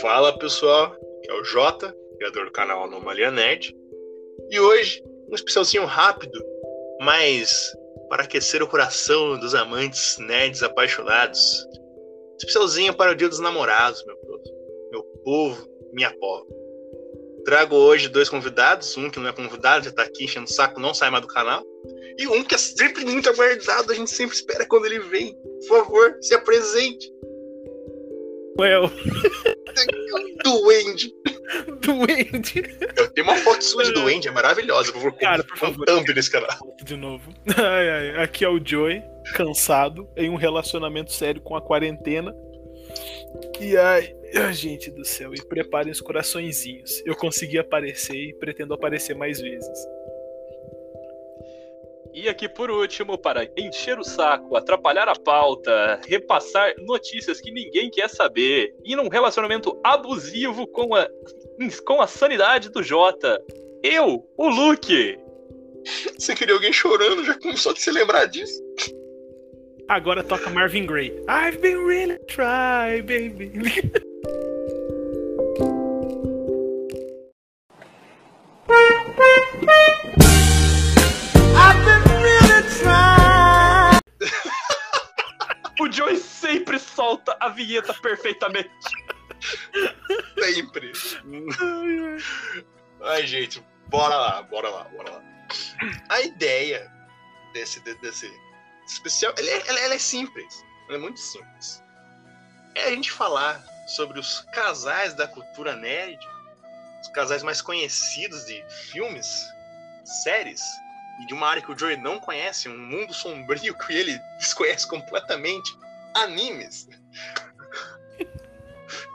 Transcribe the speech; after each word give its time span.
Fala 0.00 0.38
pessoal, 0.38 0.96
que 1.22 1.30
é 1.30 1.34
o 1.34 1.44
Jota, 1.44 1.94
criador 2.16 2.46
do 2.46 2.52
canal 2.52 2.84
Anomalia 2.84 3.30
Nerd. 3.30 3.76
E 4.50 4.58
hoje, 4.58 5.02
um 5.28 5.34
especialzinho 5.34 5.84
rápido, 5.84 6.42
mas 7.00 7.70
para 8.08 8.22
aquecer 8.22 8.62
o 8.62 8.68
coração 8.68 9.38
dos 9.38 9.54
amantes 9.54 10.16
nerds 10.18 10.62
apaixonados. 10.62 11.66
Especialzinho 12.38 12.94
para 12.94 13.12
o 13.12 13.14
Dia 13.14 13.28
dos 13.28 13.40
Namorados, 13.40 14.04
meu 14.06 14.16
povo. 14.16 14.42
Meu 14.90 15.02
povo, 15.22 15.68
minha 15.92 16.10
povo. 16.18 16.46
Trago 17.44 17.76
hoje 17.76 18.08
dois 18.08 18.30
convidados, 18.30 18.96
um 18.96 19.10
que 19.10 19.18
não 19.18 19.28
é 19.28 19.32
convidado, 19.32 19.84
já 19.84 19.92
tá 19.92 20.02
aqui 20.02 20.24
enchendo 20.24 20.46
o 20.46 20.52
saco, 20.52 20.80
não 20.80 20.94
sai 20.94 21.10
mais 21.10 21.22
do 21.22 21.28
canal. 21.28 21.62
E 22.18 22.26
um 22.26 22.42
que 22.42 22.54
é 22.54 22.58
sempre 22.58 23.04
muito 23.04 23.28
aguardado, 23.28 23.92
a 23.92 23.94
gente 23.94 24.10
sempre 24.10 24.34
espera 24.34 24.64
quando 24.66 24.86
ele 24.86 25.00
vem. 25.00 25.36
Por 25.68 25.78
favor, 25.78 26.16
se 26.22 26.34
apresente. 26.34 27.12
Well. 28.58 28.90
Duende. 30.42 31.12
Duende. 31.80 32.62
Eu 32.96 33.10
tenho 33.10 33.26
uma 33.26 33.36
foto 33.36 33.62
sua 33.62 33.84
de 33.84 33.92
Duende, 33.92 34.28
é 34.28 34.30
maravilhosa. 34.30 34.90
Eu 34.94 35.00
vou 35.00 35.12
Cara, 35.12 35.44
por 35.44 35.56
favor. 35.56 35.86
thumb 35.86 36.14
nesse 36.14 36.30
canal. 36.30 36.56
De 36.82 36.96
novo. 36.96 37.32
Ai, 37.56 37.90
ai. 37.90 38.22
Aqui 38.22 38.44
é 38.44 38.48
o 38.48 38.60
Joey, 38.64 39.02
cansado, 39.34 40.08
em 40.16 40.28
um 40.30 40.36
relacionamento 40.36 41.12
sério 41.12 41.40
com 41.40 41.56
a 41.56 41.62
quarentena. 41.62 42.34
E 43.60 43.76
ai, 43.76 44.14
ai, 44.36 44.52
gente 44.52 44.90
do 44.90 45.04
céu, 45.04 45.32
e 45.34 45.42
preparem 45.46 45.90
os 45.90 46.00
coraçõezinhos. 46.00 47.02
Eu 47.04 47.16
consegui 47.16 47.58
aparecer 47.58 48.16
e 48.16 48.34
pretendo 48.34 48.74
aparecer 48.74 49.14
mais 49.16 49.40
vezes. 49.40 49.78
E 52.14 52.28
aqui 52.28 52.48
por 52.48 52.70
último, 52.70 53.18
para 53.18 53.44
encher 53.58 53.98
o 53.98 54.04
saco, 54.04 54.56
atrapalhar 54.56 55.08
a 55.08 55.18
pauta, 55.18 56.00
repassar 56.06 56.72
notícias 56.78 57.40
que 57.40 57.50
ninguém 57.50 57.90
quer 57.90 58.08
saber, 58.08 58.72
e 58.84 58.94
num 58.94 59.08
relacionamento 59.08 59.76
abusivo 59.82 60.64
com 60.68 60.94
a, 60.94 61.08
com 61.84 62.00
a 62.00 62.06
sanidade 62.06 62.70
do 62.70 62.84
Jota, 62.84 63.42
eu, 63.82 64.24
o 64.38 64.48
Luke. 64.48 65.18
Você 66.16 66.36
queria 66.36 66.54
alguém 66.54 66.72
chorando, 66.72 67.24
já 67.24 67.36
começou 67.36 67.72
a 67.72 67.76
se 67.76 67.90
lembrar 67.90 68.26
disso. 68.26 68.62
Agora 69.88 70.22
toca 70.22 70.48
Marvin 70.50 70.86
Gaye. 70.86 71.20
I've 71.28 71.58
been 71.58 71.84
really 71.84 72.18
try, 72.28 73.02
baby. 73.02 73.50
O 85.80 85.90
Joey 85.90 86.16
sempre 86.18 86.78
solta 86.78 87.36
a 87.40 87.48
vinheta 87.48 87.92
perfeitamente. 87.94 88.70
Sempre. 90.38 90.92
Ai, 93.02 93.26
gente, 93.26 93.62
bora 93.88 94.16
lá, 94.16 94.42
bora 94.42 94.68
lá, 94.70 94.84
bora 94.84 95.10
lá. 95.10 95.22
A 96.08 96.20
ideia 96.20 96.90
desse, 97.52 97.80
de- 97.80 97.94
desse 97.96 98.30
especial, 98.86 99.34
ela 99.36 99.48
é, 99.50 99.68
ela- 99.68 99.80
ela 99.80 99.94
é 99.94 99.98
simples. 99.98 100.64
Ela 100.88 100.98
é 100.98 101.00
muito 101.00 101.20
simples. 101.20 101.82
É 102.74 102.84
a 102.84 102.90
gente 102.90 103.10
falar 103.10 103.64
sobre 103.88 104.18
os 104.18 104.40
casais 104.54 105.14
da 105.14 105.26
cultura 105.28 105.76
nerd, 105.76 106.18
os 107.02 107.08
casais 107.08 107.42
mais 107.42 107.60
conhecidos 107.60 108.44
de 108.46 108.64
filmes, 108.92 109.26
séries, 110.04 110.62
e 111.22 111.26
de 111.26 111.34
uma 111.34 111.46
área 111.48 111.62
que 111.62 111.70
o 111.70 111.78
Joey 111.78 111.96
não 111.96 112.18
conhece, 112.18 112.68
um 112.68 112.76
mundo 112.78 113.12
sombrio 113.14 113.74
que 113.78 113.92
ele 113.92 114.18
desconhece 114.38 114.86
completamente, 114.88 115.70
animes. 116.14 116.88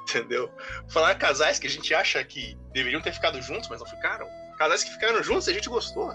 Entendeu? 0.10 0.52
Falar 0.90 1.16
casais 1.16 1.60
que 1.60 1.68
a 1.68 1.70
gente 1.70 1.94
acha 1.94 2.24
que 2.24 2.58
deveriam 2.72 3.02
ter 3.02 3.14
ficado 3.14 3.40
juntos, 3.42 3.70
mas 3.70 3.80
não 3.80 3.88
ficaram. 3.88 4.28
Casais 4.58 4.84
que 4.84 4.92
ficaram 4.92 5.22
juntos 5.24 5.48
e 5.48 5.52
a 5.52 5.54
gente 5.54 5.70
gostou. 5.70 6.12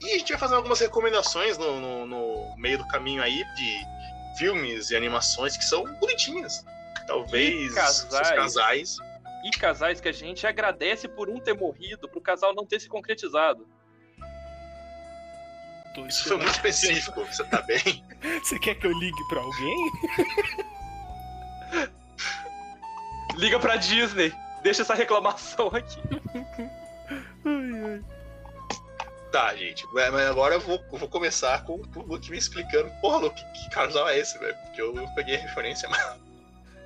E 0.00 0.06
a 0.14 0.18
gente 0.18 0.30
vai 0.32 0.38
fazer 0.38 0.56
algumas 0.56 0.80
recomendações 0.80 1.56
no, 1.56 1.80
no- 1.80 2.06
no 2.06 2.56
meio 2.56 2.78
do 2.78 2.86
caminho 2.88 3.22
aí 3.22 3.44
de 3.54 3.78
filmes 4.36 4.90
e 4.90 4.96
animações 4.96 5.56
que 5.56 5.64
são 5.64 5.84
bonitinhas. 6.00 6.64
Talvez 7.06 7.70
E 7.70 7.74
casais. 7.74 8.30
casais. 8.30 8.96
E 9.44 9.50
casais 9.56 10.00
que 10.00 10.08
a 10.08 10.12
gente 10.12 10.46
agradece 10.46 11.06
por 11.08 11.28
um 11.28 11.38
ter 11.38 11.54
morrido, 11.54 12.08
pro 12.08 12.20
casal 12.20 12.52
não 12.54 12.66
ter 12.66 12.80
se 12.80 12.88
concretizado. 12.88 13.66
Tô 15.94 16.06
Isso 16.06 16.28
foi 16.28 16.36
muito 16.36 16.50
específico. 16.50 17.24
Você 17.24 17.44
tá 17.44 17.62
bem? 17.62 18.04
Você 18.42 18.58
quer 18.58 18.74
que 18.76 18.86
eu 18.86 18.92
ligue 18.92 19.28
pra 19.28 19.40
alguém? 19.40 19.92
Liga 23.36 23.58
pra 23.58 23.76
Disney, 23.76 24.32
deixa 24.62 24.82
essa 24.82 24.94
reclamação 24.94 25.68
aqui. 25.68 26.00
Ai, 27.44 27.94
ai. 27.94 28.04
Tá, 29.32 29.56
gente. 29.56 29.86
Mas 29.94 30.14
agora 30.14 30.54
eu 30.54 30.60
vou, 30.60 30.78
eu 30.92 30.98
vou 30.98 31.08
começar 31.08 31.64
com 31.64 31.80
o 31.96 32.02
Luke 32.02 32.30
me 32.30 32.36
explicando. 32.36 32.90
Porra, 33.00 33.16
Luke, 33.16 33.42
que 33.52 33.70
casal 33.70 34.08
é 34.10 34.18
esse, 34.18 34.38
velho? 34.38 34.54
Porque 34.56 34.82
eu, 34.82 34.94
eu 34.94 35.08
peguei 35.14 35.36
a 35.36 35.40
referência, 35.40 35.88
mas. 35.88 36.16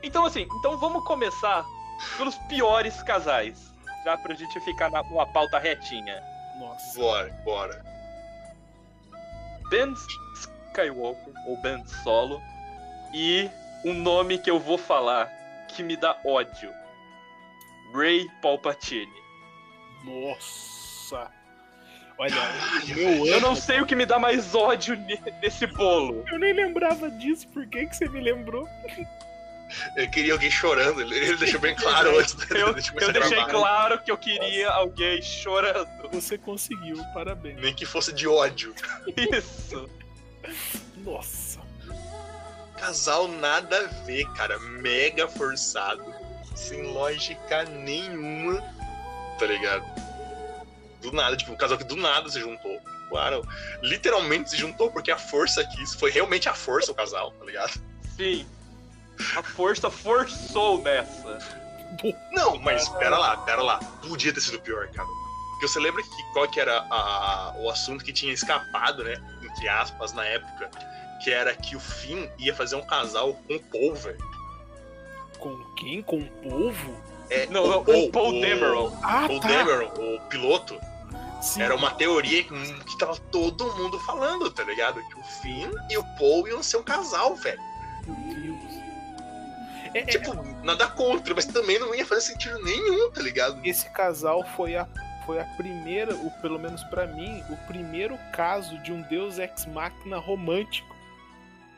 Então, 0.02 0.24
assim, 0.24 0.46
então 0.60 0.78
vamos 0.78 1.02
começar 1.04 1.64
pelos 2.16 2.36
piores 2.48 3.02
casais. 3.02 3.74
Já 4.04 4.16
pra 4.16 4.34
gente 4.34 4.60
ficar 4.60 4.88
na, 4.88 5.02
numa 5.02 5.26
pauta 5.26 5.58
retinha. 5.58 6.22
Nossa. 6.60 7.00
Bora, 7.00 7.32
bora. 7.44 7.95
Ben 9.70 9.94
Skywalker, 10.34 11.32
ou 11.46 11.56
Ben 11.62 11.84
Solo, 12.02 12.40
e 13.14 13.48
um 13.84 13.94
nome 13.94 14.38
que 14.38 14.50
eu 14.50 14.58
vou 14.58 14.76
falar 14.78 15.26
que 15.68 15.82
me 15.82 15.96
dá 15.96 16.16
ódio. 16.24 16.70
Ray 17.94 18.26
Palpatine. 18.42 19.12
Nossa. 20.04 21.30
Olha, 22.18 22.34
meu 22.94 23.26
Eu 23.26 23.40
não 23.40 23.54
sei 23.54 23.80
o 23.80 23.86
que 23.86 23.94
me 23.94 24.06
dá 24.06 24.18
mais 24.18 24.54
ódio 24.54 24.96
ne- 24.96 25.20
nesse 25.42 25.66
bolo. 25.66 26.24
Eu 26.32 26.38
nem 26.38 26.52
lembrava 26.52 27.10
disso, 27.10 27.46
por 27.48 27.66
que, 27.66 27.86
que 27.86 27.94
você 27.96 28.08
me 28.08 28.20
lembrou? 28.20 28.66
Eu 29.96 30.10
queria 30.10 30.32
alguém 30.32 30.50
chorando, 30.50 31.00
ele, 31.00 31.16
ele 31.16 31.36
deixou 31.36 31.60
bem 31.60 31.74
claro 31.74 32.18
antes 32.18 32.34
da 32.34 32.44
Eu, 32.56 32.74
de 32.74 32.90
eu 32.94 33.12
deixei 33.12 33.36
gravar. 33.36 33.50
claro 33.50 34.02
que 34.02 34.10
eu 34.10 34.18
queria 34.18 34.70
alguém 34.70 35.20
chorando. 35.22 35.88
Você 36.12 36.38
conseguiu, 36.38 37.02
parabéns. 37.12 37.60
Nem 37.60 37.74
que 37.74 37.84
fosse 37.84 38.12
de 38.12 38.28
ódio. 38.28 38.74
Isso. 39.16 39.88
Nossa. 40.98 41.60
Casal 42.76 43.28
nada 43.28 43.78
a 43.78 44.04
ver, 44.04 44.24
cara. 44.34 44.58
Mega 44.58 45.26
forçado. 45.26 46.04
Sem 46.54 46.82
lógica 46.82 47.64
nenhuma. 47.64 48.62
Tá 49.38 49.46
ligado? 49.46 49.84
Do 51.02 51.12
nada, 51.12 51.36
tipo, 51.36 51.52
um 51.52 51.56
casal 51.56 51.76
que 51.78 51.84
do 51.84 51.96
nada 51.96 52.28
se 52.28 52.40
juntou. 52.40 52.80
Claro, 53.08 53.46
literalmente 53.82 54.50
se 54.50 54.56
juntou 54.56 54.90
porque 54.90 55.10
a 55.10 55.18
força 55.18 55.64
quis. 55.64 55.94
Foi 55.94 56.10
realmente 56.10 56.48
a 56.48 56.54
força 56.54 56.90
o 56.90 56.94
casal, 56.94 57.30
tá 57.32 57.44
ligado? 57.44 57.80
Sim. 58.16 58.46
A 59.36 59.42
força 59.42 59.90
forçou 59.90 60.82
nessa. 60.82 61.38
Não, 62.32 62.58
mas 62.58 62.88
pera 62.90 63.16
lá, 63.18 63.36
pera 63.38 63.62
lá. 63.62 63.78
Podia 64.06 64.32
ter 64.32 64.40
sido 64.40 64.60
pior, 64.60 64.88
cara. 64.88 65.08
Porque 65.52 65.68
você 65.68 65.78
lembra 65.80 66.02
que 66.02 66.22
qual 66.32 66.46
que 66.48 66.60
era 66.60 66.78
a- 66.90 67.54
o 67.58 67.70
assunto 67.70 68.04
que 68.04 68.12
tinha 68.12 68.32
escapado, 68.32 69.02
né? 69.02 69.14
Entre 69.42 69.68
aspas, 69.68 70.12
na 70.12 70.24
época. 70.24 70.70
Que 71.24 71.30
era 71.32 71.54
que 71.54 71.74
o 71.74 71.80
Finn 71.80 72.28
ia 72.38 72.54
fazer 72.54 72.76
um 72.76 72.84
casal 72.86 73.34
com 73.48 73.54
o 73.54 73.60
Paul, 73.60 73.94
velho. 73.94 74.18
Com 75.38 75.56
quem? 75.76 76.02
Com 76.02 76.18
o 76.18 76.26
povo? 76.42 77.00
É, 77.30 77.46
Não, 77.46 77.66
não, 77.66 77.80
o 77.80 78.10
Paul 78.12 78.40
Dameron. 78.40 78.96
Ah, 79.02 79.26
O 79.30 79.40
tá. 79.40 79.48
Dameron, 79.48 79.86
o 79.96 80.20
piloto, 80.28 80.78
Sim. 81.42 81.62
era 81.62 81.74
uma 81.74 81.90
teoria 81.92 82.44
que, 82.44 82.74
que 82.84 82.98
tava 82.98 83.16
todo 83.32 83.64
mundo 83.76 83.98
falando, 84.00 84.50
tá 84.50 84.62
ligado? 84.62 85.00
Que 85.08 85.18
o 85.18 85.24
Finn 85.42 85.70
e 85.90 85.96
o 85.98 86.04
Paul 86.18 86.46
iam 86.46 86.62
ser 86.62 86.76
um 86.76 86.82
casal, 86.82 87.34
velho. 87.34 87.60
Meu 88.06 88.54
É, 89.96 90.00
é, 90.02 90.04
Tipo, 90.04 90.34
nada 90.62 90.86
contra, 90.88 91.34
mas 91.34 91.46
também 91.46 91.78
não 91.78 91.94
ia 91.94 92.04
fazer 92.04 92.20
sentido 92.22 92.62
nenhum, 92.62 93.10
tá 93.10 93.22
ligado? 93.22 93.60
esse 93.64 93.88
casal 93.90 94.44
foi 94.56 94.76
a, 94.76 94.86
foi 95.24 95.40
a 95.40 95.44
primeira, 95.56 96.14
o, 96.14 96.30
pelo 96.42 96.58
menos 96.58 96.82
pra 96.84 97.06
mim, 97.06 97.42
o 97.50 97.56
primeiro 97.66 98.18
caso 98.32 98.78
de 98.82 98.92
um 98.92 99.02
deus 99.02 99.38
ex-máquina 99.38 100.18
romântico. 100.18 100.94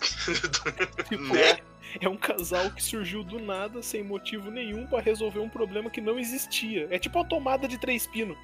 Tipo, 1.08 1.22
Né? 1.34 1.58
é 2.00 2.08
um 2.08 2.16
casal 2.16 2.70
que 2.70 2.82
surgiu 2.82 3.24
do 3.24 3.38
nada, 3.38 3.82
sem 3.82 4.04
motivo 4.04 4.50
nenhum, 4.50 4.86
pra 4.86 5.00
resolver 5.00 5.40
um 5.40 5.48
problema 5.48 5.88
que 5.90 6.00
não 6.00 6.18
existia. 6.18 6.86
É 6.90 6.98
tipo 6.98 7.18
a 7.18 7.24
tomada 7.24 7.66
de 7.66 7.78
três 7.78 8.06
pinos. 8.06 8.36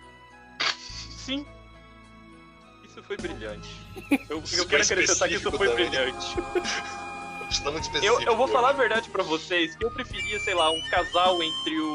Sim. 1.17 1.45
Isso 2.89 3.03
foi 3.03 3.17
brilhante. 3.17 3.69
Eu, 4.29 4.43
eu 4.57 4.67
quero 4.67 4.83
acrescentar 4.83 5.29
que 5.29 5.35
isso 5.35 5.51
foi 5.51 5.69
também. 5.69 5.89
brilhante. 5.91 6.37
Isso 7.55 7.63
não 7.63 7.71
é 7.71 7.73
muito 7.75 7.87
Eu, 7.89 7.95
específico. 7.95 8.23
eu 8.31 8.37
vou 8.37 8.49
falar 8.49 8.71
a 8.71 8.73
verdade 8.73 9.09
pra 9.11 9.23
vocês 9.23 9.77
que 9.77 9.85
eu 9.85 9.91
preferia, 9.91 10.39
sei 10.41 10.55
lá, 10.55 10.71
um 10.71 10.83
casal 10.91 11.41
entre 11.43 11.79
o. 11.81 11.87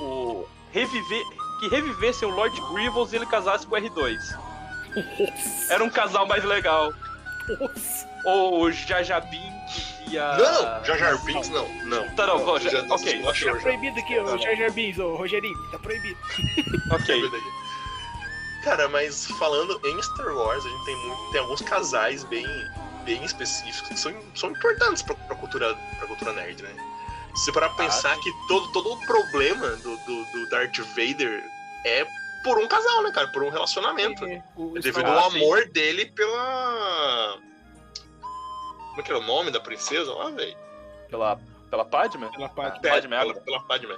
o 0.00 0.48
reviver. 0.72 1.22
Que 1.60 1.68
revivesse 1.68 2.24
o 2.24 2.28
Lord 2.30 2.60
Grievous 2.72 3.12
e 3.12 3.16
ele 3.16 3.26
casasse 3.26 3.64
com 3.66 3.76
o 3.76 3.78
R2. 3.78 4.16
Nossa. 4.96 5.72
Era 5.72 5.84
um 5.84 5.88
casal 5.90 6.26
mais 6.26 6.42
legal. 6.44 6.92
Nossa. 7.60 8.08
Ou 8.24 8.62
o 8.62 8.72
Jajabim 8.72 9.40
que 10.06 10.14
e 10.14 10.18
a. 10.18 10.36
Não, 10.36 10.84
Jar 10.84 11.24
Binks 11.24 11.48
não. 11.50 11.68
Não. 11.84 12.08
Tá, 12.16 12.26
não, 12.26 12.40
vou- 12.44 12.58
já- 12.58 12.68
já- 12.70 12.82
ok. 12.92 13.22
Tá 13.22 13.32
já- 13.32 13.54
proibido 13.56 13.98
aqui, 14.00 14.16
Tá 14.16 14.22
ô 14.22 14.24
bom. 14.26 14.38
Jar 14.38 14.56
Jar 14.56 14.72
Binks, 14.72 14.98
ô 14.98 15.14
Rogerinho, 15.14 15.70
tá 15.70 15.78
proibido. 15.78 16.18
Ok. 16.92 17.30
Cara, 18.64 18.88
mas 18.88 19.26
falando 19.38 19.80
em 19.84 20.02
Star 20.02 20.34
Wars, 20.34 20.64
a 20.64 20.68
gente 20.68 20.84
tem, 20.84 20.96
muito, 20.96 21.30
tem 21.32 21.40
alguns 21.40 21.62
casais 21.62 22.22
bem, 22.24 22.46
bem 23.02 23.22
específicos 23.24 23.88
que 23.88 23.98
são, 23.98 24.14
são 24.34 24.50
importantes 24.50 25.02
pra, 25.02 25.14
pra, 25.14 25.36
cultura, 25.36 25.74
pra 25.98 26.06
cultura 26.06 26.32
nerd, 26.32 26.62
né? 26.62 26.74
Se 27.34 27.44
você 27.46 27.52
parar 27.52 27.68
pra 27.70 27.84
Ah, 27.84 27.88
pensar 27.88 28.16
que 28.20 28.30
todo, 28.48 28.70
todo 28.72 28.92
o 28.92 29.06
problema 29.06 29.68
do, 29.76 29.96
do, 29.98 30.24
do 30.32 30.48
Darth 30.50 30.78
Vader 30.78 31.42
é 31.84 32.06
por 32.44 32.58
um 32.58 32.66
casal, 32.68 33.02
né, 33.02 33.10
cara? 33.12 33.28
Por 33.28 33.42
um 33.42 33.48
relacionamento. 33.50 34.24
O, 34.56 34.76
É 34.76 34.80
devido 34.80 35.06
ao 35.06 35.18
Ah, 35.26 35.30
sim. 35.30 35.36
amor 35.42 35.66
dele 35.70 36.06
pela. 36.06 37.38
Como 38.90 39.00
é 39.00 39.02
que 39.02 39.10
era 39.10 39.20
o 39.20 39.24
nome 39.26 39.50
da 39.50 39.60
princesa 39.60 40.12
lá, 40.12 40.28
velho? 40.30 40.56
Pela, 41.08 41.40
pela 41.70 41.84
Padme? 41.84 42.28
Pela 42.30 42.48
parte. 42.50 42.80
Padme 42.86 43.08
pela, 43.16 43.34
pela 43.40 43.60
Padme. 43.62 43.96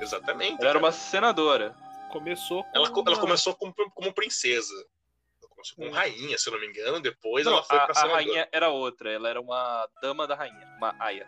Exatamente. 0.00 0.54
Ela 0.60 0.70
era 0.70 0.72
cara. 0.74 0.78
uma 0.78 0.92
senadora. 0.92 1.74
Começou 2.10 2.62
com 2.64 2.70
Ela, 2.76 2.90
co- 2.90 3.00
ela 3.06 3.10
uma- 3.16 3.20
começou 3.20 3.54
como, 3.54 3.74
como 3.94 4.12
princesa. 4.12 4.74
Como 5.72 5.88
Hum. 5.88 5.92
rainha, 5.92 6.36
se 6.38 6.48
eu 6.48 6.52
não 6.52 6.60
me 6.60 6.66
engano. 6.66 7.00
Depois 7.00 7.44
Não, 7.46 7.52
ela 7.54 7.62
foi 7.62 7.76
a, 7.78 7.80
pra 7.82 7.92
a 7.92 7.94
senadora. 7.94 8.16
rainha 8.22 8.48
era 8.52 8.68
outra, 8.68 9.10
ela 9.10 9.28
era 9.28 9.40
uma 9.40 9.88
dama 10.02 10.26
da 10.26 10.34
rainha, 10.34 10.66
uma 10.78 10.94
aia. 10.98 11.26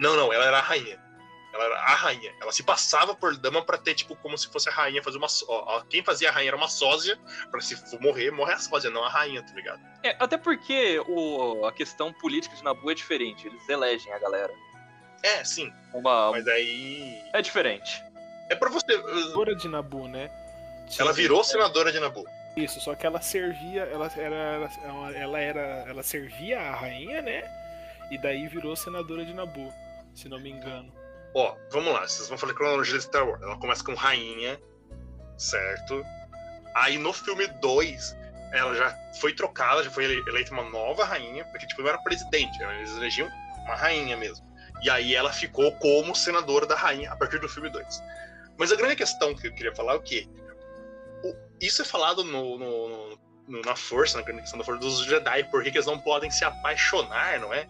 Não, 0.00 0.16
não, 0.16 0.32
ela 0.32 0.44
era 0.44 0.58
a 0.58 0.62
rainha. 0.62 1.00
Ela 1.54 1.64
era 1.64 1.74
a 1.80 1.94
rainha. 1.94 2.34
Ela 2.40 2.50
se 2.50 2.62
passava 2.62 3.14
por 3.14 3.36
dama 3.36 3.62
pra 3.62 3.76
ter, 3.76 3.94
tipo, 3.94 4.16
como 4.16 4.38
se 4.38 4.50
fosse 4.50 4.70
a 4.70 4.72
rainha 4.72 5.02
fazer 5.02 5.18
uma. 5.18 5.28
só- 5.28 5.44
ó, 5.48 5.80
Quem 5.82 6.02
fazia 6.02 6.30
a 6.30 6.32
rainha 6.32 6.48
era 6.48 6.56
uma 6.56 6.68
sósia. 6.68 7.18
Pra 7.50 7.60
se 7.60 7.76
for 7.76 8.00
morrer, 8.00 8.30
morre 8.30 8.54
a 8.54 8.58
sósia, 8.58 8.88
não 8.90 9.04
a 9.04 9.08
rainha, 9.10 9.42
tá 9.42 9.52
ligado? 9.52 9.80
É, 10.02 10.16
até 10.18 10.38
porque 10.38 10.98
o, 11.06 11.66
a 11.66 11.72
questão 11.72 12.10
política 12.12 12.56
de 12.56 12.64
Nabu 12.64 12.90
é 12.90 12.94
diferente, 12.94 13.46
eles 13.46 13.68
elegem 13.68 14.10
a 14.14 14.18
galera. 14.18 14.52
É, 15.22 15.44
sim. 15.44 15.70
Uma, 15.92 16.30
Mas 16.32 16.48
aí. 16.48 17.20
é 17.34 17.42
diferente. 17.42 18.02
É 18.48 18.54
pra 18.54 18.70
você. 18.70 18.86
senadora 18.90 19.54
de 19.54 19.68
Nabu, 19.68 20.08
né? 20.08 20.30
Ela 20.98 21.12
virou 21.12 21.44
senadora 21.44 21.92
de 21.92 22.00
Nabu. 22.00 22.24
Isso, 22.56 22.80
só 22.80 22.94
que 22.94 23.06
ela 23.06 23.20
servia, 23.20 23.82
ela 23.84 24.10
era, 24.16 24.70
ela, 25.16 25.40
era, 25.40 25.60
ela 25.88 26.02
servia 26.02 26.60
a 26.60 26.74
rainha, 26.74 27.22
né? 27.22 27.42
E 28.10 28.18
daí 28.18 28.46
virou 28.46 28.76
senadora 28.76 29.24
de 29.24 29.32
Nabu, 29.32 29.72
se 30.14 30.28
não 30.28 30.38
me 30.38 30.50
engano. 30.50 30.92
Ó, 31.34 31.56
vamos 31.70 31.92
lá, 31.94 32.06
vocês 32.06 32.28
vão 32.28 32.36
falar 32.36 32.52
cronologia 32.52 32.98
de 32.98 33.04
Star 33.04 33.26
Wars. 33.26 33.40
Ela 33.40 33.58
começa 33.58 33.82
com 33.82 33.94
rainha, 33.94 34.60
certo? 35.38 36.04
Aí 36.74 36.98
no 36.98 37.12
filme 37.12 37.46
2, 37.46 38.16
ela 38.52 38.74
já 38.74 38.94
foi 39.18 39.32
trocada, 39.34 39.82
já 39.82 39.90
foi 39.90 40.04
ele- 40.04 40.28
eleita 40.28 40.52
uma 40.52 40.64
nova 40.68 41.04
rainha, 41.04 41.44
porque 41.46 41.66
tipo, 41.66 41.80
não 41.80 41.88
era 41.88 41.98
presidente, 42.02 42.58
né? 42.58 42.76
eles 42.78 42.94
elegiam 42.96 43.28
uma 43.64 43.76
rainha 43.76 44.16
mesmo. 44.16 44.46
E 44.82 44.90
aí 44.90 45.14
ela 45.14 45.32
ficou 45.32 45.72
como 45.76 46.14
senadora 46.14 46.66
da 46.66 46.74
rainha 46.74 47.10
a 47.12 47.16
partir 47.16 47.38
do 47.38 47.48
filme 47.48 47.70
2. 47.70 48.02
Mas 48.58 48.70
a 48.72 48.76
grande 48.76 48.96
questão 48.96 49.34
que 49.34 49.46
eu 49.46 49.54
queria 49.54 49.74
falar 49.74 49.94
é 49.94 49.96
o 49.96 50.02
quê? 50.02 50.28
Isso 51.62 51.80
é 51.82 51.84
falado 51.84 52.24
no, 52.24 52.58
no- 52.58 53.18
no- 53.48 53.60
na 53.62 53.74
força, 53.76 54.18
na 54.18 54.24
questão 54.24 54.58
da 54.58 54.64
força 54.64 54.80
dos 54.80 55.04
Jedi, 55.04 55.44
por 55.44 55.62
que 55.62 55.70
que 55.70 55.78
eles 55.78 55.86
não 55.86 55.98
podem 55.98 56.30
se 56.30 56.44
apaixonar, 56.44 57.38
não 57.40 57.54
é? 57.54 57.66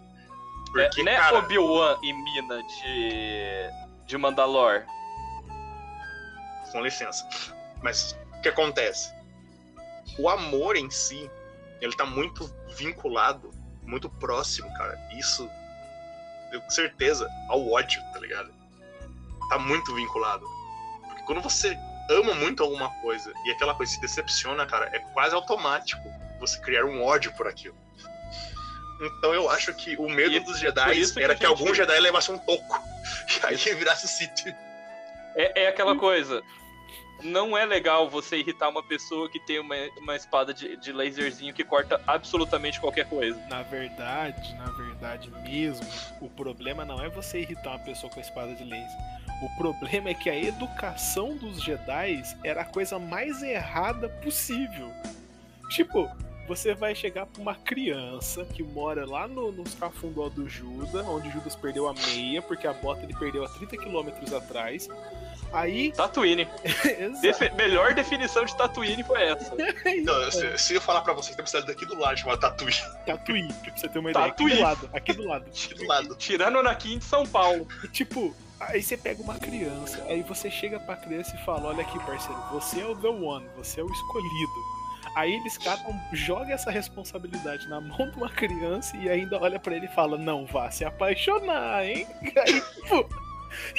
é, 0.79 1.03
né, 1.03 1.17
Obi-Wan 1.33 1.99
e 2.03 2.13
Mina 2.13 2.63
de, 2.63 4.07
de 4.07 4.17
Mandalor? 4.19 4.85
com 6.73 6.81
licença. 6.81 7.29
Mas 7.83 8.17
o 8.39 8.41
que 8.41 8.49
acontece? 8.49 9.13
O 10.19 10.27
amor 10.29 10.75
em 10.75 10.91
si, 10.91 11.31
ele 11.83 11.95
tá 11.95 12.07
muito 12.07 12.47
vinculado, 12.71 13.51
muito 13.83 14.09
próximo, 14.09 14.73
cara. 14.75 14.99
Isso, 15.13 15.47
eu 16.51 16.63
com 16.63 16.71
certeza, 16.71 17.29
ao 17.51 17.71
ódio, 17.71 18.03
tá 18.15 18.21
ligado? 18.21 18.51
Tá 19.51 19.59
muito 19.59 19.95
vinculado. 19.95 20.47
Porque 21.09 21.23
quando 21.25 21.43
você 21.43 21.79
ama 22.21 22.35
muito 22.35 22.63
alguma 22.63 22.89
coisa 23.01 23.33
e 23.45 23.51
aquela 23.51 23.75
coisa 23.75 23.93
se 23.93 24.01
decepciona, 24.01 24.67
cara, 24.67 24.89
é 24.93 24.99
quase 25.13 25.35
automático 25.35 26.03
você 26.41 26.59
criar 26.61 26.85
um 26.85 27.03
ódio 27.03 27.33
por 27.33 27.47
aquilo. 27.47 27.77
Então 29.01 29.35
eu 29.35 29.51
acho 29.51 29.75
que 29.75 29.97
o 29.97 30.09
medo 30.09 30.33
E 30.37 30.41
dos 30.41 30.53
por 30.55 30.61
Jedi 30.61 31.07
que 31.13 31.23
era 31.23 31.35
que, 31.35 31.41
gente- 31.45 31.47
algum 31.47 31.75
Jedi 31.75 31.99
levasse 32.01 32.31
um 32.31 32.39
toco. 32.39 32.81
E 33.43 33.47
aí 33.47 33.57
virasse 33.75 34.05
o 34.05 34.09
Sith. 34.09 34.47
É, 35.35 35.65
é 35.65 35.69
aquela 35.69 35.97
coisa. 35.97 36.43
Não 37.23 37.57
é 37.57 37.65
legal 37.65 38.09
você 38.11 38.39
irritar 38.39 38.69
uma 38.69 38.83
pessoa 38.83 39.29
que 39.31 39.39
tem 39.41 39.59
uma, 39.61 39.75
uma 39.99 40.17
espada 40.17 40.53
de, 40.53 40.77
de 40.77 40.93
laserzinho 40.93 41.55
que 41.55 41.63
corta 41.63 42.01
absolutamente 42.07 42.81
qualquer 42.81 43.09
coisa. 43.09 43.39
Na 43.49 43.63
verdade, 43.63 44.55
na 44.55 44.67
verdade 44.73 45.31
mesmo, 45.43 45.87
o 46.21 46.29
problema 46.29 46.85
não 46.85 47.01
é 47.01 47.09
você 47.09 47.41
irritar 47.41 47.71
uma 47.71 47.79
pessoa 47.79 48.13
com 48.13 48.19
a 48.19 48.23
espada 48.23 48.55
de 48.55 48.65
laser. 48.65 48.99
O 49.43 49.49
problema 49.57 50.09
é 50.11 50.15
que 50.15 50.31
a 50.31 50.37
educação 50.39 51.37
dos 51.37 51.61
Jedi 51.63 52.23
era 52.45 52.63
a 52.63 52.65
coisa 52.65 52.99
mais 52.99 53.43
errada 53.43 54.09
possível. 54.09 54.91
Tipo, 55.69 56.09
você 56.47 56.75
vai 56.75 56.95
chegar 56.95 57.27
pra 57.27 57.43
uma 57.43 57.55
criança 57.55 58.45
que 58.45 58.63
mora 58.63 59.05
lá 59.05 59.27
no, 59.27 59.51
nos 59.51 59.75
cafundó 59.75 60.29
do 60.29 60.49
Judas, 60.49 61.05
onde 61.09 61.31
Judas 61.31 61.57
perdeu 61.57 61.89
a 61.89 61.95
meia, 61.95 62.41
porque 62.41 62.67
a 62.67 62.73
bota 62.73 63.03
ele 63.05 63.15
perdeu 63.15 63.45
há 63.45 63.49
30 63.49 63.77
quilômetros 63.79 64.33
atrás. 64.33 64.89
Aí. 65.53 65.91
Tatooine. 65.97 66.47
Exato. 66.65 67.21
Defe- 67.21 67.51
melhor 67.51 67.95
definição 67.95 68.45
de 68.45 68.57
Tatooine 68.57 69.03
foi 69.03 69.23
essa. 69.23 69.53
Então, 69.87 70.31
se, 70.31 70.59
se 70.59 70.75
eu 70.75 70.81
falar 70.81 71.01
pra 71.03 71.13
você 71.15 71.31
que 71.31 71.37
tem 71.37 71.43
uma 71.43 71.49
cidade 71.49 71.67
daqui 71.67 71.85
do 71.85 71.99
lado 71.99 72.17
chamada 72.19 72.41
Tatuí, 72.41 72.73
Tatuí, 73.07 73.49
pra 73.63 73.77
você 73.77 73.89
ter 73.89 73.99
uma 73.99 74.11
ideia. 74.11 74.27
Aqui 74.27 74.49
do 74.49 74.61
lado, 74.61 74.91
aqui 74.93 75.13
do 75.13 75.27
lado. 75.27 75.45
aqui 75.49 75.75
do 75.75 75.87
lado. 75.87 76.15
Tirando 76.17 76.57
o 76.57 76.59
Anakin 76.61 76.99
de 76.99 77.05
São 77.05 77.27
Paulo. 77.27 77.67
Tipo, 77.93 78.35
aí 78.69 78.83
você 78.83 78.97
pega 78.97 79.23
uma 79.23 79.39
criança, 79.39 80.05
aí 80.09 80.23
você 80.23 80.51
chega 80.51 80.79
pra 80.81 80.97
criança 80.97 81.35
e 81.37 81.45
fala: 81.45 81.69
Olha 81.69 81.83
aqui, 81.83 81.99
parceiro, 82.01 82.41
você 82.53 82.81
é 82.81 82.87
o 82.87 82.97
The 82.97 83.09
One, 83.09 83.47
você 83.57 83.81
é 83.81 83.85
o 83.85 83.91
escolhido. 83.91 84.83
Aí 85.15 85.35
eles 85.35 85.59
catam, 85.59 85.95
joga 86.13 86.55
essa 86.55 86.71
responsabilidade 86.71 87.69
na 87.69 87.81
mão 87.81 88.11
de 88.11 88.17
uma 88.17 88.31
criança 88.31 88.97
e 88.97 89.11
ainda 89.11 89.39
olha 89.41 89.59
pra 89.59 89.75
ele 89.75 89.87
e 89.87 89.95
fala: 89.95 90.17
Não 90.17 90.47
vá 90.47 90.71
se 90.71 90.85
apaixonar, 90.85 91.85
hein? 91.85 92.07
Aí, 92.37 92.61
tipo, 92.61 93.07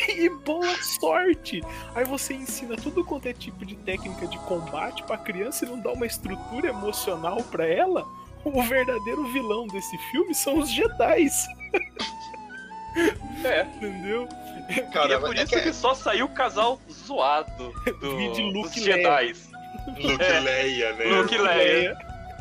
e 0.07 0.29
boa 0.29 0.75
sorte! 0.83 1.61
Aí 1.95 2.05
você 2.05 2.33
ensina 2.33 2.75
tudo 2.75 3.03
quanto 3.03 3.27
é 3.27 3.33
tipo 3.33 3.65
de 3.65 3.75
técnica 3.75 4.27
de 4.27 4.37
combate 4.39 5.03
pra 5.03 5.17
criança 5.17 5.65
e 5.65 5.69
não 5.69 5.79
dá 5.79 5.91
uma 5.91 6.05
estrutura 6.05 6.69
emocional 6.69 7.37
pra 7.43 7.65
ela. 7.65 8.05
O 8.43 8.61
verdadeiro 8.61 9.23
vilão 9.31 9.67
desse 9.67 9.97
filme 10.11 10.35
são 10.35 10.59
os 10.59 10.69
Jedi, 10.69 11.27
É. 13.43 13.61
entendeu? 13.63 14.27
Cara, 14.93 15.09
e 15.09 15.13
é 15.13 15.19
por 15.19 15.35
é 15.35 15.43
isso 15.43 15.53
que 15.53 15.61
que 15.61 15.73
só 15.73 15.93
saiu 15.93 16.25
o 16.27 16.29
casal 16.33 16.79
zoado 16.89 17.73
do, 17.99 18.15
dos 18.29 18.39
Luke 18.39 18.79
e 18.79 18.83
Jedi. 18.83 19.33
Luke 19.99 20.23
É. 20.23 20.39
Leia, 20.39 20.93
né? 20.93 21.05
Luke 21.05 21.37
Leia. 21.37 21.97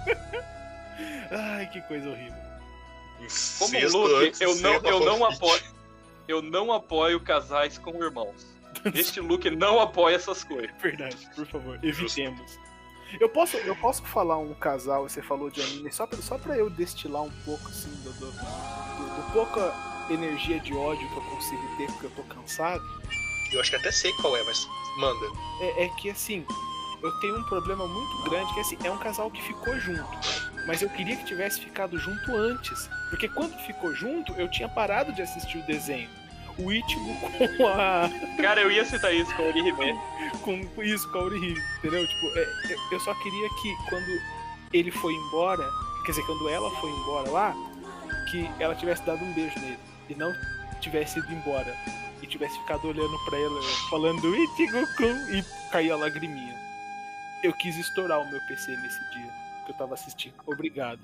Ai, 1.31 1.67
que 1.73 1.81
coisa 1.83 2.09
horrível. 2.11 2.43
Como 3.59 3.77
Incesto 3.77 3.99
Luke, 3.99 4.31
de 4.39 4.45
eu 4.45 4.55
não, 4.57 4.75
eu 4.75 5.01
não 5.01 5.25
apoio. 5.25 5.63
Eu 6.29 6.43
não 6.43 6.73
apoio 6.73 7.21
casais 7.21 7.79
com 7.79 8.03
irmãos. 8.03 8.47
Este 8.95 9.21
Luke 9.21 9.49
não 9.51 9.81
apoia 9.81 10.17
essas 10.17 10.45
coisas. 10.45 10.71
Verdade, 10.81 11.17
por 11.35 11.47
favor, 11.47 11.79
evitemos. 11.83 12.59
Eu 13.21 13.29
posso, 13.29 13.57
eu 13.59 13.77
posso 13.77 14.03
falar 14.05 14.39
um 14.39 14.55
casal, 14.55 15.09
você 15.09 15.21
falou 15.21 15.51
de 15.51 15.61
anime, 15.61 15.93
só 15.93 16.07
pra, 16.07 16.19
só 16.23 16.39
pra 16.39 16.57
eu 16.57 16.71
destilar 16.71 17.23
um 17.23 17.31
pouco, 17.45 17.69
assim, 17.69 17.91
do, 18.03 18.11
do, 18.13 18.27
do- 18.27 18.33
do 18.33 19.33
pouca 19.33 19.75
energia 20.11 20.61
de 20.61 20.75
ódio 20.75 21.09
que 21.09 21.17
eu 21.17 21.23
consigo 21.23 21.77
ter, 21.77 21.87
porque 21.93 22.07
eu 22.07 22.11
tô 22.11 22.23
cansado. 22.25 22.83
Eu 23.53 23.61
acho 23.61 23.71
que 23.71 23.77
até 23.77 23.91
sei 23.91 24.13
qual 24.15 24.37
é, 24.37 24.43
mas 24.45 24.67
manda. 24.97 25.27
É, 25.61 25.85
é 25.85 25.89
que, 25.89 26.11
assim, 26.11 26.45
eu 27.03 27.11
tenho 27.21 27.39
um 27.39 27.43
problema 27.45 27.87
muito 27.87 28.23
grande, 28.23 28.53
que 28.55 28.61
assim, 28.61 28.79
é 28.85 28.91
um 28.91 28.99
casal 28.99 29.31
que 29.31 29.43
ficou 29.43 29.79
junto. 29.81 30.09
Mas 30.67 30.81
eu 30.81 30.89
queria 30.89 31.17
que 31.17 31.25
tivesse 31.25 31.61
ficado 31.61 31.99
junto 31.99 32.37
antes. 32.37 32.89
Porque 33.11 33.29
quando 33.29 33.59
ficou 33.67 33.95
junto, 33.95 34.33
eu 34.35 34.49
tinha 34.49 34.69
parado 34.69 35.13
de 35.13 35.21
assistir 35.21 35.59
o 35.59 35.67
desenho. 35.67 36.09
O 36.59 36.71
Ichigo 36.71 37.17
com 37.57 37.67
a. 37.67 38.09
Cara, 38.41 38.61
eu 38.61 38.71
ia 38.71 38.85
citar 38.85 39.13
isso 39.13 39.35
com 39.35 39.43
o 39.43 39.47
Orihime. 39.49 39.99
com 40.43 40.67
com 40.69 40.83
isso, 40.83 41.11
com 41.11 41.19
a 41.19 41.23
Orihime, 41.23 41.61
entendeu? 41.79 42.07
Tipo, 42.07 42.27
é, 42.39 42.43
é, 42.43 42.77
eu 42.93 43.01
só 43.01 43.15
queria 43.15 43.49
que 43.61 43.75
quando 43.89 44.21
ele 44.73 44.91
foi 44.91 45.15
embora, 45.15 45.69
quer 46.05 46.13
dizer, 46.13 46.25
quando 46.27 46.49
ela 46.49 46.71
foi 46.79 46.91
embora 46.91 47.31
lá, 47.31 47.55
que 48.31 48.49
ela 48.61 48.75
tivesse 48.75 49.03
dado 49.05 49.25
um 49.25 49.33
beijo 49.33 49.59
nele 49.61 49.92
e 50.09 50.15
não 50.15 50.33
tivesse 50.81 51.19
ido 51.19 51.33
embora 51.33 51.75
e 52.23 52.27
tivesse 52.27 52.59
ficado 52.61 52.89
olhando 52.89 53.19
pra 53.25 53.39
ela, 53.39 53.61
falando 53.91 54.35
Ichigo-kun 54.35 55.37
e 55.37 55.71
caiu 55.71 55.95
a 55.95 55.99
lagriminha. 55.99 56.57
Eu 57.43 57.53
quis 57.53 57.77
estourar 57.77 58.21
o 58.21 58.31
meu 58.31 58.41
PC 58.47 58.77
nesse 58.77 59.11
dia 59.11 59.33
que 59.65 59.73
eu 59.73 59.77
tava 59.77 59.95
assistindo. 59.95 60.35
Obrigado. 60.47 61.01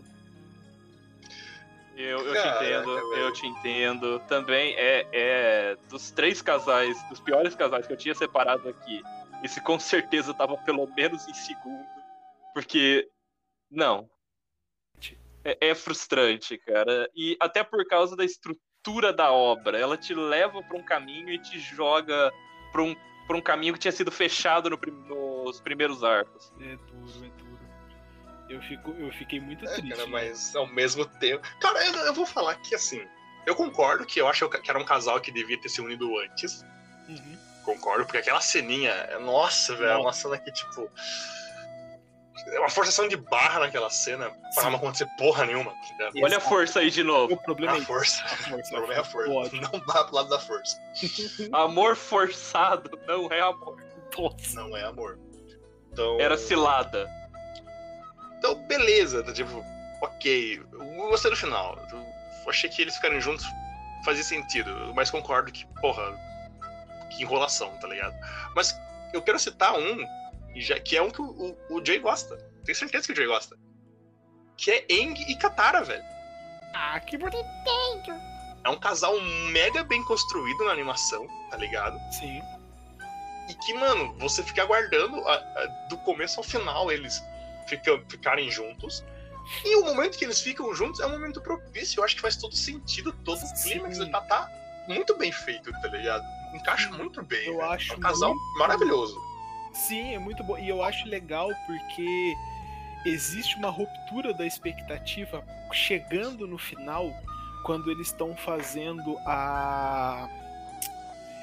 Eu, 1.96 2.20
eu 2.20 2.32
te 2.32 2.48
entendo, 2.48 2.94
velho. 2.94 3.16
eu 3.16 3.32
te 3.32 3.46
entendo. 3.46 4.20
Também 4.28 4.72
é, 4.76 5.06
é 5.12 5.76
dos 5.88 6.12
três 6.12 6.40
casais, 6.40 6.96
dos 7.08 7.18
piores 7.18 7.56
casais 7.56 7.88
que 7.88 7.92
eu 7.92 7.96
tinha 7.96 8.14
separado 8.14 8.68
aqui. 8.68 9.02
Esse 9.42 9.60
com 9.60 9.78
certeza 9.80 10.32
tava 10.32 10.56
pelo 10.58 10.86
menos 10.94 11.26
em 11.26 11.34
segundo. 11.34 11.84
Porque. 12.54 13.08
Não. 13.68 14.08
É, 15.44 15.70
é 15.70 15.74
frustrante, 15.74 16.56
cara. 16.58 17.10
E 17.16 17.36
até 17.40 17.64
por 17.64 17.84
causa 17.86 18.16
da 18.16 18.24
estrutura. 18.24 18.67
Ruptura 18.78 19.12
da 19.12 19.30
obra. 19.32 19.78
Ela 19.78 19.96
te 19.96 20.14
leva 20.14 20.62
para 20.62 20.76
um 20.76 20.82
caminho 20.82 21.30
e 21.30 21.38
te 21.38 21.58
joga 21.58 22.32
para 22.72 22.82
um, 22.82 22.96
pra 23.26 23.36
um 23.36 23.40
caminho 23.40 23.74
que 23.74 23.80
tinha 23.80 23.92
sido 23.92 24.10
fechado 24.10 24.70
no, 24.70 25.44
nos 25.44 25.60
primeiros 25.60 26.02
arcos. 26.04 26.52
É 26.60 26.76
duro, 26.76 27.24
é 27.24 27.28
duro. 27.28 27.58
Eu, 28.48 28.62
fico, 28.62 28.90
eu 28.92 29.12
fiquei 29.12 29.40
muito 29.40 29.64
É, 29.66 29.74
triste. 29.74 29.90
cara, 29.90 30.04
né? 30.04 30.10
mas 30.10 30.54
ao 30.56 30.66
mesmo 30.66 31.04
tempo. 31.04 31.46
Cara, 31.60 31.84
eu, 31.86 31.92
eu 32.06 32.14
vou 32.14 32.26
falar 32.26 32.54
que 32.56 32.74
assim. 32.74 33.04
Eu 33.46 33.54
concordo 33.54 34.04
que 34.04 34.20
eu 34.20 34.28
acho 34.28 34.48
que 34.48 34.70
era 34.70 34.78
um 34.78 34.84
casal 34.84 35.20
que 35.20 35.30
devia 35.32 35.58
ter 35.60 35.68
se 35.68 35.80
unido 35.80 36.18
antes. 36.18 36.64
Uhum. 37.08 37.38
Concordo, 37.64 38.04
porque 38.04 38.18
aquela 38.18 38.40
ceninha. 38.40 38.90
é- 38.90 39.18
Nossa, 39.18 39.74
velho, 39.74 39.90
é 39.90 39.96
uma 39.96 40.12
cena 40.12 40.38
que, 40.38 40.50
tipo. 40.52 40.90
É 42.46 42.58
uma 42.58 42.68
forçação 42.70 43.08
de 43.08 43.16
barra 43.16 43.60
naquela 43.60 43.90
cena 43.90 44.30
pra 44.54 44.62
Sim. 44.64 44.70
não 44.70 44.76
acontecer 44.76 45.06
porra 45.18 45.44
nenhuma. 45.46 45.72
Sim. 46.12 46.22
Olha 46.22 46.36
a 46.38 46.40
força 46.40 46.80
aí 46.80 46.90
de 46.90 47.02
novo. 47.02 47.34
O 47.34 47.36
problema 47.36 47.72
é 47.72 47.76
A 47.76 47.78
isso. 47.78 47.86
força. 47.86 48.22
A 48.24 48.28
força. 48.28 48.68
O 48.68 48.70
problema 48.70 48.94
é 48.94 48.98
a 49.00 49.04
força. 49.04 49.30
Ódio. 49.30 49.60
Não 49.60 49.80
vá 49.86 50.04
pro 50.04 50.14
lado 50.16 50.28
da 50.28 50.38
força. 50.38 50.76
Amor 51.52 51.96
forçado 51.96 52.90
não 53.06 53.28
é 53.32 53.40
amor. 53.40 53.76
Nossa. 54.16 54.54
Não 54.54 54.76
é 54.76 54.84
amor. 54.84 55.18
Então. 55.92 56.18
Era 56.20 56.36
cilada. 56.38 57.08
Então, 58.38 58.54
beleza. 58.66 59.22
tá, 59.22 59.32
Tipo, 59.32 59.64
ok. 60.00 60.62
Eu 60.72 61.08
gostei 61.10 61.30
do 61.30 61.36
final. 61.36 61.78
Eu 61.92 62.50
achei 62.50 62.70
que 62.70 62.80
eles 62.82 62.94
ficarem 62.96 63.20
juntos 63.20 63.44
fazia 64.04 64.22
sentido. 64.24 64.70
Mas 64.94 65.10
concordo 65.10 65.50
que, 65.52 65.66
porra, 65.80 66.02
que 67.10 67.22
enrolação, 67.22 67.76
tá 67.78 67.88
ligado? 67.88 68.14
Mas 68.54 68.78
eu 69.12 69.20
quero 69.22 69.38
citar 69.38 69.74
um, 69.74 70.04
e 70.58 70.60
já- 70.62 70.78
que 70.80 70.96
é 70.96 71.02
um 71.02 71.10
que 71.10 71.20
o, 71.22 71.26
o, 71.70 71.76
o 71.76 71.84
Jay 71.84 71.98
gosta. 71.98 72.36
Tenho 72.64 72.76
certeza 72.76 73.06
que 73.06 73.12
o 73.12 73.16
Jay 73.16 73.26
gosta. 73.26 73.56
Que 74.56 74.70
é 74.70 74.86
Eng 74.88 75.14
e 75.28 75.36
Katara, 75.36 75.82
velho. 75.82 76.02
Ah, 76.74 76.98
que 77.00 77.16
bonito. 77.16 77.44
É 78.64 78.68
um 78.68 78.78
casal 78.78 79.18
mega 79.52 79.82
bem 79.84 80.02
construído 80.04 80.64
na 80.64 80.72
animação, 80.72 81.26
tá 81.50 81.56
ligado? 81.56 81.98
Sim. 82.12 82.40
E 83.48 83.54
que, 83.54 83.72
mano, 83.74 84.14
você 84.18 84.42
fica 84.42 84.62
aguardando 84.62 85.16
a- 85.26 85.34
a- 85.34 85.86
do 85.88 85.96
começo 85.98 86.38
ao 86.40 86.44
final 86.44 86.90
eles 86.92 87.22
fica, 87.66 87.98
ficarem 88.08 88.50
juntos. 88.50 89.02
E 89.64 89.76
o 89.76 89.84
momento 89.86 90.18
que 90.18 90.24
eles 90.24 90.40
ficam 90.42 90.74
juntos 90.74 91.00
é 91.00 91.06
um 91.06 91.10
momento 91.10 91.40
propício. 91.40 92.00
Eu 92.00 92.04
acho 92.04 92.16
que 92.16 92.20
faz 92.20 92.36
todo 92.36 92.54
sentido. 92.54 93.12
Todo 93.24 93.38
o 93.42 93.62
clímax 93.62 93.96
tá, 94.10 94.20
tá 94.22 94.50
muito 94.88 95.16
bem 95.16 95.32
feito, 95.32 95.70
tá 95.80 95.88
ligado? 95.88 96.22
Encaixa 96.54 96.90
muito 96.90 97.22
bem. 97.22 97.46
Eu 97.46 97.56
velho. 97.58 97.70
acho 97.70 97.92
É 97.92 97.96
um 97.96 98.00
casal 98.00 98.34
muito- 98.34 98.58
maravilhoso. 98.58 99.18
Sim, 99.72 100.14
é 100.14 100.18
muito 100.18 100.42
bom. 100.42 100.58
E 100.58 100.68
eu 100.68 100.82
acho 100.82 101.06
legal 101.08 101.48
porque 101.66 102.34
existe 103.04 103.56
uma 103.56 103.70
ruptura 103.70 104.34
da 104.34 104.46
expectativa 104.46 105.44
chegando 105.72 106.46
no 106.46 106.58
final, 106.58 107.12
quando 107.64 107.90
eles 107.90 108.08
estão 108.08 108.36
fazendo 108.36 109.16
a. 109.26 110.28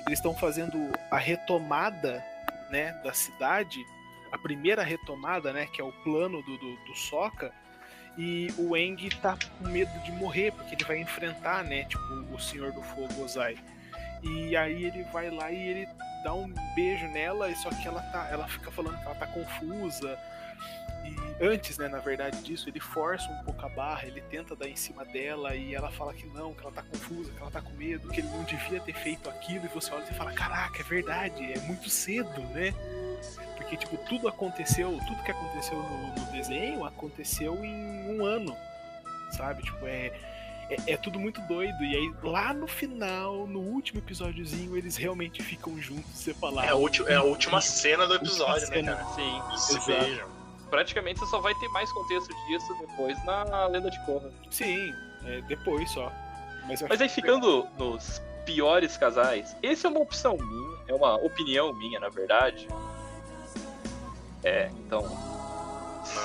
Eles 0.08 0.20
estão 0.20 0.36
fazendo 0.36 0.77
a 1.10 1.17
retomada 1.17 2.24
né, 2.70 2.91
da 3.03 3.13
cidade, 3.13 3.79
a 4.32 4.38
primeira 4.38 4.84
retomada, 4.84 5.51
né, 5.51 5.65
que 5.67 5.82
é 5.82 5.84
o 5.84 5.91
plano 6.03 6.41
do, 6.44 6.58
do, 6.58 6.75
do 6.86 6.96
Sokka, 6.96 7.51
e 8.17 8.53
o 8.58 8.77
Eng 8.77 9.10
tá 9.22 9.38
com 9.58 9.67
medo 9.67 9.91
de 10.03 10.12
morrer, 10.12 10.51
porque 10.51 10.75
ele 10.75 10.84
vai 10.84 11.00
enfrentar, 11.00 11.63
né, 11.63 11.86
tipo, 11.86 12.03
o 12.32 12.39
Senhor 12.39 12.72
do 12.72 12.82
Fogo, 12.82 13.24
Ozai. 13.24 13.58
E 14.22 14.55
aí 14.55 14.86
ele 14.86 15.03
vai 15.05 15.29
lá 15.29 15.51
e 15.51 15.58
ele 15.58 15.88
dá 16.25 16.34
um 16.34 16.51
beijo 16.74 17.08
nela, 17.10 17.51
e 17.51 17.55
só 17.55 17.70
que 17.70 17.88
ela 17.88 18.01
tá, 18.01 18.27
ela 18.32 18.48
fica 18.48 18.72
falando 18.72 18.98
que 18.98 19.05
ela 19.05 19.13
tá 19.13 19.27
confusa. 19.27 20.17
E 21.05 21.46
antes, 21.46 21.77
né, 21.77 21.88
na 21.88 22.00
verdade 22.00 22.41
disso, 22.41 22.67
ele 22.67 22.79
força 22.79 23.29
um 23.29 23.44
pouco 23.44 23.63
a 23.63 23.70
barra, 23.70 24.08
ele 24.08 24.22
tenta 24.22 24.55
dar 24.55 24.67
em 24.67 24.75
cima 24.75 25.05
dela 25.05 25.55
e 25.55 25.75
ela 25.75 25.91
fala 25.91 26.15
que 26.15 26.25
não, 26.25 26.55
que 26.55 26.62
ela 26.62 26.72
tá 26.72 26.82
confusa, 26.82 27.32
que 27.32 27.39
ela 27.39 27.51
tá 27.51 27.62
com 27.62 27.72
medo, 27.74 28.10
que 28.10 28.22
ele 28.22 28.29
não 28.29 28.44
devia 28.44 28.79
ter 28.82 28.94
feito 28.94 29.29
aquilo, 29.29 29.65
e 29.65 29.67
você 29.67 29.94
olha 29.94 30.03
e 30.10 30.13
fala, 30.15 30.34
caraca, 30.34 30.82
é 30.82 30.84
verdade, 30.84 31.53
é 31.53 31.60
muito 31.60 31.91
cedo, 31.91 32.41
né? 32.53 32.74
Porque, 33.55 33.77
tipo, 33.77 33.96
tudo 34.10 34.27
aconteceu, 34.27 35.00
tudo 35.08 35.24
que 35.24 35.32
aconteceu 35.32 35.77
no, 35.77 36.08
no 36.08 36.32
desenho 36.32 36.84
aconteceu 36.86 37.63
em 37.63 38.10
um 38.10 38.25
ano, 38.25 38.58
sabe? 39.32 39.62
Tipo, 39.62 39.86
é, 39.86 40.12
é, 40.70 40.94
é 40.94 40.98
tudo 40.98 41.20
muito 41.20 41.40
doido. 41.42 41.84
E 41.84 41.96
aí, 41.96 42.14
lá 42.24 42.54
no 42.54 42.68
final, 42.68 43.46
no 43.48 43.60
último 43.60 44.00
episódiozinho, 44.00 44.76
eles 44.78 44.96
realmente 44.98 45.42
ficam 45.44 45.80
juntos, 45.82 46.10
você 46.14 46.34
fala. 46.34 46.66
É 46.66 46.70
a, 46.70 46.76
ulti- 46.76 47.04
é 47.08 47.16
a 47.16 47.24
última 47.24 47.62
cena 47.62 48.06
do 48.08 48.16
episódio, 48.16 48.68
né, 48.70 48.76
cena. 48.78 48.96
cara? 48.96 49.08
Sim. 49.16 49.42
Se 49.58 49.86
beijam. 49.88 50.28
Praticamente 50.70 51.20
você 51.20 51.28
só 51.28 51.40
vai 51.40 51.54
ter 51.56 51.68
mais 51.70 51.92
contexto 51.92 52.34
disso 52.48 52.76
depois 52.82 53.24
na 53.26 53.68
Lenda 53.68 53.90
de 53.92 54.04
Korra. 54.06 54.30
Sim, 54.50 54.92
é 55.26 55.42
depois 55.42 55.90
só. 55.92 56.12
Mas, 56.68 56.82
Mas 56.82 57.00
aí 57.00 57.06
acho 57.06 57.16
que- 57.16 57.22
ficando 57.22 57.68
nos 57.78 58.22
piores 58.46 58.98
casais, 58.98 59.56
esse 59.64 59.86
é 59.86 59.90
uma 59.90 60.00
opção 60.02 60.36
minha, 60.38 60.78
é 60.88 60.94
uma 60.94 61.16
opinião 61.16 61.72
minha, 61.74 62.00
na 62.00 62.10
verdade. 62.10 62.68
É, 64.44 64.70
então. 64.80 65.35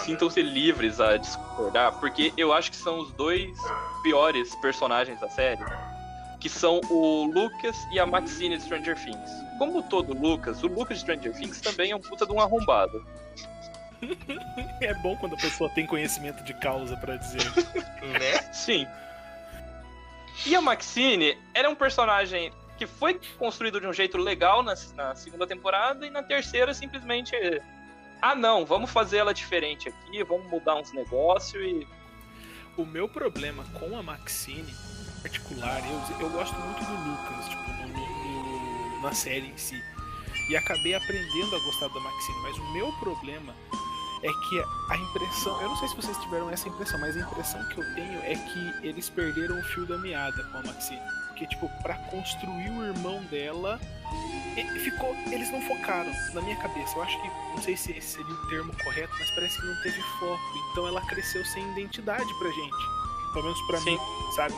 Sintam-se 0.04 0.42
livres 0.42 1.00
a 1.00 1.16
discordar, 1.16 1.92
porque 2.00 2.32
eu 2.36 2.52
acho 2.52 2.70
que 2.70 2.76
são 2.76 2.98
os 3.00 3.12
dois 3.12 3.56
piores 4.02 4.54
personagens 4.56 5.18
da 5.20 5.28
série, 5.28 5.64
que 6.38 6.48
são 6.48 6.80
o 6.90 7.24
Lucas 7.24 7.76
e 7.92 7.98
a 7.98 8.06
Maxine 8.06 8.56
de 8.56 8.64
Stranger 8.64 8.96
Things. 8.96 9.30
Como 9.58 9.82
todo 9.82 10.14
Lucas, 10.14 10.62
o 10.62 10.66
Lucas 10.66 10.98
de 10.98 11.02
Stranger 11.02 11.32
Things 11.34 11.60
também 11.60 11.90
é 11.90 11.96
um 11.96 12.00
puta 12.00 12.26
de 12.26 12.32
um 12.32 12.40
arrombado. 12.40 13.04
É 14.80 14.94
bom 14.94 15.14
quando 15.16 15.34
a 15.34 15.36
pessoa 15.36 15.68
tem 15.68 15.86
conhecimento 15.86 16.42
de 16.42 16.54
causa 16.54 16.96
pra 16.96 17.16
dizer. 17.16 17.42
Né? 18.00 18.38
Sim. 18.50 18.86
E 20.46 20.56
a 20.56 20.60
Maxine 20.62 21.36
era 21.52 21.68
um 21.68 21.74
personagem 21.74 22.50
que 22.78 22.86
foi 22.86 23.20
construído 23.38 23.78
de 23.78 23.86
um 23.86 23.92
jeito 23.92 24.16
legal 24.16 24.62
na, 24.62 24.74
na 24.94 25.14
segunda 25.14 25.46
temporada 25.46 26.06
e 26.06 26.10
na 26.10 26.22
terceira 26.22 26.72
simplesmente. 26.72 27.36
Ah 28.22 28.34
não, 28.34 28.64
vamos 28.66 28.90
fazer 28.90 29.18
ela 29.18 29.32
diferente 29.32 29.88
aqui, 29.88 30.22
vamos 30.24 30.46
mudar 30.50 30.76
uns 30.76 30.92
negócios 30.92 31.62
e. 31.64 31.86
O 32.76 32.86
meu 32.86 33.08
problema 33.08 33.64
com 33.78 33.98
a 33.98 34.02
Maxine, 34.02 34.62
em 35.18 35.20
particular, 35.22 35.80
eu, 35.86 36.16
eu 36.20 36.30
gosto 36.30 36.54
muito 36.54 36.84
do 36.84 37.10
Lucas, 37.10 37.48
tipo, 37.48 37.62
no- 37.62 37.88
no- 37.88 39.02
na 39.02 39.12
série 39.12 39.48
em 39.48 39.56
si. 39.56 39.78
E 40.48 40.56
acabei 40.56 40.94
aprendendo 40.94 41.56
a 41.56 41.58
gostar 41.58 41.88
da 41.88 42.00
Maxine, 42.00 42.38
mas 42.42 42.56
o 42.58 42.72
meu 42.72 42.90
problema 43.00 43.54
é 44.22 44.28
que 44.48 44.62
a 44.92 44.96
impressão. 44.96 45.60
Eu 45.60 45.68
não 45.68 45.76
sei 45.76 45.88
se 45.88 45.96
vocês 45.96 46.16
tiveram 46.18 46.48
essa 46.50 46.68
impressão, 46.68 46.98
mas 47.00 47.16
a 47.16 47.20
impressão 47.20 47.62
que 47.68 47.78
eu 47.80 47.94
tenho 47.94 48.18
é 48.22 48.34
que 48.34 48.86
eles 48.86 49.10
perderam 49.10 49.58
o 49.58 49.62
fio 49.64 49.84
da 49.86 49.98
meada 49.98 50.42
com 50.44 50.58
a 50.58 50.62
Maxine. 50.62 51.00
Porque, 51.40 51.46
tipo, 51.46 51.70
pra 51.82 51.94
construir 52.10 52.68
o 52.68 52.84
irmão 52.84 53.22
dela. 53.24 53.80
Ficou, 54.84 55.16
eles 55.30 55.50
não 55.50 55.62
focaram 55.62 56.12
na 56.34 56.42
minha 56.42 56.56
cabeça. 56.56 56.94
Eu 56.96 57.02
acho 57.02 57.22
que 57.22 57.28
não 57.28 57.62
sei 57.62 57.76
se 57.76 57.92
esse 57.92 58.16
seria 58.16 58.34
o 58.34 58.48
termo 58.48 58.76
correto, 58.84 59.14
mas 59.18 59.30
parece 59.30 59.58
que 59.58 59.66
não 59.66 59.82
teve 59.82 60.02
foco. 60.18 60.42
Então 60.70 60.86
ela 60.86 61.00
cresceu 61.06 61.42
sem 61.46 61.62
identidade 61.72 62.26
pra 62.38 62.50
gente. 62.50 62.76
Pelo 63.32 63.44
menos 63.44 63.62
pra 63.62 63.78
Sim. 63.78 63.92
mim, 63.92 63.98
sabe? 64.36 64.54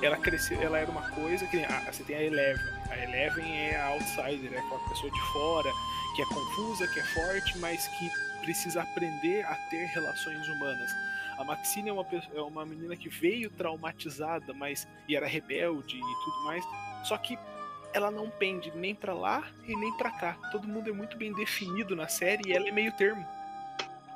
Ela 0.00 0.16
cresceu, 0.18 0.62
ela 0.62 0.78
era 0.78 0.90
uma 0.90 1.02
coisa 1.10 1.44
que. 1.46 1.64
Ah, 1.64 1.90
você 1.90 2.04
tem 2.04 2.14
a 2.14 2.22
Eleven. 2.22 2.64
A 2.90 2.98
Eleven 2.98 3.58
é 3.58 3.80
a 3.80 3.86
outsider, 3.88 4.52
é 4.52 4.58
aquela 4.58 4.88
pessoa 4.88 5.10
de 5.10 5.20
fora, 5.32 5.72
que 6.14 6.22
é 6.22 6.26
confusa, 6.26 6.86
que 6.86 7.00
é 7.00 7.04
forte, 7.04 7.58
mas 7.58 7.88
que 7.88 8.08
precisa 8.42 8.82
aprender 8.82 9.44
a 9.46 9.56
ter 9.68 9.86
relações 9.86 10.46
humanas. 10.46 10.90
A 11.40 11.44
Maxine 11.44 11.88
é 11.88 11.92
uma, 11.92 12.06
é 12.34 12.40
uma 12.42 12.66
menina 12.66 12.94
que 12.94 13.08
veio 13.08 13.48
traumatizada, 13.50 14.52
mas 14.52 14.86
e 15.08 15.16
era 15.16 15.26
rebelde 15.26 15.96
e 15.96 16.00
tudo 16.24 16.44
mais. 16.44 16.62
Só 17.02 17.16
que 17.16 17.38
ela 17.94 18.10
não 18.10 18.28
pende 18.28 18.70
nem 18.76 18.94
pra 18.94 19.14
lá 19.14 19.50
e 19.66 19.74
nem 19.74 19.90
pra 19.96 20.10
cá. 20.10 20.36
Todo 20.52 20.68
mundo 20.68 20.90
é 20.90 20.92
muito 20.92 21.16
bem 21.16 21.32
definido 21.32 21.96
na 21.96 22.08
série 22.08 22.46
e 22.46 22.52
ela 22.52 22.68
é 22.68 22.70
meio 22.70 22.92
termo. 22.92 23.26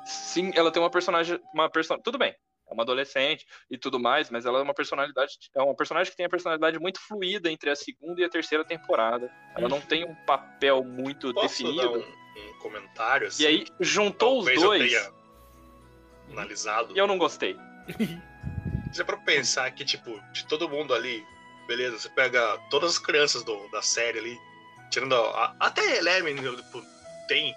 Sim, 0.05 0.51
ela 0.53 0.71
tem 0.71 0.79
uma 0.79 0.89
personagem. 0.91 1.39
Uma 1.51 1.67
person... 1.67 1.97
Tudo 1.97 2.19
bem, 2.19 2.29
é 2.29 2.73
uma 2.73 2.83
adolescente 2.83 3.43
e 3.71 3.77
tudo 3.77 3.99
mais, 3.99 4.29
mas 4.29 4.45
ela 4.45 4.59
é 4.59 4.61
uma 4.61 4.75
personalidade. 4.75 5.33
É 5.55 5.61
uma 5.63 5.75
personagem 5.75 6.11
que 6.11 6.17
tem 6.17 6.27
a 6.27 6.29
personalidade 6.29 6.77
muito 6.77 6.99
fluida 6.99 7.51
entre 7.51 7.71
a 7.71 7.75
segunda 7.75 8.21
e 8.21 8.23
a 8.23 8.29
terceira 8.29 8.63
temporada. 8.63 9.31
Ela 9.57 9.67
não 9.67 9.81
tem 9.81 10.05
um 10.05 10.13
papel 10.27 10.83
muito 10.83 11.33
Posso 11.33 11.63
definido. 11.63 11.91
dar 11.91 11.97
um, 11.97 12.49
um 12.51 12.59
comentário 12.59 13.27
assim? 13.29 13.41
E 13.41 13.47
aí, 13.47 13.65
juntou 13.79 14.41
os 14.41 14.45
dois 14.45 14.93
Eu 14.93 15.01
tenha 15.01 15.24
analisado. 16.31 16.93
e 16.95 16.97
eu 16.99 17.07
não 17.07 17.17
gostei. 17.17 17.57
Se 18.93 19.01
é 19.01 19.03
pra 19.03 19.17
pensar 19.17 19.69
que, 19.71 19.83
tipo, 19.83 20.19
de 20.31 20.45
todo 20.45 20.69
mundo 20.69 20.93
ali, 20.93 21.23
beleza, 21.67 21.99
você 21.99 22.09
pega 22.09 22.57
todas 22.69 22.91
as 22.91 22.99
crianças 22.99 23.43
do- 23.43 23.67
da 23.69 23.81
série 23.81 24.19
ali, 24.19 24.37
tirando 24.89 25.15
a, 25.15 25.55
até 25.59 25.81
a 25.81 25.95
Eleven, 25.97 26.35
tipo, 26.37 26.81
tem 27.27 27.53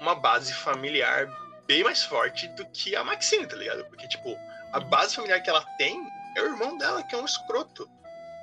uma 0.00 0.14
base 0.14 0.54
familiar 0.54 1.28
bem 1.66 1.82
mais 1.84 2.02
forte 2.04 2.48
do 2.48 2.64
que 2.66 2.96
a 2.96 3.04
Maxine, 3.04 3.46
tá 3.46 3.56
ligado? 3.56 3.84
Porque, 3.86 4.08
tipo, 4.08 4.36
a 4.72 4.80
base 4.80 5.14
familiar 5.16 5.42
que 5.42 5.50
ela 5.50 5.64
tem 5.76 6.02
é 6.36 6.42
o 6.42 6.46
irmão 6.46 6.78
dela, 6.78 7.02
que 7.02 7.14
é 7.14 7.18
um 7.18 7.24
escroto. 7.26 7.88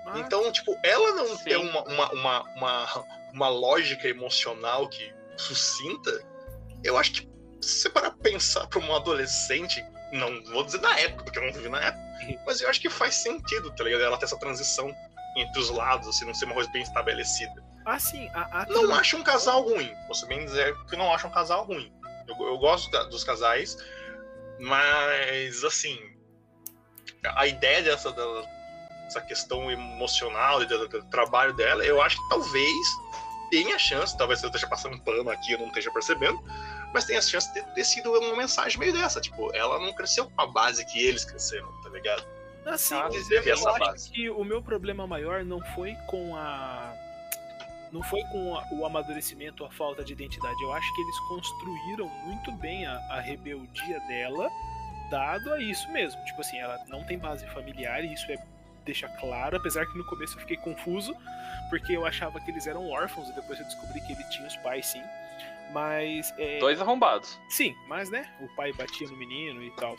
Ah, 0.05 0.19
Então, 0.19 0.51
tipo, 0.51 0.77
ela 0.83 1.11
não 1.15 1.27
Sim. 1.37 1.43
tem 1.43 1.55
uma, 1.57 1.81
uma, 1.83 2.11
uma, 2.11 2.41
uma, 2.55 3.05
uma 3.33 3.49
lógica 3.49 4.07
emocional 4.07 4.87
que 4.89 5.11
sucinta. 5.37 6.11
Eu 6.83 6.97
acho 6.97 7.13
que 7.13 7.30
se 7.61 7.81
você 7.81 7.89
parar 7.89 8.11
pra 8.11 8.19
pensar 8.31 8.67
pra 8.67 8.79
uma 8.79 8.95
adolescente 8.97 9.83
Não 10.11 10.43
vou 10.45 10.63
dizer 10.65 10.81
na 10.81 10.97
época, 10.99 11.23
porque 11.23 11.39
eu 11.39 11.43
não 11.45 11.53
vivi 11.53 11.69
na 11.69 11.79
época, 11.79 12.03
mas 12.45 12.59
eu 12.61 12.69
acho 12.69 12.81
que 12.81 12.89
faz 12.89 13.15
sentido, 13.15 13.71
tá 13.75 13.83
ligado? 13.83 14.03
Ela 14.03 14.17
ter 14.17 14.25
essa 14.25 14.37
transição 14.37 14.93
entre 15.37 15.59
os 15.61 15.69
lados, 15.69 16.07
assim, 16.09 16.25
não 16.25 16.33
ser 16.33 16.45
uma 16.45 16.55
coisa 16.55 16.69
bem 16.71 16.81
estabelecida. 16.81 17.63
Ah, 17.85 17.97
sim. 17.97 18.27
A, 18.33 18.61
a 18.61 18.65
Não 18.65 18.93
acho 18.93 19.15
um 19.17 19.23
casal 19.23 19.61
ruim. 19.63 19.95
Posso 20.07 20.27
bem 20.27 20.43
dizer 20.45 20.75
que 20.87 20.95
não 20.97 21.13
acho 21.13 21.27
um 21.27 21.31
casal 21.31 21.63
ruim. 21.65 21.91
Eu, 22.27 22.35
eu 22.47 22.57
gosto 22.57 22.91
da- 22.91 23.03
dos 23.05 23.23
casais, 23.23 23.77
mas 24.59 25.63
assim, 25.63 25.97
a 27.35 27.47
ideia 27.47 27.81
dessa, 27.81 28.11
dessa 28.11 29.21
questão 29.21 29.71
emocional 29.71 30.61
e 30.61 30.65
do, 30.65 30.87
do 30.87 31.03
trabalho 31.09 31.53
dela, 31.53 31.83
eu 31.85 32.01
acho 32.01 32.17
que 32.17 32.29
talvez 32.29 32.87
tenha 33.49 33.77
chance, 33.79 34.15
talvez 34.17 34.41
eu 34.43 34.47
esteja 34.47 34.67
passando 34.67 34.95
um 34.95 34.99
pano 34.99 35.29
aqui, 35.29 35.53
eu 35.53 35.59
não 35.59 35.67
esteja 35.67 35.91
percebendo, 35.91 36.39
mas 36.93 37.05
tem 37.05 37.17
a 37.17 37.21
chance 37.21 37.51
de 37.53 37.61
ter 37.73 37.83
sido 37.83 38.11
uma 38.11 38.35
mensagem 38.35 38.77
meio 38.79 38.93
dessa. 38.93 39.19
Tipo, 39.21 39.53
ela 39.55 39.79
não 39.79 39.93
cresceu 39.93 40.29
com 40.29 40.41
a 40.41 40.47
base 40.47 40.85
que 40.85 40.99
eles 41.05 41.23
cresceram, 41.25 41.67
tá 41.81 41.89
ligado? 41.89 42.23
Assim, 42.65 42.93
Ah, 42.95 43.09
mas 43.11 43.27
teve 43.27 43.49
eu 43.49 43.53
essa 43.53 43.69
acho 43.69 43.79
base. 43.79 44.09
que 44.11 44.29
o 44.29 44.43
meu 44.43 44.61
problema 44.61 45.07
maior 45.07 45.43
não 45.43 45.59
foi 45.73 45.95
com 46.07 46.35
a. 46.35 46.93
Não 47.91 48.01
foi 48.03 48.21
com 48.31 48.55
a- 48.55 48.65
o 48.71 48.85
amadurecimento, 48.85 49.65
a 49.65 49.71
falta 49.71 50.03
de 50.03 50.13
identidade. 50.13 50.55
Eu 50.63 50.71
acho 50.73 50.95
que 50.95 51.01
eles 51.01 51.19
construíram 51.27 52.07
muito 52.25 52.51
bem 52.53 52.85
a, 52.85 52.93
a 53.09 53.19
rebeldia 53.19 53.99
dela, 54.07 54.49
dado 55.09 55.53
a 55.53 55.59
isso 55.59 55.91
mesmo. 55.91 56.23
Tipo 56.23 56.39
assim, 56.39 56.57
ela 56.57 56.79
não 56.87 57.03
tem 57.03 57.17
base 57.17 57.45
familiar, 57.47 58.01
e 58.05 58.13
isso 58.13 58.31
é 58.31 58.37
deixa 58.85 59.07
claro, 59.19 59.57
apesar 59.57 59.85
que 59.85 59.97
no 59.97 60.03
começo 60.05 60.35
eu 60.37 60.41
fiquei 60.41 60.57
confuso, 60.57 61.13
porque 61.69 61.91
eu 61.95 62.05
achava 62.05 62.39
que 62.39 62.49
eles 62.49 62.65
eram 62.65 62.89
órfãos, 62.89 63.27
e 63.29 63.33
depois 63.33 63.59
eu 63.59 63.65
descobri 63.65 63.99
que 64.01 64.13
ele 64.13 64.23
tinha 64.25 64.47
os 64.47 64.55
pais 64.57 64.85
sim. 64.87 65.03
Mas. 65.71 66.33
é, 66.37 66.59
Dois 66.59 66.79
arrombados. 66.81 67.39
Sim, 67.49 67.75
mas 67.87 68.09
né, 68.09 68.29
o 68.41 68.47
pai 68.55 68.73
batia 68.73 69.07
no 69.07 69.17
menino 69.17 69.63
e 69.63 69.71
tal. 69.71 69.95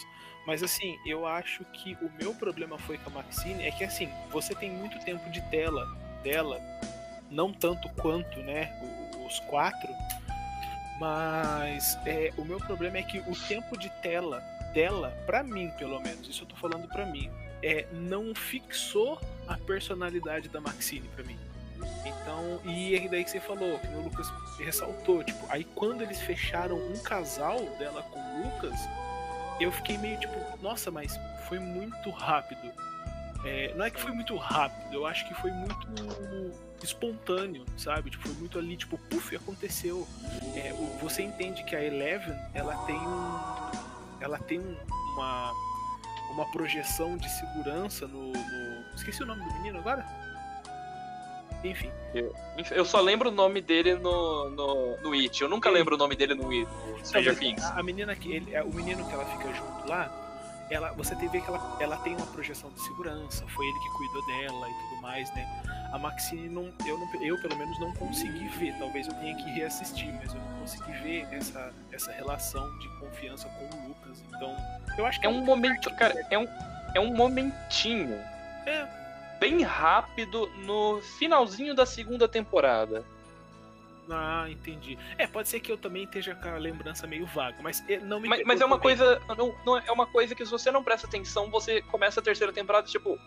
Mas 0.47 0.63
assim, 0.63 0.99
eu 1.07 1.27
acho 1.27 1.65
que 1.67 1.95
o 2.03 2.11
meu 2.19 2.35
problema 2.35 2.77
foi 2.79 2.99
com 2.99 3.11
a 3.11 3.13
Maxine 3.13 3.65
é 3.65 3.71
que 3.71 3.85
assim, 3.85 4.09
você 4.31 4.55
tem 4.55 4.71
muito 4.71 4.99
tempo 5.05 5.31
de 5.31 5.41
tela 5.51 5.87
dela, 6.23 6.61
não 7.31 7.53
tanto 7.53 7.89
quanto, 7.91 8.41
né, 8.41 8.73
os 9.25 9.39
quatro, 9.41 9.89
mas 10.99 11.97
é, 12.07 12.33
o 12.37 12.45
meu 12.45 12.59
problema 12.59 12.99
é 12.99 13.03
que 13.03 13.19
o 13.21 13.37
tempo 13.47 13.79
de 13.79 13.89
tela 14.03 14.41
dela, 14.75 15.11
pra 15.27 15.43
mim 15.43 15.71
pelo 15.79 16.01
menos, 16.01 16.29
isso 16.29 16.43
eu 16.43 16.49
tô 16.49 16.57
falando 16.57 16.89
pra 16.89 17.07
mim, 17.07 17.31
é, 17.63 17.87
não 17.93 18.35
fixou 18.35 19.21
a 19.47 19.57
personalidade 19.57 20.49
da 20.49 20.61
Maxine 20.61 21.09
pra 21.15 21.25
mim. 21.25 21.39
Então, 22.05 22.61
e 22.65 22.97
é 22.97 23.09
daí 23.09 23.23
que 23.25 23.31
você 23.31 23.41
falou, 23.41 23.79
que 23.79 23.87
o 23.89 24.03
Lucas 24.03 24.27
ressaltou, 24.59 25.23
tipo, 25.23 25.45
aí 25.49 25.65
quando 25.65 26.03
eles 26.03 26.21
fecharam 26.21 26.77
um 26.77 26.99
casal 27.03 27.61
dela 27.79 28.03
com 28.03 28.19
o 28.19 28.43
Lucas, 28.45 28.75
eu 29.61 29.71
fiquei 29.71 29.97
meio 29.99 30.19
tipo, 30.19 30.35
nossa, 30.61 30.91
mas 30.91 31.19
foi 31.49 31.59
muito 31.59 32.11
rápido. 32.11 32.73
É, 33.45 33.73
não 33.75 33.85
é 33.85 33.91
que 33.91 34.01
foi 34.01 34.13
muito 34.13 34.37
rápido, 34.37 34.93
eu 34.95 35.07
acho 35.07 35.27
que 35.27 35.35
foi 35.35 35.51
muito 35.51 35.87
espontâneo, 36.83 37.65
sabe? 37.77 38.11
Tipo, 38.11 38.29
foi 38.29 38.37
muito 38.39 38.59
ali, 38.59 38.77
tipo, 38.77 38.99
puf, 38.99 39.35
aconteceu. 39.37 40.07
É, 40.57 40.73
você 41.01 41.23
entende 41.23 41.63
que 41.65 41.75
a 41.77 41.83
Eleven, 41.83 42.37
ela 42.55 42.77
tem 42.85 42.97
um. 42.97 43.41
Ela 44.21 44.39
tem 44.39 44.59
um- 44.61 44.77
uma. 45.15 45.53
Uma 46.33 46.51
projeção 46.51 47.19
de 47.19 47.29
segurança 47.29 48.07
no, 48.07 48.33
no- 48.33 48.95
Esqueci 48.97 49.23
o 49.23 49.27
nome 49.27 49.45
do 49.45 49.53
menino 49.55 49.79
agora? 49.81 50.07
Enfim. 51.65 51.91
Eu 52.71 52.85
só 52.85 53.01
lembro 53.01 53.31
o 53.31 53.33
nome 53.33 53.61
dele 53.61 53.95
no, 53.95 54.51
no, 54.51 54.97
no 55.01 55.13
It. 55.13 55.41
Eu 55.41 55.49
nunca 55.49 55.71
Sim. 55.71 55.75
lembro 55.77 55.95
o 55.95 55.99
nome 55.99 56.15
dele 56.17 56.35
no, 56.35 56.51
It, 56.51 56.69
no 56.87 57.05
Stranger 57.05 57.35
Talvez 57.35 57.39
Things. 57.39 57.65
A, 57.65 57.81
a 57.81 57.83
menina 57.83 58.15
que 58.15 58.33
ele, 58.33 58.55
é, 58.55 58.63
o 58.63 58.73
menino 58.73 59.07
que 59.07 59.13
ela 59.15 59.25
fica 59.25 59.53
junto 59.55 59.89
lá, 59.89 60.11
ela, 60.71 60.93
você 60.93 61.15
tem 61.15 61.29
que 61.29 61.39
ver 61.39 61.45
que 61.45 61.49
ela, 61.49 61.77
ela 61.81 61.97
tem 61.99 62.15
uma 62.15 62.27
projeção 62.27 62.71
de 62.71 62.81
segurança, 62.83 63.45
foi 63.49 63.67
ele 63.67 63.79
que 63.79 63.89
cuidou 63.91 64.27
dela 64.27 64.69
e 64.69 64.75
tudo 64.75 65.03
mais, 65.03 65.35
né? 65.35 65.63
A 65.93 65.99
Maxine 65.99 66.49
não, 66.49 66.73
eu 66.87 66.99
não, 66.99 67.23
eu 67.23 67.41
pelo 67.41 67.57
menos 67.57 67.79
não 67.79 67.93
consegui 67.95 68.49
ver, 68.59 68.75
talvez 68.79 69.07
eu 69.07 69.15
tenha 69.15 69.37
que 69.37 69.51
reassistir, 69.51 70.13
mas 70.15 70.33
eu 70.33 70.41
não 70.41 70.61
consegui 70.61 70.93
ver 71.03 71.29
essa, 71.33 71.73
essa 71.93 72.13
relação 72.13 72.67
de 72.79 72.89
confiança 72.99 73.49
com 73.49 73.65
o 73.65 73.89
Lucas. 73.89 74.23
Então, 74.29 74.57
eu 74.97 75.07
acho 75.07 75.21
que 75.21 75.27
É 75.27 75.29
um 75.29 75.45
momento, 75.45 75.91
cara, 75.97 76.27
é 76.31 76.39
um, 76.39 76.49
é 76.95 77.01
um 77.01 77.15
momentinho 77.15 78.19
É. 78.67 79.02
bem 79.43 79.63
rápido 79.63 80.49
no 80.65 81.01
finalzinho 81.19 81.75
da 81.75 81.85
segunda 81.85 82.29
temporada. 82.29 83.05
Ah, 84.09 84.47
entendi. 84.49 84.97
É, 85.19 85.27
pode 85.27 85.49
ser 85.49 85.59
que 85.59 85.73
eu 85.73 85.77
também 85.77 86.05
esteja 86.05 86.33
com 86.35 86.49
a 86.49 86.59
lembrança 86.59 87.07
meio 87.09 87.27
vaga, 87.27 87.57
mas 87.61 87.83
eh, 87.89 87.99
não 87.99 88.21
me 88.21 88.29
Mas, 88.29 88.45
mas 88.45 88.61
é 88.61 88.65
uma 88.65 88.79
também. 88.79 88.97
coisa. 88.97 89.21
Não, 89.37 89.55
não 89.67 89.79
é 89.79 89.91
uma 89.91 90.07
coisa 90.07 90.33
que 90.35 90.45
se 90.45 90.51
você 90.51 90.71
não 90.71 90.85
presta 90.85 91.09
atenção, 91.09 91.51
você 91.51 91.83
começa 91.83 92.21
a 92.21 92.23
terceira 92.23 92.53
temporada, 92.53 92.87
tipo, 92.87 93.19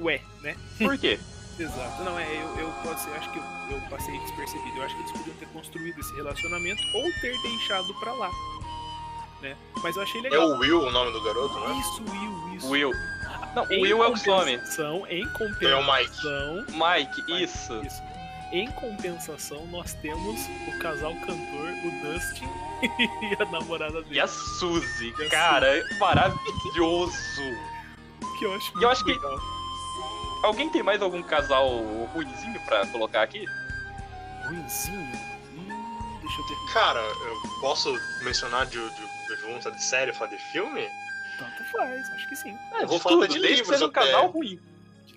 Ué, 0.00 0.20
né? 0.42 0.54
por 0.78 0.98
quê? 0.98 1.18
Exato. 1.58 2.02
Não, 2.04 2.18
é, 2.18 2.26
eu, 2.36 2.58
eu 2.58 2.72
pode 2.82 3.00
ser, 3.00 3.08
eu 3.10 3.14
acho 3.14 3.32
que 3.32 3.38
eu, 3.38 3.44
eu 3.70 3.80
passei 3.88 4.18
despercebido. 4.20 4.76
Eu 4.76 4.82
acho 4.84 4.94
que 4.96 5.00
eles 5.02 5.12
podiam 5.12 5.36
ter 5.36 5.48
construído 5.48 5.98
esse 5.98 6.14
relacionamento 6.14 6.82
ou 6.94 7.04
ter 7.20 7.34
deixado 7.42 7.92
pra 8.00 8.12
lá. 8.12 8.30
Né? 9.42 9.56
Mas 9.82 9.96
eu 9.96 10.02
achei 10.02 10.20
É 10.20 10.24
legal. 10.24 10.48
o 10.48 10.58
Will 10.58 10.80
o 10.82 10.90
nome 10.90 11.12
do 11.12 11.22
garoto, 11.22 11.58
né? 11.60 11.76
Isso, 11.78 12.02
Will, 12.10 12.54
isso. 12.56 12.68
Will. 12.68 12.90
Não, 13.54 13.64
o 13.64 13.72
Em 13.72 13.82
Will 13.82 14.02
é 14.02 14.08
o 14.08 14.10
nome. 14.10 14.20
compensação, 14.58 15.06
Em 15.08 15.22
É 15.22 15.26
o 15.26 15.32
compensação. 15.32 16.64
Mike. 16.66 17.22
Mike, 17.24 17.42
isso. 17.44 17.80
Isso. 17.86 18.02
Em 18.50 18.70
compensação, 18.72 19.66
nós 19.66 19.92
temos 19.94 20.40
o 20.66 20.78
casal 20.78 21.14
cantor, 21.16 21.68
o 21.84 21.90
Dustin 22.02 22.48
e 23.30 23.42
a 23.42 23.44
namorada 23.50 24.00
dele. 24.02 24.14
E 24.16 24.20
a 24.20 24.26
Suzy, 24.26 25.14
E 25.18 25.24
a 25.26 25.28
cara, 25.30 25.66
é 25.78 25.82
maravilhoso. 25.98 27.42
Que 28.38 28.44
eu 28.44 28.54
acho 28.54 28.72
eu 28.82 28.88
acho 28.88 29.04
muito 29.04 29.20
que- 29.20 29.26
legal. 29.26 29.40
Alguém 30.44 30.70
tem 30.70 30.82
mais 30.82 31.02
algum 31.02 31.22
casal 31.22 31.68
ruinzinho 32.14 32.58
pra 32.64 32.86
colocar 32.86 33.22
aqui? 33.22 33.44
Ruinzinho? 34.46 35.12
Hum, 35.56 36.18
deixa 36.22 36.40
eu 36.40 36.46
ver. 36.46 36.72
Cara, 36.72 37.00
eu 37.00 37.60
posso 37.60 37.92
mencionar 38.22 38.64
de, 38.66 38.78
de, 38.78 39.07
de 39.28 39.40
junta 39.40 39.70
de 39.70 39.82
série, 39.82 40.12
falar 40.12 40.30
de 40.30 40.38
filme? 40.52 40.88
Tanto 41.38 41.64
faz, 41.70 42.10
acho 42.10 42.28
que 42.28 42.36
sim. 42.36 42.56
É, 42.72 42.82
Eu 42.82 42.88
vou 42.88 42.96
de 42.96 43.02
falar 43.02 43.14
tudo, 43.26 43.28
de 43.28 43.38
livros 43.38 43.80
um 43.82 44.26
ruim. 44.26 44.60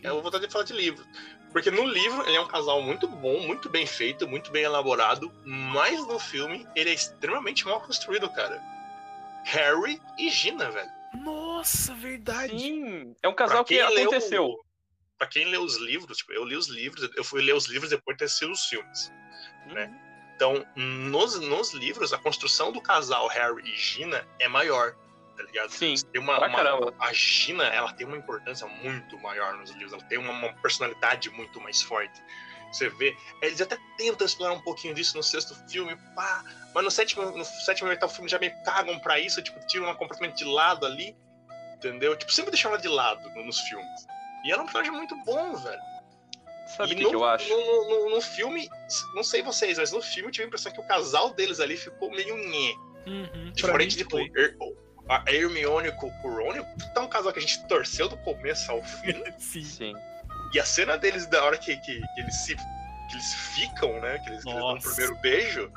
Eu 0.04 0.14
vou 0.16 0.24
vontade 0.24 0.46
de 0.46 0.52
falar 0.52 0.66
de 0.66 0.74
livro. 0.74 1.06
Porque 1.52 1.70
no 1.70 1.84
livro 1.84 2.22
ele 2.28 2.38
é 2.38 2.42
um 2.42 2.48
casal 2.48 2.82
muito 2.82 3.08
bom, 3.08 3.40
muito 3.46 3.70
bem 3.70 3.86
feito, 3.86 4.28
muito 4.28 4.52
bem 4.52 4.64
elaborado, 4.64 5.32
mas 5.44 6.00
no 6.08 6.18
filme 6.18 6.66
ele 6.76 6.90
é 6.90 6.94
extremamente 6.94 7.66
mal 7.66 7.82
construído, 7.82 8.30
cara. 8.30 8.62
Harry 9.46 10.02
e 10.18 10.30
Gina, 10.30 10.70
velho. 10.72 10.90
Nossa, 11.16 11.94
verdade. 11.94 12.58
Sim, 12.58 13.16
é 13.22 13.28
um 13.28 13.34
casal 13.34 13.66
que 13.66 13.76
quem 13.76 13.90
leu- 13.90 14.04
aconteceu. 14.04 14.56
Pra 15.18 15.28
quem 15.28 15.46
lê 15.46 15.58
os 15.58 15.78
livros, 15.78 16.18
tipo, 16.18 16.32
eu 16.34 16.44
li 16.46 16.56
os 16.56 16.68
livros, 16.68 17.10
eu 17.16 17.24
fui 17.24 17.42
ler 17.44 17.54
os 17.54 17.68
livros 17.68 17.90
depois 17.90 18.16
de 18.16 18.20
ter 18.20 18.26
assistido 18.26 18.52
os 18.52 18.66
filmes. 18.66 19.12
né? 19.68 19.92
Então, 20.42 20.66
nos, 20.76 21.40
nos 21.40 21.72
livros, 21.72 22.12
a 22.14 22.18
construção 22.18 22.72
do 22.72 22.82
casal 22.82 23.28
Harry 23.28 23.62
e 23.64 23.78
Gina 23.78 24.28
é 24.40 24.48
maior, 24.48 24.96
tá 25.38 25.44
ligado? 25.44 25.70
Sim, 25.70 25.94
Tem 26.12 26.20
uma, 26.20 26.36
pra 26.40 26.48
uma- 26.48 26.58
caramba. 26.58 26.96
a 27.00 27.14
Gina, 27.14 27.64
ela 27.66 27.94
tem 27.94 28.08
uma 28.08 28.18
importância 28.18 28.66
muito 28.66 29.20
maior 29.20 29.56
nos 29.58 29.70
livros, 29.70 29.94
ela 29.94 30.02
tem 30.06 30.18
uma, 30.18 30.32
uma 30.34 30.52
personalidade 30.56 31.30
muito 31.30 31.62
mais 31.62 31.84
forte. 31.84 32.20
Você 32.72 32.90
vê, 32.90 33.16
eles 33.44 33.62
até 33.62 33.78
tentam 34.00 34.26
explorar 34.26 34.54
um 34.54 34.62
pouquinho 34.62 34.96
disso 34.96 35.16
no 35.16 35.22
sexto 35.22 35.54
filme, 35.70 35.96
pá, 36.16 36.44
mas 36.74 36.84
no 36.84 36.90
sétimo, 36.90 37.22
no 37.38 37.46
sétimo 37.46 37.90
e 37.90 37.92
oitavo 37.92 38.12
filme 38.12 38.28
já 38.28 38.40
meio 38.40 38.54
cagam 38.64 38.98
pra 38.98 39.20
isso, 39.20 39.44
tipo, 39.44 39.60
tiram 39.68 39.86
ela 39.86 39.96
completamente 39.96 40.38
de 40.38 40.46
lado 40.46 40.88
ali, 40.88 41.16
entendeu? 41.76 42.16
Tipo, 42.18 42.32
sempre 42.32 42.50
deixam 42.50 42.72
ela 42.72 42.82
de 42.82 42.88
lado 42.88 43.30
no- 43.36 43.46
nos 43.46 43.60
filmes. 43.60 44.08
E 44.44 44.52
ela 44.52 44.62
é 44.62 44.64
um 44.64 44.66
personagem 44.66 44.92
muito 44.94 45.16
bom, 45.24 45.56
velho. 45.58 45.82
Sabe 46.78 46.94
o 46.94 46.96
que, 46.98 47.04
no, 47.04 47.10
que 47.10 47.16
eu 47.16 47.26
acho? 47.26 47.50
No, 47.50 47.90
no- 47.90 48.10
no 48.16 48.22
filme, 48.22 48.70
não 49.16 49.24
sei 49.24 49.42
vocês, 49.42 49.78
mas 49.78 49.92
no 49.92 50.02
filme 50.02 50.30
eu 50.30 50.32
tive 50.32 50.46
a 50.46 50.48
impressão 50.48 50.72
que 50.72 50.80
o 50.80 50.88
casal 50.88 51.34
deles 51.34 51.60
ali 51.60 51.76
ficou 51.78 52.10
meio 52.12 52.36
nhé. 52.38 52.74
Uhum, 53.08 53.52
Diferente, 53.54 53.98
mim 53.98 54.04
tipo, 54.04 54.12
foi. 54.12 54.32
Her- 54.36 54.56
a 55.10 55.24
Hermione 55.30 55.92
com 55.94 56.08
o 56.08 56.30
Ron, 56.36 56.64
tá 56.94 57.02
um 57.02 57.08
casal 57.08 57.34
que 57.34 57.40
a 57.40 57.42
gente 57.42 57.68
torceu 57.68 58.08
do 58.08 58.16
começo 58.18 58.72
ao 58.72 58.82
fim. 58.84 59.22
Sim. 59.40 59.64
Sim. 59.64 59.94
e 60.54 60.60
a 60.60 60.66
cena 60.66 60.98
deles, 60.98 61.26
da 61.28 61.44
hora 61.44 61.58
que, 61.58 61.76
que, 61.78 62.00
que 62.00 62.20
eles 62.22 62.36
se. 62.36 62.56
que 62.56 63.14
eles 63.14 63.34
ficam, 63.56 64.00
né? 64.00 64.20
Que 64.20 64.30
eles, 64.30 64.44
que 64.44 64.50
eles 64.50 64.60
dão 64.62 64.74
o 64.76 64.80
primeiro 64.80 65.16
beijo. 65.22 65.72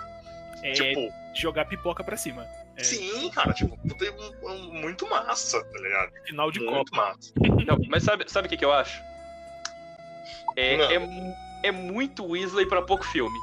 É 0.62 0.72
Tipo, 0.72 1.12
jogar 1.34 1.64
pipoca 1.64 2.04
pra 2.04 2.16
cima. 2.16 2.46
É 2.76 2.82
sim, 2.84 3.30
cara, 3.30 3.52
tipo, 3.52 3.76
puta, 3.78 4.04
um- 4.12 4.48
um- 4.50 4.72
muito 4.80 5.08
massa, 5.08 5.62
tá 5.64 5.78
ligado? 5.78 6.12
final 6.26 6.50
de 6.50 6.60
muito 6.60 6.90
copa. 6.92 7.14
massa. 7.14 7.32
Não, 7.66 7.78
mas 7.88 8.02
sabe, 8.02 8.24
sabe 8.30 8.46
o 8.46 8.50
que, 8.50 8.56
que 8.56 8.64
eu 8.64 8.72
acho? 8.72 9.00
É, 10.56 10.74
é, 10.94 11.34
é 11.64 11.72
muito 11.72 12.24
Weasley 12.24 12.66
pra 12.66 12.82
pouco 12.82 13.04
filme. 13.04 13.38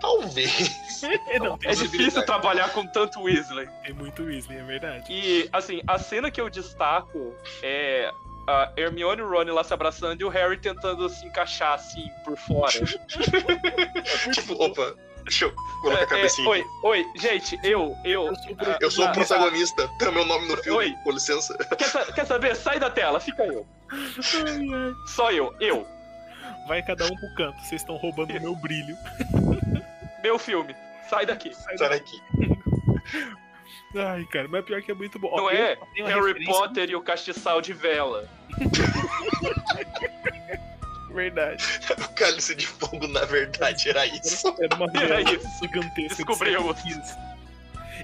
Talvez. 0.00 0.76
não, 1.38 1.58
É 1.64 1.74
difícil 1.74 2.24
trabalhar 2.26 2.70
com 2.70 2.86
tanto 2.86 3.22
Weasley. 3.22 3.68
tem 3.82 3.94
muito 3.94 4.24
Weasley, 4.24 4.58
é 4.58 4.62
verdade. 4.62 5.04
E, 5.08 5.48
assim, 5.52 5.80
a 5.86 5.98
cena 5.98 6.30
que 6.30 6.40
eu 6.40 6.50
destaco 6.50 7.34
é 7.62 8.12
a 8.46 8.72
Hermione 8.76 9.20
e 9.20 9.24
o 9.24 9.30
Ron 9.30 9.54
lá 9.54 9.62
se 9.62 9.72
abraçando 9.72 10.20
e 10.20 10.24
o 10.24 10.28
Harry 10.28 10.58
tentando 10.58 11.08
se 11.08 11.24
encaixar, 11.24 11.74
assim, 11.74 12.10
por 12.24 12.36
fora. 12.36 12.72
tipo, 14.34 14.54
opa, 14.54 14.94
Deixa 15.24 15.44
eu 15.46 15.52
colocar 15.80 15.98
a 15.98 16.00
É, 16.00 16.02
é, 16.02 16.06
cabecinha. 16.06 16.48
oi, 16.48 16.64
oi, 16.84 17.06
gente, 17.16 17.58
eu, 17.62 17.94
eu. 18.04 18.26
Eu 18.26 18.34
sou 18.36 18.76
Eu 18.80 18.90
sou 18.90 19.04
o 19.04 19.08
ah, 19.08 19.12
protagonista. 19.12 19.88
Tem 19.98 20.08
o 20.08 20.12
meu 20.12 20.24
nome 20.26 20.48
no 20.48 20.56
filme, 20.58 20.78
Oi. 20.78 20.94
com 21.04 21.10
licença. 21.12 21.56
Quer, 21.76 22.14
quer 22.14 22.26
saber? 22.26 22.56
Sai 22.56 22.78
da 22.80 22.90
tela, 22.90 23.20
fica 23.20 23.44
eu. 23.44 23.66
Só 25.06 25.30
eu, 25.30 25.54
eu. 25.60 25.86
Vai 26.68 26.82
cada 26.82 27.04
um 27.06 27.14
pro 27.16 27.34
canto, 27.36 27.58
vocês 27.64 27.80
estão 27.82 27.96
roubando 27.96 28.30
o 28.36 28.40
meu 28.40 28.54
brilho. 28.56 28.96
Meu 30.22 30.38
filme. 30.38 30.74
Sai 31.10 31.26
daqui. 31.26 31.54
Sai 31.54 31.76
Sai 31.78 31.88
daqui. 31.88 32.20
daqui. 32.38 33.32
Ai, 33.96 34.24
cara, 34.32 34.48
mas 34.48 34.64
pior 34.64 34.80
que 34.80 34.90
é 34.90 34.94
muito 34.94 35.18
bom. 35.18 35.28
Ó, 35.32 35.36
Não 35.36 35.50
eu 35.50 35.56
é 35.56 35.76
Harry 36.08 36.26
referência- 36.28 36.52
Potter 36.54 36.90
e 36.90 36.96
o 36.96 37.02
castiçal 37.02 37.60
de 37.60 37.72
vela. 37.72 38.26
Verdade. 41.12 41.64
O 41.98 42.14
cálice 42.14 42.54
de 42.54 42.66
fogo, 42.66 43.06
na 43.08 43.24
verdade, 43.24 43.88
era 43.90 44.06
isso. 44.06 44.54
Era 44.60 44.74
uma 44.76 44.86
Era 44.94 45.20
isso. 45.22 45.48
gigantesca. 45.60 46.02
de 46.02 46.08
Descobrimos. 46.24 46.76
sete 46.78 46.88
quilos. 46.88 47.08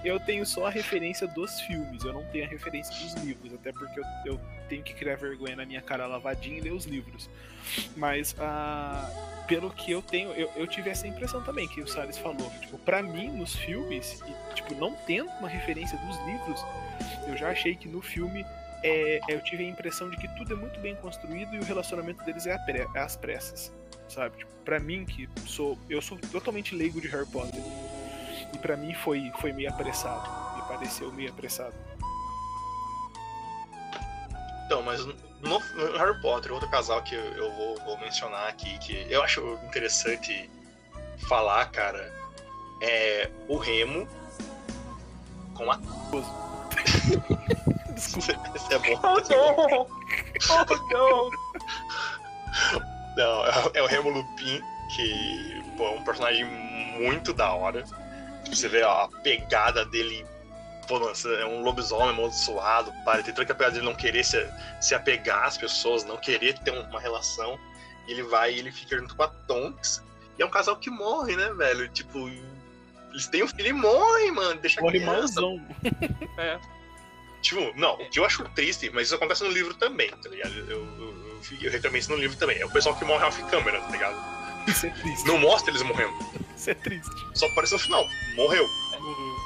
Eu 0.04 0.20
tenho 0.20 0.46
só 0.46 0.66
a 0.66 0.70
referência 0.70 1.26
dos 1.26 1.60
filmes, 1.62 2.04
eu 2.04 2.12
não 2.12 2.24
tenho 2.26 2.44
a 2.44 2.48
referência 2.48 2.94
dos 2.94 3.14
livros, 3.24 3.52
até 3.52 3.72
porque 3.72 3.98
eu, 3.98 4.04
eu 4.26 4.40
tenho 4.68 4.82
que 4.82 4.94
criar 4.94 5.16
vergonha 5.16 5.56
na 5.56 5.66
minha 5.66 5.82
cara 5.82 6.06
lavadinha 6.06 6.58
e 6.58 6.60
ler 6.60 6.72
os 6.72 6.84
livros. 6.84 7.28
Mas, 7.96 8.34
ah, 8.38 9.10
pelo 9.48 9.70
que 9.70 9.90
eu 9.90 10.00
tenho, 10.00 10.30
eu, 10.32 10.50
eu 10.54 10.66
tive 10.68 10.88
essa 10.90 11.06
impressão 11.06 11.42
também 11.42 11.66
que 11.66 11.80
o 11.80 11.88
Salles 11.88 12.16
falou. 12.16 12.48
Tipo, 12.60 12.78
pra 12.78 13.02
mim, 13.02 13.28
nos 13.28 13.56
filmes, 13.56 14.22
e, 14.26 14.54
tipo, 14.54 14.72
não 14.74 14.94
tendo 15.06 15.30
uma 15.40 15.48
referência 15.48 15.98
dos 15.98 16.16
livros, 16.26 16.64
eu 17.26 17.36
já 17.36 17.50
achei 17.50 17.74
que 17.74 17.88
no 17.88 18.00
filme 18.00 18.44
é, 18.82 19.20
eu 19.28 19.40
tive 19.42 19.64
a 19.64 19.68
impressão 19.68 20.08
de 20.10 20.16
que 20.16 20.28
tudo 20.36 20.52
é 20.52 20.56
muito 20.56 20.78
bem 20.80 20.94
construído 20.96 21.54
e 21.54 21.58
o 21.58 21.64
relacionamento 21.64 22.24
deles 22.24 22.46
é, 22.46 22.56
pre- 22.58 22.86
é 22.94 22.98
às 22.98 23.16
pressas, 23.16 23.72
sabe? 24.08 24.38
Tipo, 24.38 24.50
pra 24.64 24.78
mim, 24.78 25.04
que 25.04 25.28
sou. 25.46 25.78
Eu 25.88 26.00
sou 26.02 26.18
totalmente 26.32 26.74
leigo 26.74 27.00
de 27.00 27.08
Harry 27.08 27.26
Potter. 27.26 27.60
E 28.52 28.58
pra 28.58 28.76
mim 28.76 28.94
foi, 28.94 29.30
foi 29.40 29.52
meio 29.52 29.68
apressado. 29.68 30.56
Me 30.56 30.62
pareceu 30.62 31.12
meio 31.12 31.30
apressado. 31.30 31.74
Então, 34.66 34.82
mas 34.82 35.04
no, 35.04 35.58
Harry 35.96 36.20
Potter, 36.20 36.52
outro 36.52 36.68
casal 36.70 37.02
que 37.02 37.14
eu, 37.14 37.24
eu 37.34 37.52
vou, 37.52 37.76
vou 37.84 37.98
mencionar 37.98 38.48
aqui, 38.48 38.78
que 38.78 39.06
eu 39.10 39.22
acho 39.22 39.40
interessante 39.66 40.50
falar, 41.28 41.70
cara, 41.70 42.12
é 42.82 43.30
o 43.48 43.56
Remo 43.56 44.06
com 45.54 45.70
a. 45.70 45.78
Esse 47.98 48.74
é 48.74 48.78
bom. 48.78 49.00
Oh 49.02 49.20
não! 49.28 49.86
Oh 50.50 50.92
não! 50.92 51.30
Não, 53.16 53.46
é, 53.46 53.50
é 53.74 53.82
o 53.82 53.86
Remo 53.86 54.10
Lupin, 54.10 54.62
que 54.94 55.62
pô, 55.76 55.86
é 55.86 55.90
um 55.90 56.04
personagem 56.04 56.44
muito 56.44 57.32
da 57.32 57.52
hora. 57.52 57.84
Você 58.48 58.68
vê 58.68 58.82
ó, 58.82 59.04
a 59.04 59.08
pegada 59.08 59.84
dele. 59.84 60.24
Pô, 60.86 60.98
nossa, 60.98 61.28
é 61.28 61.44
um 61.44 61.62
lobisomem 61.62 62.10
amaldiçoado, 62.10 62.92
para 63.04 63.22
tem 63.22 63.34
toda 63.34 63.44
que 63.44 63.52
a 63.52 63.54
pegada 63.54 63.74
dele 63.74 63.84
não 63.84 63.94
querer 63.94 64.24
se, 64.24 64.48
se 64.80 64.94
apegar 64.94 65.44
às 65.44 65.58
pessoas, 65.58 66.04
não 66.04 66.16
querer 66.16 66.58
ter 66.60 66.70
uma 66.70 67.00
relação. 67.00 67.58
E 68.06 68.12
ele 68.12 68.22
vai 68.22 68.54
e 68.54 68.58
ele 68.60 68.72
fica 68.72 68.96
junto 68.96 69.14
com 69.14 69.22
a 69.22 69.28
Tonks. 69.28 70.02
E 70.38 70.42
é 70.42 70.46
um 70.46 70.50
casal 70.50 70.76
que 70.76 70.88
morre, 70.88 71.36
né, 71.36 71.52
velho? 71.52 71.88
Tipo, 71.90 72.30
eles 73.10 73.26
têm 73.26 73.42
um 73.42 73.48
filho 73.48 73.68
e 73.68 73.72
morrem, 73.72 74.30
mano. 74.32 74.60
Deixa 74.60 74.80
Morre 74.80 75.00
criança. 75.00 75.40
malzão. 75.40 75.60
É. 76.38 76.58
Tipo, 77.40 77.72
não, 77.78 77.94
o 77.94 78.10
que 78.10 78.18
eu 78.18 78.24
acho 78.24 78.42
triste, 78.50 78.90
mas 78.92 79.06
isso 79.06 79.14
acontece 79.14 79.44
no 79.44 79.50
livro 79.50 79.72
também, 79.74 80.10
tá 80.10 80.28
ligado? 80.28 80.52
Eu, 80.52 80.66
eu, 80.68 80.78
eu, 80.98 81.58
eu 81.62 81.70
reclamei 81.70 82.00
isso 82.00 82.10
no 82.10 82.16
livro 82.18 82.36
também. 82.36 82.58
É 82.58 82.66
o 82.66 82.70
pessoal 82.70 82.96
que 82.96 83.04
morre 83.04 83.24
off-câmera, 83.24 83.80
tá 83.80 83.90
ligado? 83.90 84.16
Isso 84.66 84.86
é 84.86 84.90
triste. 84.90 85.26
Não 85.26 85.38
mostra 85.38 85.70
eles 85.70 85.82
morrendo. 85.82 86.12
Isso 86.56 86.70
é 86.70 86.74
triste. 86.74 87.10
Só 87.34 87.46
aparece 87.46 87.72
no 87.74 87.78
final. 87.78 88.04
Morreu. 88.34 88.66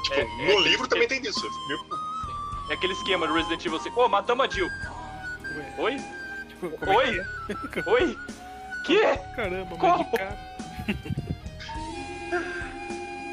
Tipo, 0.03 0.15
É, 0.19 0.23
no 0.23 0.51
é, 0.59 0.61
livro 0.61 0.85
é, 0.85 0.89
também 0.89 1.05
é. 1.05 1.07
tem 1.07 1.21
disso. 1.21 1.39
Meu- 1.67 1.79
É 2.69 2.73
aquele 2.73 2.93
esquema 2.93 3.27
do 3.27 3.33
Resident 3.33 3.63
Evil 3.65 3.79
5. 3.79 4.01
Ô, 4.01 4.09
matamos 4.09 4.45
a 4.45 4.49
Jill. 4.49 4.67
Oi? 5.77 5.97
tipo, 6.49 6.69
como 6.71 6.91
é 6.91 6.95
Oi? 6.97 7.21
que 7.71 7.79
é? 7.79 7.83
Oi? 7.91 8.17
Que? 8.85 8.99
Caramba, 9.33 9.77
Como? 9.77 10.11
cara. 10.11 10.37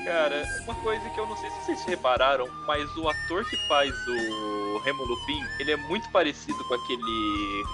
Cara, 0.05 0.45
uma 0.63 0.75
coisa 0.77 1.11
que 1.11 1.21
eu 1.21 1.27
não 1.27 1.37
sei 1.37 1.51
se 1.51 1.61
vocês 1.61 1.85
repararam, 1.85 2.49
mas 2.67 2.97
o 2.97 3.09
ator 3.09 3.45
que 3.49 3.57
faz 3.69 3.93
o 4.07 4.79
Remo 4.79 5.05
Lupin, 5.05 5.45
ele 5.59 5.73
é 5.73 5.77
muito 5.77 6.09
parecido 6.11 6.63
com 6.65 6.75
aquele 6.75 7.65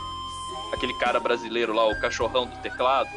aquele 0.72 0.94
cara 0.94 1.20
brasileiro 1.20 1.72
lá, 1.72 1.86
o 1.86 2.00
cachorrão 2.00 2.46
do 2.46 2.56
teclado. 2.58 3.10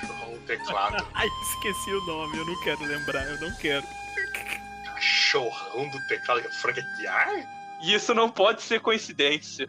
Cachorrão 0.00 0.32
do 0.32 0.46
teclado. 0.46 1.08
Ai, 1.14 1.28
esqueci 1.50 1.92
o 1.92 2.06
nome, 2.06 2.38
eu 2.38 2.46
não 2.46 2.60
quero 2.62 2.84
lembrar, 2.84 3.24
eu 3.26 3.40
não 3.40 3.54
quero. 3.56 3.86
Cachorrão 4.84 5.88
do 5.90 6.06
teclado. 6.06 6.42
que 6.42 6.48
é 6.48 6.52
Frank 6.52 6.80
Aguiar? 6.80 7.28
E 7.82 7.94
isso 7.94 8.14
não 8.14 8.30
pode 8.30 8.62
ser 8.62 8.80
coincidência. 8.80 9.68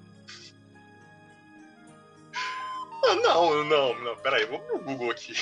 Ah, 3.05 3.15
não, 3.15 3.63
não, 3.63 3.99
não. 3.99 4.15
Pera 4.17 4.37
aí, 4.37 4.45
vou 4.45 4.59
pro 4.59 4.79
Google 4.79 5.11
aqui. 5.11 5.33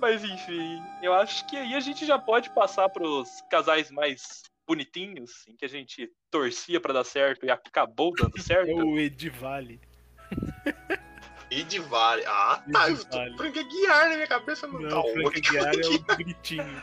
Mas 0.00 0.22
enfim, 0.24 0.82
eu 1.02 1.12
acho 1.14 1.46
que 1.46 1.56
aí 1.56 1.74
a 1.74 1.80
gente 1.80 2.06
já 2.06 2.18
pode 2.18 2.50
passar 2.50 2.88
pros 2.88 3.28
casais 3.50 3.90
mais 3.90 4.42
bonitinhos, 4.66 5.46
em 5.48 5.56
que 5.56 5.64
a 5.64 5.68
gente 5.68 6.10
torcia 6.30 6.80
pra 6.80 6.92
dar 6.92 7.04
certo 7.04 7.44
e 7.46 7.50
acabou 7.50 8.12
dando 8.14 8.32
É 8.38 8.42
certo. 8.42 8.70
o 8.76 8.98
Edivale. 8.98 9.80
Edivale. 11.50 12.22
Ah, 12.26 12.62
tá. 12.72 12.90
Eu 12.90 12.96
tô 12.96 13.18
Edivale. 13.22 13.36
Frank 13.38 13.58
Aguiar 13.58 14.08
na 14.10 14.14
minha 14.16 14.26
cabeça. 14.26 14.66
Não, 14.66 14.80
Não, 14.80 14.88
tá 14.88 15.00
o 15.00 15.12
Frank 15.12 15.24
outro. 15.24 15.38
Aguiar 15.48 15.74
é 15.74 16.12
o 16.12 16.16
gritinho. 16.16 16.82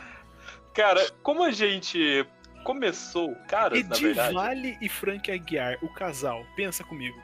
Cara, 0.74 1.10
como 1.22 1.42
a 1.44 1.50
gente 1.52 2.26
começou, 2.64 3.34
cara, 3.48 3.76
na 3.82 3.94
verdade. 3.96 4.28
Edivale 4.28 4.78
e 4.80 4.88
Frank 4.88 5.30
Aguiar, 5.30 5.78
o 5.82 5.88
casal. 5.94 6.44
Pensa 6.56 6.82
comigo. 6.84 7.16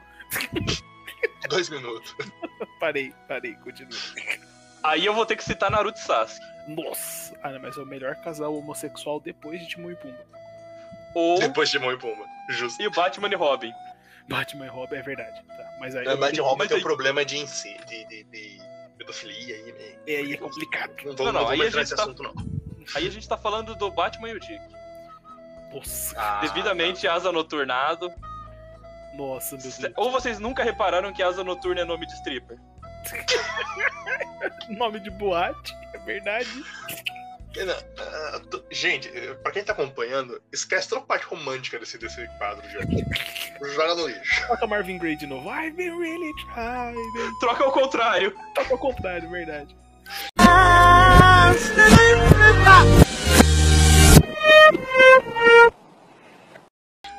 Dois 1.51 1.69
minutos. 1.69 2.15
Parei, 2.79 3.13
parei, 3.29 3.55
continua. 3.57 3.99
Aí 4.83 5.05
eu 5.07 5.15
vou 5.15 5.25
ter 5.27 5.37
que 5.37 5.45
citar 5.45 5.71
Naruto 5.71 5.99
e 5.99 6.03
Sasuke. 6.03 6.45
Nossa! 6.69 7.35
Ah, 7.43 7.51
não, 7.51 7.61
mas 7.61 7.77
é 7.77 7.81
o 7.81 7.87
melhor 7.87 8.15
casal 8.17 8.55
homossexual 8.57 9.21
depois 9.21 9.61
de 9.61 9.67
Timão 9.69 9.91
e 9.91 9.97
Pumba. 9.97 10.25
Ou 11.15 11.39
Depois 11.39 11.69
de 11.71 11.79
Mão 11.79 11.93
e 11.93 11.99
Puma. 11.99 12.25
Justo. 12.49 12.83
e 12.83 12.89
Batman 12.91 13.29
e 13.29 13.35
Robin. 13.35 13.73
Batman 14.29 14.67
e 14.67 14.69
Robin 14.69 14.97
é 14.97 15.03
verdade. 15.03 15.43
Tá, 15.47 15.77
mas 15.81 15.95
aí. 15.95 16.05
Na 16.05 16.13
verdade, 16.13 16.41
o 16.41 16.45
Robin 16.45 16.67
tem 16.69 16.79
um 16.79 16.83
problema 16.83 17.25
de, 17.25 17.37
inci- 17.39 17.77
de, 17.87 18.05
de, 18.07 18.25
de 18.25 18.61
pedofilia 18.97 19.55
aí, 19.57 19.73
né? 19.73 19.99
É, 20.07 20.17
aí 20.17 20.33
é 20.33 20.37
complicado. 20.37 20.93
Não 21.05 21.15
vou, 21.17 21.27
Não, 21.27 21.33
não, 21.33 21.41
não, 21.43 21.49
aí 21.49 21.61
a 21.63 21.67
entrar 21.67 21.81
gente 21.85 21.91
nesse 21.91 21.97
tá- 21.97 22.03
assunto, 22.05 22.23
não. 22.23 22.35
Aí 22.95 23.07
a 23.07 23.11
gente 23.11 23.29
tá 23.29 23.37
falando 23.37 23.75
do 23.75 23.91
Batman 23.91 24.31
e 24.31 24.35
o 24.37 24.41
Dick. 24.41 24.61
Nossa, 25.73 26.15
Ah, 26.19 26.41
Devidamente 26.43 27.07
asa 27.09 27.31
noturnado. 27.33 28.11
nossa, 29.15 29.57
meu 29.57 29.63
Deus. 29.63 29.93
Ou 29.97 30.11
vocês 30.11 30.39
nunca 30.39 30.63
repararam 30.65 31.13
que 31.13 31.23
asa 31.23 31.43
noturna 31.45 31.81
é 31.83 31.85
nome 31.85 32.07
de 32.07 32.15
stripper? 32.15 32.59
Nome 34.71 35.01
de 35.01 35.11
boate, 35.11 35.75
é 35.95 35.99
verdade. 35.99 36.49
Não, 37.55 37.77
ah, 37.99 38.41
Gente, 38.71 39.09
eh, 39.15 39.35
pra 39.35 39.53
quem 39.53 39.63
tá 39.63 39.73
acompanhando, 39.73 40.41
esquece 40.51 40.89
toda 40.89 41.03
a 41.03 41.05
parte 41.05 41.27
romântica 41.27 41.79
desse, 41.79 41.99
desse 41.99 42.27
quadro, 42.39 42.67
gente. 42.69 43.05
Joga 43.75 43.95
no 43.95 44.07
lixo. 44.07 44.47
Toca 44.49 44.67
Marvin 44.67 44.99
Gaye 44.99 45.17
de 45.17 45.27
novo. 45.27 45.51
I've 45.51 45.77
been 45.77 45.99
really 45.99 46.33
trying. 46.55 46.97
Troca 47.41 47.65
ao 47.65 47.73
contrário. 47.73 48.35
Toca 48.55 48.73
ao 48.73 48.79
contrário, 48.79 49.29
verdade. 49.29 49.77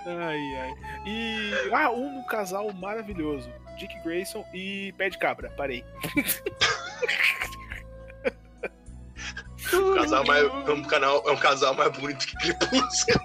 Ai, 0.05 0.55
ai. 0.57 0.73
E. 1.05 1.51
Ah, 1.71 1.91
um 1.91 2.23
casal 2.23 2.73
maravilhoso. 2.73 3.49
Dick 3.77 3.97
Grayson 4.03 4.45
e 4.53 4.93
Pé 4.97 5.09
de 5.09 5.17
Cabra. 5.17 5.49
Parei. 5.57 5.83
O 9.73 9.95
casal 9.95 10.23
mais, 10.25 10.43
é 10.43 10.71
um 10.71 10.83
canal, 10.83 11.23
é 11.27 11.31
um 11.31 11.37
casal 11.37 11.73
mais 11.73 11.91
bonito 11.97 12.27
que 12.27 12.35
Crepúsculo. 12.37 13.19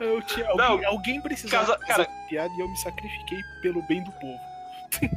Eu 0.00 0.22
tinha, 0.22 0.46
Não, 0.54 0.64
alguém, 0.72 0.86
alguém 0.86 1.20
precisava 1.20 1.66
casa- 1.76 1.86
fazer 1.86 2.04
cara- 2.06 2.26
piada 2.28 2.52
e 2.54 2.60
eu 2.60 2.68
me 2.68 2.76
sacrifiquei 2.78 3.38
pelo 3.62 3.82
bem 3.82 4.02
do 4.02 4.12
povo. 4.12 4.38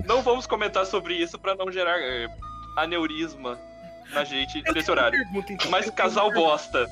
Não 0.06 0.22
vamos 0.22 0.48
comentar 0.48 0.86
sobre 0.86 1.16
isso 1.16 1.38
pra 1.38 1.56
não 1.56 1.72
gerar 1.72 2.00
eh, 2.00 2.30
aneurisma 2.78 3.60
na 4.12 4.24
gente 4.24 4.62
Eu 4.66 4.74
nesse 4.74 4.90
horário. 4.90 5.18
pergunta, 5.24 5.52
então. 5.54 5.70
Mas 5.70 5.86
Eu 5.88 5.92
casal 5.94 6.32
bosta. 6.32 6.88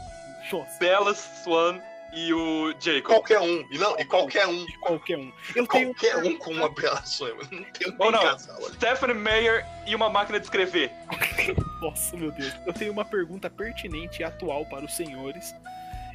Nossa, 0.51 0.77
Bella 0.79 1.13
Swan 1.15 1.79
e 2.15 2.33
o 2.33 2.73
Jacob. 2.79 3.03
Qualquer 3.03 3.39
um. 3.39 3.65
E 3.71 3.77
não, 3.77 3.99
e 3.99 4.05
qualquer 4.05 4.47
um. 4.47 4.65
de 4.65 4.77
qualquer 4.77 5.17
um. 5.17 5.31
Eu 5.55 5.67
tenho. 5.67 5.93
Qualquer 5.93 6.17
um 6.17 6.37
com 6.37 6.51
uma 6.51 6.69
bela 6.69 7.03
sonha. 7.05 7.33
Não 7.51 7.63
tem 7.63 7.91
um 7.91 7.95
Ou 7.99 8.11
não. 8.11 8.21
casal. 8.21 8.61
Stephanie 8.73 9.15
Meyer 9.15 9.65
e 9.87 9.95
uma 9.95 10.09
máquina 10.09 10.39
de 10.39 10.45
escrever. 10.45 10.91
Nossa, 11.81 12.15
meu 12.15 12.31
Deus. 12.31 12.53
Eu 12.65 12.73
tenho 12.73 12.91
uma 12.91 13.05
pergunta 13.05 13.49
pertinente 13.49 14.21
e 14.21 14.23
atual 14.23 14.65
para 14.65 14.85
os 14.85 14.95
senhores. 14.95 15.53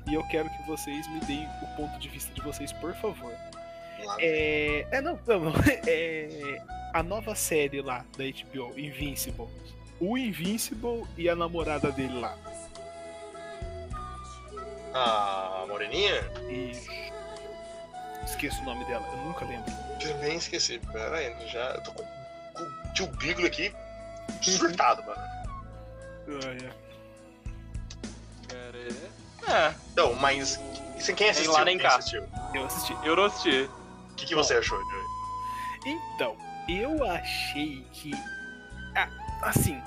E 0.09 0.15
eu 0.15 0.27
quero 0.29 0.49
que 0.49 0.67
vocês 0.67 1.07
me 1.09 1.21
deem 1.21 1.47
o 1.63 1.77
ponto 1.77 1.99
de 1.99 2.09
vista 2.09 2.33
de 2.33 2.41
vocês, 2.41 2.73
por 2.73 2.95
favor. 2.97 3.33
É. 4.19 4.87
É, 4.91 5.01
não, 5.01 5.19
não, 5.27 5.41
não. 5.41 5.53
É. 5.87 6.63
a 6.95 7.03
nova 7.03 7.35
série 7.35 7.83
lá 7.83 8.05
da 8.17 8.25
HBO, 8.25 8.79
Invincible. 8.79 9.49
O 10.01 10.17
Invincible 10.17 11.05
e 11.17 11.29
a 11.29 11.35
namorada 11.35 11.91
dele 11.91 12.21
lá. 12.21 12.37
A 14.95 15.65
Moreninha? 15.69 16.21
E. 16.49 16.73
Esqueço 18.25 18.61
o 18.61 18.65
nome 18.65 18.85
dela, 18.85 19.07
eu 19.11 19.19
nunca 19.19 19.45
lembro. 19.45 19.73
Também 20.01 20.37
esqueci. 20.37 20.79
Pera 20.93 21.17
aí, 21.17 21.35
já. 21.49 21.71
Eu 21.75 21.83
tô 21.83 21.93
com, 21.93 22.05
com 22.55 22.63
o 22.63 22.93
tio 22.95 23.07
Biglo 23.17 23.47
aqui 23.47 23.75
surtado, 24.43 25.03
mano. 25.05 25.21
Ah, 25.21 26.65
é. 26.65 26.71
Cara, 28.49 28.79
é. 28.79 29.11
Ah, 29.49 29.75
Então, 29.93 30.15
mas. 30.15 30.61
Isso 30.97 31.15
quem 31.15 31.31
assistiu? 31.31 31.53
lá 31.53 31.65
nem 31.65 31.79
cá. 31.79 31.97
assistiu? 31.97 32.27
Eu 32.55 32.65
assisti. 32.67 32.97
eu 33.05 33.17
não 33.17 33.25
assisti. 33.25 33.71
O 34.11 34.15
que, 34.17 34.27
que 34.27 34.35
você 34.35 34.55
achou, 34.55 34.79
Joey? 34.79 35.99
Então, 36.15 36.37
eu 36.69 37.05
achei 37.11 37.85
que. 37.93 38.11
Ah, 38.95 39.09
assim. 39.43 39.81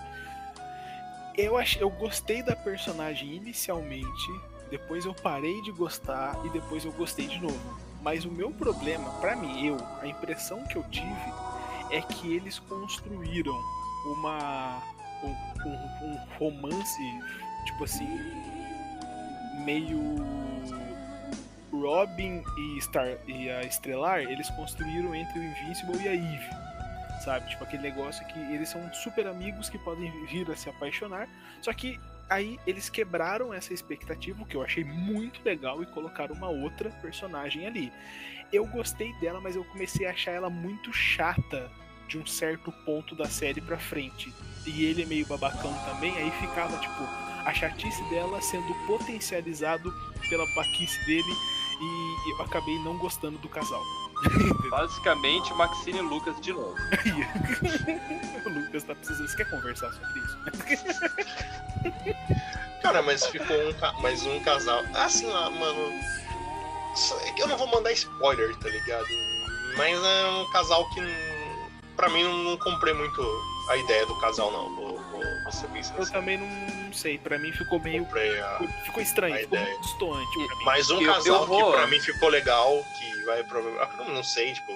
Eu, 1.38 1.58
ach... 1.58 1.78
eu 1.78 1.90
gostei 1.90 2.44
da 2.44 2.56
personagem 2.56 3.36
inicialmente, 3.36 4.32
depois 4.71 5.05
eu 5.05 5.13
parei 5.13 5.62
de 5.62 5.71
gostar 5.71 6.36
e 6.45 6.49
depois 6.49 6.84
eu 6.84 6.91
gostei 6.93 7.27
de 7.27 7.39
novo. 7.39 7.79
Mas 8.01 8.25
o 8.25 8.31
meu 8.31 8.49
problema, 8.51 9.12
pra 9.19 9.36
mim, 9.36 9.67
eu, 9.67 9.77
a 10.01 10.07
impressão 10.07 10.63
que 10.65 10.75
eu 10.77 10.84
tive 10.89 11.34
é 11.91 12.01
que 12.01 12.34
eles 12.36 12.57
construíram 12.57 13.55
uma. 14.17 14.81
um, 15.23 15.29
um- 15.69 16.05
um 16.07 16.17
romance, 16.39 17.01
tipo 17.65 17.84
assim. 17.84 18.07
meio. 19.63 19.99
Robin 21.71 22.43
e, 22.57 22.81
Star, 22.81 23.07
e 23.27 23.49
a 23.49 23.62
Estrelar, 23.63 24.19
eles 24.19 24.49
construíram 24.51 25.15
entre 25.15 25.39
o 25.39 25.43
Invincible 25.43 25.97
e 26.03 26.07
a 26.07 26.13
Eve. 26.13 26.49
Sabe? 27.23 27.49
Tipo 27.49 27.63
aquele 27.63 27.84
negócio 27.84 28.25
que 28.27 28.39
eles 28.39 28.67
são 28.67 28.91
super 28.93 29.25
amigos 29.27 29.69
que 29.69 29.77
podem 29.77 30.12
vir 30.25 30.49
a 30.51 30.55
se 30.55 30.69
apaixonar. 30.69 31.29
Só 31.62 31.71
que 31.71 31.97
aí 32.32 32.58
eles 32.65 32.89
quebraram 32.89 33.54
essa 33.54 33.74
expectativa, 33.74 34.41
o 34.41 34.46
que 34.46 34.56
eu 34.56 34.63
achei 34.63 34.84
muito 34.84 35.44
legal, 35.44 35.84
e 35.84 35.86
colocaram 35.86 36.34
uma 36.34 36.50
outra 36.50 36.89
personagem 36.89 37.67
ali. 37.67 37.91
Eu 38.52 38.65
gostei 38.65 39.13
dela, 39.20 39.41
mas 39.41 39.56
eu 39.56 39.65
comecei 39.65 40.08
a 40.08 40.12
achar 40.12 40.32
ela 40.32 40.50
muito 40.50 40.94
chata 40.94 41.70
de 42.08 42.17
um 42.17 42.26
certo 42.26 42.72
ponto 42.86 43.15
da 43.15 43.26
série 43.26 43.62
pra 43.62 43.78
frente. 43.78 44.34
E 44.65 44.86
ele 44.86 45.04
é 45.04 45.06
meio 45.06 45.26
babacão 45.26 45.74
também, 45.86 46.15
aí 46.17 46.32
ficava 46.32 46.78
tipo 46.78 47.04
a 47.46 47.54
chatice 47.54 48.04
dela 48.10 48.41
sendo 48.41 48.74
potencializado 48.86 49.91
pela 50.30 50.46
baquice 50.54 51.04
dele 51.06 51.34
e 51.82 52.32
eu 52.32 52.41
acabei 52.41 52.78
não 52.80 52.98
gostando 52.98 53.38
do 53.39 53.50
casal. 53.50 53.82
Basicamente, 54.70 55.54
Maxine 55.54 56.00
e 56.00 56.02
Lucas 56.02 56.39
de 56.39 56.54
novo. 56.54 56.76
o 58.46 58.50
Lucas 58.50 58.84
tá 58.84 58.96
precisando. 58.96 59.28
Você 59.28 59.38
quer 59.38 59.50
conversar 59.50 59.91
sobre 59.91 60.20
isso? 60.20 60.38
Cara, 62.82 63.02
mas 63.02 63.26
ficou 63.28 63.56
um, 63.56 64.02
mais 64.02 64.26
um 64.26 64.39
casal. 64.41 64.84
Assim 64.94 65.28
lá, 65.28 65.50
mano. 65.50 65.91
É 67.26 67.32
que 67.32 67.41
eu 67.41 67.48
não 67.48 67.58
vou 67.58 67.67
mandar 67.67 67.91
spoiler, 67.94 68.56
tá 68.58 68.70
ligado? 68.70 69.06
Mas 69.78 69.98
é 70.04 70.26
um 70.28 70.52
casal 70.52 70.88
que. 70.89 71.02
Pra 71.96 72.10
mim, 72.10 72.24
não, 72.24 72.38
não 72.44 72.58
comprei 72.58 72.94
muito 72.94 73.22
a 73.70 73.78
ideia 73.78 74.06
do 74.06 74.20
casal, 74.20 74.52
não. 74.52 74.76
Vou, 74.76 75.02
vou, 75.12 75.24
vou 75.44 75.52
ser 75.52 75.67
bem 75.67 75.78
Eu 75.78 75.84
sincero. 75.84 76.12
também 76.12 76.38
não 76.38 76.81
sei. 76.93 77.17
Pra 77.17 77.38
mim 77.39 77.51
ficou 77.51 77.80
meio. 77.80 78.08
A. 78.45 78.60
Ficou 78.86 79.01
estranho, 79.01 79.36
ficou 79.38 79.58
ideia. 79.60 79.77
muito. 79.80 80.65
Mais 80.65 80.89
um 80.89 81.01
Eu- 81.01 81.13
casal 81.13 81.41
eu 81.41 81.47
vou- 81.47 81.71
que 81.71 81.77
pra 81.77 81.88
mim 81.88 81.99
ficou 81.99 82.30
legal, 82.30 82.84
que 82.99 83.25
vai 83.25 83.43
provavelmente. 83.43 84.12
Não 84.13 84.23
sei, 84.23 84.54
tipo, 84.54 84.71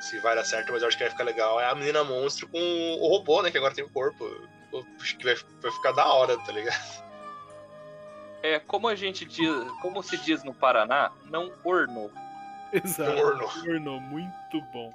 se 0.00 0.18
vai 0.20 0.34
dar 0.34 0.44
certo, 0.44 0.72
mas 0.72 0.82
eu 0.82 0.88
acho 0.88 0.96
que 0.96 1.04
vai 1.04 1.10
ficar 1.10 1.24
legal. 1.24 1.60
É 1.60 1.66
a 1.70 1.74
menina 1.74 2.04
monstro 2.04 2.48
com 2.48 2.58
o 2.58 3.08
robô, 3.08 3.42
né? 3.42 3.50
Que 3.50 3.58
agora 3.58 3.74
tem 3.74 3.84
o 3.84 3.90
corpo. 3.90 4.24
Eu 4.72 4.84
acho 5.00 5.16
que 5.16 5.24
vai, 5.24 5.34
vai 5.62 5.70
ficar 5.72 5.92
da 5.92 6.06
hora, 6.06 6.36
tá 6.38 6.52
ligado? 6.52 7.06
É, 8.42 8.58
como 8.60 8.86
a 8.86 8.94
gente 8.94 9.24
diz, 9.24 9.50
como 9.82 10.02
se 10.02 10.16
diz 10.16 10.44
no 10.44 10.54
Paraná, 10.54 11.10
não 11.24 11.52
ornou. 11.64 12.10
Exato. 12.72 13.10
Ornou. 13.18 13.48
Ornou, 13.66 14.00
muito 14.00 14.60
bom. 14.72 14.92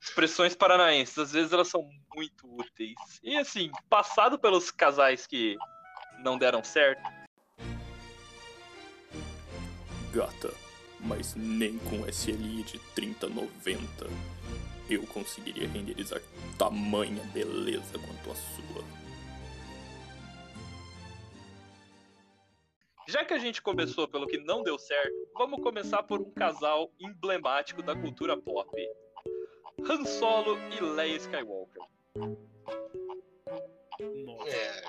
Expressões 0.00 0.54
paranaenses, 0.54 1.18
às 1.18 1.32
vezes 1.32 1.52
elas 1.52 1.68
são 1.68 1.88
muito 2.14 2.46
úteis. 2.56 2.94
E 3.22 3.36
assim, 3.36 3.70
passado 3.88 4.38
pelos 4.38 4.70
casais 4.70 5.26
que 5.26 5.56
não 6.20 6.38
deram 6.38 6.62
certo, 6.64 7.02
Gata, 10.12 10.52
mas 11.00 11.34
nem 11.34 11.78
com 11.78 12.08
SLI 12.08 12.62
de 12.62 12.78
3090 12.94 14.06
eu 14.88 15.06
conseguiria 15.06 15.68
renderizar 15.68 16.20
tamanha 16.56 17.22
beleza 17.34 17.98
quanto 17.98 18.30
a 18.30 18.34
sua. 18.34 18.98
já 23.08 23.24
que 23.24 23.32
a 23.32 23.38
gente 23.38 23.62
começou 23.62 24.06
pelo 24.06 24.26
que 24.26 24.36
não 24.36 24.62
deu 24.62 24.78
certo, 24.78 25.14
vamos 25.32 25.62
começar 25.62 26.02
por 26.02 26.20
um 26.20 26.30
casal 26.30 26.92
emblemático 27.00 27.82
da 27.82 27.96
cultura 27.96 28.36
pop. 28.36 28.70
Han 29.86 30.04
Solo 30.04 30.58
e 30.76 30.80
Leia 30.82 31.16
Skywalker. 31.16 31.82
Nossa. 34.24 34.48
É, 34.48 34.82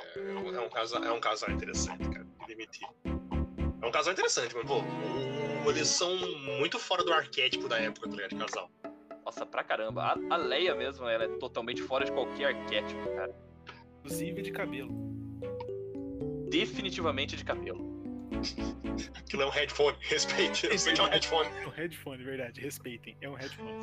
é 0.55 0.61
um 0.61 0.69
casal, 0.69 1.03
é 1.03 1.11
um 1.11 1.19
casal 1.19 1.51
interessante, 1.51 2.09
cara. 2.09 2.27
Admitir. 2.39 2.87
É 3.81 3.85
um 3.85 3.91
casal 3.91 4.13
interessante, 4.13 4.55
mas, 4.55 4.65
pô, 4.65 4.81
eles 5.69 5.87
são 5.87 6.15
muito 6.57 6.77
fora 6.77 7.03
do 7.03 7.13
arquétipo 7.13 7.67
da 7.67 7.79
época, 7.79 8.09
tá 8.09 8.15
ligado? 8.15 8.29
De 8.31 8.37
casal. 8.37 8.69
Nossa, 9.25 9.45
pra 9.45 9.63
caramba. 9.63 10.03
A, 10.03 10.35
a 10.35 10.37
Leia 10.37 10.75
mesmo, 10.75 11.07
ela 11.07 11.23
é 11.23 11.27
totalmente 11.37 11.81
fora 11.81 12.05
de 12.05 12.11
qualquer 12.11 12.55
arquétipo, 12.55 13.07
cara. 13.15 13.35
Inclusive 13.99 14.41
de 14.41 14.51
cabelo. 14.51 14.89
Definitivamente 16.49 17.35
de 17.35 17.43
cabelo. 17.43 17.98
Aquilo 19.17 19.43
é 19.43 19.45
um 19.45 19.49
headphone, 19.49 19.95
respeite. 20.01 20.67
Respeite 20.67 20.99
é 20.99 21.03
um 21.03 21.09
headphone. 21.09 21.49
É 21.63 21.67
um 21.67 21.71
headphone, 21.71 22.23
verdade. 22.23 22.61
Respeitem. 22.61 23.17
É 23.21 23.29
um 23.29 23.35
headphone. 23.35 23.79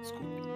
Desculpe. 0.00 0.48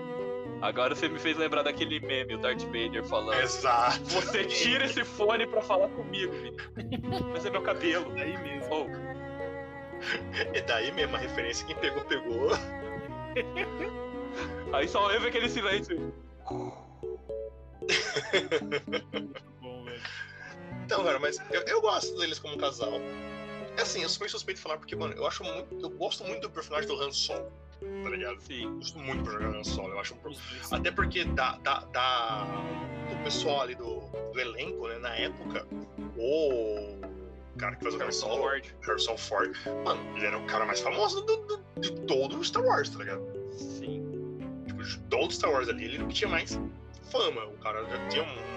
Agora 0.61 0.95
você 0.95 1.09
me 1.09 1.19
fez 1.19 1.37
lembrar 1.37 1.65
daquele 1.65 1.99
meme, 2.01 2.35
o 2.35 2.39
Darth 2.39 2.63
Vader 2.67 3.05
falando. 3.05 3.41
Exato. 3.41 4.05
Você 4.11 4.45
tira 4.45 4.85
esse 4.85 5.05
fone 5.05 5.47
pra 5.47 5.61
falar 5.61 5.89
comigo. 5.89 6.33
Mas 7.33 7.45
é 7.45 7.51
meu 7.51 7.63
cabelo. 7.63 8.13
Aí 8.17 8.37
mesmo. 8.39 8.69
Oh, 8.71 8.87
E 10.55 10.61
daí 10.63 10.93
mesmo, 10.93 11.17
a 11.17 11.19
referência, 11.19 11.67
quem 11.67 11.77
pegou, 11.77 12.05
pegou. 12.05 12.51
aí 14.73 14.89
só 14.89 15.07
lembra 15.07 15.29
aquele 15.29 15.49
silêncio. 15.49 16.13
Muito 19.13 19.43
bom, 19.61 19.85
velho. 19.85 20.03
Então, 20.93 21.05
cara, 21.05 21.19
mas 21.19 21.39
eu, 21.51 21.63
eu 21.63 21.81
gosto 21.81 22.15
deles 22.19 22.39
como 22.39 22.59
casal. 22.59 23.01
É 23.79 23.81
assim, 23.83 24.03
eu 24.03 24.09
sou 24.11 24.21
meio 24.21 24.31
suspeito 24.31 24.59
de 24.59 24.63
falar 24.63 24.77
porque, 24.77 24.95
mano, 24.95 25.15
eu 25.15 25.27
acho 25.27 25.43
muito. 25.43 25.79
Eu 25.81 25.89
gosto 25.91 26.23
muito 26.25 26.43
do 26.43 26.51
personagem 26.51 26.87
do 26.87 27.01
Han 27.01 27.11
Solo, 27.11 27.51
tá 28.03 28.11
ligado? 28.11 28.39
Sim. 28.43 28.65
Eu 28.65 28.73
gosto 28.75 28.99
muito 28.99 29.19
do 29.19 29.25
personagem 29.25 29.53
do 29.53 29.59
Han 29.59 29.65
Solo. 29.65 29.89
Eu 29.95 29.99
acho 30.01 30.15
um 30.15 30.19
dois. 30.19 30.39
Até 30.71 30.91
porque 30.91 31.25
da, 31.25 31.57
da, 31.59 31.81
da- 31.87 32.45
do 33.09 33.25
pessoal 33.25 33.63
ali 33.63 33.75
do, 33.75 34.01
do 34.33 34.39
elenco, 34.41 34.87
né, 34.89 34.99
na 34.99 35.17
época, 35.17 35.67
o 36.19 36.99
cara 37.57 37.75
que 37.77 37.83
faz 37.85 37.95
o 37.95 37.99
Harrison 37.99 38.27
Solo, 38.29 38.43
Ford. 38.43 38.75
Harrison 38.83 39.17
Ford, 39.17 39.57
mano, 39.85 40.17
ele 40.19 40.27
era 40.27 40.37
o 40.39 40.45
cara 40.47 40.67
mais 40.67 40.81
famoso 40.81 41.23
do, 41.23 41.37
do- 41.47 41.63
de 41.81 41.93
todo 42.03 42.39
o 42.39 42.45
Star 42.45 42.63
Wars, 42.63 42.91
tá 42.91 42.99
ligado? 42.99 43.23
Sim. 43.53 44.03
Tipo, 44.67 44.83
de 44.85 44.99
todo 45.05 45.31
o 45.31 45.33
Star 45.33 45.51
Wars 45.51 45.71
ali, 45.71 45.85
ele 45.87 45.95
era 45.97 46.05
o 46.05 46.09
que 46.09 46.15
tinha 46.15 46.29
mais 46.31 46.59
fama. 47.11 47.47
O 47.47 47.57
cara 47.59 47.83
já 47.87 48.09
tinha 48.09 48.23
um 48.25 48.52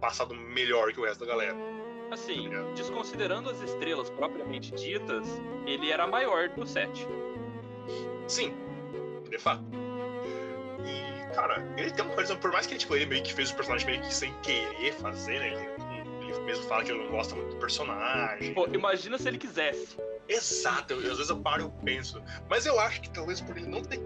passado 0.00 0.34
melhor 0.34 0.92
que 0.92 1.00
o 1.00 1.04
resto 1.04 1.20
da 1.20 1.26
galera. 1.26 1.56
Assim, 2.10 2.48
desconsiderando 2.74 3.50
as 3.50 3.60
estrelas 3.60 4.08
propriamente 4.10 4.72
ditas, 4.72 5.26
ele 5.66 5.90
era 5.90 6.06
maior 6.06 6.48
do 6.48 6.66
set. 6.66 7.06
Sim, 8.26 8.54
de 9.28 9.38
fato. 9.38 9.62
E, 10.84 11.34
cara, 11.34 11.66
ele 11.76 11.90
tem 11.90 12.04
uma 12.04 12.14
coisa, 12.14 12.34
por 12.36 12.50
mais 12.50 12.66
que 12.66 12.72
ele, 12.72 12.80
tipo, 12.80 12.96
ele 12.96 13.06
meio 13.06 13.22
que 13.22 13.34
fez 13.34 13.50
o 13.50 13.56
personagem 13.56 13.86
meio 13.86 14.00
que 14.00 14.14
sem 14.14 14.32
querer 14.40 14.94
fazer, 14.94 15.38
né? 15.38 15.48
Ele, 15.48 16.32
ele 16.32 16.40
mesmo 16.40 16.64
fala 16.64 16.82
que 16.82 16.92
ele 16.92 17.04
não 17.04 17.10
gosta 17.10 17.34
muito 17.34 17.50
do 17.50 17.56
personagem. 17.56 18.54
Pô, 18.54 18.66
imagina 18.72 19.18
se 19.18 19.28
ele 19.28 19.38
quisesse. 19.38 19.98
Exato, 20.26 20.94
eu, 20.94 20.98
às 20.98 21.18
vezes 21.18 21.28
eu 21.28 21.38
paro 21.38 21.72
e 21.80 21.84
penso. 21.84 22.22
Mas 22.48 22.64
eu 22.64 22.78
acho 22.80 23.02
que 23.02 23.10
talvez 23.10 23.40
por 23.40 23.56
ele 23.56 23.66
não 23.66 23.82
ter 23.82 24.00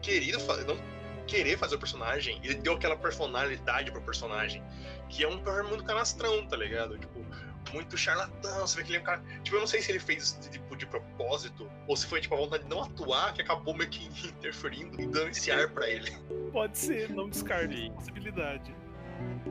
querido 0.00 0.38
fazer, 0.40 0.64
não 0.64 0.76
querer 1.26 1.56
fazer 1.58 1.76
o 1.76 1.78
personagem, 1.78 2.40
ele 2.42 2.54
deu 2.54 2.74
aquela 2.74 2.96
personalidade 2.96 3.90
pro 3.90 4.00
personagem, 4.02 4.62
que 5.08 5.24
é 5.24 5.28
um 5.28 5.38
personagem 5.38 5.68
muito 5.70 5.84
canastrão, 5.84 6.46
tá 6.46 6.56
ligado? 6.56 6.98
Tipo, 6.98 7.24
muito 7.72 7.96
charlatão, 7.96 8.66
você 8.66 8.76
vê 8.76 8.84
que 8.84 8.90
ele 8.90 8.98
é 8.98 9.00
um 9.00 9.04
cara. 9.04 9.22
Tipo, 9.42 9.56
eu 9.56 9.60
não 9.60 9.66
sei 9.66 9.80
se 9.80 9.90
ele 9.90 9.98
fez 9.98 10.22
isso 10.22 10.50
tipo, 10.50 10.76
de 10.76 10.86
propósito, 10.86 11.68
ou 11.88 11.96
se 11.96 12.06
foi 12.06 12.20
tipo 12.20 12.34
a 12.34 12.38
vontade 12.38 12.64
de 12.64 12.70
não 12.70 12.82
atuar 12.82 13.32
que 13.32 13.42
acabou 13.42 13.74
meio 13.74 13.88
que 13.90 14.04
interferindo 14.28 15.00
e 15.00 15.06
dando 15.06 15.28
esse 15.28 15.50
ar 15.50 15.68
pra 15.70 15.88
ele. 15.88 16.10
Pode 16.52 16.76
ser, 16.78 17.10
não 17.10 17.28
descarte 17.28 17.84
essa 17.86 17.92
possibilidade. 17.94 18.74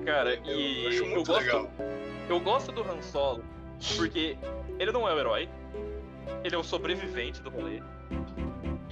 Cara, 0.06 0.36
Eu 0.36 0.60
e 0.60 0.88
acho 0.88 0.98
eu 0.98 1.06
muito 1.08 1.28
gosto, 1.28 1.42
legal. 1.46 1.72
eu 2.30 2.40
gosto 2.40 2.72
do 2.72 2.82
Han 2.84 3.02
Solo 3.02 3.44
porque 3.98 4.38
ele 4.80 4.92
não 4.92 5.08
é 5.08 5.14
o 5.14 5.20
herói, 5.20 5.50
ele 6.44 6.56
é 6.56 6.58
o 6.58 6.64
sobrevivente 6.64 7.42
do 7.42 7.50
rolê. 7.50 7.82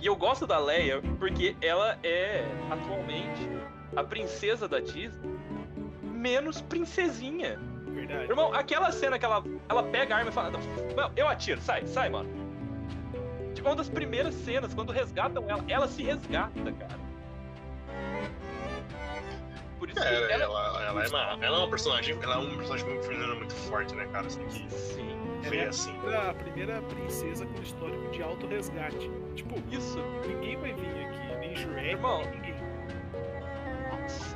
E 0.01 0.05
eu 0.07 0.15
gosto 0.15 0.47
da 0.47 0.57
Leia 0.57 1.01
porque 1.19 1.55
ela 1.61 1.97
é, 2.03 2.43
atualmente, 2.71 3.47
a 3.95 4.03
princesa 4.03 4.67
da 4.67 4.79
Disney 4.79 5.29
menos 6.01 6.61
princesinha. 6.61 7.59
Verdade. 7.87 8.29
Irmão, 8.29 8.53
aquela 8.53 8.91
cena 8.91 9.19
que 9.19 9.25
ela, 9.25 9.43
ela 9.67 9.83
pega 9.83 10.15
a 10.15 10.17
arma 10.19 10.29
e 10.29 10.33
fala: 10.33 10.51
Não, 10.51 11.11
eu 11.15 11.27
atiro, 11.27 11.61
sai, 11.61 11.85
sai, 11.85 12.09
mano. 12.09 12.29
Tipo, 13.53 13.67
uma 13.69 13.75
das 13.75 13.89
primeiras 13.89 14.33
cenas, 14.33 14.73
quando 14.73 14.91
resgatam 14.91 15.43
ela, 15.49 15.63
ela 15.67 15.87
se 15.87 16.03
resgata, 16.03 16.71
cara. 16.79 17.01
Por 19.77 19.89
isso 19.89 19.99
É, 19.99 20.27
que 20.27 20.33
ela, 20.33 20.43
ela. 20.43 20.67
ela, 20.67 20.83
ela 20.83 21.03
é 21.03 21.07
uma, 21.09 21.45
ela 21.45 21.57
é 21.57 21.59
uma 21.59 21.69
personagem, 21.69 22.17
ela 22.21 22.35
é 22.35 22.37
um 22.37 22.57
personagem 22.57 22.87
muito 22.87 23.03
feminino 23.05 23.35
muito 23.35 23.53
forte, 23.53 23.93
né, 23.95 24.07
cara? 24.11 24.27
Assim, 24.27 24.43
que 24.45 24.71
Sim, 24.71 25.20
foi 25.47 25.57
é 25.57 25.67
assim. 25.67 25.97
a 26.07 26.33
primeira 26.33 26.81
princesa 26.83 27.45
com 27.45 27.61
histórico 27.61 28.11
de 28.11 28.21
auto-resgate. 28.21 29.09
Tipo, 29.35 29.55
isso. 29.71 29.99
ninguém 30.27 30.57
vai 30.57 30.73
vir 30.73 31.05
aqui, 31.05 31.39
nem 31.39 31.55
Shrek, 31.55 31.89
Irmão. 31.89 32.21
ninguém. 32.31 32.55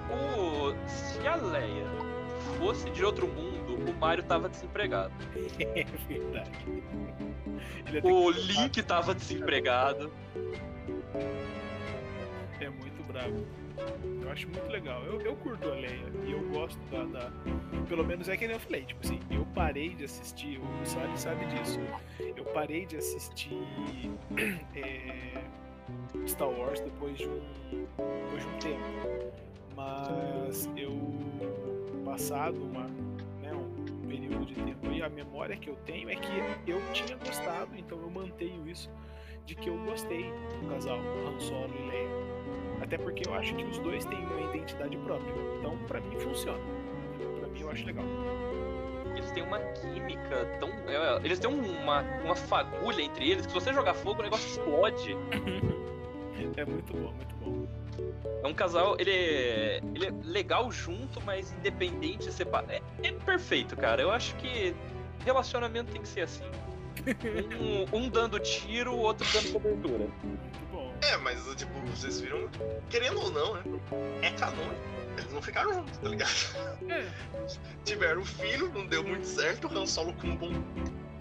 O, 0.09 0.73
se 0.87 1.27
a 1.27 1.35
Leia 1.35 1.85
fosse 2.57 2.89
de 2.91 3.03
outro 3.03 3.27
mundo, 3.27 3.75
o 3.89 3.93
Mario 3.95 4.23
tava 4.23 4.49
desempregado. 4.49 5.13
É 7.87 7.91
verdade. 7.91 8.07
O 8.07 8.31
Link 8.31 8.81
tava 8.83 9.13
desempregado. 9.13 10.11
É 12.59 12.69
muito 12.69 13.03
bravo. 13.03 13.45
Eu 14.21 14.31
acho 14.31 14.47
muito 14.49 14.67
legal. 14.69 15.03
Eu, 15.03 15.21
eu 15.21 15.35
curto 15.37 15.67
a 15.69 15.73
Leia 15.73 16.11
e 16.25 16.31
eu 16.31 16.41
gosto 16.49 16.79
da, 16.91 17.03
da- 17.03 17.31
Pelo 17.87 18.03
menos 18.05 18.27
é 18.29 18.35
que 18.37 18.47
nem 18.47 18.55
eu 18.55 18.59
falei. 18.59 18.85
Tipo 18.85 19.05
assim, 19.05 19.19
eu 19.29 19.45
parei 19.53 19.89
de 19.95 20.05
assistir. 20.05 20.59
O 20.59 20.85
Sally 20.85 21.17
sabe 21.17 21.45
disso. 21.45 21.79
Eu 22.35 22.43
parei 22.45 22.85
de 22.85 22.97
assistir 22.97 23.57
é, 24.75 25.41
Star 26.27 26.49
Wars 26.49 26.79
depois 26.79 27.17
de 27.17 27.27
um, 27.27 27.41
depois 27.99 28.41
de 28.43 28.47
um 28.49 28.57
tempo. 28.59 29.33
Mas 29.75 30.69
eu. 30.77 30.95
Passado 32.03 32.63
uma, 32.63 32.83
né, 33.41 33.51
um 33.51 34.07
período 34.07 34.45
de 34.45 34.53
tempo 34.53 34.87
aí, 34.89 35.01
a 35.01 35.09
memória 35.09 35.57
que 35.57 35.69
eu 35.69 35.75
tenho 35.85 36.09
é 36.09 36.15
que 36.15 36.31
eu 36.65 36.79
tinha 36.93 37.17
gostado, 37.17 37.71
então 37.75 37.99
eu 37.99 38.09
mantenho 38.09 38.65
isso 38.69 38.89
de 39.45 39.55
que 39.55 39.69
eu 39.69 39.77
gostei 39.85 40.31
do 40.61 40.69
casal 40.69 40.97
Han 40.99 41.39
Solo 41.39 41.73
e 41.79 41.87
Leia. 41.89 42.09
Até 42.81 42.97
porque 42.97 43.27
eu 43.27 43.33
acho 43.33 43.55
que 43.55 43.63
os 43.63 43.79
dois 43.79 44.05
têm 44.05 44.19
uma 44.25 44.53
identidade 44.53 44.97
própria. 44.97 45.33
Então, 45.59 45.77
pra 45.87 45.99
mim, 46.01 46.19
funciona. 46.19 46.59
Pra 47.39 47.47
mim, 47.47 47.61
eu 47.61 47.69
acho 47.69 47.85
legal. 47.85 48.05
Eles 49.15 49.31
têm 49.31 49.43
uma 49.43 49.59
química 49.59 50.45
tão. 50.59 50.69
é, 50.69 51.21
Eles 51.23 51.39
têm 51.39 51.49
uma, 51.49 52.01
uma 52.23 52.35
fagulha 52.35 53.01
entre 53.01 53.29
eles 53.31 53.45
que 53.45 53.51
se 53.53 53.59
você 53.59 53.73
jogar 53.73 53.93
fogo 53.93 54.19
o 54.19 54.23
negócio 54.23 54.47
explode. 54.47 55.15
É 56.57 56.63
muito 56.65 56.93
bom, 56.93 57.11
muito 57.13 57.35
bom. 57.35 57.67
É 58.43 58.47
um 58.47 58.53
casal, 58.53 58.95
ele 58.99 59.11
é, 59.11 59.81
ele 59.93 60.05
é 60.07 60.13
legal 60.23 60.71
junto, 60.71 61.21
mas 61.21 61.51
independente, 61.53 62.31
separado. 62.31 62.71
É, 62.71 62.81
é 63.03 63.11
perfeito, 63.11 63.75
cara. 63.75 64.01
Eu 64.01 64.11
acho 64.11 64.35
que 64.35 64.73
relacionamento 65.25 65.91
tem 65.91 66.01
que 66.01 66.07
ser 66.07 66.21
assim. 66.21 66.45
Um, 67.59 67.97
um 68.05 68.09
dando 68.09 68.39
tiro, 68.39 68.93
o 68.93 68.97
outro 68.99 69.27
dando 69.33 69.53
cobertura. 69.53 70.07
Muito 70.23 70.71
bom. 70.71 70.93
É, 71.01 71.17
mas 71.17 71.43
tipo, 71.55 71.73
vocês 71.87 72.21
viram, 72.21 72.49
querendo 72.89 73.21
ou 73.21 73.31
não, 73.31 73.53
né? 73.55 73.63
É 74.21 74.31
canônico. 74.31 74.95
Eles 75.17 75.31
não 75.31 75.41
ficaram 75.41 75.73
juntos, 75.73 75.97
tá 75.97 76.09
ligado? 76.09 76.31
É, 76.89 77.05
Tiveram 77.85 78.21
um 78.21 78.25
filho, 78.25 78.69
não 78.73 78.85
deu 78.85 79.03
muito 79.03 79.25
certo. 79.25 79.67
O 79.67 79.77
Han 79.77 79.85
Solo, 79.85 80.13
com 80.13 80.27
um 80.27 80.35
bom 80.35 80.51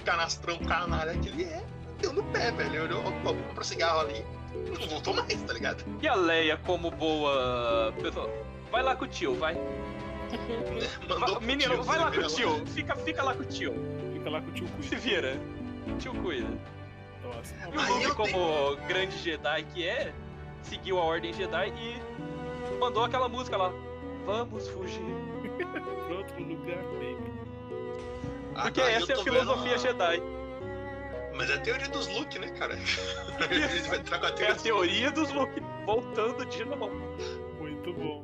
canastrão 0.04 0.58
canalha 0.58 1.14
que 1.18 1.28
ele 1.28 1.44
é, 1.44 1.62
deu 2.00 2.12
no 2.12 2.22
pé, 2.24 2.50
velho. 2.50 2.70
Ele 2.70 2.80
olhou, 2.80 3.02
vou 3.22 3.34
comprar 3.34 3.64
cigarro 3.64 4.00
ali. 4.00 4.24
Não 4.78 4.88
voltou 4.88 5.14
mais, 5.14 5.42
tá 5.42 5.52
ligado? 5.52 5.84
E 6.02 6.08
a 6.08 6.14
Leia, 6.14 6.56
como 6.58 6.90
boa 6.90 7.92
pessoa, 8.00 8.30
vai 8.70 8.82
lá 8.82 8.96
com 8.96 9.04
o 9.04 9.08
tio, 9.08 9.34
vai. 9.36 9.54
Mandou 11.08 11.18
Va- 11.20 11.26
pro 11.36 11.40
Menino, 11.42 11.74
tio, 11.74 11.82
vai 11.84 11.98
lá 11.98 12.10
com 12.10 12.20
o 12.20 12.26
tio. 12.26 12.66
Fica, 12.66 12.96
fica 12.96 13.22
lá 13.22 13.34
com 13.34 13.42
o 13.42 13.46
tio. 13.46 13.74
fica 14.12 14.30
lá 14.30 14.40
com 14.40 14.48
o 14.48 14.52
tio 14.52 14.66
Se 14.82 14.96
vira. 14.96 15.36
O 15.86 15.96
tio 15.98 16.14
cuida. 16.22 16.48
Nossa. 17.22 17.54
E 17.72 17.76
o 17.76 17.98
Luke, 17.98 18.14
como 18.14 18.76
grande 18.86 19.16
Jedi 19.18 19.64
que 19.72 19.86
é, 19.86 20.12
seguiu 20.62 20.98
a 20.98 21.04
ordem 21.04 21.32
Jedi 21.32 21.68
e 21.68 22.78
mandou 22.78 23.04
aquela 23.04 23.28
música 23.28 23.56
lá. 23.56 23.72
Vamos 24.26 24.68
fugir. 24.68 25.00
Pra 26.06 26.16
outro 26.16 26.42
lugar, 26.42 26.82
baby. 26.84 27.34
Porque 28.62 28.80
Aí 28.80 28.94
eu 28.94 29.02
essa 29.02 29.12
é 29.12 29.16
a 29.16 29.18
filosofia 29.18 29.72
vendo 29.72 29.82
Jedi. 29.82 30.22
Mas 31.34 31.50
é 31.50 31.54
a 31.54 31.60
teoria 31.60 31.88
dos 31.88 32.06
Luke, 32.08 32.38
né, 32.38 32.48
cara? 32.50 32.74
Ele 33.50 33.88
vai 33.88 33.98
entrar 33.98 34.18
com 34.20 34.26
a 34.26 34.28
É 34.28 34.32
teoria 34.32 34.52
a 34.52 34.56
teoria 34.56 35.10
dos 35.10 35.32
Luke 35.32 35.60
voltando 35.84 36.46
de 36.46 36.64
novo. 36.64 36.90
Muito 37.58 37.92
bom. 37.92 38.22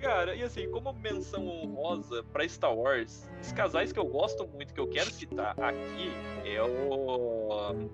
Cara, 0.00 0.34
e 0.34 0.42
assim, 0.42 0.70
como 0.70 0.92
menção 0.92 1.46
honrosa 1.46 2.22
pra 2.32 2.48
Star 2.48 2.74
Wars, 2.74 3.28
os 3.42 3.52
casais 3.52 3.92
que 3.92 3.98
eu 3.98 4.06
gosto 4.06 4.46
muito, 4.48 4.72
que 4.72 4.80
eu 4.80 4.88
quero 4.88 5.10
citar 5.10 5.54
aqui, 5.60 6.10
é 6.44 6.62
o. 6.62 7.88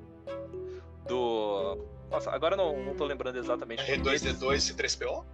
Do. 1.08 1.78
Nossa, 2.10 2.30
agora 2.30 2.56
não, 2.56 2.82
não 2.84 2.94
tô 2.94 3.04
lembrando 3.04 3.36
exatamente. 3.38 3.82
o 3.82 3.86
nome 3.98 4.02
deles. 4.02 4.22
R2D2 4.22 4.74
C3PO? 4.74 5.24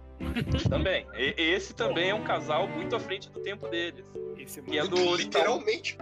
Também. 0.69 1.05
E- 1.15 1.33
esse 1.37 1.73
também 1.73 2.09
é 2.09 2.15
um 2.15 2.23
casal 2.23 2.67
muito 2.67 2.95
à 2.95 2.99
frente 2.99 3.29
do 3.29 3.39
tempo 3.41 3.67
deles. 3.67 4.05
Esse 4.37 4.59
é 4.59 4.63
Que 4.63 4.77
é 4.77 4.81
muito 4.81 4.95
do- 4.95 5.15
Literalmente. 5.15 5.97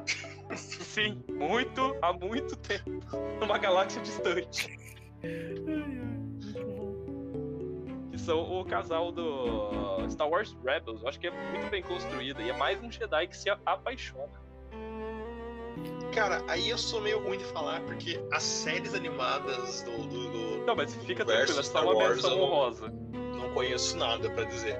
Sim, 0.56 1.22
muito, 1.30 1.96
há 2.02 2.14
muito 2.14 2.56
tempo. 2.56 2.90
Numa 3.40 3.58
galáxia 3.58 4.02
distante. 4.02 4.78
Ai, 5.24 5.30
ai, 5.68 6.29
são 8.30 8.60
o 8.60 8.64
casal 8.64 9.12
do 9.12 10.08
Star 10.08 10.30
Wars 10.30 10.56
Rebels. 10.64 11.02
Eu 11.02 11.10
acho 11.10 11.20
que 11.20 11.26
é 11.28 11.32
muito 11.52 11.68
bem 11.72 11.82
construído. 11.82 12.40
E 12.44 12.50
é 12.52 12.54
mais 12.54 12.80
um 12.84 12.92
Jedi 12.92 13.26
que 13.28 13.36
se 13.36 13.50
apaixona. 13.66 14.30
Cara, 16.14 16.44
aí 16.48 16.70
eu 16.70 16.78
sou 16.78 17.02
meio 17.02 17.20
ruim 17.24 17.40
de 17.40 17.46
falar, 17.46 17.82
porque 17.82 18.20
as 18.32 18.44
séries 18.44 18.94
animadas 18.94 19.82
do, 19.82 19.98
do, 20.08 20.30
do- 20.60 20.66
Não, 20.66 20.76
mas 20.76 20.94
fica 20.96 21.26
tranquilo, 21.26 21.60
é 21.60 21.64
Star 21.64 21.84
uma 21.84 21.94
Wars, 21.96 22.16
menção 22.18 22.40
honrosa. 22.40 22.90
não 23.12 23.52
conheço 23.54 23.98
nada 23.98 24.30
pra 24.30 24.44
dizer. 24.44 24.80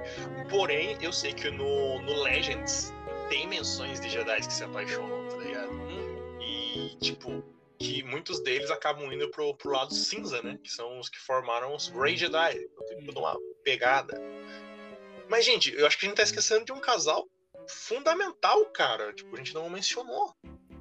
Porém, 0.50 0.96
eu 1.02 1.12
sei 1.12 1.34
que 1.34 1.50
no, 1.50 2.00
no 2.04 2.22
Legends 2.22 2.94
tem 3.30 3.48
menções 3.48 4.00
de 4.00 4.10
Jedi 4.10 4.42
que 4.42 4.54
se 4.54 4.64
apaixonam, 4.64 5.28
tá 5.28 5.38
ligado? 5.38 5.72
Hum, 5.72 6.40
E, 6.42 6.96
tipo, 7.00 7.44
que 7.80 8.04
muitos 8.04 8.42
deles 8.42 8.70
acabam 8.70 9.12
indo 9.12 9.30
pro, 9.32 9.56
pro 9.56 9.72
lado 9.72 9.94
cinza, 9.94 10.42
né? 10.42 10.60
Que 10.62 10.70
são 10.70 11.00
os 11.00 11.08
que 11.10 11.18
formaram 11.20 11.74
os 11.74 11.88
Grey 11.88 12.18
Jedi. 12.18 12.56
Então 12.58 12.86
tem 12.88 13.04
toda 13.06 13.20
uma 13.20 13.38
pegada. 13.64 14.20
Mas, 15.30 15.46
gente, 15.46 15.74
eu 15.74 15.88
acho 15.88 15.98
que 15.98 16.06
a 16.06 16.10
gente 16.10 16.18
tá 16.18 16.24
esquecendo 16.24 16.66
de 16.66 16.74
um 16.74 16.80
casal 16.82 17.26
fundamental, 17.70 18.66
cara. 18.72 19.14
Tipo, 19.14 19.34
a 19.34 19.38
gente 19.38 19.54
não 19.54 19.70
mencionou. 19.70 20.36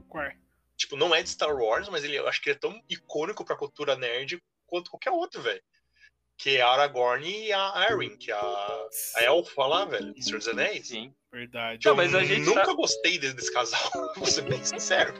Qual 0.08 0.24
é? 0.24 0.36
Tipo, 0.76 0.96
não 0.96 1.14
é 1.14 1.22
de 1.22 1.28
Star 1.30 1.54
Wars, 1.54 1.88
mas 1.88 2.02
ele, 2.02 2.16
eu 2.16 2.26
acho 2.26 2.40
que 2.42 2.48
ele 2.50 2.56
é 2.56 2.60
tão 2.60 2.82
icônico 2.88 3.44
pra 3.44 3.56
cultura 3.56 3.94
nerd 3.94 4.42
quanto 4.66 4.90
qualquer 4.90 5.10
outro, 5.10 5.40
velho. 5.40 5.62
Que 6.36 6.56
é 6.56 6.62
a 6.62 6.68
Aragorn 6.68 7.28
e 7.28 7.52
a 7.52 7.60
Arryn, 7.60 8.16
que 8.16 8.30
é 8.30 8.34
a, 8.34 8.88
a 9.16 9.22
elfa 9.24 9.66
lá, 9.66 9.84
velho, 9.84 10.14
do 10.14 10.22
Senhor 10.22 10.38
dos 10.38 10.48
Anéis. 10.48 10.88
sim. 10.88 11.12
Verdade. 11.30 11.86
Não, 11.86 11.94
mas 11.94 12.14
a 12.14 12.24
gente 12.24 12.40
nunca 12.46 12.64
tá- 12.64 12.72
gostei 12.72 13.18
desse, 13.18 13.34
desse 13.34 13.52
casal, 13.52 13.90
vou 14.16 14.26
ser 14.26 14.42
bem 14.42 14.64
sincero. 14.64 15.12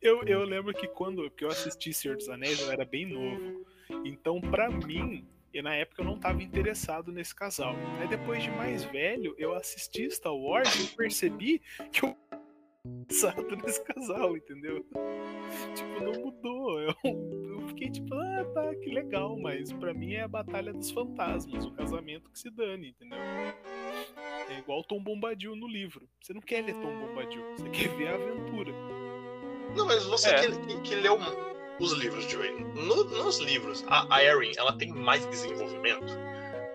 Eu, 0.00 0.22
eu 0.24 0.44
lembro 0.44 0.72
que 0.72 0.86
quando 0.88 1.30
que 1.30 1.44
eu 1.44 1.48
assisti 1.48 1.92
Senhor 1.92 2.16
dos 2.16 2.28
Anéis, 2.28 2.60
eu 2.60 2.70
era 2.70 2.84
bem 2.84 3.06
novo. 3.06 3.64
Então, 4.04 4.40
pra 4.40 4.70
mim, 4.70 5.26
e 5.52 5.62
na 5.62 5.74
época 5.74 6.02
eu 6.02 6.06
não 6.06 6.18
tava 6.18 6.42
interessado 6.42 7.12
nesse 7.12 7.34
casal. 7.34 7.74
Aí 8.00 8.08
depois 8.08 8.42
de 8.42 8.50
mais 8.50 8.84
velho, 8.84 9.34
eu 9.38 9.54
assisti 9.54 10.10
Star 10.10 10.34
Wars 10.34 10.74
e 10.74 10.96
percebi 10.96 11.60
que 11.92 12.04
eu 12.04 12.16
interessado 12.84 13.56
nesse 13.56 13.82
casal, 13.84 14.36
entendeu? 14.36 14.84
Tipo, 15.74 16.04
não 16.04 16.12
mudou. 16.24 16.80
Eu, 16.80 16.94
eu 17.04 17.68
fiquei 17.68 17.90
tipo, 17.90 18.14
ah, 18.14 18.44
tá, 18.54 18.74
que 18.76 18.90
legal, 18.90 19.38
mas 19.38 19.72
pra 19.72 19.92
mim 19.92 20.14
é 20.14 20.22
a 20.22 20.28
Batalha 20.28 20.72
dos 20.72 20.90
Fantasmas, 20.90 21.64
o 21.64 21.72
casamento 21.72 22.30
que 22.30 22.38
se 22.38 22.50
dane, 22.50 22.90
entendeu? 22.90 23.18
É 24.48 24.58
igual 24.58 24.84
Tom 24.84 25.02
Bombadil 25.02 25.54
no 25.54 25.66
livro. 25.66 26.08
Você 26.20 26.32
não 26.32 26.40
quer 26.40 26.64
ler 26.64 26.74
Tom 26.74 26.98
Bombadil, 26.98 27.42
você 27.56 27.68
quer 27.70 27.88
ver 27.96 28.08
a 28.08 28.14
aventura. 28.14 28.72
Não, 29.76 29.86
mas 29.86 30.04
você 30.04 30.30
É. 30.30 30.40
que, 30.40 30.58
que, 30.66 30.80
que 30.80 30.94
leu 30.94 31.18
os 31.80 31.92
livros, 31.92 32.24
Joey. 32.24 32.50
No, 32.74 33.04
nos 33.04 33.38
livros, 33.38 33.84
a, 33.86 34.06
a 34.14 34.16
Arryn, 34.16 34.52
ela 34.56 34.76
tem 34.76 34.92
mais 34.92 35.24
desenvolvimento. 35.26 36.16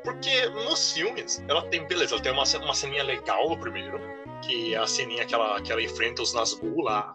Porque 0.04 0.48
nos 0.50 0.92
filmes, 0.92 1.44
ela 1.48 1.68
tem, 1.70 1.88
beleza, 1.88 2.16
ela 2.16 2.24
tem 2.24 2.32
uma, 2.32 2.44
uma 2.44 2.74
ceninha 2.74 3.04
legal 3.04 3.50
no 3.50 3.58
primeiro, 3.58 4.00
que 4.44 4.74
é 4.74 4.78
a 4.78 4.88
ceninha 4.88 5.26
que 5.26 5.34
ela, 5.34 5.62
que 5.62 5.72
ela 5.72 5.82
enfrenta 5.82 6.22
os 6.22 6.34
Nazgûl 6.34 6.82
lá, 6.82 7.14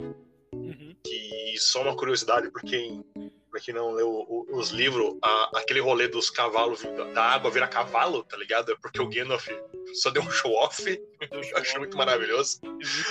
Uhum. 0.55 0.95
que 1.07 1.55
só 1.59 1.83
uma 1.83 1.95
curiosidade, 1.95 2.51
pra 2.51 2.62
quem, 2.62 3.03
pra 3.51 3.61
quem 3.61 3.74
não 3.74 3.92
leu 3.92 4.46
os 4.51 4.70
livros, 4.70 5.16
a- 5.22 5.51
aquele 5.59 5.80
rolê 5.80 6.09
dos 6.09 6.30
cavalos, 6.30 6.82
vindo- 6.82 7.12
da 7.12 7.22
água 7.24 7.51
virar 7.51 7.68
cavalo, 7.68 8.22
tá 8.24 8.36
ligado? 8.36 8.72
É 8.72 8.76
porque 8.76 9.01
o 9.01 9.09
Gandalf 9.09 9.46
só 9.94 10.11
deu 10.11 10.22
um 10.22 10.30
show-off, 10.30 10.82
eu 11.53 11.57
achei 11.57 11.78
muito 11.78 11.96
maravilhoso. 11.96 12.61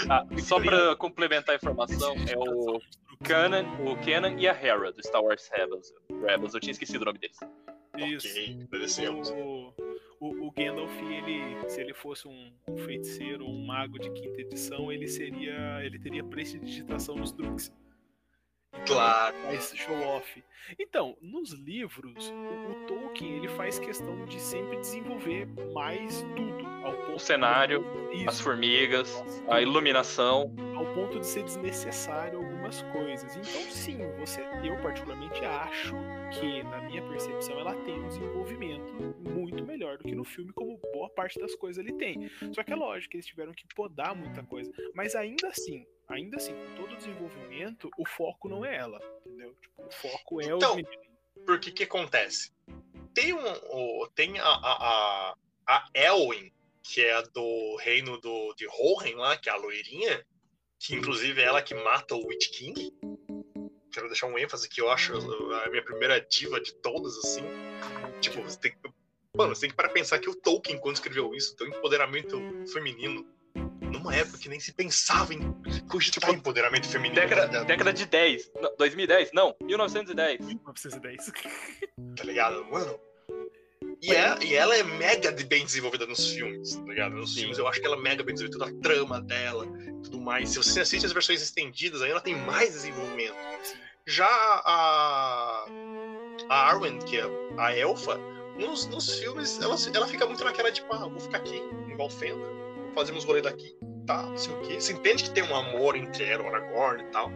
Ah, 0.09 0.25
só 0.41 0.59
pra 0.59 0.95
complementar 0.95 1.53
a 1.53 1.57
informação, 1.57 2.15
é 2.29 2.37
o 2.37 2.79
Kanan, 3.23 3.65
o 3.85 3.97
Kenan 4.03 4.39
e 4.39 4.47
a 4.47 4.53
Hera, 4.53 4.91
do 4.91 5.01
Star 5.03 5.23
Wars 5.23 5.49
Rebels. 5.51 5.93
Rebels, 6.25 6.53
eu 6.53 6.59
tinha 6.59 6.71
esquecido 6.71 7.01
o 7.01 7.05
nome 7.05 7.19
deles. 7.19 7.37
Isso. 7.97 8.27
Ok. 8.27 8.57
O, 9.33 9.73
o, 10.19 10.47
o 10.47 10.51
Gandalf, 10.51 10.91
ele, 11.01 11.69
se 11.69 11.81
ele 11.81 11.93
fosse 11.95 12.27
um, 12.27 12.51
um 12.69 12.77
feiticeiro 12.77 13.43
ou 13.45 13.51
um 13.51 13.65
mago 13.65 13.97
de 13.99 14.11
quinta 14.11 14.41
edição, 14.41 14.91
ele 14.91 15.07
seria. 15.07 15.79
ele 15.83 15.97
teria 15.99 16.23
prestidigitação 16.23 17.15
nos 17.15 17.31
truques. 17.31 17.71
Claro. 18.85 19.35
Faz 19.43 19.73
show 19.75 19.97
off. 20.01 20.43
Então, 20.79 21.15
nos 21.21 21.51
livros, 21.51 22.29
o, 22.29 22.71
o 22.71 22.75
Tolkien 22.87 23.37
ele 23.37 23.47
faz 23.49 23.79
questão 23.79 24.25
de 24.25 24.39
sempre 24.39 24.77
desenvolver 24.77 25.47
mais 25.73 26.21
tudo. 26.35 26.67
Ao 26.83 26.93
ponto 26.93 27.15
O 27.15 27.19
cenário, 27.19 27.85
Isso, 28.13 28.29
as 28.29 28.39
formigas, 28.39 29.13
Nossa, 29.13 29.43
a 29.55 29.61
iluminação. 29.61 30.53
ao 30.75 30.85
ponto 30.93 31.19
de 31.19 31.25
ser 31.25 31.43
desnecessário 31.43 32.37
algumas 32.37 32.81
coisas. 32.93 33.35
Então, 33.35 33.61
sim, 33.71 33.97
você, 34.19 34.41
eu 34.63 34.77
particularmente 34.81 35.43
acho 35.43 35.95
que, 36.29 36.63
na 36.63 36.81
minha 36.81 37.01
percepção, 37.07 37.59
ela 37.59 37.75
tem 37.83 37.99
um 37.99 38.07
desenvolvimento 38.07 38.93
muito 39.29 39.65
melhor 39.65 39.97
do 39.97 40.03
que 40.03 40.15
no 40.15 40.23
filme, 40.23 40.51
como 40.53 40.77
boa 40.93 41.09
parte 41.09 41.39
das 41.39 41.55
coisas 41.55 41.83
ele 41.83 41.93
tem. 41.97 42.29
Só 42.53 42.63
que 42.63 42.71
é 42.71 42.75
lógico 42.75 43.11
que 43.11 43.17
eles 43.17 43.25
tiveram 43.25 43.53
que 43.53 43.65
podar 43.75 44.15
muita 44.15 44.43
coisa. 44.43 44.71
Mas 44.93 45.15
ainda 45.15 45.47
assim, 45.49 45.85
ainda 46.07 46.37
assim, 46.37 46.53
com 46.53 46.75
todo 46.75 46.93
o 46.93 46.97
desenvolvimento, 46.97 47.89
o 47.97 48.05
foco 48.07 48.49
não 48.49 48.63
é 48.65 48.75
ela, 48.75 48.99
entendeu? 49.25 49.55
Tipo, 49.61 49.83
o 49.85 49.91
foco 49.91 50.41
é 50.41 50.45
Então, 50.45 50.69
os 50.71 50.75
meninos. 50.77 51.07
Porque 51.45 51.71
que 51.71 51.83
acontece? 51.83 52.51
Tem 53.13 53.33
um. 53.33 53.39
o- 53.71 54.07
tem 54.15 54.37
a, 54.39 54.43
a, 54.43 55.33
a, 55.33 55.35
a 55.67 55.89
Elwin, 55.93 56.51
que 56.83 57.01
é 57.01 57.13
a 57.13 57.21
do 57.21 57.75
reino 57.77 58.19
do, 58.19 58.53
de 58.55 58.67
Hohen 58.67 59.15
lá, 59.15 59.37
que 59.37 59.49
é 59.49 59.51
a 59.51 59.55
loirinha, 59.55 60.25
que 60.79 60.95
inclusive 60.95 61.41
é 61.41 61.45
ela 61.45 61.61
que 61.61 61.73
mata 61.75 62.15
o 62.15 62.25
Witch 62.27 62.49
King. 62.57 62.91
Quero 63.97 64.09
deixar 64.09 64.27
um 64.27 64.37
ênfase 64.37 64.69
que 64.69 64.79
eu 64.79 64.91
acho 64.91 65.11
a 65.55 65.69
minha 65.71 65.81
primeira 65.83 66.21
diva 66.21 66.61
de 66.61 66.71
todas, 66.71 67.17
assim. 67.17 67.41
Tipo, 68.21 68.43
você 68.43 68.59
tem 68.59 68.71
que. 68.71 68.77
Mano, 69.35 69.55
você 69.55 69.61
tem 69.61 69.71
que 69.71 69.75
parar 69.75 69.89
pra 69.89 69.95
pensar 69.99 70.19
que 70.19 70.29
o 70.29 70.35
Tolkien, 70.35 70.77
quando 70.77 70.93
escreveu 70.93 71.33
isso, 71.33 71.55
tem 71.55 71.67
um 71.67 71.71
empoderamento 71.71 72.39
feminino. 72.71 73.25
Numa 73.81 74.15
época 74.15 74.37
que 74.37 74.49
nem 74.49 74.59
se 74.59 74.71
pensava 74.71 75.33
em 75.33 75.51
cogitar 75.89 76.29
empoderamento 76.29 76.87
feminino. 76.87 77.15
Década, 77.15 77.47
ligado? 77.47 77.65
década 77.65 77.91
de 77.91 78.05
10. 78.05 78.51
Não, 78.61 78.75
2010? 78.77 79.31
Não, 79.33 79.55
1910. 79.63 80.45
1910. 80.45 81.31
tá 82.15 82.23
ligado? 82.23 82.65
Mano. 82.65 82.99
E, 84.01 84.13
é, 84.13 84.37
e 84.43 84.55
ela 84.55 84.75
é 84.75 84.83
mega 84.83 85.31
de 85.31 85.43
bem 85.43 85.65
desenvolvida 85.65 86.05
nos 86.05 86.31
filmes, 86.31 86.75
tá 86.75 86.83
ligado? 86.83 87.15
Nos 87.15 87.33
Sim. 87.33 87.41
filmes 87.41 87.57
eu 87.57 87.67
acho 87.67 87.79
que 87.79 87.85
ela 87.85 87.95
é 87.95 87.99
mega 87.99 88.23
bem 88.23 88.33
desenvolvida, 88.35 88.65
toda 88.65 88.77
a 88.77 88.81
trama 88.81 89.21
dela, 89.21 89.65
tudo 90.03 90.21
mais. 90.21 90.49
Se 90.49 90.57
você 90.57 90.81
assiste 90.81 91.05
as 91.05 91.11
versões 91.11 91.41
estendidas, 91.41 92.01
aí 92.01 92.11
ela 92.11 92.21
tem 92.21 92.35
mais 92.35 92.73
desenvolvimento. 92.73 93.35
Já 94.05 94.27
a. 94.27 95.65
A 96.49 96.69
Arwen, 96.69 96.99
que 96.99 97.17
é 97.17 97.23
a 97.57 97.75
elfa, 97.75 98.17
nos, 98.57 98.87
nos 98.87 99.19
filmes 99.19 99.59
ela, 99.61 99.75
ela 99.93 100.07
fica 100.07 100.25
muito 100.25 100.43
naquela 100.43 100.71
tipo, 100.71 100.93
ah, 100.93 101.07
vou 101.07 101.19
ficar 101.19 101.37
aqui 101.37 101.57
em 101.57 101.95
Valfenda, 101.95 102.35
vou 102.35 102.93
fazer 102.93 103.11
uns 103.11 103.25
rolês 103.25 103.43
daqui, 103.43 103.75
tá, 104.07 104.23
não 104.23 104.37
sei 104.37 104.55
o 104.55 104.61
quê. 104.61 104.75
Você 104.75 104.93
entende 104.93 105.25
que 105.25 105.29
tem 105.29 105.43
um 105.43 105.55
amor 105.55 105.95
entre 105.95 106.23
ela, 106.23 106.43
o 106.43 106.47
Aragorn 106.47 107.03
e 107.03 107.07
tal. 107.07 107.31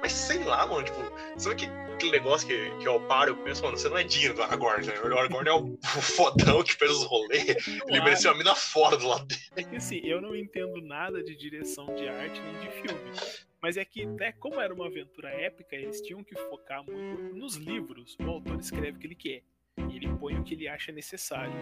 Mas 0.00 0.12
sei 0.12 0.42
lá, 0.42 0.66
mano, 0.66 0.84
tipo, 0.84 0.98
sabe 1.36 1.56
que, 1.56 1.66
aquele 1.66 2.12
negócio 2.12 2.46
que, 2.46 2.70
que 2.78 2.88
eu 2.88 3.00
paro 3.06 3.32
e 3.32 3.44
penso, 3.44 3.62
mano, 3.62 3.76
você 3.76 3.88
não 3.88 3.98
é 3.98 4.04
digno 4.04 4.34
do 4.34 4.42
Aragorn, 4.42 4.86
né? 4.86 4.94
O 5.00 5.18
Aragorn 5.18 5.48
é 5.48 5.52
o, 5.52 5.74
o 5.74 5.78
fodão 6.00 6.62
que 6.62 6.74
fez 6.74 6.90
os 6.90 7.04
rolês, 7.04 7.56
ele 7.86 8.00
mereceu 8.00 8.30
a 8.30 8.36
mina 8.36 8.54
fora 8.54 8.96
do 8.96 9.06
lado 9.06 9.26
dele. 9.26 9.40
É 9.56 9.62
que 9.62 9.76
assim, 9.76 10.00
eu 10.04 10.20
não 10.20 10.34
entendo 10.34 10.80
nada 10.80 11.22
de 11.22 11.36
direção 11.36 11.86
de 11.94 12.08
arte 12.08 12.40
nem 12.40 12.58
de 12.60 12.70
filme. 12.70 13.12
Mas 13.60 13.76
é 13.76 13.84
que, 13.84 14.06
né, 14.06 14.32
como 14.32 14.60
era 14.60 14.72
uma 14.72 14.86
aventura 14.86 15.30
épica, 15.30 15.74
eles 15.74 16.00
tinham 16.00 16.22
que 16.22 16.34
focar 16.36 16.84
muito 16.84 17.34
nos 17.34 17.56
livros. 17.56 18.16
O 18.20 18.30
autor 18.30 18.60
escreve 18.60 18.96
o 18.96 19.00
que 19.00 19.06
ele 19.08 19.16
quer. 19.16 19.42
E 19.90 19.96
ele 19.96 20.08
põe 20.18 20.38
o 20.38 20.44
que 20.44 20.54
ele 20.54 20.68
acha 20.68 20.92
necessário. 20.92 21.52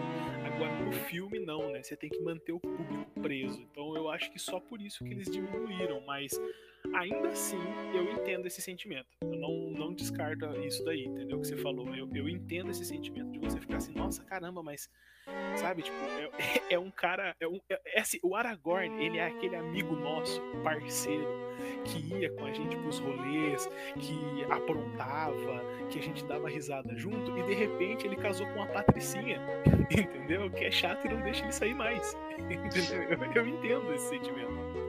Agora, 0.45 0.73
no 0.85 0.91
filme, 0.91 1.39
não, 1.39 1.71
né? 1.71 1.83
Você 1.83 1.95
tem 1.95 2.09
que 2.09 2.19
manter 2.21 2.51
o 2.51 2.59
público 2.59 3.21
preso. 3.21 3.61
Então, 3.61 3.95
eu 3.95 4.09
acho 4.09 4.31
que 4.31 4.39
só 4.39 4.59
por 4.59 4.81
isso 4.81 5.03
que 5.03 5.11
eles 5.11 5.29
diminuíram. 5.29 6.01
Mas, 6.05 6.31
ainda 6.93 7.29
assim, 7.29 7.59
eu 7.93 8.11
entendo 8.13 8.45
esse 8.45 8.61
sentimento. 8.61 9.07
Eu 9.21 9.37
não, 9.39 9.71
não 9.71 9.93
descarto 9.93 10.45
isso 10.61 10.83
daí, 10.83 11.05
entendeu? 11.05 11.37
O 11.37 11.41
que 11.41 11.47
você 11.47 11.57
falou. 11.57 11.93
Eu, 11.95 12.09
eu 12.13 12.29
entendo 12.29 12.71
esse 12.71 12.85
sentimento 12.85 13.31
de 13.31 13.39
você 13.39 13.59
ficar 13.59 13.77
assim, 13.77 13.93
nossa, 13.93 14.23
caramba, 14.23 14.61
mas 14.63 14.89
Sabe, 15.55 15.81
tipo, 15.81 15.97
é, 15.97 16.61
é 16.75 16.79
um 16.79 16.91
cara. 16.91 17.35
É 17.39 17.47
um, 17.47 17.59
é, 17.69 17.79
é 17.95 18.01
assim, 18.01 18.19
o 18.23 18.35
Aragorn, 18.35 19.03
ele 19.03 19.17
é 19.17 19.25
aquele 19.25 19.55
amigo 19.55 19.95
nosso, 19.95 20.41
parceiro, 20.63 21.27
que 21.83 21.99
ia 22.13 22.29
com 22.31 22.45
a 22.45 22.53
gente 22.53 22.75
pros 22.77 22.99
rolês, 22.99 23.67
que 23.99 24.43
aprontava, 24.49 25.63
que 25.89 25.99
a 25.99 26.01
gente 26.01 26.23
dava 26.25 26.47
risada 26.49 26.95
junto, 26.95 27.37
e 27.37 27.43
de 27.43 27.53
repente 27.53 28.05
ele 28.05 28.15
casou 28.15 28.47
com 28.47 28.55
uma 28.55 28.67
patricinha, 28.67 29.41
entendeu? 29.91 30.49
Que 30.51 30.65
é 30.65 30.71
chato 30.71 31.05
e 31.05 31.09
não 31.09 31.21
deixa 31.21 31.43
ele 31.43 31.51
sair 31.51 31.73
mais. 31.73 32.15
Entendeu? 32.37 33.03
Eu, 33.03 33.33
eu 33.33 33.47
entendo 33.47 33.93
esse 33.93 34.09
sentimento. 34.09 34.86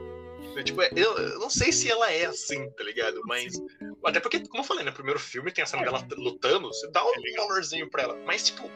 Tipo, 0.63 0.81
é, 0.81 0.89
eu, 0.95 1.17
eu 1.17 1.39
não 1.39 1.49
sei 1.49 1.71
se 1.71 1.89
ela 1.89 2.11
é 2.11 2.25
assim, 2.25 2.69
tá 2.71 2.83
ligado? 2.83 3.21
Mas. 3.25 3.53
Até 4.05 4.19
porque, 4.19 4.39
como 4.47 4.61
eu 4.61 4.67
falei, 4.67 4.83
no 4.83 4.93
primeiro 4.93 5.19
filme 5.19 5.51
tem 5.51 5.63
a 5.63 5.67
cena 5.67 5.83
dela 5.83 6.05
lutando, 6.11 6.67
você 6.67 6.89
dá 6.91 7.03
um 7.03 7.13
valorzinho 7.37 7.89
pra 7.89 8.03
ela. 8.03 8.15
Mas, 8.25 8.45
tipo, 8.45 8.69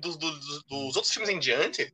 dos, 0.00 0.16
outros 0.96 1.12
filmes 1.12 1.30
em 1.30 1.38
diante, 1.38 1.92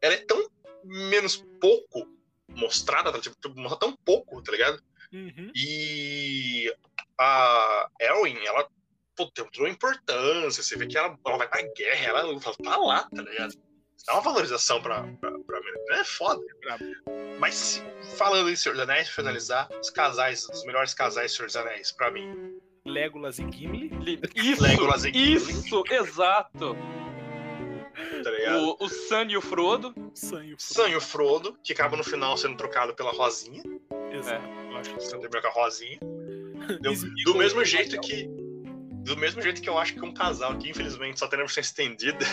ela 0.00 0.14
é 0.14 0.24
tão 0.24 0.50
menos 0.84 1.44
pouco 1.60 2.08
mostrada, 2.48 3.12
tá? 3.12 3.20
tipo, 3.20 3.36
mostra 3.56 3.78
tão 3.78 3.96
pouco, 4.04 4.42
tá 4.42 4.52
ligado? 4.52 4.82
Uhum. 5.12 5.50
E 5.54 6.72
a 7.18 7.88
Elwin, 8.00 8.36
ela 8.44 8.68
pô, 9.16 9.30
tem 9.30 9.44
uma 9.58 9.68
importância, 9.68 10.62
você 10.62 10.76
vê 10.76 10.86
que 10.86 10.98
ela, 10.98 11.16
ela 11.24 11.38
vai 11.38 11.48
pra 11.48 11.62
guerra, 11.62 12.06
ela, 12.06 12.20
ela 12.20 12.40
tá 12.40 12.76
lá, 12.76 13.08
tá 13.08 13.22
ligado? 13.22 13.54
Dá 14.06 14.12
uma 14.14 14.22
valorização 14.22 14.80
pra, 14.82 15.02
pra, 15.20 15.30
pra 15.30 15.60
menina. 15.60 16.00
É 16.00 16.04
foda. 16.04 16.40
Mas 17.38 17.54
se- 17.54 17.82
falando 18.16 18.50
em 18.50 18.56
Senhor 18.56 18.74
dos 18.74 18.82
Anéis, 18.82 19.06
pra 19.08 19.16
finalizar, 19.16 19.68
os 19.80 19.90
casais, 19.90 20.46
os 20.48 20.64
melhores 20.64 20.92
casais 20.94 21.32
Senhor 21.32 21.46
dos 21.46 21.56
Anéis, 21.56 21.90
pra 21.92 22.10
mim. 22.10 22.58
Legolas 22.86 23.38
e 23.38 23.50
Gimli. 23.50 23.88
Li- 24.00 24.20
Isso, 24.36 24.62
Legolas 24.62 25.04
e 25.04 25.12
Gimli. 25.12 25.34
isso, 25.36 25.82
exato. 25.90 26.76
Tá? 28.22 28.58
O, 28.58 28.76
o 28.84 28.88
Sam 28.88 29.26
e 29.30 29.36
o 29.36 29.40
Frodo. 29.40 29.94
Sam 30.14 30.44
e 30.44 30.52
o 30.54 30.56
Sam 30.58 30.88
e 30.90 30.96
o 30.96 31.00
Frodo, 31.00 31.56
que 31.62 31.72
acaba 31.72 31.96
no 31.96 32.04
final 32.04 32.36
sendo 32.36 32.56
trocado 32.56 32.94
pela 32.94 33.12
Rosinha. 33.12 33.62
Exato, 34.12 34.46
eu 34.70 34.76
acho 34.76 34.90
que 34.94 34.96
Você 35.00 35.18
terminou 35.18 35.40
com 35.42 35.48
a 35.48 35.62
Rosinha. 35.64 35.98
Do, 36.80 36.92
Smeagol 36.92 37.24
do 37.24 37.38
mesmo 37.38 37.62
e 37.62 37.64
jeito 37.64 38.00
que. 38.00 38.28
Do 39.04 39.16
mesmo 39.16 39.40
jeito 39.42 39.60
que 39.60 39.68
eu 39.68 39.78
acho 39.78 39.94
que 39.94 40.00
um 40.04 40.12
casal 40.14 40.56
que 40.56 40.70
infelizmente 40.70 41.18
só 41.18 41.28
tem 41.28 41.38
na 41.38 41.44
versão 41.44 41.60
estendida, 41.60 42.24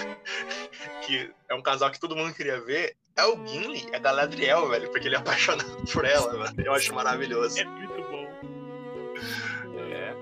que 1.05 1.30
é 1.49 1.53
um 1.55 1.61
casal 1.61 1.91
que 1.91 1.99
todo 1.99 2.15
mundo 2.15 2.34
queria 2.34 2.59
ver, 2.61 2.95
é 3.17 3.26
o 3.26 3.45
Gimli, 3.45 3.86
é 3.91 3.97
a 3.97 3.99
Galadriel, 3.99 4.69
velho, 4.69 4.89
porque 4.89 5.07
ele 5.07 5.15
é 5.15 5.19
apaixonado 5.19 5.69
por 5.91 6.05
ela, 6.05 6.47
velho. 6.47 6.67
Eu 6.67 6.74
acho 6.74 6.93
maravilhoso. 6.95 7.59
É 7.59 7.65
muito 7.65 8.01
bom. 8.09 8.28
É. 9.93 10.15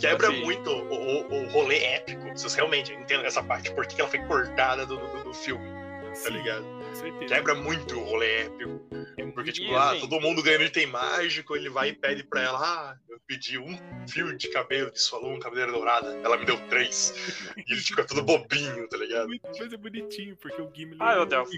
Quebra 0.00 0.28
Assim, 0.28 0.42
muito 0.42 0.70
o, 0.70 0.94
o, 0.94 1.44
o 1.44 1.48
rolê 1.50 1.78
épico. 1.84 2.22
Vocês 2.30 2.54
realmente 2.54 2.92
entendem 2.92 3.26
essa 3.26 3.42
parte, 3.42 3.72
por 3.74 3.86
que 3.86 4.00
ela 4.00 4.10
foi 4.10 4.20
cortada 4.26 4.84
do, 4.86 4.96
do, 4.96 5.24
do 5.24 5.34
filme, 5.34 5.66
tá 5.68 6.14
Sim, 6.14 6.30
ligado? 6.30 6.64
com 6.64 6.94
certeza. 6.94 7.34
Quebra 7.34 7.54
muito 7.54 7.98
o 7.98 8.04
rolê 8.04 8.42
épico. 8.42 8.80
É 9.18 9.26
Porque, 9.32 9.52
tipo, 9.52 9.70
E, 9.70 9.74
ah, 9.74 9.90
assim- 9.90 10.00
todo 10.00 10.20
mundo 10.20 10.42
ganhando 10.42 10.64
item 10.64 10.86
mágico, 10.86 11.54
ele 11.56 11.68
vai 11.70 11.90
e 11.90 11.92
pede 11.94 12.24
pra 12.24 12.42
ela, 12.42 12.58
ah, 12.58 12.96
pedi 13.26 13.58
um 13.58 13.76
fio 14.08 14.36
de 14.36 14.48
cabelo 14.50 14.90
de 14.90 15.00
sua 15.00 15.18
lua, 15.18 15.38
cabeleira 15.40 15.72
dourada. 15.72 16.18
Ela 16.22 16.36
me 16.36 16.44
deu 16.44 16.58
três. 16.68 17.14
E 17.56 17.72
ele 17.72 17.80
fica 17.80 18.06
todo 18.06 18.22
bobinho, 18.22 18.88
tá 18.88 18.96
ligado? 18.96 19.28
Muito, 19.28 19.46
mas 19.46 19.72
é 19.72 19.76
bonitinho, 19.76 20.36
porque 20.36 20.60
o 20.60 20.70
Gimli 20.72 20.98
é 21.00 21.14
meu 21.14 21.26
Deus. 21.26 21.50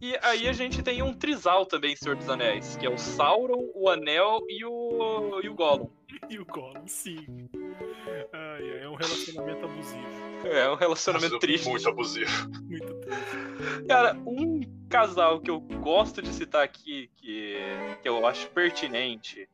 E 0.00 0.16
aí 0.22 0.48
a 0.48 0.52
gente 0.52 0.80
tem 0.80 1.02
um 1.02 1.12
trisal 1.12 1.66
também, 1.66 1.96
Senhor 1.96 2.14
dos 2.14 2.28
Anéis, 2.28 2.76
que 2.76 2.86
é 2.86 2.88
o 2.88 2.96
Sauron, 2.96 3.68
o 3.74 3.88
Anel 3.88 4.40
e 4.48 4.64
o, 4.64 5.40
e 5.42 5.48
o 5.48 5.54
Gollum. 5.54 5.90
E 6.30 6.38
o 6.38 6.44
Gollum, 6.44 6.86
sim. 6.86 7.48
Ai, 8.32 8.70
ai, 8.70 8.82
é 8.82 8.88
um 8.88 8.94
relacionamento 8.94 9.64
abusivo. 9.64 10.46
É 10.46 10.70
um 10.70 10.74
relacionamento 10.74 11.34
Nossa, 11.34 11.46
triste. 11.46 11.68
Muito 11.68 11.88
abusivo. 11.88 12.50
Muito 12.62 12.94
triste. 12.94 13.86
Cara, 13.88 14.14
um 14.26 14.60
casal 14.88 15.40
que 15.40 15.50
eu 15.50 15.60
gosto 15.60 16.20
de 16.20 16.28
citar 16.28 16.62
aqui, 16.62 17.10
que, 17.16 17.56
que 18.02 18.08
eu 18.08 18.26
acho 18.26 18.48
pertinente. 18.50 19.48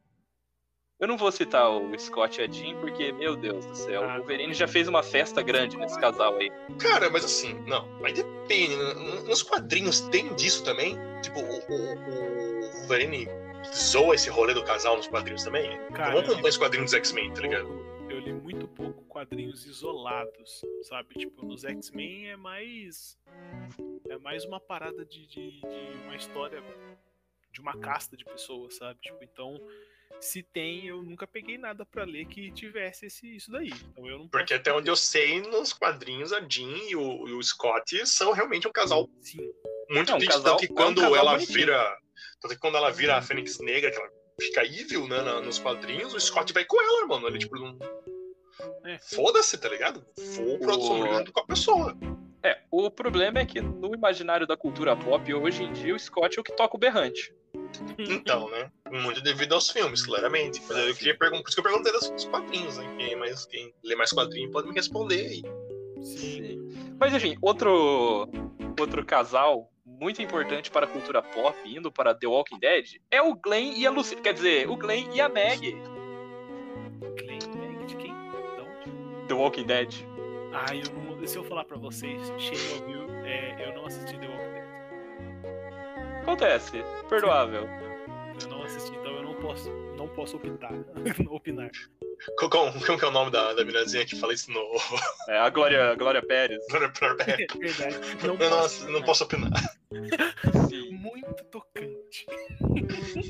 Eu 1.05 1.09
não 1.09 1.19
vou 1.19 1.31
citar 1.31 1.69
o 1.71 1.99
Scott 1.99 2.41
e 2.41 2.45
a 2.45 2.51
Jean, 2.51 2.81
porque, 2.81 3.13
meu 3.13 3.37
Deus 3.37 3.67
do 3.67 3.75
céu, 3.75 4.05
Ah. 4.05 4.15
o 4.15 4.19
Wolverine 4.21 4.55
já 4.55 4.67
fez 4.67 4.89
uma 4.89 5.03
festa 5.03 5.43
grande 5.43 5.77
nesse 5.77 6.01
casal 6.01 6.35
aí. 6.39 6.51
Cara, 6.81 7.11
mas 7.11 7.27
assim, 7.27 7.53
não, 7.67 7.87
mas 8.01 8.15
depende. 8.15 8.73
N- 8.75 9.29
Nos 9.29 9.43
quadrinhos 9.43 10.01
tem 10.09 10.35
disso 10.35 10.65
também. 10.65 10.97
Tipo, 11.21 11.41
o, 11.41 11.45
o, 11.45 11.95
o 11.95 12.79
Wolverine 12.79 13.29
zoa 13.75 14.15
esse 14.15 14.31
rolê 14.31 14.55
do 14.55 14.65
casal 14.65 14.97
nos 14.97 15.07
quadrinhos 15.07 15.45
também. 15.45 15.79
Cara, 15.93 16.11
eu 16.11 16.15
não 16.15 16.21
acompanho 16.23 16.49
os 16.49 16.57
quadrinhos 16.57 16.91
dos 16.93 16.99
X-Men, 16.99 17.35
tá 17.35 17.43
ligado? 17.43 17.85
eu 18.09 18.21
li 18.21 18.33
muito 18.33 18.67
pouco 18.69 19.03
quadrinhos 19.05 19.67
isolados, 19.67 20.63
sabe? 20.85 21.15
Tipo, 21.17 21.45
nos 21.45 21.65
X-Men 21.65 22.29
é 22.31 22.37
mais. 22.37 23.19
É 24.09 24.17
mais 24.19 24.45
uma 24.47 24.59
parada 24.59 25.05
de, 25.05 25.27
de, 25.27 25.61
de 25.61 25.99
uma 26.07 26.17
história 26.17 26.63
de 27.53 27.61
uma 27.61 27.77
casta 27.77 28.17
de 28.17 28.25
pessoas, 28.25 28.77
sabe? 28.77 28.99
Tipo, 29.03 29.23
então 29.23 29.61
se 30.21 30.43
tem, 30.43 30.87
eu 30.87 31.03
nunca 31.03 31.27
peguei 31.27 31.59
nada 31.59 31.85
pra 31.85 32.05
ler 32.05 32.27
que 32.27 32.51
tivesse 32.53 33.07
esse, 33.07 33.37
isso 33.37 33.51
daí. 33.51 33.71
Então 33.91 34.07
eu 34.09 34.19
não 34.21 34.29
Porque 34.29 34.55
até 34.55 34.73
onde 34.73 34.89
eu 34.91 34.97
sei, 34.97 35.41
nos 35.43 35.73
quadrinhos, 35.73 36.33
a 36.33 36.41
Jean 36.49 36.77
e 36.89 36.97
o, 36.97 37.29
e 37.29 37.33
o 37.33 37.43
Scott 37.43 38.07
são 38.07 38.33
realmente 38.33 38.67
um 38.67 38.73
casal 38.73 39.09
Sim. 39.21 39.39
muito 39.91 40.11
É 40.13 40.15
um 40.15 40.19
nítido. 40.19 40.33
casal- 40.35 40.57
Tanto 40.57 40.61
que 40.61 40.67
é 40.67 40.73
um 40.73 40.75
quando 40.77 41.15
ela 41.15 41.33
bonitinho. 41.33 41.59
vira. 41.59 41.99
Tanto 42.41 42.55
que 42.55 42.61
quando 42.61 42.77
ela 42.77 42.91
vira 42.91 43.17
a 43.17 43.23
Fênix 43.23 43.59
Negra, 43.61 43.91
que 43.91 43.97
ela 43.99 44.09
fica 44.41 44.65
evil, 44.65 45.07
né, 45.09 45.21
na- 45.23 45.41
nos 45.41 45.59
quadrinhos, 45.59 46.15
o 46.15 46.21
Scott 46.21 46.53
vai 46.53 46.65
com 46.65 46.81
ela, 46.81 47.07
mano. 47.07 47.27
Ele, 47.29 47.39
tipo, 47.39 47.57
não. 47.59 47.79
É. 48.85 48.99
Foda-se, 49.15 49.59
tá 49.59 49.69
ligado? 49.69 50.05
Vou 50.37 50.59
pro 50.59 50.77
O- 50.79 50.81
sombrio 50.81 51.15
junto 51.15 51.33
com 51.33 51.41
a 51.41 51.47
pessoa. 51.47 51.97
É, 52.43 52.63
o 52.71 52.91
problema 52.91 53.39
é 53.41 53.47
que 53.47 53.61
no 53.61 53.95
imaginário 53.95 54.47
da 54.47 54.57
cultura 54.57 54.95
pop, 54.95 55.33
hoje 55.35 55.63
em 55.65 55.73
dia, 55.73 55.95
o 55.95 55.99
Scott 55.99 56.37
é 56.37 56.41
o 56.41 56.45
que 56.45 56.53
toca 56.55 56.77
o 56.77 56.79
berrante. 56.79 57.35
Então, 57.99 58.51
né? 58.51 58.71
Muito 58.91 59.21
devido 59.21 59.55
aos 59.55 59.71
filmes, 59.71 60.05
claramente. 60.05 60.63
Mas 60.69 60.89
eu 60.89 60.95
queria 60.95 61.17
perguntar. 61.17 61.43
Por 61.43 61.49
isso 61.49 61.61
que 61.61 61.67
eu 61.67 61.71
perguntei 61.71 61.93
dos 61.93 62.25
quadrinhos, 62.27 62.79
né? 62.79 62.97
Quem, 62.99 63.17
mais, 63.17 63.47
quem 63.47 63.75
lê 63.83 63.97
mais 63.97 64.11
quadrinhos 64.11 64.53
pode 64.53 64.69
me 64.69 64.75
responder 64.75 65.27
aí. 65.27 65.43
Sim. 66.03 66.69
Mas 66.99 67.15
enfim, 67.15 67.37
outro, 67.41 68.29
outro 68.79 69.05
casal 69.05 69.71
muito 69.85 70.21
importante 70.21 70.71
para 70.71 70.87
a 70.87 70.89
cultura 70.89 71.23
pop, 71.23 71.57
indo 71.65 71.91
para 71.91 72.15
The 72.15 72.27
Walking 72.27 72.59
Dead, 72.59 73.01
é 73.11 73.23
o 73.23 73.35
Glenn 73.35 73.75
e 73.77 73.87
a 73.87 73.91
Lucy. 73.91 74.17
Quer 74.17 74.35
dizer, 74.35 74.69
o 74.69 74.77
Glenn 74.77 75.13
e 75.15 75.21
a 75.21 75.29
Maggie. 75.29 75.77
Glenn 77.17 77.39
Mag 77.57 77.87
de 77.87 77.97
quem? 77.97 78.13
Não. 78.13 79.27
The 79.27 79.35
Walking 79.35 79.67
Dead. 79.67 79.95
Ah, 80.53 80.75
eu 80.75 80.93
não. 80.93 81.15
Se 81.27 81.39
eu 81.39 81.45
falar 81.45 81.65
pra 81.65 81.79
vocês, 81.79 82.21
on 82.31 82.91
you, 82.91 83.11
é, 83.25 83.67
eu 83.67 83.75
não 83.75 83.87
assisti 83.87 84.19
The 84.19 84.29
Walking 84.29 84.53
Dead. 84.53 84.64
Acontece, 86.25 86.83
perdoável. 87.07 87.69
Eu 88.43 88.49
não 88.49 88.63
assisti, 88.63 88.91
então 88.97 89.13
eu 89.13 89.23
não 89.23 89.35
posso, 89.35 89.71
não 89.95 90.09
posso 90.09 90.37
opinar. 90.39 90.73
opinar. 91.29 91.71
Qual, 92.39 92.73
que 92.99 93.05
é 93.05 93.09
o 93.09 93.11
nome 93.11 93.31
da, 93.31 93.53
da 93.53 93.63
meninazinha 93.63 94.07
que 94.07 94.17
fala 94.17 94.33
isso 94.33 94.51
no. 94.51 94.61
É, 95.29 95.37
a 95.39 95.51
Glória, 95.51 95.91
a 95.91 95.95
Glória 95.95 96.23
Pérez. 96.23 96.59
no 96.71 96.79
É 96.81 97.37
verdade. 97.59 98.17
Não 98.23 98.35
eu 98.35 98.39
não, 98.39 98.61
posso, 98.61 98.89
não 98.91 99.03
posso 99.03 99.25
opinar. 99.25 99.51
Sim, 100.71 100.93
Muito 100.93 101.45
tocante. 101.45 102.27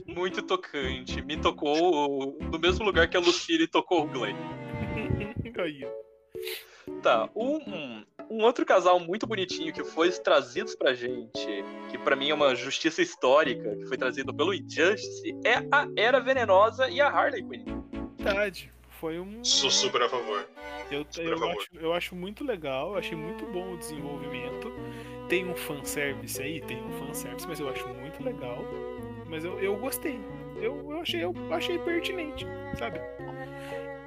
muito 0.07 0.43
tocante. 0.43 1.21
Me 1.23 1.37
tocou 1.37 2.39
no 2.41 2.59
mesmo 2.61 2.85
lugar 2.85 3.09
que 3.09 3.17
a 3.17 3.21
Lucille 3.21 3.67
tocou 3.67 4.05
o 4.05 4.07
Glenn. 4.07 4.37
Aí, 5.59 5.85
ó. 5.85 7.01
Tá, 7.01 7.29
um, 7.35 7.57
um, 7.57 8.05
um 8.31 8.43
outro 8.43 8.65
casal 8.65 8.99
muito 8.99 9.27
bonitinho 9.27 9.73
que 9.73 9.85
foi 9.85 10.11
trazido 10.11 10.77
pra 10.77 10.95
gente, 10.95 11.65
que 11.91 11.99
pra 11.99 12.17
mim 12.17 12.31
é 12.31 12.35
uma 12.35 12.55
justiça 12.55 13.03
histórica, 13.03 13.77
que 13.77 13.87
foi 13.87 13.97
trazido 13.97 14.35
pelo 14.35 14.55
Injustice, 14.55 15.35
é 15.45 15.57
a 15.71 15.87
Era 15.97 16.21
Venenosa 16.21 16.89
e 16.89 17.01
a 17.01 17.09
Harley 17.09 17.43
Quinn. 17.43 17.65
Verdade. 18.19 18.73
Foi 19.01 19.19
um. 19.19 19.45
Sou 19.45 19.71
super 19.71 20.03
a 20.03 20.09
favor. 20.09 20.49
Eu, 20.91 21.05
Por 21.05 21.23
eu, 21.23 21.39
favor. 21.39 21.57
acho, 21.57 21.69
eu 21.75 21.93
acho 21.93 22.15
muito 22.15 22.45
legal, 22.45 22.97
achei 22.97 23.17
muito 23.17 23.45
bom 23.47 23.73
o 23.73 23.77
desenvolvimento. 23.77 24.73
Tem 25.29 25.47
um 25.47 25.55
fanservice 25.55 26.41
aí, 26.41 26.61
tem 26.63 26.83
um 26.83 26.93
fanservice, 27.07 27.47
mas 27.47 27.61
eu 27.61 27.69
acho 27.69 27.87
muito 27.89 28.23
legal. 28.23 28.65
Mas 29.29 29.45
eu, 29.45 29.59
eu 29.59 29.77
gostei. 29.77 30.19
Eu, 30.57 30.91
eu, 30.91 31.01
achei, 31.01 31.25
eu 31.25 31.35
achei 31.51 31.79
pertinente, 31.79 32.47
sabe? 32.79 33.01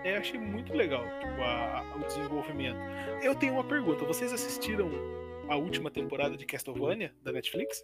É, 0.03 0.17
achei 0.17 0.39
muito 0.39 0.73
legal 0.73 1.03
tipo, 1.19 1.41
a- 1.41 1.79
a- 1.79 1.95
o 1.95 2.05
desenvolvimento. 2.05 2.77
Eu 3.21 3.35
tenho 3.35 3.53
uma 3.53 3.63
pergunta: 3.63 4.05
vocês 4.05 4.31
assistiram 4.31 4.89
a 5.49 5.55
última 5.55 5.89
temporada 5.91 6.35
de 6.37 6.45
Castlevania 6.45 7.13
da 7.23 7.31
Netflix? 7.31 7.83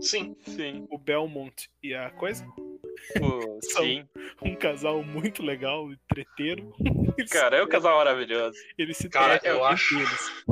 Sim. 0.00 0.36
Sim. 0.46 0.86
O 0.90 0.98
Belmont 0.98 1.68
e 1.82 1.94
a 1.94 2.10
coisa? 2.10 2.46
São- 3.62 3.82
sim. 3.84 4.06
Um 4.42 4.54
casal 4.54 5.02
muito 5.02 5.42
legal, 5.42 5.88
treteiro. 6.08 6.72
Cara, 7.30 7.56
é 7.58 7.62
um 7.62 7.68
casal 7.68 7.96
maravilhoso. 7.96 8.56
eles 8.78 8.96
se 8.96 9.08
Cara, 9.08 9.40
eu 9.44 9.64
acho- 9.64 9.96
eles. 9.98 10.44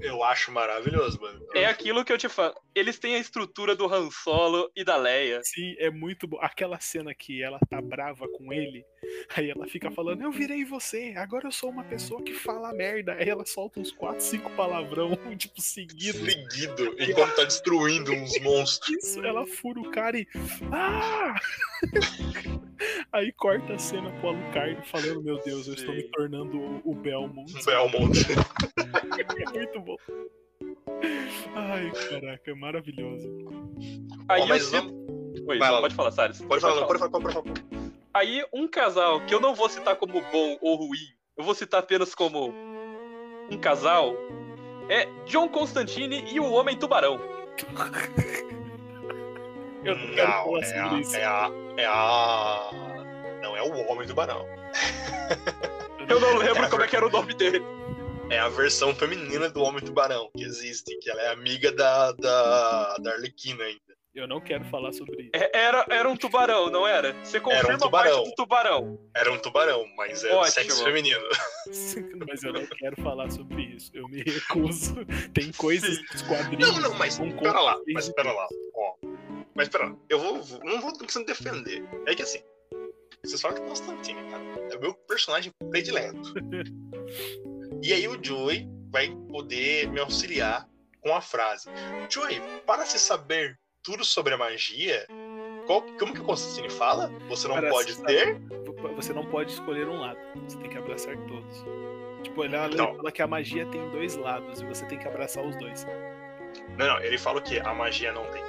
Eu 0.00 0.22
acho 0.22 0.52
maravilhoso, 0.52 1.20
mano. 1.20 1.44
É 1.54 1.64
aquilo 1.66 2.04
que 2.04 2.12
eu 2.12 2.18
te 2.18 2.28
falo. 2.28 2.54
Eles 2.74 2.98
têm 2.98 3.16
a 3.16 3.18
estrutura 3.18 3.74
do 3.74 3.92
Han 3.92 4.08
Solo 4.10 4.70
e 4.76 4.84
da 4.84 4.96
Leia. 4.96 5.40
Sim, 5.42 5.74
é 5.78 5.90
muito 5.90 6.28
bom. 6.28 6.38
Aquela 6.40 6.78
cena 6.78 7.12
que 7.14 7.42
ela 7.42 7.58
tá 7.68 7.80
brava 7.80 8.28
com 8.28 8.52
ele, 8.52 8.84
aí 9.34 9.50
ela 9.50 9.66
fica 9.66 9.90
falando, 9.90 10.22
eu 10.22 10.30
virei 10.32 10.64
você, 10.64 11.14
agora 11.16 11.46
eu 11.48 11.52
sou 11.52 11.70
uma 11.70 11.84
pessoa 11.84 12.22
que 12.22 12.32
fala 12.34 12.72
merda. 12.72 13.14
Aí 13.14 13.28
ela 13.28 13.44
solta 13.44 13.80
uns 13.80 13.92
4, 13.92 14.22
5 14.22 14.50
palavrão, 14.50 15.10
tipo, 15.36 15.60
seguidos. 15.60 16.32
Seguido, 16.32 16.94
enquanto 17.00 17.36
tá 17.36 17.44
destruindo 17.44 18.12
uns 18.12 18.38
monstros. 18.42 18.96
Isso, 19.04 19.24
ela 19.24 19.46
fura 19.46 19.80
o 19.80 19.90
cara 19.90 20.18
e. 20.18 20.26
Ah! 20.72 21.34
Aí 23.12 23.32
corta 23.32 23.74
a 23.74 23.78
cena 23.78 24.10
pro 24.20 24.28
Alucard 24.28 24.86
falando, 24.88 25.22
meu 25.22 25.38
Deus, 25.42 25.66
eu 25.66 25.74
estou 25.74 25.94
me 25.94 26.02
tornando 26.04 26.80
o, 26.84 26.94
Belmont. 26.94 27.52
Belmont. 27.64 28.12
É 29.18 29.50
muito 29.50 29.80
bom. 29.80 29.96
Ai, 31.54 31.90
caraca, 32.10 32.50
é 32.50 32.54
maravilhoso. 32.54 33.28
Aí 34.28 34.46
mas 34.46 34.70
vamos- 34.70 34.92
Oi, 35.48 35.58
Vai 35.58 35.70
pode 35.70 35.94
falar, 35.94 36.10
Salles. 36.10 36.40
Pode 36.42 36.60
falar, 36.60 36.80
não, 36.80 36.86
pode 36.86 36.98
falar, 36.98 37.10
pode 37.10 37.32
falar. 37.34 37.44
Aí, 38.16 38.42
um 38.50 38.66
casal 38.66 39.20
que 39.26 39.34
eu 39.34 39.40
não 39.40 39.54
vou 39.54 39.68
citar 39.68 39.94
como 39.94 40.22
bom 40.22 40.56
ou 40.62 40.74
ruim, 40.76 41.06
eu 41.36 41.44
vou 41.44 41.54
citar 41.54 41.80
apenas 41.80 42.14
como 42.14 42.48
um 43.50 43.58
casal, 43.58 44.14
é 44.88 45.04
John 45.26 45.50
Constantine 45.50 46.24
e 46.32 46.40
o 46.40 46.50
Homem 46.50 46.78
Tubarão. 46.78 47.20
Eu 49.84 49.96
não 49.98 50.06
Não, 50.06 50.56
é 50.62 50.78
a, 50.78 51.18
é 51.18 51.24
a. 51.26 51.50
É 51.76 51.84
a. 51.84 52.70
Não 53.42 53.54
é 53.54 53.60
o 53.60 53.86
Homem 53.92 54.06
do 54.06 54.14
Barão. 54.14 54.46
Eu 56.08 56.18
não 56.18 56.38
lembro 56.38 56.64
É, 56.64 56.70
como 56.70 56.82
é 56.84 56.88
que 56.88 56.96
era 56.96 57.06
o 57.06 57.10
nome 57.10 57.34
dele. 57.34 57.62
É 58.30 58.38
a 58.38 58.48
versão 58.48 58.94
feminina 58.94 59.50
do 59.50 59.60
Homem 59.60 59.84
Tubarão 59.84 60.30
que 60.34 60.42
existe, 60.42 60.96
que 61.00 61.10
ela 61.10 61.20
é 61.20 61.32
amiga 61.32 61.70
da, 61.70 62.12
da, 62.12 62.96
da 62.96 63.12
Arlequina 63.12 63.62
ainda. 63.62 63.95
Eu 64.16 64.26
não 64.26 64.40
quero 64.40 64.64
falar 64.64 64.92
sobre 64.92 65.24
isso. 65.24 65.30
É- 65.34 65.50
Era, 65.66 65.84
era 65.90 66.08
um 66.08 66.16
tubarão, 66.16 66.70
não 66.70 66.86
era? 66.86 67.12
Você 67.22 67.38
confirma 67.38 67.74
a 67.74 67.78
tubarão. 67.78 68.14
parte 68.16 68.30
do 68.30 68.34
tubarão. 68.34 68.98
Era 69.14 69.30
um 69.32 69.38
tubarão, 69.38 69.84
mas 69.94 70.24
é 70.24 70.32
Ótimo. 70.32 70.52
sexo 70.52 70.82
feminino. 70.84 71.20
Mas 72.28 72.42
eu 72.42 72.52
não 72.52 72.64
quero 72.66 73.00
falar 73.02 73.30
sobre 73.30 73.62
isso. 73.62 73.90
Eu 73.92 74.08
me 74.08 74.22
recuso. 74.22 74.94
Tem 75.34 75.52
coisas 75.52 76.00
dos 76.10 76.22
quadrinhos. 76.22 76.66
Não, 76.74 76.80
não, 76.80 76.94
mas 76.98 77.18
com 77.18 77.30
pera 77.36 77.60
lá, 77.60 77.76
mas 77.92 78.08
pera 78.08 78.32
lá, 78.32 78.46
ó. 78.74 78.94
Mas 79.54 79.68
pera 79.68 79.86
lá, 79.86 79.96
eu 80.08 80.18
vou, 80.18 80.42
vou- 80.42 80.60
não 80.64 80.80
vou 80.80 80.96
precisando 80.96 81.26
defender. 81.26 81.84
É 82.06 82.14
que 82.14 82.22
assim, 82.22 82.40
você 83.24 83.36
fala 83.36 83.54
que 83.54 83.62
Constantine, 83.62 84.20
cara, 84.30 84.42
é 84.72 84.76
o 84.76 84.80
meu 84.80 84.94
personagem 84.94 85.52
predileto. 85.70 86.32
E 87.82 87.92
aí 87.92 88.08
o 88.08 88.18
Joey 88.22 88.66
vai 88.90 89.10
poder 89.28 89.88
me 89.90 90.00
auxiliar 90.00 90.66
com 91.00 91.14
a 91.14 91.20
frase: 91.20 91.68
Joey, 92.08 92.40
para 92.66 92.86
se 92.86 92.98
saber 92.98 93.58
tudo 93.86 94.04
sobre 94.04 94.34
a 94.34 94.36
magia, 94.36 95.06
qual- 95.66 95.82
como 95.98 96.12
que 96.12 96.20
o 96.20 96.24
Constantine 96.24 96.68
fala? 96.68 97.08
Você 97.28 97.46
não 97.48 97.54
Para 97.54 97.70
pode 97.70 97.96
ter? 98.04 98.36
Você 98.96 99.12
não 99.12 99.24
pode 99.24 99.52
escolher 99.52 99.86
um 99.88 100.00
lado. 100.00 100.18
Você 100.46 100.58
tem 100.58 100.68
que 100.68 100.76
abraçar 100.76 101.16
todos. 101.28 101.64
Tipo, 102.22 102.44
ele 102.44 102.56
ela 102.56 102.68
Não. 102.68 102.96
fala 102.96 103.12
que 103.12 103.22
a 103.22 103.26
magia 103.26 103.64
tem 103.66 103.88
dois 103.90 104.16
lados 104.16 104.60
e 104.60 104.64
você 104.66 104.84
tem 104.86 104.98
que 104.98 105.06
abraçar 105.06 105.44
os 105.44 105.56
dois. 105.56 105.86
Não, 106.76 106.86
não, 106.86 107.00
ele 107.00 107.16
fala 107.16 107.40
que 107.40 107.58
a 107.60 107.72
magia 107.72 108.12
não 108.12 108.24
tem 108.26 108.42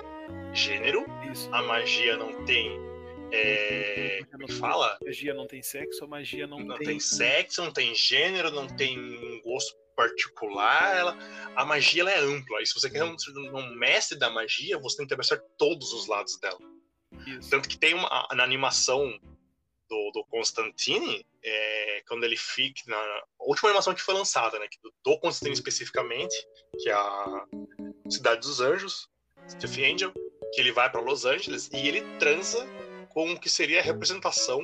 gênero, 0.53 1.05
Isso. 1.31 1.47
a 1.53 1.61
magia 1.61 2.17
não 2.17 2.43
tem. 2.45 2.79
É, 3.31 4.19
é 4.19 4.45
que 4.45 4.53
fala? 4.53 4.97
Magia 5.03 5.33
não 5.33 5.47
tem 5.47 5.61
sexo, 5.61 6.03
a 6.03 6.07
magia 6.07 6.47
não, 6.47 6.59
não 6.59 6.77
tem. 6.77 6.87
tem 6.87 6.99
sexo, 6.99 7.63
não 7.63 7.71
tem 7.71 7.93
gênero, 7.93 8.51
não 8.51 8.67
tem 8.67 8.97
um 8.99 9.41
gosto 9.41 9.75
particular. 9.95 10.95
Ela, 10.95 11.17
a 11.55 11.65
magia 11.65 12.01
ela 12.01 12.11
é 12.11 12.19
ampla. 12.19 12.61
E 12.61 12.67
se 12.67 12.73
você 12.73 12.89
quer 12.89 12.99
ser 13.19 13.31
um 13.37 13.75
mestre 13.75 14.17
da 14.17 14.29
magia, 14.29 14.77
você 14.77 14.97
tem 14.97 15.07
que 15.07 15.13
abraçar 15.13 15.39
todos 15.57 15.91
os 15.93 16.07
lados 16.07 16.39
dela. 16.39 16.59
Isso. 17.25 17.49
Tanto 17.49 17.67
que 17.67 17.77
tem 17.77 17.93
uma 17.93 18.27
na 18.33 18.43
animação 18.43 19.19
do, 19.89 20.11
do 20.11 20.25
Constantine, 20.25 21.25
é, 21.43 22.03
quando 22.07 22.23
ele 22.23 22.37
fica 22.37 22.81
na 22.87 23.23
última 23.39 23.69
animação 23.69 23.93
que 23.93 24.01
foi 24.01 24.13
lançada, 24.13 24.59
né, 24.59 24.67
do, 24.83 24.93
do 25.03 25.19
Constantine 25.19 25.53
especificamente, 25.53 26.35
que 26.79 26.89
é 26.89 26.93
a 26.93 27.45
Cidade 28.09 28.41
dos 28.41 28.59
Anjos, 28.59 29.09
Stephen 29.49 29.93
Angel, 29.93 30.13
que 30.53 30.61
ele 30.61 30.71
vai 30.71 30.89
para 30.89 31.01
Los 31.01 31.25
Angeles 31.25 31.69
e 31.73 31.87
ele 31.87 32.01
transa 32.19 32.67
com 33.17 33.31
o 33.33 33.39
que 33.39 33.49
seria 33.49 33.79
a 33.79 33.81
representação 33.83 34.61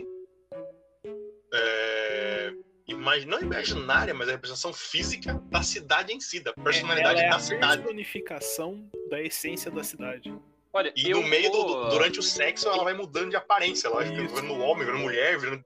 é, 1.51 2.54
imag- 2.88 3.26
não 3.26 3.39
imaginária, 3.41 4.14
mas 4.14 4.30
a 4.30 4.34
representação 4.34 4.72
física 4.72 5.34
da 5.49 5.64
cidade 5.64 6.14
em 6.14 6.20
si, 6.20 6.39
da 6.39 6.54
personalidade 6.54 7.18
Ela 7.20 7.28
é 7.28 7.30
da 7.32 7.36
a 7.38 7.39
cidade. 7.39 7.82
personificação 7.82 8.88
da 9.10 9.20
essência 9.20 9.72
da 9.72 9.84
cidade. 9.84 10.32
Olha, 10.72 10.93
E 10.95 11.10
no 11.10 11.24
meio 11.24 11.51
do, 11.51 11.64
vou- 11.64 11.84
do- 11.86 11.89
durante 11.89 12.20
o 12.20 12.22
sexo, 12.22 12.68
ela 12.68 12.84
vai 12.84 12.93
mudando 12.93 13.32
de 13.32 13.36
aparência. 13.36 13.88
Ela 13.88 13.95
vai 14.04 14.12
virando 14.12 14.54
homem, 14.54 14.86
virando 14.86 15.01
mulher, 15.01 15.39
virando 15.39 15.66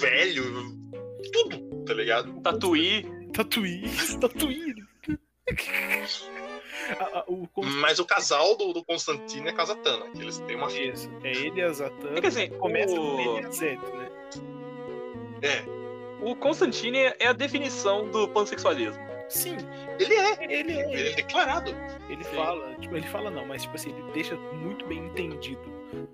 velho, 0.00 0.44
tudo, 1.32 1.84
tá 1.84 1.94
ligado? 1.94 2.40
Tatuí. 2.42 3.06
Tatuí, 3.32 3.82
tatuí. 4.20 4.74
A- 6.98 7.18
a- 7.20 7.24
o 7.28 7.46
Constantine 7.48 7.80
Mas 7.82 7.98
o 7.98 8.04
casal 8.04 8.56
do, 8.56 8.72
do 8.72 8.84
Constantino 8.84 9.48
é 9.48 9.52
Casatana, 9.52 10.10
que 10.10 10.20
eles 10.22 10.38
têm 10.40 10.56
uma 10.56 10.68
filha. 10.70 10.92
Isso, 10.92 11.10
é 11.22 11.30
ele 11.30 11.60
e 11.60 11.62
a 11.62 11.72
Zatanna. 11.72 12.18
É 12.18 12.20
que 12.20 12.26
assim, 12.26 12.48
começa 12.50 12.92
o- 12.94 12.96
com 13.16 13.20
ele 13.20 13.42
e 13.42 13.46
a 13.46 13.50
Zed, 13.50 13.80
né? 13.94 14.10
É, 15.42 15.80
O 16.22 16.36
Constantine 16.36 16.98
é 17.18 17.26
a 17.28 17.32
definição 17.32 18.10
do 18.10 18.28
pansexualismo. 18.28 19.00
Sim, 19.30 19.56
ele 19.98 20.12
é. 20.14 20.44
ele 20.52 20.72
é. 20.72 20.92
Ele 20.92 21.08
é 21.10 21.12
declarado. 21.14 21.70
Ele 22.10 22.22
Sim. 22.24 22.34
fala, 22.36 22.74
tipo, 22.80 22.96
ele 22.96 23.06
fala 23.06 23.30
não, 23.30 23.46
mas 23.46 23.62
tipo 23.62 23.74
assim, 23.76 23.90
ele 23.90 24.12
deixa 24.12 24.36
muito 24.36 24.84
bem 24.86 24.98
entendido. 25.06 25.62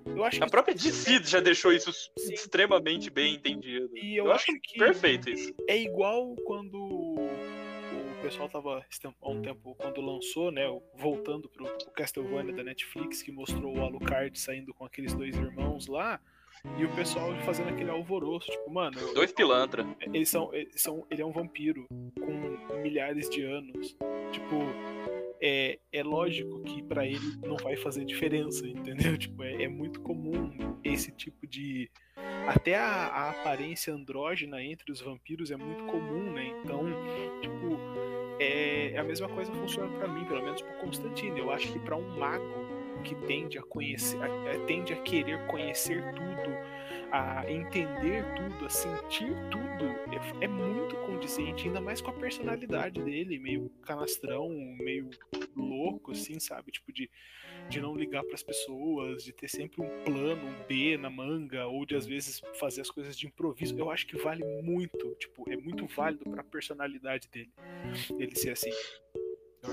Eu 0.05 0.23
acho 0.23 0.41
A 0.41 0.45
que 0.45 0.51
própria 0.51 0.73
DC 0.73 1.21
já 1.23 1.39
deixou 1.39 1.73
isso 1.73 1.91
Sim. 1.91 2.33
extremamente 2.33 3.09
bem 3.09 3.35
entendido. 3.35 3.89
E 3.95 4.15
eu, 4.15 4.25
Eu 4.27 4.31
acho, 4.31 4.49
acho 4.51 4.61
que 4.61 4.79
Perfeito 4.79 5.29
isso. 5.29 5.51
é 5.67 5.77
igual 5.77 6.35
quando 6.45 6.86
pessoal 8.27 8.49
tava 8.49 8.85
há 9.21 9.29
um 9.29 9.41
tempo 9.41 9.73
quando 9.75 10.01
lançou, 10.01 10.51
né, 10.51 10.63
voltando 10.97 11.47
pro, 11.47 11.65
pro 11.65 11.91
Castlevania 11.91 12.53
da 12.53 12.61
Netflix 12.61 13.21
que 13.21 13.31
mostrou 13.31 13.77
o 13.77 13.81
Alucard 13.81 14.37
saindo 14.37 14.73
com 14.73 14.83
aqueles 14.83 15.13
dois 15.13 15.33
irmãos 15.35 15.87
lá. 15.87 16.19
E 16.77 16.83
o 16.83 16.93
pessoal 16.93 17.33
fazendo 17.45 17.69
aquele 17.69 17.89
alvoroço, 17.89 18.51
tipo, 18.51 18.69
mano, 18.69 18.97
Dois 19.13 19.31
pilantra. 19.31 19.85
eles 20.11 20.27
são, 20.27 20.53
eles 20.53 20.81
são, 20.81 21.05
ele 21.09 21.21
é 21.21 21.25
um 21.25 21.31
vampiro 21.31 21.85
com 22.19 22.77
milhares 22.81 23.29
de 23.29 23.43
anos. 23.43 23.95
Tipo, 24.31 24.55
é, 25.41 25.79
é 25.91 26.03
lógico 26.03 26.63
que 26.63 26.81
pra 26.83 27.05
ele 27.05 27.37
não 27.45 27.55
vai 27.57 27.77
fazer 27.77 28.03
diferença, 28.03 28.67
entendeu? 28.67 29.17
Tipo, 29.17 29.43
é, 29.43 29.63
é 29.63 29.67
muito 29.67 30.01
comum 30.01 30.51
esse 30.83 31.11
tipo 31.11 31.47
de. 31.47 31.89
Até 32.47 32.75
a, 32.75 33.07
a 33.07 33.29
aparência 33.29 33.93
andrógena 33.93 34.61
entre 34.61 34.91
os 34.91 34.99
vampiros 34.99 35.51
é 35.51 35.55
muito 35.55 35.85
comum, 35.85 36.33
né? 36.33 36.47
Então, 36.63 36.83
tipo, 37.41 37.96
é, 38.39 38.95
a 38.97 39.03
mesma 39.03 39.27
coisa 39.29 39.51
funciona 39.51 39.89
pra 39.97 40.07
mim, 40.07 40.25
pelo 40.25 40.41
menos 40.43 40.61
pro 40.61 40.73
Constantino. 40.75 41.37
Eu 41.37 41.51
acho 41.51 41.71
que 41.71 41.79
pra 41.79 41.95
um 41.95 42.17
mago 42.17 42.65
que 43.03 43.15
tende 43.15 43.57
a 43.57 43.61
conhecer, 43.63 44.17
a- 44.21 44.25
a- 44.25 44.59
tende 44.65 44.93
a 44.93 44.97
querer 44.97 45.39
conhecer 45.47 46.03
tudo, 46.13 46.57
a 47.11 47.49
entender 47.49 48.25
tudo, 48.35 48.65
a 48.65 48.69
sentir 48.69 49.33
tudo, 49.51 49.85
é, 50.41 50.45
é 50.45 50.47
muito 50.47 50.95
condizente, 50.97 51.67
ainda 51.67 51.79
mais 51.79 52.01
com 52.01 52.11
a 52.11 52.13
personalidade 52.13 53.01
dele, 53.01 53.39
meio 53.39 53.69
canastrão, 53.81 54.49
meio 54.79 55.09
louco, 55.55 56.11
assim, 56.11 56.39
sabe? 56.39 56.71
Tipo, 56.71 56.91
de, 56.91 57.09
de 57.69 57.79
não 57.79 57.95
ligar 57.95 58.23
pras 58.23 58.43
pessoas, 58.43 59.23
de 59.23 59.31
ter 59.31 59.47
sempre 59.47 59.81
um 59.81 60.03
plano, 60.03 60.45
um 60.45 60.67
B 60.67 60.97
na 60.97 61.09
manga, 61.09 61.65
ou 61.67 61.85
de 61.85 61.95
às 61.95 62.05
vezes 62.05 62.41
fazer 62.55 62.81
as 62.81 62.91
coisas 62.91 63.17
de 63.17 63.27
improviso. 63.27 63.77
Eu 63.77 63.89
acho 63.89 64.05
que 64.05 64.17
vale 64.17 64.43
muito, 64.61 65.15
tipo, 65.15 65.49
é 65.49 65.55
muito 65.55 65.85
válido 65.85 66.29
pra 66.29 66.43
personalidade 66.43 67.29
dele, 67.29 67.51
ele 68.19 68.35
ser 68.35 68.51
assim. 68.51 68.71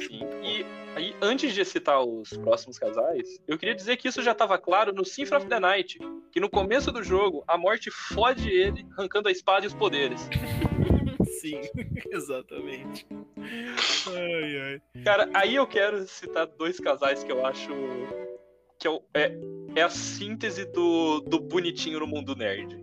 E 0.01 0.65
aí, 0.95 1.17
antes 1.21 1.55
de 1.55 1.65
citar 1.65 2.03
os 2.03 2.31
próximos 2.31 2.79
casais, 2.79 3.39
eu 3.47 3.59
queria 3.59 3.75
dizer 3.75 3.97
que 3.97 4.09
isso 4.09 4.23
já 4.23 4.33
estava 4.33 4.59
claro 4.59 4.93
no 4.93 5.05
Symphony 5.05 5.37
of 5.37 5.49
the 5.49 5.61
Night, 5.61 5.99
que 6.33 6.41
no 6.41 6.51
começo 6.51 6.91
do 6.91 7.03
jogo, 7.03 7.45
a 7.47 7.57
morte 7.57 7.91
fode 7.91 8.49
ele, 8.49 8.87
arrancando 8.97 9.29
a 9.29 9.33
espada 9.33 9.65
e 9.65 9.69
os 9.69 9.75
poderes. 9.75 10.29
Sim, 11.41 11.61
exatamente. 12.11 13.07
Ai, 13.37 14.61
ai. 14.95 15.03
Cara, 15.05 15.29
aí 15.35 15.57
eu 15.57 15.67
quero 15.67 16.07
citar 16.07 16.47
dois 16.47 16.81
casais 16.81 17.23
que 17.23 17.31
eu 17.31 17.45
acho 17.45 17.71
que 18.79 18.89
é, 18.89 19.01
é, 19.15 19.39
é 19.77 19.83
a 19.83 19.91
síntese 19.91 20.65
do, 20.67 21.21
do 21.21 21.41
bonitinho 21.41 22.01
no 22.01 22.07
mundo 22.07 22.35
nerd. 22.35 22.77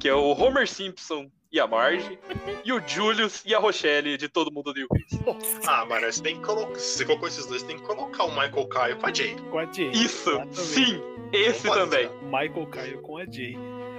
Que 0.00 0.08
é 0.08 0.14
o 0.14 0.32
Homer 0.32 0.68
Simpson 0.68 1.30
e 1.52 1.60
a 1.60 1.66
Marge, 1.66 2.18
e 2.64 2.72
o 2.72 2.80
Julius 2.86 3.42
e 3.44 3.54
a 3.54 3.58
Rochelle 3.58 4.16
de 4.16 4.28
Todo 4.28 4.50
Mundo 4.50 4.72
Deu 4.72 4.88
Chris. 4.88 5.20
Nossa, 5.24 5.70
Ah, 5.70 5.84
mano, 5.84 6.10
você 6.10 6.22
tem 6.22 6.36
que 6.36 6.42
colocar. 6.42 6.78
Se 6.78 6.96
você 6.98 7.04
colocou 7.04 7.28
esses 7.28 7.46
dois, 7.46 7.62
tem 7.62 7.76
que 7.76 7.82
colocar 7.82 8.24
o 8.24 8.30
Michael 8.30 8.66
Caio 8.68 8.96
com 8.96 9.06
a 9.06 9.12
Jay. 9.12 9.36
com 9.50 9.58
a 9.58 9.70
Jay. 9.70 9.90
Isso, 9.90 10.30
exatamente. 10.30 10.56
sim, 10.60 11.02
esse 11.32 11.68
também. 11.68 12.08
Michael 12.22 12.66
Caio 12.68 13.02
com 13.02 13.18
a 13.18 13.26
Jay. 13.26 13.54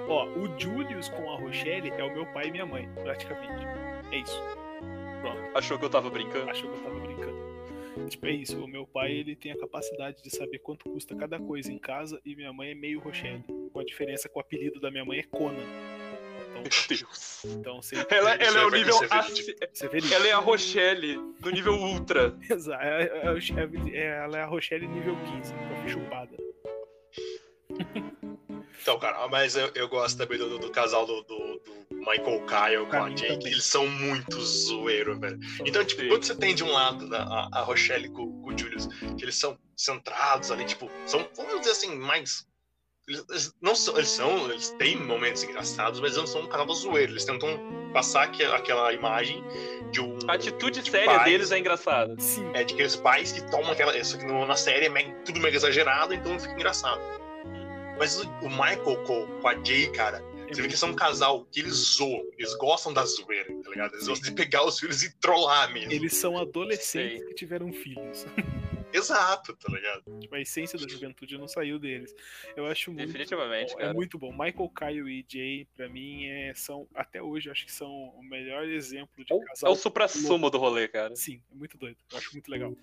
Ó, 0.08 0.26
o 0.30 0.60
Julius 0.60 1.08
com 1.10 1.32
a 1.32 1.38
Rochelle 1.38 1.90
é 1.92 2.04
o 2.04 2.14
meu 2.14 2.26
pai 2.34 2.48
e 2.48 2.52
minha 2.52 2.66
mãe, 2.66 2.90
praticamente. 3.04 3.66
É 4.12 4.18
isso. 4.18 4.42
Achou 5.56 5.78
que 5.80 5.86
eu 5.86 5.90
tava 5.90 6.10
brincando? 6.10 6.50
Achou 6.50 6.70
que 6.70 6.78
eu 6.78 6.84
tava 6.84 7.00
brincando. 7.00 7.44
Tipo, 8.10 8.26
é 8.26 8.32
isso. 8.32 8.62
O 8.62 8.68
meu 8.68 8.86
pai, 8.88 9.12
ele 9.12 9.36
tem 9.36 9.52
a 9.52 9.58
capacidade 9.58 10.22
de 10.22 10.30
saber 10.36 10.58
quanto 10.60 10.90
custa 10.90 11.16
cada 11.16 11.40
coisa 11.40 11.72
em 11.72 11.78
casa 11.78 12.20
e 12.26 12.36
minha 12.36 12.52
mãe 12.52 12.72
é 12.72 12.76
meio 12.76 13.00
Rochelle. 13.00 13.44
Com 13.72 13.80
a 13.80 13.84
diferença 13.86 14.28
que 14.28 14.36
o 14.38 14.42
apelido 14.42 14.80
da 14.80 14.90
minha 14.92 15.06
mãe 15.06 15.20
é 15.20 15.24
Conan. 15.24 15.64
Meu 16.54 16.64
Deus. 16.90 17.46
Então, 17.46 17.82
você, 17.82 17.96
Ela, 18.10 18.36
ela 18.36 18.60
é 18.60 18.64
é 18.64 18.66
o 18.66 18.70
nível. 18.70 19.00
verídico. 19.00 20.14
Ela 20.14 20.28
é 20.28 20.32
a 20.32 20.38
Rochelle 20.40 21.18
no 21.18 21.50
nível 21.52 21.74
ultra. 21.76 22.36
Exato. 22.50 22.84
É- 22.84 23.04
é- 23.04 23.94
é- 23.94 23.98
é- 23.98 24.24
Ela 24.24 24.38
é 24.38 24.42
a 24.42 24.46
Rochelle 24.46 24.88
nível 24.88 25.16
15, 25.26 25.54
com 25.54 25.84
a 25.84 25.88
chupada. 25.88 26.38
Então, 28.82 29.00
cara, 29.00 29.28
mas 29.30 29.56
eu, 29.56 29.72
eu 29.76 29.88
gosto 29.88 30.18
também 30.18 30.38
do, 30.38 30.60
do 30.60 30.70
casal 30.70 31.06
do, 31.06 31.24
do, 31.24 31.38
do 31.90 31.96
Michael 31.96 32.46
Kyle 32.46 32.86
com 32.90 32.98
a 32.98 33.10
também. 33.10 33.40
eles 33.48 33.64
são 33.64 33.88
muito 33.88 34.42
zoeiro, 34.42 35.18
velho. 35.20 35.40
Então, 35.66 35.84
tipo, 35.86 36.06
quando 36.08 36.24
você 36.26 36.36
tem 36.36 36.54
de 36.54 36.64
um 36.66 36.72
lado 36.72 37.08
né, 37.08 37.18
a, 37.18 37.50
a 37.60 37.62
Rochelle 37.62 38.10
com, 38.10 38.42
com 38.42 38.54
o 38.54 38.58
Julius, 38.58 38.88
que 39.18 39.24
eles 39.24 39.36
são 39.36 39.58
centrados 39.78 40.52
ali, 40.52 40.66
tipo, 40.66 40.90
são, 41.06 41.26
vamos 41.36 41.60
dizer 41.62 41.72
assim, 41.72 41.96
mais. 41.96 42.46
Eles, 43.08 43.26
eles 43.30 43.54
não 43.62 43.76
são, 43.76 43.98
eles 43.98 44.10
são, 44.10 44.50
eles 44.50 44.70
têm 44.72 44.96
momentos 44.96 45.44
engraçados, 45.44 46.00
mas 46.00 46.12
eles 46.12 46.18
não 46.20 46.28
são 46.28 46.42
um 46.44 46.48
canal 46.48 46.74
zoeiro. 46.74 47.12
Eles 47.12 47.26
tentam 47.26 47.60
passar 47.94 48.24
aque- 48.24 48.44
aquela 48.46 48.94
imagem 48.94 49.44
de 49.92 50.00
um. 50.00 50.18
A 50.28 50.34
atitude 50.36 50.82
de 50.82 50.90
séria 50.90 51.08
pais, 51.08 51.24
deles 51.26 51.52
é 51.52 51.60
engraçada. 51.60 52.16
Sim. 52.20 52.50
É, 52.54 52.64
de 52.64 52.74
aqueles 52.74 52.96
pais 52.96 53.32
que 53.34 53.42
tomam 53.52 53.72
aquela. 53.72 53.98
Isso 53.98 54.16
aqui 54.16 54.26
no- 54.26 54.46
na 54.46 54.56
série 54.56 54.86
é 54.86 54.90
mega- 54.90 55.14
tudo 55.26 55.40
mega 55.42 55.56
exagerado, 55.58 56.14
então 56.14 56.40
fica 56.40 56.54
engraçado. 56.54 57.02
Mas 58.00 58.20
o, 58.42 58.50
Michael 58.50 59.04
com, 59.06 59.28
com 59.42 59.48
a 59.50 59.54
Jay, 59.64 59.88
cara, 59.92 60.24
você 60.48 60.56
vê 60.62 60.62
que 60.62 60.68
eles 60.70 60.80
são 60.80 60.90
um 60.90 60.96
casal 60.96 61.46
que 61.52 61.60
eles 61.60 61.74
zoam, 61.74 62.24
eles 62.40 62.56
gostam 62.56 62.92
da 62.94 63.06
zoeira, 63.06 63.54
tá 63.64 63.70
ligado? 63.70 63.94
Eles 63.96 64.08
gostam 64.08 64.30
de 64.30 64.36
pegar 64.36 64.66
os 64.66 64.80
filhos 64.80 65.04
e 65.04 65.14
trollar 65.20 65.72
mesmo. 65.74 65.92
Eles 65.92 66.16
são 66.16 66.38
adolescentes 66.38 67.20
Sei. 67.20 67.28
que 67.28 67.34
tiveram 67.36 67.72
filhos. 67.74 68.26
Exato, 68.94 69.56
tá 69.56 69.74
ligado? 69.74 70.04
Tipo, 70.20 70.36
a 70.36 70.42
essência 70.42 70.78
da 70.78 70.88
juventude 70.88 71.38
não 71.38 71.48
saiu 71.48 71.80
deles. 71.80 72.16
Eu 72.56 72.66
acho 72.68 72.92
muito 72.92 73.08
Definitivamente, 73.08 73.74
bom. 73.74 73.80
É 73.80 73.82
cara. 73.84 73.94
muito 73.94 74.18
bom. 74.20 74.32
Michael, 74.32 74.70
Caio 74.70 75.10
e 75.10 75.26
Jay, 75.28 75.68
pra 75.76 75.90
mim, 75.90 76.28
é, 76.28 76.54
são, 76.54 76.88
até 76.94 77.22
hoje, 77.22 77.50
acho 77.50 77.66
que 77.66 77.72
são 77.72 77.90
o 77.90 78.24
melhor 78.24 78.66
exemplo 78.66 79.26
de 79.26 79.34
É 79.34 79.40
casal. 79.40 79.70
É 79.70 79.74
o 79.74 79.76
supra-sumo 79.76 80.50
do 80.50 80.58
rolê, 80.58 80.88
cara. 80.88 81.16
Sim, 81.16 81.42
é 81.52 81.56
muito 81.56 81.78
doido. 81.78 81.98
Eu 82.12 82.18
acho 82.18 82.32
muito 82.34 82.50
legal. 82.50 82.76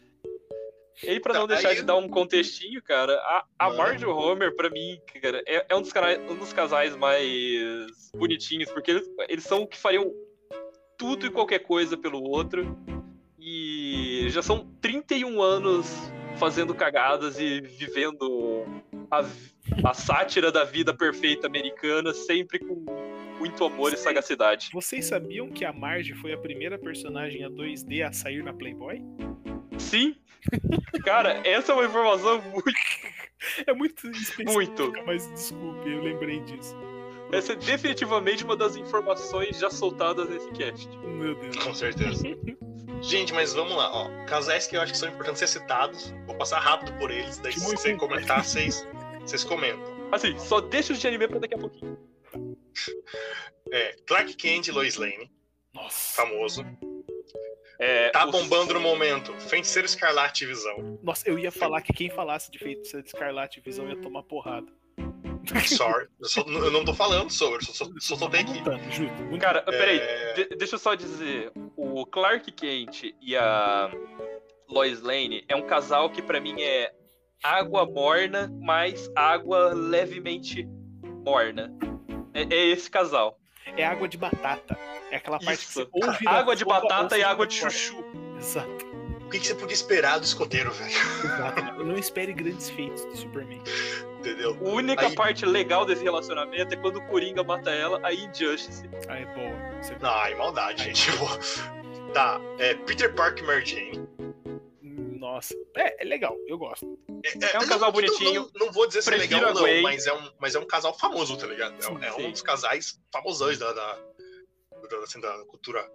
E 1.02 1.08
aí, 1.08 1.20
pra 1.20 1.32
não 1.32 1.46
Tá, 1.46 1.54
deixar 1.54 1.74
de 1.74 1.82
dar 1.82 1.96
um 1.96 2.08
contextinho, 2.08 2.82
cara, 2.82 3.14
a, 3.14 3.46
a. 3.58 3.70
Marge 3.72 4.04
e 4.04 4.06
Homer, 4.06 4.54
pra 4.54 4.68
mim, 4.68 5.00
cara, 5.22 5.42
é, 5.46 5.64
é 5.68 5.74
um, 5.74 5.80
dos 5.80 5.92
canais, 5.92 6.18
um 6.30 6.36
dos 6.36 6.52
casais 6.52 6.94
mais 6.94 8.10
bonitinhos, 8.14 8.70
porque 8.70 8.90
eles, 8.90 9.08
eles 9.28 9.44
são 9.44 9.62
o 9.62 9.66
que 9.66 9.78
fariam 9.78 10.12
tudo 10.98 11.26
e 11.26 11.30
qualquer 11.30 11.60
coisa 11.60 11.96
pelo 11.96 12.22
outro. 12.22 12.76
Já 14.30 14.42
são 14.42 14.66
31 14.80 15.40
anos 15.42 15.86
fazendo 16.38 16.74
cagadas 16.74 17.38
e 17.38 17.60
vivendo 17.60 18.64
a, 19.10 19.24
a 19.84 19.94
sátira 19.94 20.52
da 20.52 20.64
vida 20.64 20.94
perfeita 20.94 21.46
americana, 21.46 22.14
sempre 22.14 22.58
com 22.58 22.84
muito 23.38 23.64
amor 23.64 23.92
e 23.92 23.96
sagacidade. 23.96 24.70
Vocês 24.72 25.06
sabiam 25.06 25.48
que 25.48 25.64
a 25.64 25.72
Marge 25.72 26.14
foi 26.14 26.32
a 26.32 26.38
primeira 26.38 26.78
personagem 26.78 27.44
a 27.44 27.50
2D 27.50 28.06
a 28.06 28.12
sair 28.12 28.42
na 28.42 28.52
Playboy? 28.52 29.02
Sim! 29.78 30.16
Cara, 31.04 31.40
essa 31.44 31.72
é 31.72 31.74
uma 31.74 31.84
informação 31.84 32.40
muito. 32.42 32.72
É 33.66 33.72
muito 33.72 34.06
específica, 34.10 34.52
Muito. 34.52 34.92
mas 35.06 35.26
desculpe, 35.32 35.88
eu 35.88 36.02
lembrei 36.02 36.40
disso. 36.40 36.76
Essa 37.32 37.52
é 37.52 37.56
definitivamente 37.56 38.44
uma 38.44 38.56
das 38.56 38.76
informações 38.76 39.58
já 39.58 39.70
soltadas 39.70 40.28
nesse 40.28 40.50
cast. 40.50 40.88
Meu 40.98 41.34
Deus. 41.36 41.56
Com 41.58 41.72
certeza. 41.74 42.22
Gente, 43.02 43.32
mas 43.32 43.54
vamos 43.54 43.76
lá, 43.76 43.90
ó. 43.92 44.10
Casais 44.26 44.66
que 44.66 44.76
eu 44.76 44.80
acho 44.80 44.92
que 44.92 44.98
são 44.98 45.08
importantes 45.08 45.38
ser 45.38 45.46
citados. 45.46 46.12
Vou 46.26 46.36
passar 46.36 46.58
rápido 46.58 46.92
por 46.98 47.10
eles, 47.10 47.38
daí 47.38 47.52
se 47.52 47.60
vocês 47.64 47.96
comentar, 47.98 48.44
vocês, 48.44 48.86
vocês 49.20 49.44
comentam. 49.44 49.82
Assim, 50.12 50.36
só 50.38 50.60
deixa 50.60 50.92
os 50.92 50.98
de 50.98 51.06
anime 51.06 51.28
pra 51.28 51.38
daqui 51.38 51.54
a 51.54 51.58
pouquinho. 51.58 51.96
É, 53.72 53.94
Clark 54.06 54.34
Kent 54.34 54.66
e 54.66 54.72
Lois 54.72 54.96
Lane, 54.96 55.30
Nossa. 55.72 56.16
famoso. 56.22 56.64
É, 57.78 58.10
Tá 58.10 58.26
os- 58.26 58.32
bombando 58.32 58.74
no 58.74 58.80
momento. 58.80 59.32
Feiticeiro 59.40 59.86
Escarlate 59.86 60.44
e 60.44 60.46
Visão. 60.48 60.98
Nossa, 61.02 61.26
eu 61.28 61.38
ia 61.38 61.50
falar 61.52 61.80
que 61.80 61.92
quem 61.92 62.10
falasse 62.10 62.50
de 62.50 62.58
feiticeiro 62.58 63.02
de 63.02 63.08
Escarlate 63.08 63.60
e 63.60 63.62
Visão 63.62 63.88
ia 63.88 63.96
tomar 63.96 64.22
porrada. 64.24 64.70
Sorry. 65.66 66.06
Eu, 66.20 66.28
só- 66.28 66.42
eu 66.42 66.70
não 66.70 66.84
tô 66.84 66.94
falando 66.94 67.30
sobre, 67.30 67.64
só, 67.64 67.72
só, 67.72 67.90
só 67.98 68.16
soltei 68.16 68.40
aqui. 68.40 68.60
Cara, 69.40 69.62
peraí, 69.62 69.98
É, 69.98 70.32
de- 70.34 70.56
deixa 70.56 70.74
eu 70.76 70.78
só 70.78 70.94
dizer. 70.94 71.50
O 71.76 72.04
Clark 72.06 72.50
Kent 72.52 73.14
e 73.20 73.36
a 73.36 73.90
Lois 74.68 75.00
Lane 75.02 75.44
é 75.48 75.56
um 75.56 75.62
casal 75.66 76.10
que 76.10 76.22
pra 76.22 76.40
mim 76.40 76.60
é 76.62 76.92
água 77.42 77.86
morna 77.86 78.50
mais 78.60 79.10
água 79.16 79.72
levemente 79.74 80.68
morna. 81.24 81.72
É, 82.34 82.42
é 82.42 82.66
esse 82.68 82.90
casal. 82.90 83.36
É 83.76 83.84
água 83.84 84.08
de 84.08 84.16
batata. 84.18 84.76
É 85.10 85.16
aquela 85.16 85.38
parte 85.40 85.58
Isso. 85.60 85.84
que 85.86 85.90
você 85.92 86.06
ouve 86.06 86.28
Água 86.28 86.54
de 86.54 86.64
batata 86.64 87.18
e 87.18 87.22
água 87.24 87.46
de 87.46 87.54
chuchu. 87.54 87.96
Exato. 88.38 88.89
O 89.30 89.32
que, 89.32 89.38
que 89.38 89.46
você 89.46 89.54
podia 89.54 89.74
esperar 89.74 90.18
do 90.18 90.24
escoteiro, 90.24 90.72
velho? 90.72 90.90
Exato. 90.90 91.84
Não 91.84 91.94
espere 91.96 92.32
grandes 92.32 92.68
feitos 92.68 93.06
de 93.12 93.16
Superman. 93.18 93.62
Entendeu? 94.18 94.58
A 94.60 94.68
única 94.68 95.06
Aí- 95.06 95.14
parte 95.14 95.46
legal 95.46 95.86
desse 95.86 96.02
relacionamento 96.02 96.74
é 96.74 96.76
quando 96.76 96.96
o 96.96 97.06
Coringa 97.06 97.44
mata 97.44 97.70
ela, 97.70 98.00
aí 98.02 98.24
Injustice. 98.24 98.82
Ah, 99.08 99.16
é 99.18 99.24
boa. 99.26 99.82
Você... 99.82 99.96
Não, 100.00 100.24
é 100.26 100.34
maldade, 100.34 100.82
gente. 100.82 101.08
Eu 101.10 101.16
vou- 101.18 101.38
Tá, 102.12 102.40
é 102.58 102.74
Peter 102.74 103.14
Parker 103.14 103.44
e 103.44 103.46
Mary 103.46 103.64
Jane. 103.64 104.08
Nossa. 104.82 105.54
É, 105.76 106.02
é 106.02 106.04
legal, 106.04 106.36
eu 106.48 106.58
gosto. 106.58 106.98
É 107.22 107.58
um 107.58 107.62
eu 107.62 107.68
casal 107.68 107.78
não- 107.78 107.92
bonitinho. 107.92 108.50
Não, 108.52 108.66
não 108.66 108.72
vou 108.72 108.88
dizer 108.88 109.02
se 109.02 109.14
é 109.14 109.16
legal 109.16 109.40
ou 109.48 109.54
não, 109.54 109.82
mas 109.82 110.06
é, 110.08 110.12
um, 110.12 110.30
mas 110.40 110.54
é 110.56 110.58
um 110.58 110.66
casal 110.66 110.92
famoso, 110.98 111.36
tá 111.36 111.46
ligado? 111.46 111.76
É, 111.78 111.82
Sim, 111.82 111.98
é 112.04 112.10
sim. 112.10 112.26
um 112.26 112.30
dos 112.32 112.42
casais 112.42 112.98
famosões 113.12 113.58
da, 113.60 113.72
da, 113.72 113.98
da, 114.90 114.98
assim, 115.04 115.20
da 115.20 115.44
cultura 115.44 115.88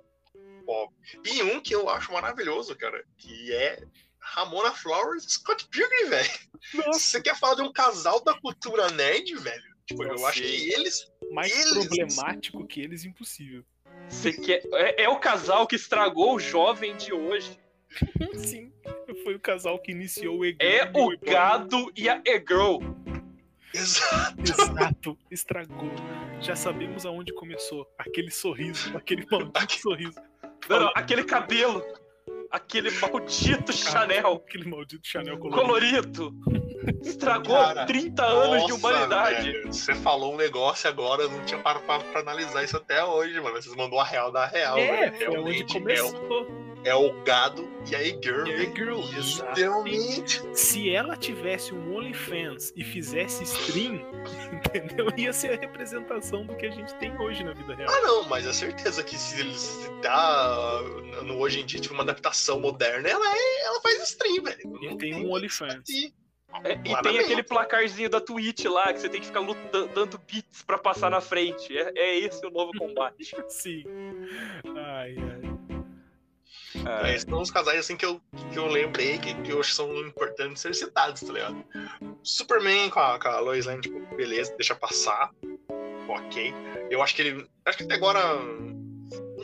pop. 0.66 0.93
E 1.26 1.43
um 1.43 1.59
que 1.61 1.74
eu 1.76 1.88
acho 1.89 2.11
maravilhoso, 2.11 2.76
cara, 2.76 3.03
que 3.18 3.53
é 3.53 3.82
Ramona 4.20 4.72
Flowers 4.72 5.24
e 5.26 5.30
Scott 5.32 5.68
Pilgrim, 5.70 6.09
velho. 6.09 6.30
Você 6.88 7.22
quer 7.22 7.38
falar 7.38 7.55
de 7.55 7.61
um 7.61 7.72
casal 7.72 8.24
da 8.24 8.34
cultura 8.39 8.89
nerd, 8.91 9.36
velho, 9.36 9.63
tipo, 9.86 10.03
eu 10.03 10.09
Nossa, 10.13 10.28
acho 10.28 10.41
que 10.41 10.74
eles. 10.74 11.05
Mais 11.32 11.51
Eles- 11.51 11.74
problemático 11.88 12.66
que 12.68 12.82
eles, 12.82 13.05
impossível. 13.05 13.63
Você 14.09 14.34
quer... 14.34 14.61
é, 14.74 15.03
é 15.03 15.09
o 15.09 15.20
casal 15.20 15.66
que 15.68 15.76
estragou 15.76 16.36
o 16.36 16.39
jovem 16.39 16.95
de 16.97 17.13
hoje. 17.13 17.57
Sim. 18.36 18.72
Foi 19.24 19.36
o 19.36 19.39
casal 19.39 19.80
que 19.80 19.91
iniciou 19.91 20.39
o 20.39 20.45
É 20.45 20.49
E-Girl. 20.59 20.97
o 21.13 21.18
gado 21.20 21.91
e 21.95 22.09
a 22.09 22.22
E-Girl. 22.26 22.80
Exato. 23.74 24.41
Exato, 24.41 25.18
estragou. 25.32 25.89
Já 26.41 26.55
sabemos 26.55 27.05
aonde 27.05 27.34
começou. 27.34 27.86
Aquele 27.97 28.32
sorriso, 28.32 28.95
aquele 28.95 29.26
maldito 29.30 29.80
sorriso. 29.80 30.20
Não, 30.70 30.80
não, 30.80 30.91
aquele 30.95 31.24
cabelo. 31.24 31.84
Aquele 32.51 32.89
maldito 32.91 33.74
Chanel 33.74 34.34
Aquele 34.47 34.70
maldito 34.70 35.05
Chanel 35.05 35.38
colorido. 35.38 36.32
colorido. 36.32 37.01
Estragou 37.03 37.55
Cara, 37.55 37.86
30 37.86 38.24
anos 38.24 38.66
de 38.66 38.72
Nossa, 38.72 38.88
humanidade. 38.88 39.51
velho, 39.51 39.74
Você 39.74 39.95
falou 39.95 40.34
um 40.34 40.38
negócio 40.38 40.88
agora, 40.89 41.24
eu 41.24 41.30
não 41.32 41.43
tinha 41.43 41.59
parado 41.59 41.84
pra, 41.86 41.99
pra 41.99 42.22
analisar 42.22 42.63
isso 42.63 42.78
até 42.78 43.03
hoje, 43.03 43.39
mano. 43.41 43.55
Vocês 43.61 43.76
mandou 43.76 43.99
a 43.99 44.03
real 44.05 44.32
da 44.32 44.45
real, 44.45 44.78
É, 44.78 45.09
velho. 45.09 45.16
foi 45.18 45.28
onde 45.28 45.34
Realmente, 45.36 45.78
é, 45.78 45.80
começou. 45.80 46.64
É 46.86 46.95
o 46.95 47.11
gado 47.23 47.67
e 47.89 47.95
a 47.95 48.01
E-Girl. 48.03 48.47
E 48.47 48.53
a 48.53 48.57
velho. 48.57 48.69
E-Girl, 48.71 49.01
Literalmente. 49.01 50.41
Se 50.53 50.89
ela 50.89 51.15
tivesse 51.17 51.73
um 51.73 51.95
OnlyFans 51.95 52.71
e 52.75 52.83
fizesse 52.83 53.43
stream, 53.43 53.99
entendeu? 54.53 55.07
Ia 55.17 55.33
ser 55.33 55.53
a 55.53 55.59
representação 55.59 56.45
do 56.45 56.55
que 56.55 56.65
a 56.65 56.71
gente 56.71 56.93
tem 56.95 57.15
hoje 57.19 57.43
na 57.43 57.53
vida 57.53 57.75
real. 57.75 57.89
Ah, 57.89 58.01
não, 58.01 58.23
mas 58.29 58.45
é 58.45 58.53
certeza 58.53 59.03
que 59.03 59.17
se 59.17 59.39
eles 59.39 59.57
se 59.59 59.89
dá 60.01 60.79
no 61.23 61.38
hoje 61.39 61.61
em 61.61 61.65
dia, 61.65 61.79
tipo, 61.79 61.93
uma 61.93 62.03
adaptação 62.03 62.59
moderna, 62.59 63.09
ela, 63.09 63.25
é, 63.36 63.65
ela 63.65 63.81
faz 63.81 64.01
stream, 64.09 64.43
velho. 64.43 64.79
E 64.83 64.97
tem 64.97 65.15
um 65.15 65.31
OnlyFans. 65.31 65.89
E- 65.89 66.13
É, 66.63 66.71
e 66.86 67.01
tem 67.01 67.19
aquele 67.19 67.43
placarzinho 67.43 68.09
da 68.09 68.21
Twitch 68.21 68.63
lá 68.65 68.93
que 68.93 68.99
você 69.01 69.09
tem 69.09 69.19
que 69.19 69.27
ficar 69.27 69.41
lutando, 69.41 69.88
dando 69.93 70.17
bits 70.19 70.63
pra 70.63 70.77
passar 70.77 71.09
na 71.11 71.19
frente. 71.19 71.77
É, 71.77 71.91
é 71.97 72.19
esse 72.19 72.45
o 72.45 72.49
novo 72.49 72.71
combate. 72.77 73.36
Sim. 73.49 73.83
Ai, 74.77 75.15
ai. 75.17 75.44
É, 77.03 77.17
são 77.19 77.41
os 77.41 77.51
casais 77.51 77.80
assim 77.80 77.95
que 77.95 78.05
eu, 78.05 78.21
que 78.51 78.57
eu 78.57 78.67
lembrei 78.67 79.17
que, 79.17 79.34
que 79.41 79.51
eu 79.51 79.59
acho 79.59 79.73
são 79.73 79.95
importantes 80.01 80.61
ser 80.61 80.73
citados, 80.76 81.21
tá 81.21 81.32
ligado? 81.34 81.63
Superman 82.23 82.89
com 82.89 82.99
a, 82.99 83.19
com 83.19 83.28
a 83.28 83.39
Lois 83.39 83.65
Lane, 83.65 83.82
tipo, 83.82 83.99
beleza, 84.15 84.53
deixa 84.57 84.76
passar. 84.76 85.32
Ok. 86.07 86.53
Eu 86.89 87.01
acho 87.01 87.15
que 87.15 87.21
ele. 87.21 87.47
Acho 87.65 87.78
que 87.78 87.84
até 87.84 87.95
agora. 87.95 88.19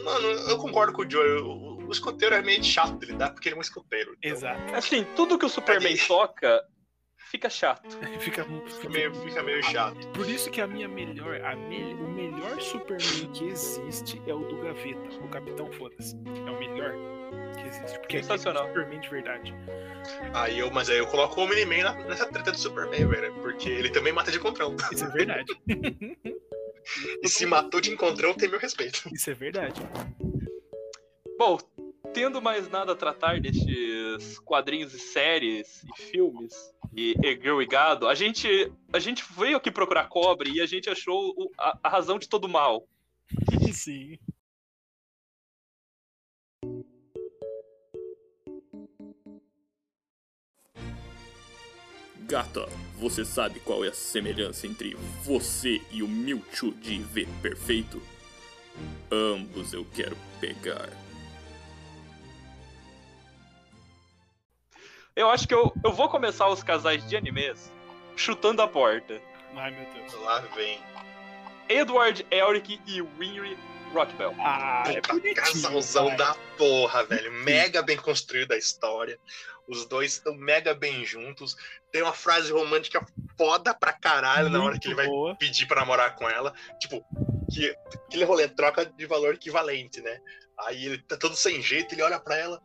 Mano, 0.04 0.28
eu 0.50 0.58
concordo 0.58 0.94
com 0.94 1.02
o 1.04 1.10
Joe. 1.10 1.42
O, 1.42 1.88
o 1.88 1.92
escoteiro 1.92 2.36
é 2.36 2.42
meio 2.42 2.64
chato 2.64 2.98
de 3.00 3.08
lidar 3.08 3.32
porque 3.32 3.50
ele 3.50 3.56
é 3.56 3.58
um 3.58 3.62
escoteiro. 3.62 4.16
Então, 4.20 4.32
Exato. 4.32 4.76
Assim, 4.76 5.06
tudo 5.16 5.38
que 5.38 5.46
o 5.46 5.50
Superman 5.50 5.96
Cadê? 5.96 6.08
toca 6.08 6.64
fica 7.30 7.50
chato. 7.50 7.98
Fica, 8.20 8.44
Fica 8.44 8.46
fica 8.70 8.90
meio, 8.90 9.16
fica 9.16 9.44
meio 9.44 9.64
chato. 9.64 10.08
Por 10.10 10.30
isso 10.30 10.52
que 10.52 10.60
a 10.60 10.68
minha 10.68 10.88
melhor, 10.88 11.40
a 11.46 11.56
me- 11.56 11.94
o 11.94 12.08
melhor 12.10 12.60
Superman 12.62 13.32
que 13.34 13.46
existe 13.46 14.22
é 14.28 14.34
o 14.34 14.40
do 14.40 14.58
Gaveta, 14.62 15.16
o 15.24 15.30
Capitão 15.30 15.72
Foda-se. 15.72 16.16
É 16.46 16.52
o 16.52 16.60
melhor 16.60 16.94
que 17.58 17.68
existe. 17.68 18.00
Porque 18.00 18.18
é 18.18 18.22
Sensacional. 18.22 18.68
Superman 18.68 19.00
de 19.00 19.10
verdade. 19.10 19.54
Aí 20.34 20.60
eu, 20.60 20.72
mas 20.72 20.90
aí 20.90 20.98
eu 20.98 21.08
coloco 21.08 21.40
o 21.40 21.44
Omni-Man 21.44 21.94
nessa 22.08 22.26
treta 22.26 22.52
do 22.52 22.58
Superman, 22.58 23.06
velho. 23.08 23.34
Porque 23.42 23.70
ele 23.70 23.90
também 23.90 24.12
mata 24.14 24.32
de 24.32 24.38
encontrão. 24.38 24.76
Isso 24.92 25.06
é 25.06 25.10
verdade. 25.10 25.54
E 27.24 27.30
se 27.30 27.46
matou 27.46 27.80
de 27.80 27.92
encontrão, 27.92 28.34
tem 28.34 28.50
meu 28.50 28.60
respeito. 28.60 29.04
Isso 29.14 29.30
é 29.30 29.34
verdade. 29.34 29.82
Bom, 31.38 31.58
tendo 32.14 32.42
mais 32.42 32.70
nada 32.70 32.92
a 32.92 32.96
tratar 32.96 33.40
destes 33.40 34.38
quadrinhos 34.40 34.94
e 34.94 35.00
séries 35.00 35.84
e 35.84 36.02
filmes 36.02 36.54
e 36.96 37.16
E-Girl 37.24 37.62
e 37.62 37.66
Gado, 37.66 38.08
a 38.08 38.14
gente, 38.16 38.72
a 38.92 39.00
gente 39.00 39.24
veio 39.38 39.58
aqui 39.58 39.72
procurar 39.72 40.08
cobre 40.10 40.52
e 40.52 40.62
a 40.62 40.66
gente 40.66 40.90
achou 40.90 41.34
o- 41.38 41.52
a, 41.58 41.78
a 41.84 41.90
razão 41.90 42.20
de 42.20 42.28
todo 42.28 42.50
mal. 42.50 42.86
Sim. 43.74 44.18
Gata, 52.32 52.66
você 52.96 53.26
sabe 53.26 53.60
qual 53.60 53.84
é 53.84 53.90
a 53.90 53.94
semelhança 53.94 54.66
entre 54.66 54.96
você 55.22 55.82
e 55.92 56.02
o 56.02 56.08
Mewtwo 56.08 56.72
de 56.76 56.94
IV 56.94 57.28
perfeito? 57.42 58.02
Ambos 59.12 59.74
eu 59.74 59.86
quero 59.94 60.16
pegar. 60.40 60.88
Eu 65.14 65.30
acho 65.30 65.46
que 65.46 65.54
eu, 65.54 65.74
eu 65.84 65.92
vou 65.92 66.08
começar 66.08 66.48
os 66.48 66.64
casais 66.64 67.06
de 67.06 67.18
animes 67.18 67.70
chutando 68.16 68.62
a 68.62 68.68
porta. 68.68 69.22
Ai, 69.54 69.72
meu 69.72 69.94
Deus. 69.94 70.14
Lá 70.24 70.40
vem. 70.56 70.80
Edward 71.68 72.26
Elric 72.32 72.80
e 72.88 73.02
Winry 73.02 73.58
Rockbell. 73.94 74.34
Ah, 74.39 74.84
é 74.88 75.02
bonitinho. 75.02 75.36
casalzão 75.36 76.16
da 76.16 76.34
porra, 76.58 77.04
velho. 77.04 77.32
Mega 77.32 77.82
bem 77.82 77.98
construída 77.98 78.56
a 78.56 78.58
história. 78.58 79.20
Os 79.68 79.86
dois 79.86 80.14
estão 80.14 80.34
mega 80.36 80.74
bem 80.74 81.06
juntos. 81.06 81.56
Tem 81.92 82.02
uma 82.02 82.14
frase 82.14 82.52
romântica 82.52 83.06
foda 83.38 83.74
pra 83.74 83.94
caralho 83.94 84.50
na 84.50 84.64
hora 84.64 84.80
que 84.80 84.88
ele 84.88 84.96
vai 84.96 85.06
Muito 85.06 85.18
boa. 85.18 85.36
pedir 85.36 85.66
pra 85.68 85.82
namorar 85.82 86.16
com 86.16 86.30
ela. 86.30 86.54
Tipo, 86.80 87.06
que 87.52 87.76
aquele 88.08 88.24
rolê 88.26 88.48
troca 88.48 88.86
de 88.86 89.06
valor 89.06 89.36
equivalente, 89.36 90.02
né? 90.02 90.20
Aí 90.66 90.86
ele 90.86 90.98
tá 91.00 91.18
todo 91.18 91.36
sem 91.36 91.62
jeito, 91.62 91.94
ele 91.94 92.02
olha 92.02 92.20
pra 92.20 92.38
ela. 92.38 92.62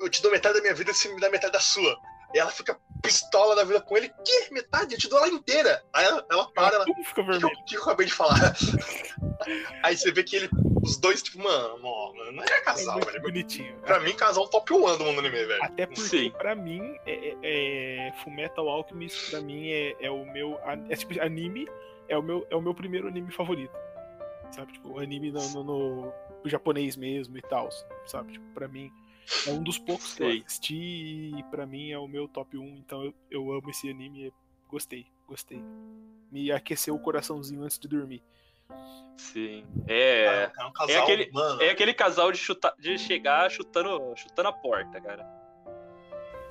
Eu 0.00 0.08
te 0.08 0.20
dou 0.22 0.30
metade 0.32 0.54
da 0.56 0.60
minha 0.60 0.74
vida 0.74 0.92
se 0.92 1.08
me 1.12 1.20
dá 1.20 1.30
metade 1.30 1.52
da 1.52 1.60
sua. 1.60 1.96
E 2.34 2.38
ela 2.38 2.50
fica 2.50 2.78
pistola 3.02 3.54
da 3.56 3.64
vida 3.64 3.80
com 3.80 3.96
ele. 3.96 4.08
Que 4.24 4.52
metade? 4.54 4.94
Eu 4.94 4.98
te 4.98 5.08
dou 5.08 5.18
ela 5.18 5.28
inteira. 5.28 5.82
Aí 5.92 6.04
ela, 6.06 6.24
ela 6.30 6.50
para, 6.52 6.76
ela. 6.76 6.84
Fica 6.84 7.00
O 7.00 7.04
que, 7.04 7.20
eu- 7.20 7.24
vermelho. 7.26 7.46
o 7.48 7.64
que 7.64 7.74
eu 7.76 7.82
acabei 7.82 8.06
de 8.06 8.12
falar? 8.14 8.38
Aí 9.82 9.96
você 9.96 10.12
vê 10.12 10.22
que 10.22 10.36
ele, 10.36 10.48
os 10.82 10.96
dois, 10.98 11.22
tipo, 11.22 11.42
mano, 11.42 11.78
mano, 11.82 12.32
não 12.32 12.42
é 12.42 12.46
É 12.46 12.60
casal, 12.60 12.94
muito 12.94 13.06
velho. 13.10 13.22
bonitinho. 13.22 13.76
Pra 13.80 13.98
mim, 14.00 14.14
casal 14.14 14.46
top 14.48 14.72
1 14.72 14.96
do 14.98 15.04
mundo 15.04 15.18
anime, 15.18 15.44
velho. 15.44 15.62
Até 15.64 15.86
porque, 15.86 16.00
Sim. 16.00 16.30
pra 16.30 16.54
mim, 16.54 16.96
é, 17.04 17.34
é, 17.42 18.08
é 18.08 18.12
Fullmetal 18.22 18.68
Alchemist, 18.68 19.30
pra 19.30 19.40
mim, 19.40 19.68
é, 19.70 19.96
é 20.00 20.10
o 20.10 20.24
meu. 20.32 20.58
É 20.88 20.94
tipo, 20.96 21.20
anime 21.20 21.68
é 22.08 22.16
o 22.16 22.22
meu, 22.22 22.46
é 22.50 22.56
o 22.56 22.60
meu 22.62 22.74
primeiro 22.74 23.08
anime 23.08 23.32
favorito. 23.32 23.72
Sabe? 24.52 24.72
Tipo, 24.74 24.90
o 24.90 24.98
anime 25.00 25.32
no, 25.32 25.40
no- 25.50 25.64
no- 25.64 26.12
no 26.44 26.50
japonês 26.50 26.96
mesmo 26.96 27.36
e 27.38 27.42
tal. 27.42 27.68
Sabe? 28.06 28.32
Tipo, 28.32 28.44
pra 28.54 28.68
mim, 28.68 28.92
é 29.46 29.50
um 29.50 29.62
dos 29.62 29.78
poucos 29.78 30.14
que 30.14 30.22
eu 30.22 30.28
assisti 30.46 31.32
e 31.38 31.42
pra 31.50 31.66
mim 31.66 31.90
é 31.90 31.98
o 31.98 32.06
meu 32.08 32.26
top 32.28 32.56
1. 32.56 32.62
Então 32.78 33.04
eu, 33.04 33.14
eu 33.30 33.52
amo 33.52 33.70
esse 33.70 33.88
anime 33.90 34.26
e 34.26 34.32
gostei, 34.68 35.06
gostei. 35.26 35.62
Me 36.30 36.50
aqueceu 36.50 36.94
o 36.94 36.98
coraçãozinho 37.00 37.62
antes 37.62 37.78
de 37.78 37.88
dormir. 37.88 38.22
Sim. 39.16 39.64
É. 39.86 40.50
É 40.58 40.64
um 40.64 40.72
casal, 40.72 40.96
É 40.96 40.98
aquele- 41.02 41.30
mano. 41.32 41.62
É 41.62 41.70
aquele 41.70 41.94
casal 41.94 42.32
de, 42.32 42.38
chutar, 42.38 42.74
de 42.78 42.96
chegar 42.98 43.50
chutando, 43.50 44.12
chutando 44.16 44.48
a 44.48 44.52
porta, 44.52 45.00
cara. 45.00 45.22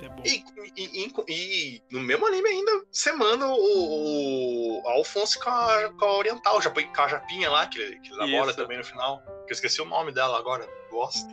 É 0.00 0.08
bom. 0.08 0.22
E, 0.24 0.44
e- 0.76 1.06
e- 1.06 1.12
e 1.28 1.82
no 1.90 2.00
mesmo 2.00 2.26
anime 2.26 2.48
ainda, 2.48 2.84
semana 2.90 3.46
o, 3.48 4.82
o 4.82 4.88
Alphonse 4.88 5.38
com 5.38 5.48
a, 5.48 5.92
com 5.92 6.04
a 6.04 6.18
Oriental, 6.18 6.60
já 6.60 6.70
com 6.70 6.80
a 7.02 7.08
Japinha 7.08 7.48
lá, 7.50 7.66
que, 7.68 8.00
que 8.00 8.10
namora 8.16 8.50
Isso. 8.50 8.56
também 8.56 8.78
no 8.78 8.84
final. 8.84 9.20
Que 9.46 9.52
eu 9.52 9.54
esqueci 9.54 9.80
o 9.80 9.84
nome 9.84 10.10
dela 10.12 10.38
agora, 10.38 10.68
gosta. 10.90 11.32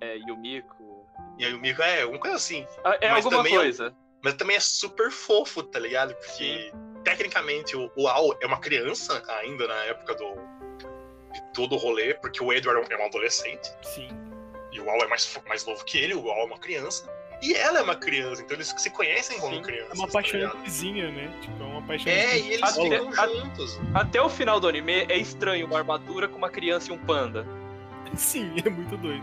É, 0.00 0.16
Yumiko. 0.16 0.77
E 1.38 1.44
aí 1.44 1.54
o 1.54 1.60
Mico 1.60 1.80
é 1.82 2.04
uma 2.04 2.18
coisa 2.18 2.36
assim. 2.36 2.66
Ah, 2.84 2.96
É 3.00 3.10
Mas 3.10 3.24
alguma 3.24 3.42
também 3.42 3.54
é- 3.54 3.58
coisa. 3.58 3.94
Mas 4.22 4.34
também 4.34 4.56
é 4.56 4.60
super 4.60 5.10
fofo, 5.12 5.62
tá 5.62 5.78
ligado? 5.78 6.12
Porque 6.16 6.72
tecnicamente 7.04 7.76
o, 7.76 7.90
o 7.96 8.08
Al 8.08 8.36
é 8.40 8.46
uma 8.46 8.58
criança 8.58 9.22
ainda 9.40 9.66
na 9.68 9.76
época 9.84 10.14
do 10.16 10.34
de 11.32 11.42
todo 11.54 11.74
o 11.74 11.78
rolê, 11.78 12.14
porque 12.14 12.42
o 12.42 12.52
Edward 12.52 12.90
é 12.92 12.96
um 12.98 13.04
adolescente 13.06 13.70
Sim. 13.82 14.08
e 14.72 14.80
o 14.80 14.88
Al 14.90 14.96
é 15.02 15.06
mais, 15.06 15.40
mais 15.46 15.64
novo 15.66 15.84
que 15.84 15.98
ele, 15.98 16.14
o 16.14 16.30
Al 16.30 16.40
é 16.40 16.44
uma 16.44 16.58
criança. 16.58 17.08
E 17.40 17.54
ela 17.54 17.78
é 17.78 17.82
uma 17.82 17.94
criança, 17.94 18.42
então 18.42 18.56
eles 18.56 18.74
se 18.76 18.90
conhecem 18.90 19.38
como 19.38 19.52
Sim, 19.54 19.60
é 19.60 19.62
crianças. 19.62 19.90
É 19.92 19.94
uma 19.94 20.06
tá 20.08 20.12
paixão 20.14 20.40
ligado? 20.40 20.58
vizinha, 20.64 21.10
né? 21.12 21.38
Tipo, 21.40 21.62
é 21.62 21.66
uma 21.66 21.82
paixão 21.82 22.10
É, 22.12 22.38
e 22.38 22.52
eles 22.54 22.62
Até- 22.62 22.82
ficam 22.98 23.10
a- 23.22 23.28
juntos. 23.28 23.78
Até 23.94 24.20
o 24.22 24.28
final 24.28 24.58
do 24.58 24.66
anime 24.66 25.04
é 25.08 25.16
estranho 25.18 25.66
uma 25.66 25.78
armadura 25.78 26.26
com 26.26 26.36
uma 26.38 26.50
criança 26.50 26.90
e 26.90 26.92
um 26.94 26.98
panda. 26.98 27.46
Sim, 28.16 28.52
é 28.64 28.68
muito 28.70 28.96
doido. 28.96 29.22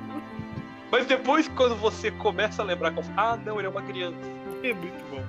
Mas 0.98 1.06
depois, 1.08 1.48
quando 1.50 1.76
você 1.76 2.10
começa 2.10 2.62
a 2.62 2.66
lembrar, 2.66 2.92
como, 2.92 3.12
ah, 3.18 3.38
não, 3.46 3.58
ele 3.60 3.68
é 3.68 3.70
uma 3.70 3.82
criança. 3.82 4.16
É 4.64 4.74
muito 4.74 5.04
bom. 5.12 5.22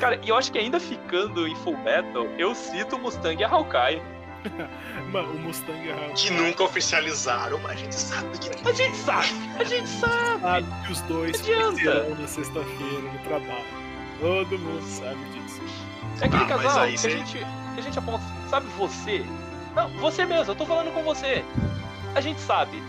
Cara, 0.00 0.18
e 0.20 0.28
eu 0.28 0.36
acho 0.36 0.50
que 0.50 0.58
ainda 0.58 0.80
ficando 0.80 1.46
em 1.46 1.54
Full 1.56 1.76
Metal, 1.78 2.26
eu 2.38 2.54
cito 2.56 2.96
o 2.96 2.98
Mustang 2.98 3.40
e 3.40 3.44
a 3.44 3.48
Hawkeye. 3.48 4.02
Mano, 5.12 5.30
o 5.34 5.38
Mustang 5.38 5.88
é 5.88 6.12
Que 6.16 6.30
nunca 6.30 6.64
oficializaram, 6.64 7.58
mas 7.60 7.72
a 7.72 7.76
gente 7.76 7.94
sabe 7.94 8.36
que 8.38 8.68
A 8.68 8.72
gente 8.72 8.96
sabe, 8.96 9.28
a 9.60 9.64
gente 9.64 9.86
sabe. 9.88 10.40
sabe 10.40 10.66
que 10.86 10.92
os 10.92 11.00
dois 11.02 11.40
Adianta. 11.40 11.70
conhecerão 11.70 12.14
na 12.16 12.26
sexta-feira 12.26 13.00
no 13.12 13.18
trabalho. 13.20 13.64
Todo 14.18 14.58
mundo 14.58 14.82
sabe 14.82 15.24
disso. 15.30 15.60
É 16.20 16.24
aquele 16.26 16.42
Ah, 16.42 16.46
casal 16.46 16.78
aí 16.80 16.92
que, 16.92 16.98
cê- 16.98 17.06
a 17.06 17.10
gente, 17.10 17.38
que 17.38 17.80
a 17.80 17.82
gente 17.82 17.98
aponta, 17.98 18.24
sabe 18.50 18.66
você? 18.76 19.24
Não, 19.76 19.88
você 20.00 20.24
mesmo, 20.26 20.50
eu 20.50 20.56
tô 20.56 20.66
falando 20.66 20.92
com 20.92 21.02
você. 21.04 21.44
A 22.14 22.20
gente 22.20 22.40
sabe. 22.40 22.82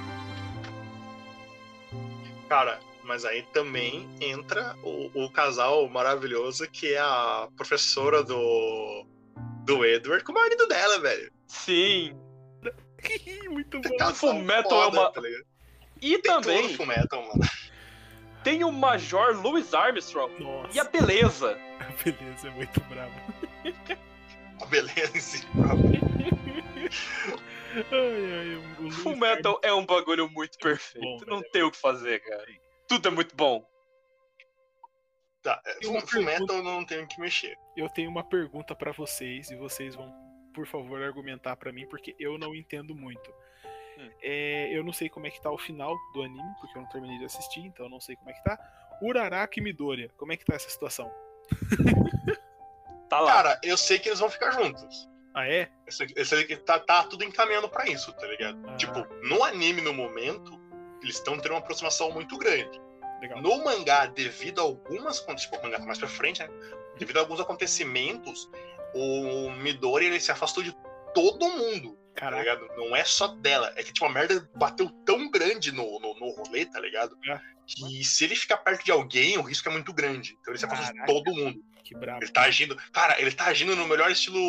Cara, 2.53 2.79
mas 3.03 3.25
aí 3.25 3.41
também 3.51 4.07
entra 4.21 4.75
o, 4.83 5.09
o 5.25 5.31
casal 5.31 5.89
maravilhoso 5.89 6.69
que 6.69 6.93
é 6.93 6.99
a 6.99 7.47
professora 7.57 8.23
do. 8.23 9.07
do 9.65 9.83
Edward 9.83 10.23
com 10.23 10.33
o 10.33 10.35
marido 10.35 10.67
dela, 10.67 10.99
velho. 10.99 11.31
Sim. 11.47 12.15
muito 13.49 13.81
bom. 13.81 14.13
Fullmetal 14.13 14.83
é 14.83 14.87
uma- 14.89 15.11
tá? 15.11 15.19
E 15.99 16.11
Tem 16.19 16.21
também 16.21 16.61
todo 16.61 16.75
Fullmetal, 16.77 17.21
mano. 17.23 17.49
tem 18.43 18.63
o 18.63 18.71
Major 18.71 19.35
Louis 19.41 19.73
Armstrong 19.73 20.31
Nossa, 20.43 20.77
e 20.77 20.79
a 20.79 20.83
beleza. 20.83 21.57
beleza, 22.05 22.49
é 22.49 22.51
muito 22.51 22.79
brabo. 22.81 23.15
A 24.61 24.65
beleza 24.67 25.17
em 25.17 25.21
si 25.21 25.43
própria. 25.47 25.99
Ai, 27.75 28.55
ai, 28.85 28.91
Full 28.91 29.15
Metal 29.15 29.59
é 29.63 29.73
um 29.73 29.85
bagulho 29.85 30.29
muito 30.29 30.57
perfeito. 30.59 31.03
bom, 31.03 31.17
Não 31.27 31.39
velho. 31.39 31.51
tem 31.51 31.63
o 31.63 31.71
que 31.71 31.77
fazer, 31.77 32.19
cara. 32.21 32.45
Tudo 32.87 33.07
é 33.07 33.11
muito 33.11 33.35
bom. 33.35 33.65
Tá, 35.41 35.61
uma 35.83 35.99
Full, 35.99 36.07
Fullmetal 36.09 36.63
não 36.63 36.85
tem 36.85 37.03
o 37.03 37.07
que 37.07 37.19
mexer. 37.19 37.57
Eu 37.75 37.89
tenho 37.89 38.09
uma 38.09 38.23
pergunta 38.23 38.73
pra 38.73 38.91
vocês 38.93 39.51
e 39.51 39.55
vocês 39.57 39.93
vão, 39.95 40.09
por 40.53 40.65
favor, 40.65 41.01
argumentar 41.01 41.55
pra 41.57 41.71
mim, 41.73 41.85
porque 41.87 42.15
eu 42.17 42.37
não 42.37 42.55
entendo 42.55 42.95
muito. 42.95 43.29
Hum. 43.97 44.09
É, 44.21 44.69
eu 44.71 44.83
não 44.83 44.93
sei 44.93 45.09
como 45.09 45.27
é 45.27 45.29
que 45.29 45.41
tá 45.41 45.51
o 45.51 45.57
final 45.57 45.93
do 46.13 46.21
anime, 46.21 46.53
porque 46.61 46.77
eu 46.77 46.81
não 46.81 46.89
terminei 46.89 47.17
de 47.17 47.25
assistir, 47.25 47.59
então 47.59 47.87
eu 47.87 47.89
não 47.89 47.99
sei 47.99 48.15
como 48.15 48.29
é 48.29 48.33
que 48.33 48.43
tá. 48.43 48.57
Uraraka 49.01 49.59
e 49.59 49.61
Midoriya, 49.63 50.09
como 50.15 50.31
é 50.31 50.37
que 50.37 50.45
tá 50.45 50.55
essa 50.55 50.69
situação? 50.69 51.11
Tá 53.09 53.19
lá. 53.19 53.31
Cara, 53.33 53.59
eu 53.63 53.77
sei 53.77 53.99
que 53.99 54.09
eles 54.09 54.19
vão 54.19 54.29
ficar 54.29 54.49
juntos. 54.49 55.07
Ah, 55.33 55.47
é? 55.47 55.69
Sei 55.89 56.43
que 56.45 56.55
tá, 56.57 56.79
tá 56.79 57.03
tudo 57.03 57.23
encaminhando 57.23 57.67
pra 57.67 57.87
isso, 57.87 58.13
tá 58.13 58.27
ligado? 58.27 58.59
Ah. 58.67 58.75
Tipo, 58.75 59.05
no 59.23 59.43
anime, 59.43 59.81
no 59.81 59.93
momento, 59.93 60.59
eles 61.01 61.15
estão 61.15 61.37
tendo 61.37 61.53
uma 61.53 61.59
aproximação 61.59 62.11
muito 62.11 62.37
grande. 62.37 62.81
Legal. 63.19 63.41
No 63.41 63.63
mangá, 63.63 64.05
devido 64.05 64.59
a 64.59 64.63
algumas. 64.63 65.19
Tipo, 65.21 65.57
o 65.57 65.63
mangá 65.63 65.79
tá 65.79 65.85
mais 65.85 65.97
pra 65.97 66.07
frente, 66.07 66.39
né? 66.39 66.49
Devido 66.97 67.17
a 67.17 67.21
alguns 67.21 67.39
acontecimentos, 67.39 68.49
o 68.93 69.49
Midori 69.51 70.05
ele 70.05 70.19
se 70.19 70.31
afastou 70.31 70.61
de 70.61 70.75
todo 71.13 71.49
mundo, 71.49 71.97
tá 72.13 72.21
Caraca, 72.21 72.41
ligado? 72.41 72.67
Não 72.77 72.95
é 72.95 73.03
só 73.03 73.27
dela. 73.27 73.71
É 73.75 73.83
que, 73.83 73.93
tipo, 73.93 74.05
a 74.05 74.09
merda 74.09 74.47
bateu 74.55 74.89
tão 75.05 75.31
grande 75.31 75.71
no, 75.71 75.99
no, 75.99 76.13
no 76.15 76.29
rolê, 76.31 76.65
tá 76.65 76.79
ligado? 76.79 77.17
É. 77.27 77.39
Que 77.65 78.03
se 78.03 78.25
ele 78.25 78.35
ficar 78.35 78.57
perto 78.57 78.83
de 78.83 78.91
alguém, 78.91 79.37
o 79.37 79.41
risco 79.41 79.69
é 79.69 79.71
muito 79.71 79.93
grande. 79.93 80.37
Então 80.39 80.51
ele 80.51 80.59
se 80.59 80.65
afastou 80.65 80.93
de 80.93 81.05
todo 81.05 81.33
mundo. 81.33 81.63
Que 81.83 81.95
brabo. 81.95 82.23
Ele 82.23 82.31
tá 82.31 82.41
agindo. 82.43 82.75
Cara, 82.91 83.19
ele 83.21 83.31
tá 83.31 83.45
agindo 83.45 83.75
no 83.75 83.87
melhor 83.87 84.09
estilo. 84.11 84.39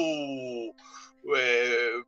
é, 1.36 2.00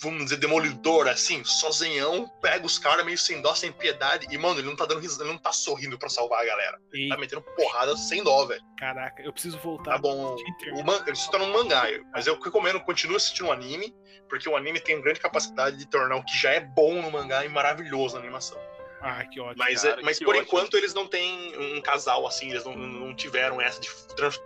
vamos 0.00 0.24
dizer, 0.24 0.36
demolidor, 0.36 1.08
assim, 1.08 1.42
sozinhão, 1.44 2.28
pega 2.42 2.66
os 2.66 2.78
caras 2.78 3.04
meio 3.04 3.16
sem 3.16 3.40
dó, 3.40 3.54
sem 3.54 3.72
piedade. 3.72 4.26
E, 4.30 4.36
mano, 4.38 4.60
ele 4.60 4.68
não 4.68 4.76
tá 4.76 4.84
dando 4.84 5.00
risada, 5.00 5.24
ele 5.24 5.32
não 5.32 5.38
tá 5.38 5.52
sorrindo 5.52 5.98
pra 5.98 6.08
salvar 6.08 6.42
a 6.42 6.46
galera. 6.46 6.78
Ei, 6.92 7.08
Tá 7.08 7.16
metendo 7.16 7.40
porrada 7.42 7.96
sem 7.96 8.22
dó, 8.22 8.44
velho. 8.44 8.62
caraca, 8.78 9.22
eu 9.22 9.32
preciso 9.32 9.58
voltar. 9.58 9.92
Tá 9.92 9.98
bom. 9.98 10.36
O 10.74 10.84
man... 10.84 11.02
Ele 11.06 11.16
se 11.16 11.30
torna 11.30 11.46
um 11.46 11.52
mangá, 11.52 11.84
mas 12.12 12.26
eu 12.26 12.38
recomendo, 12.38 12.78
continue 12.80 13.16
assistindo 13.16 13.46
o 13.46 13.52
anime, 13.52 13.94
porque 14.28 14.48
o 14.48 14.56
anime 14.56 14.80
tem 14.80 15.00
grande 15.00 15.18
capacidade 15.20 15.76
de 15.78 15.86
tornar 15.86 16.16
o 16.16 16.24
que 16.24 16.36
já 16.36 16.50
é 16.50 16.60
bom 16.60 17.00
no 17.00 17.10
mangá 17.10 17.44
e 17.44 17.48
maravilhoso 17.48 18.16
na 18.16 18.22
animação. 18.22 18.60
Ah, 19.00 19.24
que 19.24 19.38
ótimo. 19.40 19.56
Mas, 19.58 19.82
cara, 19.82 20.00
mas 20.02 20.18
que 20.18 20.24
por 20.24 20.34
ótimo. 20.34 20.46
enquanto 20.48 20.76
eles 20.76 20.94
não 20.94 21.06
têm 21.06 21.52
um 21.76 21.80
casal 21.80 22.26
assim, 22.26 22.50
eles 22.50 22.64
não, 22.64 22.76
não 22.76 23.14
tiveram 23.14 23.60
essa 23.60 23.80
de 23.80 23.88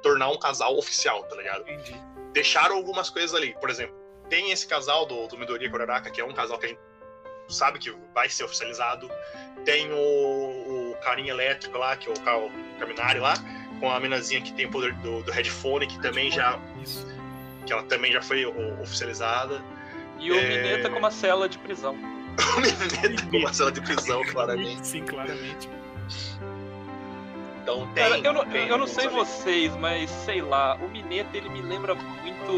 tornar 0.03 0.29
um 0.29 0.39
casal 0.39 0.77
oficial, 0.77 1.23
tá 1.25 1.37
ligado? 1.37 1.63
Entendi. 1.63 1.95
deixaram 2.33 2.77
algumas 2.77 3.09
coisas 3.11 3.35
ali. 3.35 3.55
Por 3.61 3.71
exemplo, 3.71 3.95
tem 4.29 4.51
esse 4.51 4.67
casal 4.67 5.07
do, 5.07 5.27
do 5.29 5.37
Midoriya 5.39 5.69
e 5.69 5.71
Kuraraka, 5.71 6.11
que 6.11 6.21
é 6.21 6.25
um 6.25 6.33
casal 6.33 6.59
que 6.59 6.67
a 6.67 6.69
gente 6.69 6.81
sabe 7.49 7.79
que 7.79 7.91
vai 8.15 8.29
ser 8.29 8.45
oficializado. 8.45 9.11
Tem 9.65 9.91
o, 9.93 9.97
o 10.93 10.97
carinha 11.03 11.33
elétrico 11.33 11.77
lá, 11.79 11.97
que 11.97 12.09
é 12.09 12.13
o, 12.13 12.21
Ka- 12.21 12.37
o 12.39 12.51
Kaminari 12.79 13.19
lá, 13.19 13.35
com 13.81 13.91
a 13.91 13.99
menazinha 14.01 14.41
que 14.41 14.53
tem 14.53 14.67
o 14.67 14.71
poder 14.71 14.95
do, 14.97 15.23
do 15.23 15.33
headphone, 15.33 15.87
que 15.87 16.01
também 16.01 16.31
já, 16.31 16.59
Isso. 16.83 17.07
que 17.67 17.73
ela 17.73 17.83
também 17.85 18.13
já 18.13 18.23
foi 18.23 18.45
o- 18.47 18.81
oficializada. 18.83 19.63
E 20.19 20.31
o 20.31 20.35
É. 20.35 20.63
Mineta 20.63 20.91
com 20.91 20.99
uma 20.99 21.11
cela 21.11 21.49
de 21.49 21.59
prisão. 21.59 21.97
O 22.57 22.61
Mineta 22.61 23.26
com 23.31 23.37
uma 23.39 23.53
cela 23.53 23.70
de 23.72 23.81
prisão, 23.81 24.22
claramente. 24.24 24.85
Sim, 24.87 25.03
claramente. 25.05 25.68
Então 27.62 27.87
tem. 27.95 28.03
Cara, 28.05 28.18
eu 28.18 28.33
não, 28.33 28.45
tem 28.47 28.68
eu 28.68 28.78
não 28.78 28.87
sei 28.87 29.07
ali. 29.07 29.14
vocês, 29.14 29.76
mas 29.76 30.11
sei 30.11 30.41
lá, 30.43 30.76
o 30.76 30.89
Mineta 30.89 31.37
ele 31.37 31.49
me 31.51 31.61
lembra 31.61 31.95
muito 31.95 32.51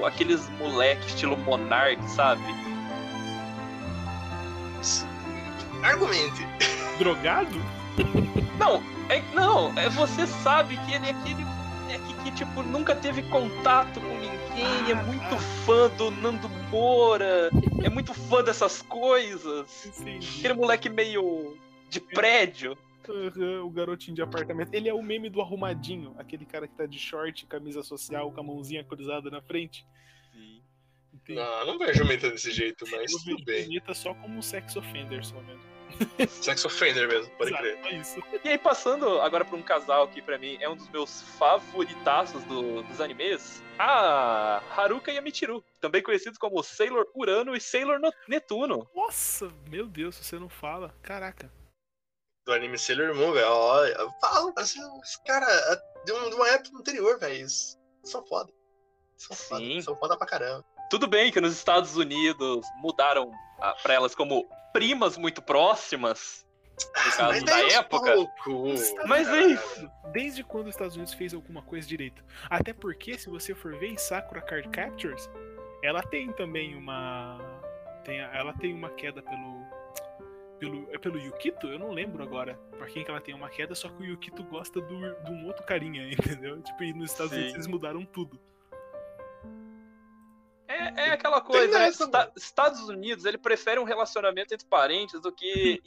o- 0.00 0.04
aqueles 0.06 0.48
moleque 0.58 1.06
estilo 1.06 1.36
Monark, 1.38 2.02
sabe? 2.10 2.42
Argumente. 5.82 6.46
Drogado? 6.98 7.60
Não, 8.58 8.82
é, 9.08 9.22
não, 9.34 9.72
é 9.78 9.88
você 9.88 10.26
sabe 10.26 10.76
que 10.78 10.94
ele 10.94 11.06
é 11.08 11.10
aquele 11.10 11.44
moleque 11.98 12.24
que, 12.24 12.30
tipo, 12.32 12.62
nunca 12.62 12.94
teve 12.94 13.22
contato 13.24 14.00
com 14.00 14.06
ninguém, 14.18 14.90
é 14.90 14.92
Ah, 14.92 15.02
muito 15.04 15.34
ah. 15.34 15.38
fã 15.64 15.88
do 15.90 16.10
Nando 16.10 16.48
Moura, 16.70 17.50
é 17.82 17.88
muito 17.88 18.12
fã 18.14 18.42
dessas 18.42 18.82
coisas. 18.82 19.86
Entendi. 19.86 20.38
Aquele 20.38 20.54
moleque 20.54 20.88
meio 20.88 21.56
de 21.88 22.00
prédio. 22.00 22.76
Aham, 23.08 23.64
o 23.64 23.70
garotinho 23.70 24.14
de 24.14 24.22
apartamento. 24.22 24.72
Ele 24.72 24.88
é 24.88 24.94
o 24.94 25.02
meme 25.02 25.28
do 25.28 25.40
arrumadinho, 25.40 26.14
aquele 26.18 26.46
cara 26.46 26.66
que 26.66 26.74
tá 26.74 26.86
de 26.86 26.98
short, 26.98 27.44
camisa 27.46 27.82
social, 27.82 28.32
com 28.32 28.40
a 28.40 28.44
mãozinha 28.44 28.82
cruzada 28.82 29.30
na 29.30 29.42
frente. 29.42 29.86
Entendi. 31.12 31.38
Não, 31.38 31.66
não 31.66 31.78
vejo 31.78 32.02
o 32.02 32.06
Mineta 32.06 32.30
desse 32.30 32.50
jeito, 32.50 32.84
mas 32.90 33.12
Eu 33.12 33.18
tudo 33.18 33.44
bem. 33.44 33.64
bonita 33.64 33.94
só 33.94 34.14
como 34.14 34.38
um 34.38 34.42
sex 34.42 34.74
offender, 34.76 35.24
só 35.24 35.40
mesmo. 35.42 35.73
Sex 36.28 36.64
offender 36.64 37.06
mesmo, 37.08 37.30
pode 37.36 37.50
Exato, 37.50 37.62
crer. 37.62 37.78
é 37.86 37.94
isso. 37.96 38.22
E 38.44 38.48
aí, 38.48 38.58
passando 38.58 39.20
agora 39.20 39.44
pra 39.44 39.56
um 39.56 39.62
casal 39.62 40.08
que 40.08 40.20
pra 40.22 40.38
mim 40.38 40.56
é 40.60 40.68
um 40.68 40.76
dos 40.76 40.88
meus 40.90 41.22
favoritaços 41.38 42.42
do- 42.44 42.82
dos 42.82 43.00
animes, 43.00 43.62
a 43.78 44.62
Haruka 44.76 45.10
e 45.12 45.18
a 45.18 45.22
Michiru, 45.22 45.64
também 45.80 46.02
conhecidos 46.02 46.38
como 46.38 46.62
Sailor 46.62 47.06
Urano 47.14 47.54
e 47.56 47.60
Sailor 47.60 47.98
No- 48.00 48.12
Netuno. 48.28 48.88
Nossa, 48.94 49.48
meu 49.68 49.86
Deus, 49.86 50.16
você 50.16 50.38
não 50.38 50.48
fala. 50.48 50.94
Caraca. 51.02 51.50
do 52.46 52.52
anime 52.52 52.76
Sailor 52.78 53.14
Moon, 53.14 53.32
velho. 53.32 53.48
Olha, 53.48 53.96
fala, 54.20 54.52
assim, 54.58 54.78
os 55.00 55.16
caras 55.26 55.48
de, 56.04 56.12
um- 56.12 56.28
de 56.28 56.34
uma 56.36 56.46
época 56.50 56.76
anterior, 56.78 57.18
velho. 57.18 57.46
São 58.04 58.22
foda. 58.26 58.52
São 59.16 59.34
Sim. 59.34 59.46
foda. 59.48 59.82
São 59.82 59.96
foda 59.96 60.18
pra 60.18 60.26
caramba. 60.26 60.62
Tudo 60.90 61.06
bem 61.06 61.32
que 61.32 61.40
nos 61.40 61.54
Estados 61.54 61.96
Unidos 61.96 62.66
mudaram 62.82 63.32
pra 63.82 63.94
elas 63.94 64.14
como 64.14 64.46
primas 64.74 65.16
muito 65.16 65.40
próximas, 65.40 66.44
no 66.96 67.12
caso 67.16 67.44
da 67.44 67.60
época. 67.72 68.12
Mas 69.06 69.28
é 69.28 69.42
isso. 69.46 69.90
Desde 70.12 70.42
quando 70.42 70.66
os 70.66 70.74
Estados 70.74 70.96
Unidos 70.96 71.14
fez 71.14 71.32
alguma 71.32 71.62
coisa 71.62 71.86
direito? 71.86 72.24
Até 72.50 72.72
porque, 72.72 73.16
se 73.16 73.30
você 73.30 73.54
for 73.54 73.78
ver 73.78 73.90
em 73.90 73.96
Sakura 73.96 74.42
Card 74.42 74.68
Captures, 74.70 75.30
ela 75.80 76.02
tem 76.02 76.32
também 76.32 76.74
uma. 76.74 77.38
Tem, 78.04 78.18
ela 78.18 78.52
tem 78.54 78.74
uma 78.74 78.90
queda 78.90 79.22
pelo. 79.22 79.64
Pelo, 80.58 80.88
é 80.92 80.98
pelo 80.98 81.18
Yukito? 81.18 81.68
Eu 81.68 81.78
não 81.78 81.92
lembro 81.92 82.22
agora 82.22 82.54
pra 82.76 82.86
quem 82.86 83.04
que 83.04 83.10
ela 83.10 83.20
tem 83.20 83.34
uma 83.34 83.48
queda, 83.48 83.74
só 83.74 83.88
que 83.88 84.02
o 84.02 84.06
Yukito 84.06 84.42
gosta 84.44 84.80
do, 84.80 84.98
de 85.24 85.30
um 85.30 85.46
outro 85.46 85.64
carinha, 85.64 86.02
entendeu? 86.10 86.60
Tipo, 86.62 86.82
e 86.82 86.92
nos 86.92 87.12
Estados 87.12 87.32
Sim. 87.32 87.38
Unidos 87.38 87.54
eles 87.54 87.66
mudaram 87.68 88.04
tudo. 88.04 88.40
É, 90.74 91.08
é 91.08 91.10
aquela 91.12 91.40
coisa, 91.40 91.78
né? 91.78 91.88
Esta- 91.88 92.32
Estados 92.36 92.88
Unidos, 92.88 93.24
ele 93.24 93.38
prefere 93.38 93.78
um 93.78 93.84
relacionamento 93.84 94.52
entre 94.54 94.66
parentes 94.66 95.20
do 95.20 95.30
que 95.32 95.80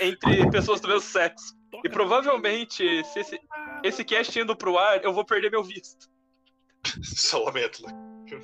entre 0.00 0.48
pessoas 0.50 0.80
do 0.80 0.88
mesmo 0.88 1.02
sexo. 1.02 1.54
E 1.84 1.88
provavelmente, 1.88 3.04
se 3.04 3.20
esse, 3.20 3.40
esse 3.82 4.04
cast 4.04 4.38
indo 4.38 4.56
pro 4.56 4.76
ar, 4.78 5.02
eu 5.02 5.12
vou 5.12 5.24
perder 5.24 5.50
meu 5.50 5.62
visto. 5.62 6.08
Só 7.02 7.44
lamento, 7.44 7.82
né? 7.86 7.92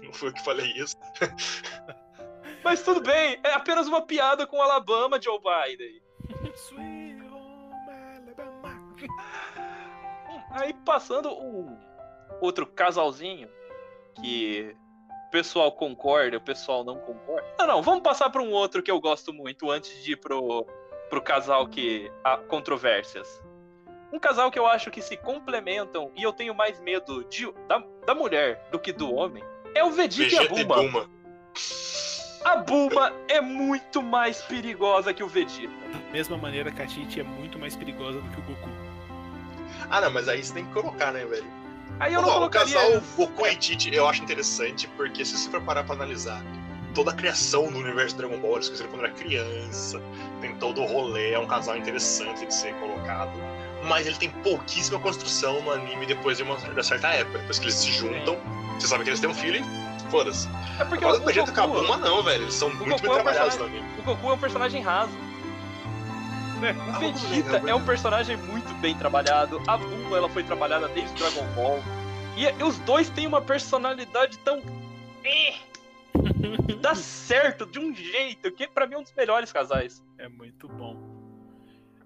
Não 0.05 0.12
fui 0.12 0.28
eu 0.28 0.32
que 0.34 0.44
falei 0.44 0.70
isso. 0.72 0.94
Mas 2.64 2.82
tudo 2.82 3.01
bem, 3.01 3.38
é 3.42 3.53
apenas 3.53 3.86
uma 3.88 4.03
piada 4.07 4.46
com 4.46 4.61
Alabama, 4.61 5.20
Joe 5.20 5.38
Biden. 5.38 6.03
Sweet 6.55 7.22
home 7.22 7.90
Alabama. 7.90 8.94
Hum, 10.30 10.42
Aí 10.51 10.74
passando 10.84 11.30
um 11.32 11.78
outro 12.40 12.66
casalzinho 12.66 13.49
que 14.20 14.76
o 15.29 15.31
pessoal 15.31 15.70
concorda, 15.70 16.39
o 16.39 16.41
pessoal 16.41 16.83
não 16.83 16.97
concorda. 16.97 17.47
Não, 17.59 17.66
não, 17.66 17.83
vamos 17.83 18.03
passar 18.03 18.31
para 18.31 18.43
um 18.43 18.51
outro 18.51 18.83
que 18.83 18.91
eu 18.91 18.99
gosto 18.99 19.33
muito 19.33 19.70
antes 19.70 20.03
de 20.03 20.12
ir 20.12 20.16
pro 20.16 20.66
pro 21.11 21.22
casal 21.22 21.66
que 21.66 22.11
há 22.22 22.37
controvérsias. 22.37 23.43
Um 24.12 24.18
casal 24.18 24.51
que 24.51 24.59
eu 24.59 24.66
acho 24.66 24.91
que 24.91 25.01
se 25.01 25.16
complementam 25.16 26.11
e 26.16 26.22
eu 26.22 26.33
tenho 26.33 26.55
mais 26.55 26.81
medo 26.81 27.24
de, 27.24 27.51
da, 27.66 27.83
da 28.07 28.14
mulher 28.14 28.66
do 28.70 28.79
que 28.79 28.93
do 28.93 29.14
homem 29.14 29.43
é 29.74 29.85
o 29.85 29.91
Vegeta, 29.91 30.35
e 30.35 30.39
a 30.39 30.45
e 30.45 30.49
Bulma. 30.49 30.76
Bulma. 30.76 31.11
A 32.45 32.57
Bulma 32.57 33.12
é 33.26 33.41
muito 33.41 34.03
mais 34.03 34.43
perigosa 34.43 35.12
que 35.12 35.22
o 35.22 35.29
Vegeta. 35.29 35.72
Da 35.93 36.12
mesma 36.12 36.37
maneira 36.37 36.70
que 36.70 36.83
a 36.83 36.87
Titi 36.87 37.20
é 37.20 37.24
muito 37.24 37.59
mais 37.59 37.74
perigosa 37.76 38.20
do 38.20 38.31
que 38.31 38.41
o 38.41 38.43
Goku. 38.45 38.68
Ah, 39.91 40.01
não, 40.01 40.11
mas 40.11 40.29
aí 40.29 40.43
você 40.43 40.55
tem 40.55 40.66
que 40.66 40.72
colocar, 40.72 41.12
né, 41.12 41.24
velho? 41.24 41.47
Aí 42.01 42.14
eu 42.14 42.22
não 42.22 42.28
Ó, 42.28 42.32
o 42.32 42.34
colocaria. 42.34 42.74
casal 42.74 43.03
Goku 43.16 43.46
e 43.46 43.57
Titi 43.57 43.94
eu 43.94 44.07
acho 44.09 44.22
interessante, 44.22 44.86
porque 44.96 45.24
se 45.24 45.36
você 45.36 45.51
for 45.51 45.61
parar 45.61 45.84
pra 45.84 45.94
analisar 45.94 46.42
toda 46.94 47.11
a 47.11 47.14
criação 47.14 47.70
do 47.70 47.78
universo 47.78 48.16
Dragon 48.16 48.38
Ball, 48.38 48.55
eles 48.57 48.68
fizeram 48.68 48.90
quando 48.90 49.05
era 49.05 49.12
criança, 49.14 50.01
tem 50.40 50.55
todo 50.57 50.80
o 50.82 50.86
rolê, 50.86 51.32
é 51.32 51.38
um 51.38 51.46
casal 51.46 51.76
interessante 51.76 52.46
de 52.46 52.55
ser 52.55 52.72
colocado. 52.74 53.32
Mas 53.84 54.07
ele 54.07 54.16
tem 54.16 54.30
pouquíssima 54.30 54.99
construção 54.99 55.61
no 55.62 55.70
anime 55.72 56.07
depois 56.07 56.36
de 56.38 56.42
uma 56.42 56.57
de 56.57 56.86
certa 56.86 57.09
época. 57.09 57.38
Depois 57.38 57.59
que 57.59 57.66
eles 57.66 57.74
se 57.76 57.92
juntam, 57.92 58.36
você 58.78 58.88
sabe 58.88 59.05
que 59.05 59.11
eles 59.11 59.20
têm 59.20 59.30
um 59.30 59.34
filho 59.34 59.64
e 59.64 60.11
foda-se. 60.11 60.49
É 60.80 60.84
porque 60.84 61.05
Agora 61.05 61.20
o, 61.20 61.22
o 61.22 61.26
Vegeta 61.26 61.53
Goku, 61.53 61.68
Bulma 61.74 61.96
não, 61.99 62.22
velho. 62.24 62.42
Eles 62.44 62.55
são 62.55 62.70
muito 62.70 62.88
Goku 62.90 63.03
bem 63.03 63.11
é 63.11 63.12
um 63.12 63.14
trabalhados 63.14 63.57
no 63.57 63.64
anime. 63.66 63.84
o 63.99 64.03
Goku 64.03 64.30
é 64.30 64.32
um 64.34 64.38
personagem 64.38 64.82
raso. 64.82 65.12
Né? 66.61 66.72
O 66.72 66.90
Ah, 66.90 66.99
Vegeta 66.99 67.59
ver, 67.61 67.70
é 67.70 67.74
um 67.74 67.84
personagem 67.84 68.36
muito 68.36 68.68
bem 68.81 68.97
trabalhado. 68.97 69.61
A 69.66 69.76
Bulma 69.76 70.16
ela 70.16 70.29
foi 70.29 70.43
trabalhada 70.43 70.89
desde 70.89 71.14
Dragon 71.14 71.47
Ball. 71.55 71.79
E, 72.37 72.45
e 72.45 72.62
os 72.62 72.79
dois 72.81 73.11
têm 73.11 73.26
uma 73.26 73.43
personalidade 73.43 74.39
tão. 74.39 74.62
Dá 76.81 76.95
certo 76.95 77.66
de 77.66 77.79
um 77.79 77.95
jeito 77.95 78.51
que 78.53 78.66
pra 78.68 78.87
mim 78.87 78.95
é 78.95 78.99
um 78.99 79.03
dos 79.03 79.14
melhores 79.14 79.53
casais. 79.53 80.03
É 80.18 80.29
muito 80.29 80.68
bom. 80.68 81.18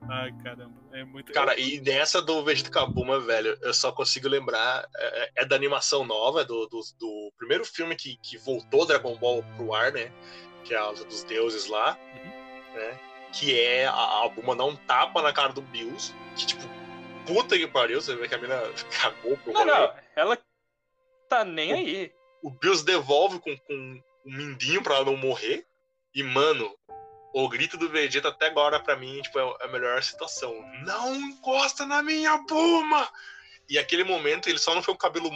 Ai, 0.08 0.32
caramba. 0.42 0.74
É 0.92 1.04
muito. 1.04 1.32
Cara, 1.32 1.58
e 1.58 1.80
nessa 1.80 2.20
do 2.20 2.42
Vegeta 2.44 2.70
com 2.70 2.78
a 2.78 2.86
Bulma, 2.86 3.20
velho, 3.20 3.56
eu 3.62 3.72
só 3.72 3.92
consigo 3.92 4.28
lembrar. 4.28 4.88
É, 4.96 5.42
é 5.42 5.44
da 5.44 5.54
animação 5.54 6.04
nova, 6.04 6.42
é 6.42 6.44
do, 6.44 6.66
do, 6.66 6.80
do 6.98 7.32
primeiro 7.36 7.64
filme 7.64 7.94
que, 7.94 8.16
que 8.16 8.36
voltou 8.38 8.86
Dragon 8.86 9.16
Ball 9.16 9.44
pro 9.56 9.72
ar, 9.74 9.92
né? 9.92 10.10
Que 10.64 10.74
é 10.74 10.78
a 10.78 10.88
Luta 10.88 11.04
dos 11.04 11.24
Deuses 11.24 11.66
lá, 11.66 11.96
né? 12.74 12.98
Que 13.32 13.58
é 13.58 13.86
a, 13.86 13.92
a 13.92 14.54
dar 14.56 14.64
um 14.64 14.76
tapa 14.76 15.22
na 15.22 15.32
cara 15.32 15.52
do 15.52 15.62
Bills. 15.62 16.14
Que 16.36 16.46
tipo, 16.46 16.62
puta 17.26 17.56
que 17.56 17.66
pariu, 17.66 18.00
você 18.00 18.14
vê 18.16 18.28
que 18.28 18.34
a 18.34 18.38
mina 18.38 18.56
cagou 19.00 19.36
pro 19.38 19.52
Não, 19.52 19.60
rolê. 19.60 19.72
não, 19.72 19.94
ela 20.16 20.38
tá 21.28 21.44
nem 21.44 21.72
aí. 21.72 22.12
O 22.42 22.50
Bills 22.50 22.84
devolve 22.84 23.38
com, 23.38 23.56
com 23.56 23.74
um 24.26 24.36
mindinho 24.36 24.82
pra 24.82 24.96
ela 24.96 25.04
não 25.04 25.16
morrer. 25.16 25.64
E, 26.14 26.22
mano, 26.22 26.70
o 27.32 27.48
grito 27.48 27.76
do 27.78 27.88
Vegeta 27.88 28.28
até 28.28 28.46
agora, 28.48 28.78
pra 28.80 28.96
mim, 28.96 29.20
tipo, 29.22 29.38
é 29.38 29.56
a 29.64 29.68
melhor 29.68 30.02
situação. 30.02 30.54
Não 30.84 31.14
encosta 31.14 31.86
na 31.86 32.02
minha 32.02 32.36
Bulma! 32.38 33.08
E 33.70 33.78
aquele 33.78 34.04
momento 34.04 34.48
ele 34.48 34.58
só 34.58 34.74
não 34.74 34.82
foi 34.82 34.92
com 34.92 34.98
o 34.98 35.00
cabelo 35.00 35.30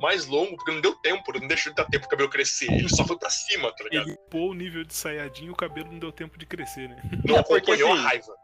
mais 0.00 0.26
longo, 0.26 0.54
porque 0.54 0.70
não 0.70 0.80
deu 0.80 0.94
tempo, 0.96 1.32
não 1.32 1.48
deixou 1.48 1.72
de 1.72 1.76
dar 1.76 1.86
tempo 1.86 2.02
pro 2.02 2.10
cabelo 2.10 2.30
crescer. 2.30 2.70
Ele 2.70 2.88
só 2.88 3.04
foi 3.04 3.18
pra 3.18 3.30
cima, 3.30 3.72
tá 3.72 3.82
ligado? 3.84 4.08
Ele 4.08 4.18
pôs 4.30 4.50
o 4.50 4.54
nível 4.54 4.84
de 4.84 4.94
Saiyajin 4.94 5.46
e 5.46 5.50
o 5.50 5.56
cabelo 5.56 5.90
não 5.90 5.98
deu 5.98 6.12
tempo 6.12 6.38
de 6.38 6.46
crescer, 6.46 6.88
né? 6.88 7.02
Não 7.24 7.38
É, 7.38 7.42
porque, 7.42 7.72
acompanhou 7.72 7.90
a 7.90 7.94
assim, 7.94 8.02
raiva. 8.04 8.36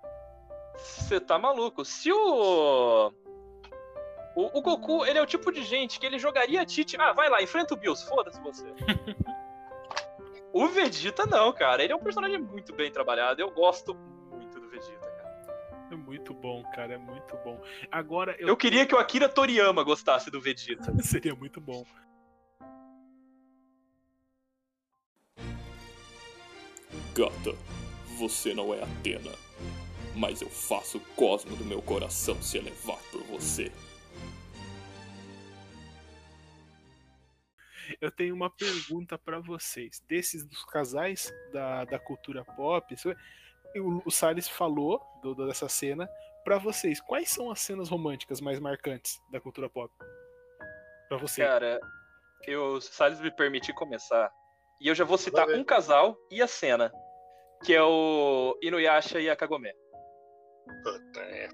Você 0.83 1.21
tá 1.21 1.39
maluco. 1.39 1.85
Se 1.85 2.13
o. 2.13 3.13
O, 4.37 4.59
o 4.59 4.63
Goku, 4.63 5.05
ele 5.05 5.19
é 5.19 5.23
o 5.23 5.27
tipo 5.27 5.51
de 5.51 5.63
gente 5.63 5.99
que 5.99 6.07
ele 6.07 6.19
jogaria 6.19 6.63
a 6.63 6.67
Tite. 6.67 6.97
Ah, 6.99 7.13
vai 7.13 7.29
lá, 7.29 7.43
enfrenta 7.43 7.75
o 7.75 7.77
Bills, 7.77 8.07
foda-se 8.07 8.41
você. 8.41 8.67
o 10.53 10.69
Vegeta 10.69 11.27
não, 11.27 11.53
cara. 11.53 11.83
Ele 11.83 11.93
é 11.93 11.97
um 11.97 12.03
personagem 12.03 12.39
muito 12.39 12.73
bem 12.73 12.91
trabalhado. 12.91 13.41
Eu 13.41 13.51
gosto 13.51 13.95
muito 14.31 14.61
do 14.61 14.69
Vegeta, 14.69 15.11
cara. 15.11 15.89
É 15.91 15.97
muito 15.97 16.33
bom, 16.33 16.63
cara. 16.75 16.95
É 16.95 16.99
muito 16.99 17.37
bom. 17.39 17.61
Agora 17.91 18.37
eu. 18.39 18.49
Eu 18.49 18.57
queria 18.57 18.87
que 18.87 18.95
o 18.95 18.99
Akira 18.99 19.29
Toriyama 19.29 19.83
gostasse 19.83 20.31
do 20.31 20.41
Vegeta. 20.41 20.95
Seria 21.03 21.35
muito 21.35 21.61
bom. 21.61 21.85
Gata, 27.15 27.57
você 28.17 28.55
não 28.55 28.73
é 28.73 28.83
Atena, 28.83 29.33
mas 30.15 30.41
eu 30.43 30.49
faço 30.51 30.99
o 30.99 31.01
cosmo 31.15 31.57
do 31.57 31.65
meu 31.65 31.81
coração 31.83 32.41
se 32.43 32.59
elevar 32.59 32.99
por 33.11 33.23
você. 33.25 33.71
Eu 38.01 38.11
tenho 38.11 38.35
uma 38.35 38.49
pergunta 38.51 39.19
pra 39.19 39.41
vocês. 39.41 40.01
Desses 40.09 40.45
dos 40.47 40.65
casais 40.65 41.33
da, 41.53 41.85
da 41.85 41.99
cultura 41.99 42.45
pop, 42.45 42.93
isso- 42.95 43.15
o, 43.77 44.03
o 44.07 44.11
Salles 44.11 44.49
falou 44.49 45.01
do, 45.23 45.35
dessa 45.47 45.69
cena. 45.69 46.09
Pra 46.45 46.57
vocês, 46.59 47.01
quais 47.01 47.29
são 47.29 47.51
as 47.51 47.61
cenas 47.61 47.89
românticas 47.89 48.41
mais 48.41 48.59
marcantes 48.59 49.21
da 49.31 49.41
cultura 49.41 49.69
pop? 49.69 49.93
Pra 51.09 51.19
você. 51.19 51.43
Cara, 51.45 51.81
eu, 52.47 52.81
se 52.81 52.93
Salles 52.93 53.21
me 53.21 53.31
permitir 53.31 53.75
começar, 53.75 54.33
e 54.81 54.89
eu 54.89 54.95
já 54.95 55.05
vou 55.05 55.19
citar 55.19 55.49
um 55.51 55.65
casal 55.65 56.17
e 56.31 56.41
a 56.41 56.47
cena, 56.47 56.91
que 57.65 57.75
é 57.75 57.83
o 57.83 58.57
Inuyasha 58.63 59.21
e 59.21 59.29
a 59.29 59.37
Kagome. 59.37 59.71
Puta, 60.83 61.21
é. 61.21 61.49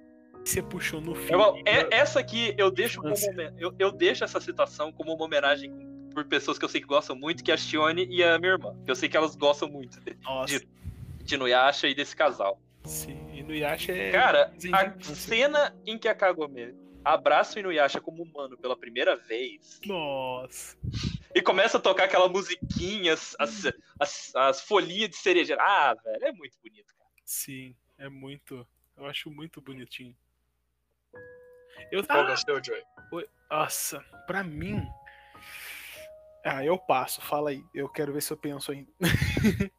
Você 0.44 0.62
puxou 0.62 1.00
no 1.00 1.14
filme. 1.14 1.42
Eu- 1.42 1.62
é- 1.66 1.88
essa 1.90 2.20
aqui 2.20 2.54
eu 2.56 2.70
deixo 2.70 3.00
como 3.00 3.14
eu, 3.58 3.74
eu 3.78 3.90
deixo 3.90 4.22
essa 4.24 4.40
situação 4.40 4.92
como 4.92 5.12
uma 5.12 5.24
homenagem 5.24 5.72
por 6.14 6.24
pessoas 6.24 6.58
que 6.58 6.64
eu 6.64 6.68
sei 6.68 6.80
que 6.80 6.86
gostam 6.86 7.16
muito, 7.16 7.42
que 7.42 7.50
é 7.50 7.54
a 7.54 7.56
Shione 7.56 8.06
e 8.08 8.22
a 8.22 8.38
minha 8.38 8.52
irmã. 8.52 8.74
que 8.84 8.90
Eu 8.90 8.94
sei 8.96 9.08
que 9.08 9.16
elas 9.16 9.34
gostam 9.34 9.68
muito 9.68 10.00
de, 10.00 10.16
Nossa, 10.22 10.58
de- 10.60 10.68
de 11.24 11.34
Inuyasha 11.34 11.88
e 11.88 11.94
desse 11.94 12.14
casal. 12.14 12.60
sim. 12.84 13.18
E 13.34 13.42
no 13.42 13.54
Yasha 13.54 13.92
é. 13.92 14.10
Cara, 14.12 14.52
a 14.72 14.84
infância. 14.86 15.14
cena 15.14 15.76
em 15.84 15.98
que 15.98 16.08
a 16.08 16.14
Kagome 16.14 16.74
abraça 17.04 17.56
o 17.56 17.60
Inuyasha 17.60 18.00
como 18.00 18.22
humano 18.22 18.56
pela 18.56 18.76
primeira 18.76 19.14
vez 19.16 19.80
Nossa. 19.84 20.76
e 21.34 21.42
começa 21.42 21.76
a 21.76 21.80
tocar 21.80 22.04
aquela 22.04 22.28
musiquinha, 22.28 23.12
as, 23.12 23.36
as, 23.38 23.64
as, 24.00 24.34
as 24.34 24.60
folhinhas 24.62 25.10
de 25.10 25.16
cerejeira. 25.16 25.60
Ah, 25.62 25.94
velho, 26.02 26.24
é 26.24 26.32
muito 26.32 26.56
bonito, 26.62 26.94
cara. 26.96 27.10
Sim, 27.24 27.74
é 27.98 28.08
muito. 28.08 28.66
Eu 28.96 29.06
acho 29.06 29.30
muito 29.30 29.60
bonitinho. 29.60 30.16
Eu, 31.92 32.04
Qual 32.06 32.26
ah, 32.26 32.30
é 32.30 32.32
o 32.32 32.36
seu, 32.36 32.62
Joey? 32.64 32.82
nossa, 33.50 34.00
pra 34.26 34.42
mim. 34.42 34.82
Ah, 36.44 36.64
eu 36.64 36.78
passo, 36.78 37.20
fala 37.20 37.50
aí. 37.50 37.62
Eu 37.74 37.88
quero 37.88 38.12
ver 38.12 38.22
se 38.22 38.32
eu 38.32 38.36
penso 38.36 38.72
ainda. 38.72 38.90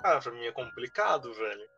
Cara, 0.00 0.20
pra 0.20 0.32
mim 0.32 0.44
é 0.44 0.52
complicado, 0.52 1.32
velho. 1.34 1.68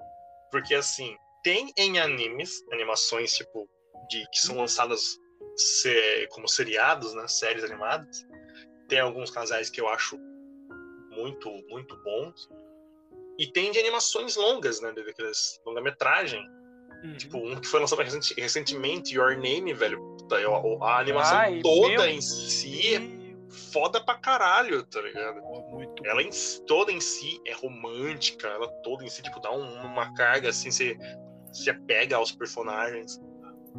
Porque 0.50 0.74
assim, 0.74 1.16
tem 1.42 1.72
em 1.76 1.98
animes, 1.98 2.62
animações 2.72 3.34
tipo, 3.34 3.68
de, 4.08 4.24
que 4.30 4.38
são 4.38 4.56
lançadas 4.56 5.18
se- 5.56 6.28
como 6.30 6.48
seriados, 6.48 7.14
né? 7.14 7.26
Séries 7.28 7.64
animadas. 7.64 8.26
Tem 8.88 9.00
alguns 9.00 9.30
casais 9.30 9.68
que 9.70 9.80
eu 9.80 9.88
acho 9.88 10.16
muito, 11.10 11.50
muito 11.68 11.96
bons. 12.02 12.48
E 13.38 13.46
tem 13.46 13.70
de 13.70 13.78
animações 13.78 14.36
longas, 14.36 14.80
né? 14.80 14.92
Daquelas 14.92 15.60
longa-metragem. 15.66 16.40
Uhum. 17.04 17.16
Tipo, 17.16 17.38
um 17.38 17.56
que 17.56 17.66
foi 17.68 17.80
lançado 17.80 18.02
recentemente, 18.36 19.14
Your 19.14 19.36
Name, 19.36 19.72
velho. 19.74 20.00
Puta, 20.18 20.36
A 20.82 20.98
animação 20.98 21.38
Ai, 21.38 21.60
toda 21.62 22.10
em 22.10 22.20
si 22.20 22.94
é 22.94 23.26
foda 23.72 24.00
pra 24.02 24.14
caralho, 24.16 24.82
tá 24.84 25.00
ligado? 25.00 25.40
Muito 25.70 26.04
Ela 26.04 26.22
em, 26.22 26.30
toda 26.66 26.90
em 26.90 27.00
si 27.00 27.40
é 27.46 27.52
romântica, 27.54 28.48
ela 28.48 28.68
toda 28.82 29.04
em 29.04 29.08
si, 29.08 29.22
tipo, 29.22 29.40
dá 29.40 29.52
um- 29.52 29.82
uma 29.82 30.12
carga, 30.14 30.48
assim, 30.48 30.70
você 30.70 30.96
se 31.52 31.70
apega 31.70 32.16
aos 32.16 32.32
personagens. 32.32 33.20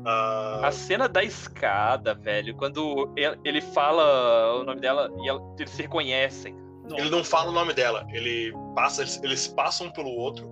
Ah, 0.06 0.62
A 0.68 0.72
cena 0.72 1.10
da 1.10 1.24
escada, 1.24 2.14
velho, 2.14 2.56
quando 2.56 3.12
ele- 3.18 3.40
ele 3.44 3.62
fala 3.62 4.56
o 4.60 4.64
nome 4.64 4.80
dela 4.80 5.12
e 5.24 5.28
ela- 5.28 5.42
eles 5.60 5.72
se 5.72 5.82
reconhecem. 5.82 6.56
Nossa, 6.90 7.02
ele 7.02 7.10
não 7.10 7.24
fala 7.24 7.50
o 7.50 7.54
nome 7.54 7.74
dela, 7.74 8.06
ele 8.12 8.54
passa, 8.76 9.02
eles, 9.02 9.22
eles 9.24 9.48
passam 9.48 9.88
um 9.88 9.92
pelo 9.92 10.10
outro. 10.10 10.48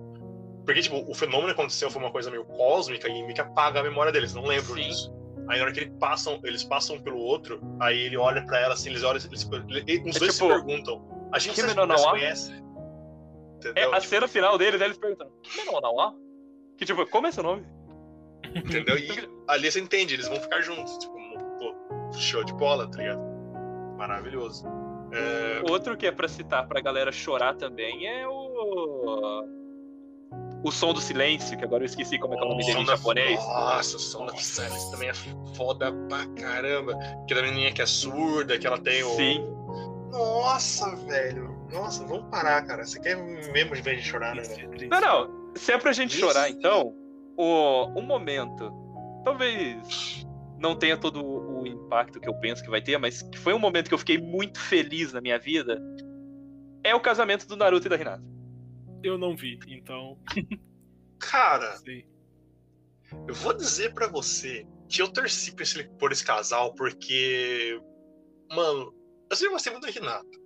Porque, 0.64 0.80
tipo, 0.82 1.08
o 1.08 1.14
fenômeno 1.14 1.46
que 1.54 1.60
aconteceu 1.60 1.90
foi 1.90 2.02
uma 2.02 2.10
coisa 2.10 2.30
meio 2.30 2.44
cósmica 2.44 3.08
e 3.08 3.22
meio 3.22 3.34
que 3.34 3.40
apaga 3.40 3.80
a 3.80 3.82
memória 3.82 4.10
deles, 4.12 4.34
não 4.34 4.42
lembram 4.42 4.74
Sim. 4.74 4.82
disso. 4.88 5.14
Aí 5.48 5.58
na 5.58 5.64
hora 5.64 5.72
que 5.72 5.80
eles 5.80 5.94
passam, 6.00 6.40
eles 6.42 6.64
passam 6.64 6.96
um 6.96 7.00
pelo 7.00 7.18
outro, 7.18 7.60
aí 7.80 7.96
ele 7.98 8.16
olha 8.16 8.44
pra 8.44 8.58
ela 8.58 8.74
assim, 8.74 8.90
eles 8.90 9.04
olham, 9.04 9.20
eles, 9.24 9.48
ele- 9.86 10.00
os 10.10 10.16
É 10.16 10.18
dois 10.18 10.34
tipo, 10.36 10.48
se 10.48 10.48
perguntam. 10.48 11.28
A 11.32 11.38
gente 11.38 11.62
Nawa? 11.62 12.10
conhece. 12.10 12.52
É 13.74 13.84
a 13.84 14.00
cena 14.00 14.26
final 14.28 14.58
deles, 14.58 14.80
eles 14.80 14.98
perguntando: 14.98 15.30
Como 15.64 15.78
é 15.78 15.80
não, 15.80 15.94
não? 15.94 16.18
Que 16.76 16.84
tipo, 16.84 17.06
como 17.06 17.26
é 17.26 17.32
seu 17.32 17.42
nome? 17.42 17.64
Entendeu? 18.54 18.98
E 18.98 19.08
ali 19.48 19.70
você 19.70 19.80
entende, 19.80 20.14
eles 20.14 20.28
vão 20.28 20.40
ficar 20.40 20.60
juntos. 20.62 20.96
Tipo, 20.98 21.14
pô, 21.58 21.74
show 22.14 22.42
de 22.44 22.52
bola, 22.54 22.88
tá 22.90 22.98
ligado? 22.98 23.20
Maravilhoso. 23.96 24.64
É, 25.18 25.62
Outro 25.70 25.96
que 25.96 26.06
é 26.06 26.12
pra 26.12 26.28
citar 26.28 26.66
pra 26.68 26.80
galera 26.80 27.10
chorar 27.12 27.54
também 27.54 28.06
é 28.06 28.26
o. 28.26 29.44
O 30.64 30.72
som 30.72 30.92
do 30.92 31.00
silêncio, 31.00 31.56
que 31.56 31.64
agora 31.64 31.84
eu 31.84 31.86
esqueci 31.86 32.18
como 32.18 32.34
é 32.34 32.36
que 32.36 32.42
é 32.42 32.46
o 32.46 32.48
nome 32.50 32.64
dele 32.66 32.80
em 32.80 32.84
da- 32.84 32.96
japonês. 32.96 33.38
Nossa, 33.38 33.96
o 33.96 34.00
som 34.00 34.26
da 34.26 34.34
Silence 34.36 34.90
também 34.90 35.08
é 35.08 35.14
foda 35.54 35.92
pra 36.08 36.26
caramba. 36.42 36.94
Que 37.28 37.34
da 37.34 37.42
menininha 37.42 37.72
que 37.72 37.82
é 37.82 37.86
surda, 37.86 38.58
que 38.58 38.66
ela 38.66 38.78
tem 38.78 39.02
o. 39.04 39.10
Sim. 39.10 39.46
Nossa, 40.10 40.96
velho. 40.96 41.54
Nossa, 41.72 42.04
vamos 42.04 42.28
parar, 42.30 42.64
cara. 42.66 42.84
Você 42.84 42.98
quer 43.00 43.16
mesmo 43.16 43.74
de 43.76 43.82
vez 43.82 44.02
de 44.02 44.08
chorar, 44.08 44.34
né? 44.34 44.42
velho? 44.42 44.88
Não, 44.90 45.00
não. 45.00 45.54
Se 45.54 45.72
é 45.72 45.78
pra 45.78 45.92
gente 45.92 46.10
Isso. 46.16 46.20
chorar, 46.20 46.50
então, 46.50 46.92
o, 47.36 47.84
o 47.98 48.02
momento, 48.02 48.72
talvez 49.24 50.25
não 50.58 50.76
tenha 50.76 50.96
todo 50.96 51.24
o, 51.24 51.66
impacto 51.66 52.20
que 52.20 52.28
eu 52.28 52.34
penso 52.34 52.62
que 52.62 52.70
vai 52.70 52.80
ter, 52.80 52.98
mas 52.98 53.22
que 53.22 53.38
foi 53.38 53.52
um 53.52 53.58
momento 53.58 53.88
que 53.88 53.94
eu 53.94 53.98
fiquei 53.98 54.18
muito 54.18 54.58
feliz 54.58 55.12
na 55.12 55.20
minha 55.20 55.38
vida, 55.38 55.80
é 56.82 56.94
o 56.94 57.00
casamento 57.00 57.46
do 57.46 57.56
Naruto 57.56 57.86
e 57.86 57.90
da 57.90 57.96
Hinata. 57.96 58.24
Eu 59.02 59.18
não 59.18 59.36
vi, 59.36 59.58
então. 59.68 60.18
Cara, 61.18 61.76
Sei. 61.78 62.06
eu 63.26 63.34
vou 63.34 63.52
dizer 63.52 63.92
pra 63.94 64.08
você 64.08 64.66
que 64.88 65.02
eu 65.02 65.08
torci 65.08 65.52
por 65.52 65.62
esse, 65.62 65.84
por 65.98 66.12
esse 66.12 66.24
casal 66.24 66.74
porque. 66.74 67.80
Mano, 68.50 68.94
eu 69.28 69.36
sempre 69.36 69.54
gostei 69.54 69.72
muito 69.72 69.86
do 69.86 69.92
Renato. 69.92 70.45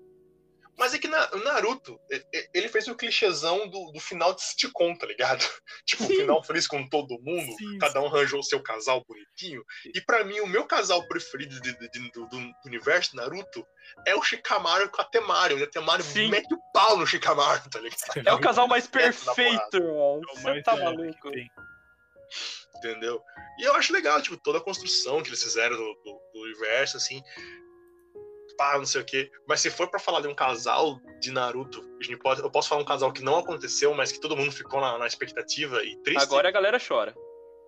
Mas 0.81 0.95
é 0.95 0.99
que 0.99 1.07
na, 1.07 1.31
o 1.35 1.39
Naruto, 1.45 2.01
e- 2.11 2.25
e- 2.35 2.51
ele 2.55 2.69
fez 2.69 2.89
o 2.89 2.97
clichêzão 2.97 3.69
do, 3.69 3.93
do 3.93 4.01
final 4.01 4.33
de 4.35 4.43
sitcom, 4.43 4.97
tá 4.97 5.07
ligado? 5.07 5.41
Tipo, 5.87 6.05
o 6.05 6.07
Sim. 6.07 6.17
final 6.17 6.43
feliz 6.43 6.67
com 6.67 6.89
todo 6.89 7.21
mundo, 7.21 7.53
Sim, 7.59 7.79
cada 7.79 8.01
um 8.01 8.07
arranjou 8.07 8.41
o 8.41 8.43
seu 8.43 8.63
casal 8.63 9.05
bonitinho. 9.07 9.63
E 9.95 10.01
pra 10.01 10.25
mim, 10.25 10.41
o 10.41 10.47
meu 10.47 10.65
casal 10.67 11.07
preferido 11.07 11.61
de- 11.61 11.79
de- 11.79 11.89
de- 11.91 12.11
do, 12.13 12.27
do 12.27 12.53
universo 12.65 13.15
Naruto 13.15 13.65
é 14.07 14.15
o 14.17 14.23
Shikamaru 14.23 14.89
com 14.91 15.03
a 15.03 15.05
Temari. 15.05 15.55
onde 15.55 15.65
A 15.65 15.71
Temari 15.71 16.03
Sim. 16.03 16.29
mete 16.31 16.53
o 16.55 16.59
pau 16.73 16.97
no 16.97 17.07
Shikamaru, 17.07 17.69
tá 17.71 17.79
ligado? 17.79 18.27
É 18.27 18.33
o 18.33 18.41
casal 18.41 18.67
mais 18.67 18.87
da 18.87 18.99
perfeito, 18.99 19.81
mano. 19.83 20.23
É 20.29 20.33
o 20.33 20.37
Você 20.37 20.63
tá 20.63 20.77
maluco? 20.77 21.31
entendeu? 22.77 23.23
E 23.59 23.65
eu 23.65 23.75
acho 23.75 23.93
legal, 23.93 24.23
tipo, 24.23 24.37
toda 24.39 24.59
a 24.59 24.63
construção 24.63 25.23
que 25.23 25.29
eles 25.29 25.43
fizeram 25.43 25.77
do, 25.77 25.95
do- 26.05 26.21
do 26.33 26.41
universo, 26.43 26.97
assim, 26.97 27.23
pá, 28.61 28.77
não 28.77 28.85
sei 28.85 29.01
o 29.01 29.05
quê. 29.05 29.31
Mas 29.49 29.63
se 29.63 29.71
for 29.71 29.89
pra 29.89 29.99
falar 29.99 30.21
de 30.21 30.29
um 30.29 30.35
casal 30.35 31.01
de 31.19 31.33
Naruto, 31.33 31.83
pode, 32.23 32.43
eu 32.43 32.51
posso 32.51 32.69
falar 32.69 32.83
um 32.83 32.85
casal 32.85 33.11
que 33.11 33.25
não 33.25 33.39
aconteceu, 33.39 33.95
mas 33.95 34.13
que 34.13 34.21
todo 34.21 34.37
mundo 34.37 34.53
ficou 34.53 34.83
na, 34.83 34.99
na 34.99 35.07
expectativa 35.07 35.83
e 35.83 35.97
triste. 36.03 36.23
Agora 36.23 36.51
a 36.51 36.53
galera 36.53 36.79
chora. 36.79 37.15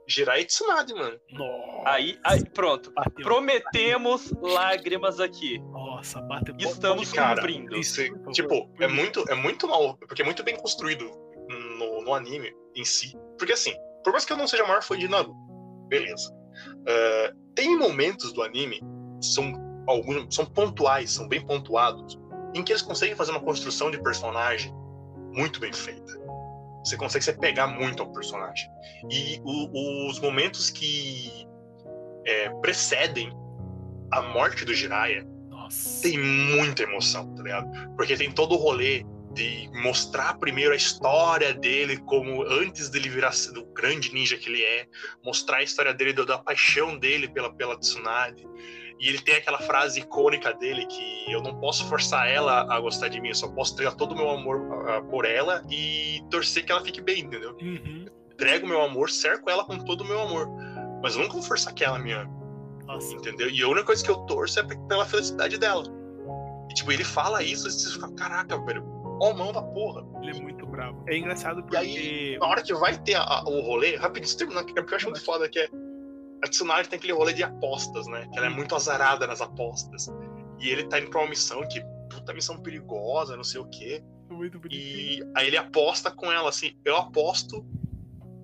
Jirai 0.07 0.43
e 0.43 0.45
Tsunade, 0.45 0.93
mano. 0.93 1.19
Nossa, 1.31 1.89
Aí, 1.89 2.19
aí 2.25 2.45
pronto. 2.51 2.93
bateu. 2.93 3.25
Prometemos 3.25 4.31
lágrimas 4.43 5.19
aqui. 5.19 5.59
Nossa, 5.61 6.21
bateu. 6.21 6.55
Estamos 6.59 7.11
Cara, 7.11 7.37
cumprindo. 7.37 7.75
isso, 7.77 8.03
tipo, 8.33 8.69
Por 8.69 8.83
é 8.83 8.89
muito, 8.89 9.25
é 9.31 9.35
muito 9.35 9.67
mal, 9.67 9.97
porque 9.97 10.21
é 10.21 10.25
muito 10.25 10.43
bem 10.43 10.57
construído 10.57 11.09
no, 11.79 12.03
no 12.03 12.15
anime 12.15 12.53
em 12.75 12.85
si. 12.85 13.17
Porque 13.39 13.55
assim, 13.55 13.73
por 14.05 14.13
mais 14.13 14.27
que 14.27 14.33
eu 14.33 14.37
não 14.37 14.47
seja 14.47 14.65
o 14.65 14.69
maior 14.69 14.83
fã 14.83 14.99
de 14.99 15.09
Naruto, 15.09 15.33
beleza. 15.89 16.31
É, 16.87 17.33
tem 17.55 17.79
momentos 17.79 18.33
do 18.35 18.43
anime, 18.43 18.81
são 19.23 19.62
alguns, 19.87 20.35
são 20.35 20.45
pontuais, 20.47 21.11
são 21.11 21.29
bem 21.29 21.45
pontuados, 21.45 22.19
em 22.55 22.63
que 22.63 22.73
eles 22.73 22.83
conseguem 22.83 23.17
fazer 23.17 23.31
uma 23.33 23.41
construção 23.41 23.91
de 23.91 24.01
personagem 24.03 24.73
muito 25.33 25.59
bem 25.61 25.73
feita. 25.73 26.21
Você 26.85 26.97
consegue 26.97 27.25
se 27.25 27.33
pegar 27.35 27.69
muito 27.69 28.03
ao 28.03 28.13
personagem. 28.13 28.69
E 29.11 29.41
o- 29.45 30.11
os 30.11 30.19
momentos 30.21 30.69
que 30.71 31.47
é, 32.25 32.51
precedem 32.61 33.33
a 34.13 34.23
morte 34.23 34.65
do 34.65 34.75
Jiraiya 34.75 35.25
Nossa. 35.49 36.03
tem 36.03 36.19
muita 36.19 36.83
emoção, 36.85 37.35
tá 37.35 37.43
ligado? 37.43 37.69
Porque 37.97 38.17
tem 38.17 38.31
todo 38.31 38.55
o 38.55 38.59
rolê 38.59 39.05
de 39.33 39.71
mostrar 39.83 40.39
primeiro 40.39 40.73
a 40.73 40.77
história 40.77 41.55
dele 41.55 41.97
como 41.97 42.43
antes 42.43 42.91
dele 42.91 43.09
virar 43.09 43.33
do 43.55 43.65
grande 43.73 44.13
ninja 44.13 44.37
que 44.37 44.49
ele 44.51 44.63
é, 44.63 44.87
mostrar 45.25 45.59
a 45.59 45.63
história 45.63 45.95
dele 45.95 46.13
da, 46.13 46.25
da 46.25 46.39
paixão 46.39 46.99
dele 46.99 47.29
pela 47.29 47.53
pela 47.53 47.79
Tsunade. 47.79 48.47
E 49.03 49.09
ele 49.09 49.19
tem 49.21 49.35
aquela 49.35 49.59
frase 49.59 49.99
icônica 49.99 50.55
dele 50.55 50.87
que 50.87 51.25
eu 51.33 51.43
não 51.43 51.59
posso 51.59 51.85
forçar 51.89 52.29
ela 52.31 52.73
a 52.73 52.79
gostar 52.79 53.09
de 53.09 53.21
mim, 53.21 53.31
eu 53.31 53.35
só 53.35 53.49
posso 53.49 53.73
entregar 53.75 53.97
todo 53.97 54.13
o 54.13 54.17
meu 54.17 54.31
amor 54.31 54.61
ah, 54.89 55.03
por 55.03 55.25
ela 55.25 55.61
e 55.69 56.23
torcer 56.31 56.65
que 56.65 56.71
ela 56.71 56.81
fique 56.85 57.01
bem, 57.01 57.23
entendeu? 57.23 57.57
Uhum. 57.61 58.07
Entrego 58.33 58.65
o 58.65 58.69
meu 58.69 58.81
amor, 58.81 59.11
cerco 59.11 59.51
ela 59.51 59.65
com 59.65 59.77
todo 59.79 60.03
o 60.03 60.05
meu 60.05 60.21
amor. 60.21 60.49
Mas 61.03 61.15
eu 61.17 61.21
nunca 61.23 61.33
vou 61.35 61.43
forçar 61.43 61.75
que 61.75 61.83
ela 61.85 61.99
me 61.99 62.13
ame 62.13 62.31
Nossa. 62.87 63.13
entendeu? 63.17 63.51
E 63.51 63.61
a 63.61 63.67
única 63.67 63.87
coisa 63.87 64.05
que 64.05 64.11
eu 64.11 64.19
torço 64.19 64.61
é 64.61 64.63
pela 64.89 65.05
felicidade 65.05 65.59
dela. 65.59 65.83
E, 66.71 66.75
tipo, 66.75 66.93
ele 66.93 67.03
fala 67.03 67.43
isso 67.43 67.67
e 67.67 67.73
você 67.73 67.93
fica, 67.95 68.09
caraca, 68.13 68.57
velho, 68.65 68.85
ó 69.21 69.35
mão 69.35 69.53
da 69.53 69.63
porra. 69.63 70.07
Ele 70.23 70.31
é 70.39 70.41
muito 70.41 70.65
bravo. 70.65 71.03
É 71.09 71.17
engraçado 71.19 71.59
E 71.59 71.63
porque. 71.63 71.77
aí, 71.77 72.39
na 72.39 72.47
hora 72.47 72.63
que 72.63 72.73
vai 72.75 72.97
ter 72.99 73.15
a- 73.15 73.23
a- 73.25 73.45
o 73.49 73.61
rolê, 73.63 73.97
rapidinho, 73.97 74.37
terminar, 74.39 74.65
porque 74.65 74.81
eu 74.93 74.97
acho 74.97 75.07
muito 75.07 75.25
foda 75.25 75.49
que 75.49 75.59
é. 75.59 75.69
A 76.45 76.49
Tsunade 76.49 76.89
tem 76.89 76.99
aquele 76.99 77.13
rolê 77.13 77.33
de 77.33 77.43
apostas, 77.43 78.07
né? 78.09 78.29
Que 78.33 78.39
ela 78.39 78.47
é 78.47 78.51
muito 78.51 78.75
azarada 78.75 79.27
nas 79.27 79.41
apostas. 79.41 80.09
E 80.59 80.69
ele 80.69 80.89
tá 80.89 80.99
indo 80.99 81.11
pra 81.11 81.21
uma 81.21 81.29
missão 81.29 81.67
que, 81.69 81.81
puta 82.11 82.35
missão 82.35 82.61
perigosa, 82.61 83.37
não 83.37 83.45
sei 83.45 83.61
o 83.61 83.69
quê. 83.69 84.03
é 84.29 84.33
muito 84.33 84.59
bonitinho. 84.59 84.83
E 84.83 85.23
aí 85.37 85.47
ele 85.47 85.57
aposta 85.57 86.11
com 86.11 86.31
ela 86.31 86.49
assim: 86.49 86.79
eu 86.85 86.97
aposto 86.97 87.65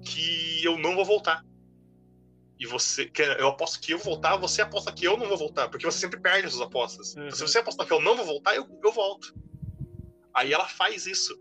que 0.02 0.64
eu 0.64 0.78
não 0.78 0.94
vou 0.94 1.04
voltar. 1.04 1.44
E 2.58 2.66
você. 2.66 3.06
que 3.06 3.22
Eu 3.22 3.48
aposto 3.48 3.80
que 3.80 3.92
eu 3.92 3.98
vou 3.98 4.14
voltar, 4.14 4.36
você 4.36 4.62
aposta 4.62 4.92
que 4.92 5.04
eu 5.04 5.16
não 5.16 5.28
vou 5.28 5.36
voltar, 5.36 5.68
porque 5.68 5.86
você 5.86 5.98
sempre 5.98 6.20
perde 6.20 6.46
as 6.46 6.52
suas 6.52 6.66
apostas. 6.66 7.14
Uhum. 7.14 7.26
Então, 7.26 7.36
se 7.36 7.42
você 7.42 7.58
apostar 7.58 7.86
que 7.86 7.92
eu 7.92 8.00
não 8.00 8.16
vou 8.16 8.24
voltar, 8.24 8.56
eu, 8.56 8.66
eu 8.82 8.92
volto. 8.92 9.34
Aí 10.34 10.52
ela 10.52 10.68
faz 10.68 11.06
isso. 11.06 11.36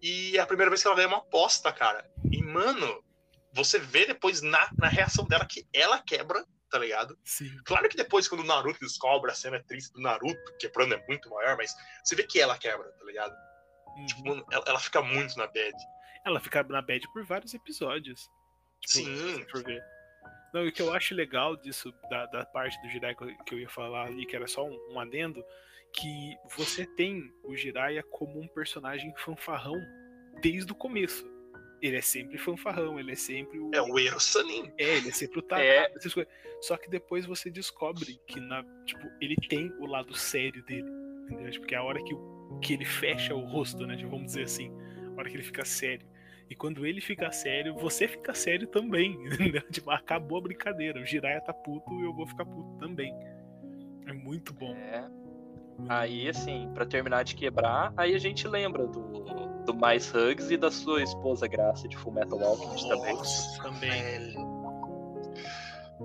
E 0.00 0.36
é 0.36 0.40
a 0.40 0.46
primeira 0.46 0.70
vez 0.70 0.82
que 0.82 0.88
ela 0.88 0.96
ganha 0.96 1.08
uma 1.08 1.18
aposta, 1.18 1.72
cara. 1.72 2.04
E, 2.30 2.42
mano, 2.42 3.02
você 3.52 3.78
vê 3.78 4.06
depois 4.06 4.40
na, 4.42 4.70
na 4.78 4.88
reação 4.88 5.24
dela 5.26 5.46
que 5.46 5.66
ela 5.72 6.00
quebra, 6.02 6.44
tá 6.70 6.78
ligado? 6.78 7.16
Sim. 7.24 7.50
Claro 7.64 7.88
que 7.88 7.96
depois, 7.96 8.26
quando 8.28 8.40
o 8.40 8.46
Naruto 8.46 8.80
descobre 8.80 9.30
a 9.30 9.34
cena 9.34 9.62
triste 9.62 9.92
do 9.92 10.00
Naruto, 10.00 10.56
quebrando 10.58 10.94
é 10.94 11.06
muito 11.06 11.28
maior, 11.30 11.56
mas 11.56 11.74
você 12.04 12.14
vê 12.16 12.24
que 12.24 12.40
ela 12.40 12.56
quebra, 12.58 12.88
tá 12.92 13.04
ligado? 13.04 13.34
Uhum. 13.96 14.06
Tipo, 14.06 14.24
mano, 14.28 14.46
ela, 14.50 14.64
ela 14.66 14.80
fica 14.80 15.02
muito 15.02 15.36
na 15.36 15.46
bad. 15.46 15.72
Ela 16.24 16.40
fica 16.40 16.62
na 16.62 16.80
bad 16.80 17.06
por 17.12 17.24
vários 17.24 17.52
episódios. 17.52 18.28
Tipo, 18.80 19.04
Sim. 19.06 19.46
for 19.50 19.62
ver. 19.64 19.82
Não, 20.54 20.64
e 20.64 20.68
o 20.68 20.72
que 20.72 20.82
eu 20.82 20.92
acho 20.92 21.14
legal 21.14 21.56
disso, 21.56 21.92
da, 22.10 22.26
da 22.26 22.44
parte 22.44 22.78
do 22.82 22.88
eu- 22.88 23.36
que 23.44 23.54
eu 23.54 23.58
ia 23.58 23.68
falar 23.68 24.06
ali, 24.06 24.26
que 24.26 24.36
era 24.36 24.46
só 24.46 24.64
um, 24.64 24.78
um 24.92 25.00
adendo, 25.00 25.42
que 25.94 26.36
você 26.56 26.86
tem 26.86 27.32
o 27.44 27.54
Jiraiya 27.56 28.02
como 28.02 28.40
um 28.40 28.48
personagem 28.48 29.14
fanfarrão 29.18 29.76
desde 30.40 30.70
o 30.72 30.74
começo. 30.74 31.26
Ele 31.82 31.96
é 31.96 32.00
sempre 32.00 32.38
fanfarrão, 32.38 32.98
ele 33.00 33.10
é 33.12 33.16
sempre 33.16 33.58
o. 33.58 33.70
É 33.74 33.82
o 33.82 33.98
Ero 33.98 34.20
Sanin. 34.20 34.70
É, 34.78 34.98
ele 34.98 35.08
é 35.08 35.12
sempre 35.12 35.40
o 35.40 35.42
Tata, 35.42 35.60
É. 35.62 35.92
essas 35.96 36.14
coisas. 36.14 36.32
Só 36.60 36.76
que 36.76 36.88
depois 36.88 37.26
você 37.26 37.50
descobre 37.50 38.20
que 38.26 38.38
na, 38.38 38.64
tipo, 38.86 39.02
ele 39.20 39.34
tem 39.48 39.72
o 39.80 39.86
lado 39.86 40.14
sério 40.14 40.64
dele. 40.64 40.88
Entendeu? 41.28 41.50
Tipo, 41.50 41.66
que 41.66 41.74
é 41.74 41.78
a 41.78 41.82
hora 41.82 42.00
que, 42.04 42.14
que 42.62 42.74
ele 42.74 42.84
fecha 42.84 43.34
o 43.34 43.44
rosto, 43.44 43.84
né? 43.84 43.96
tipo, 43.96 44.10
Vamos 44.10 44.26
dizer 44.26 44.44
assim. 44.44 44.70
A 45.16 45.18
hora 45.20 45.28
que 45.28 45.34
ele 45.36 45.42
fica 45.42 45.64
sério. 45.64 46.06
E 46.48 46.54
quando 46.54 46.86
ele 46.86 47.00
fica 47.00 47.32
sério, 47.32 47.74
você 47.74 48.06
fica 48.06 48.32
sério 48.32 48.68
também. 48.68 49.12
Entendeu? 49.26 49.62
Tipo, 49.70 49.90
acabou 49.90 50.38
a 50.38 50.42
brincadeira. 50.42 51.00
O 51.00 51.04
Jiraiya 51.04 51.40
tá 51.40 51.52
puto 51.52 51.92
e 51.98 52.04
eu 52.04 52.12
vou 52.14 52.26
ficar 52.28 52.44
puto 52.44 52.78
também. 52.78 53.12
É 54.06 54.12
muito 54.12 54.52
bom. 54.54 54.72
É. 54.76 55.04
Aí, 55.88 56.28
assim, 56.28 56.70
pra 56.74 56.84
terminar 56.86 57.24
de 57.24 57.34
quebrar, 57.34 57.92
aí 57.96 58.14
a 58.14 58.18
gente 58.18 58.46
lembra 58.46 58.86
do, 58.86 59.00
do 59.64 59.74
Mais 59.74 60.12
Hugs 60.14 60.50
e 60.50 60.56
da 60.56 60.70
sua 60.70 61.02
esposa 61.02 61.46
Graça 61.46 61.88
de 61.88 61.96
Fullmetal 61.96 62.42
Alchemist 62.42 62.88
também. 62.88 63.14
Nossa, 63.14 63.62
também. 63.62 63.90
velho. 63.90 64.52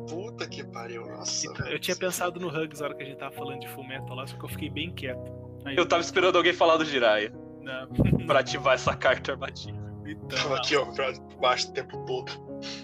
Puta 0.08 0.48
que 0.48 0.64
pariu, 0.64 1.06
nossa. 1.08 1.48
Então, 1.48 1.68
eu 1.68 1.80
tinha 1.80 1.96
pensado 1.96 2.40
no 2.40 2.48
Hugs 2.50 2.80
na 2.80 2.86
hora 2.88 2.96
que 2.96 3.04
a 3.04 3.06
gente 3.06 3.18
tava 3.18 3.32
falando 3.36 3.60
de 3.62 3.68
Fullmetal 3.70 4.16
lá, 4.16 4.28
só 4.28 4.38
que 4.38 4.46
eu 4.46 4.50
fiquei 4.50 4.70
bem 4.70 4.92
quieto. 4.94 5.32
Aí, 5.66 5.76
Eu 5.76 5.88
tava 5.88 6.02
esperando 6.02 6.38
alguém 6.38 6.54
falar 6.54 6.78
do 6.78 6.86
Jiraiya 6.86 7.34
Não, 7.62 7.88
pra 8.28 8.40
ativar 8.40 8.76
essa 8.76 8.96
carta 8.96 9.32
armadilha. 9.32 9.76
então, 10.06 10.28
Tava 10.38 10.58
aqui, 10.58 10.76
ó, 10.76 10.86
pra 10.86 11.12
baixo 11.42 11.70
o 11.70 11.74
tempo 11.74 11.98
todo. 12.06 12.32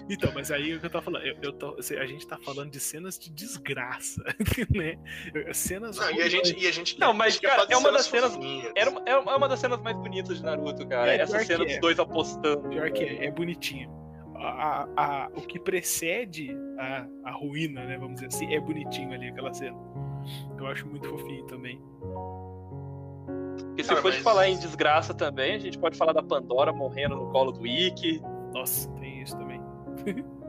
Então, 0.08 0.30
mas 0.34 0.50
aí 0.50 0.74
o 0.74 0.80
que 0.80 0.86
eu 0.86 0.90
tava 0.90 1.04
falando, 1.04 1.24
eu, 1.26 1.36
eu 1.42 1.52
tô- 1.52 1.76
a 1.78 2.06
gente 2.06 2.26
tá 2.26 2.38
falando 2.38 2.70
de 2.70 2.78
cenas 2.80 3.18
de 3.18 3.30
desgraça, 3.30 4.22
né? 4.74 4.96
Cenas. 5.52 5.96
Não, 5.96 6.10
e 6.12 6.22
a 6.22 6.28
gente. 6.28 6.56
E 6.58 6.66
a 6.66 6.72
gente 6.72 6.98
Não, 6.98 7.12
mas, 7.12 7.38
cara, 7.38 7.66
é 7.68 7.76
uma 7.76 7.90
das 7.92 8.06
cenas-. 8.06 8.38
Era 8.76 8.90
uma, 8.90 9.02
é 9.06 9.16
uma 9.16 9.48
das 9.48 9.58
cenas 9.60 9.80
mais 9.80 9.96
bonitas 9.96 10.38
de 10.38 10.42
Naruto, 10.44 10.86
cara. 10.86 11.12
É, 11.12 11.20
Essa 11.20 11.38
cena 11.40 11.64
dos 11.64 11.74
é. 11.74 11.80
dois 11.80 11.98
apostando. 11.98 12.68
Pior 12.68 12.90
que 12.90 13.02
é, 13.04 13.26
é 13.26 13.30
bonitinho. 13.30 13.90
A, 14.36 14.48
a- 14.48 14.88
a- 14.96 15.28
o 15.34 15.40
que 15.42 15.58
precede 15.58 16.54
a, 16.78 17.06
a 17.24 17.30
ruína, 17.32 17.84
né? 17.84 17.96
Vamos 17.96 18.14
dizer 18.16 18.26
assim, 18.26 18.54
é 18.54 18.60
bonitinho 18.60 19.12
ali 19.12 19.28
aquela 19.28 19.52
cena. 19.54 19.76
Eu 20.58 20.66
acho 20.66 20.86
muito 20.86 21.08
fofinho 21.08 21.44
também. 21.46 21.80
Porque 23.56 23.82
se 23.82 23.88
Cara, 23.88 24.02
for 24.02 24.10
de 24.10 24.18
mas- 24.18 24.24
falar 24.24 24.48
em 24.48 24.56
desgraça 24.58 25.12
também, 25.14 25.54
a 25.54 25.58
gente 25.58 25.78
pode 25.78 25.96
falar 25.96 26.12
da 26.12 26.22
Pandora 26.22 26.72
morrendo 26.72 27.16
no 27.16 27.30
colo 27.30 27.50
do 27.52 27.66
Ikki. 27.66 28.20
Nossa. 28.52 28.88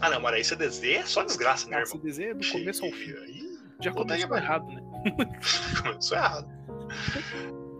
Ah, 0.00 0.10
não, 0.10 0.20
mas 0.20 0.34
aí 0.34 0.44
CDZ 0.44 0.82
é 0.84 1.06
só 1.06 1.22
desgraça, 1.22 1.68
né, 1.68 1.76
A 1.76 1.80
irmão? 1.80 1.92
CDZ 1.96 2.18
é 2.18 2.34
do 2.34 2.50
começo 2.50 2.84
ao 2.84 2.90
fim. 2.90 3.12
Aí 3.12 3.40
Já 3.80 3.92
começou 3.92 4.36
errado, 4.36 4.66
né? 4.66 4.82
começou 5.82 6.16
errado. 6.18 6.48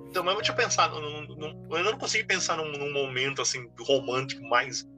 Então, 0.08 0.22
mas 0.22 0.36
deixa 0.36 0.52
eu 0.52 0.56
pensar. 0.56 0.88
num- 0.90 1.26
num- 1.36 1.76
eu 1.76 1.84
não 1.84 1.98
consegui 1.98 2.24
pensar 2.24 2.56
num, 2.56 2.70
num 2.70 2.92
momento 2.92 3.42
assim 3.42 3.68
romântico 3.80 4.42
mais. 4.48 4.88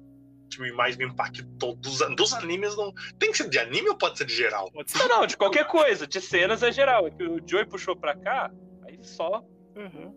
Que 0.51 0.71
mais 0.73 0.97
me 0.97 1.07
impactou. 1.07 1.75
Dos, 1.77 1.99
dos 2.15 2.33
animes 2.35 2.77
não. 2.77 2.93
Tem 3.19 3.31
que 3.33 3.39
ser 3.39 3.49
de 3.49 3.59
anime 3.59 3.89
ou 3.89 3.97
pode 3.97 4.17
ser 4.19 4.25
de 4.27 4.35
geral? 4.35 4.71
Pode 4.71 4.91
ser. 4.91 4.99
Não, 4.99 5.09
não, 5.21 5.27
de 5.27 5.37
qualquer 5.37 5.67
coisa. 5.67 6.07
De 6.07 6.21
cenas 6.21 6.63
é 6.63 6.71
geral. 6.71 7.07
É 7.07 7.11
que 7.11 7.23
o 7.23 7.41
Joey 7.47 7.67
puxou 7.67 7.97
pra 7.97 8.15
cá, 8.17 8.51
aí 8.87 8.99
só. 9.03 9.43
Uhum. 9.77 10.15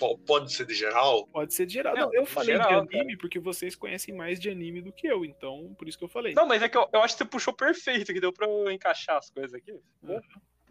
Po- 0.00 0.18
pode 0.18 0.52
ser 0.52 0.66
de 0.66 0.74
geral? 0.74 1.26
Pode 1.28 1.54
ser 1.54 1.66
de 1.66 1.74
geral. 1.74 1.94
Não, 1.94 2.06
Não, 2.06 2.14
eu 2.14 2.26
falei 2.26 2.56
geral, 2.56 2.84
de 2.86 2.96
anime 2.98 3.16
porque 3.16 3.38
vocês 3.38 3.76
conhecem 3.76 4.12
mais 4.14 4.40
de 4.40 4.50
anime 4.50 4.80
do 4.82 4.92
que 4.92 5.06
eu, 5.06 5.24
então 5.24 5.72
por 5.78 5.86
isso 5.88 5.96
que 5.98 6.02
eu 6.04 6.08
falei. 6.08 6.34
Não, 6.34 6.46
mas 6.46 6.62
é 6.62 6.68
que 6.68 6.76
eu, 6.76 6.88
eu 6.92 7.00
acho 7.02 7.14
que 7.14 7.18
você 7.22 7.28
puxou 7.30 7.54
perfeito, 7.54 8.12
que 8.12 8.20
deu 8.20 8.32
pra 8.32 8.46
eu 8.48 8.70
encaixar 8.70 9.16
as 9.18 9.30
coisas 9.30 9.54
aqui. 9.54 9.72
Uhum. 10.02 10.20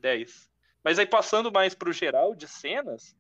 10. 0.01 0.49
Mas 0.84 0.97
aí 0.99 1.06
passando 1.06 1.51
mais 1.51 1.73
pro 1.76 1.93
geral 1.93 2.34
de 2.35 2.47
cenas, 2.47 3.15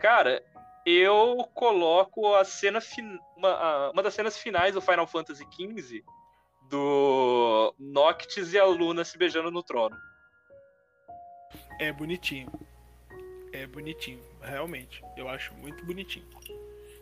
cara, 0.00 0.42
eu 0.86 1.36
coloco 1.54 2.34
a 2.34 2.44
cena 2.44 2.80
fin... 2.80 3.18
uma, 3.36 3.50
a- 3.50 3.90
uma 3.90 4.02
das 4.02 4.14
cenas 4.14 4.38
finais 4.38 4.74
do 4.74 4.80
Final 4.80 5.06
Fantasy 5.06 5.44
XV 5.52 6.04
do 6.68 7.74
Noctis 7.78 8.52
e 8.52 8.58
a 8.58 8.64
Luna 8.64 9.04
se 9.04 9.18
beijando 9.18 9.50
no 9.50 9.62
trono. 9.62 9.96
É 11.80 11.92
bonitinho. 11.92 12.50
É 13.52 13.66
bonitinho, 13.66 14.22
realmente. 14.42 15.02
Eu 15.16 15.28
acho 15.28 15.54
muito 15.54 15.84
bonitinho. 15.84 16.26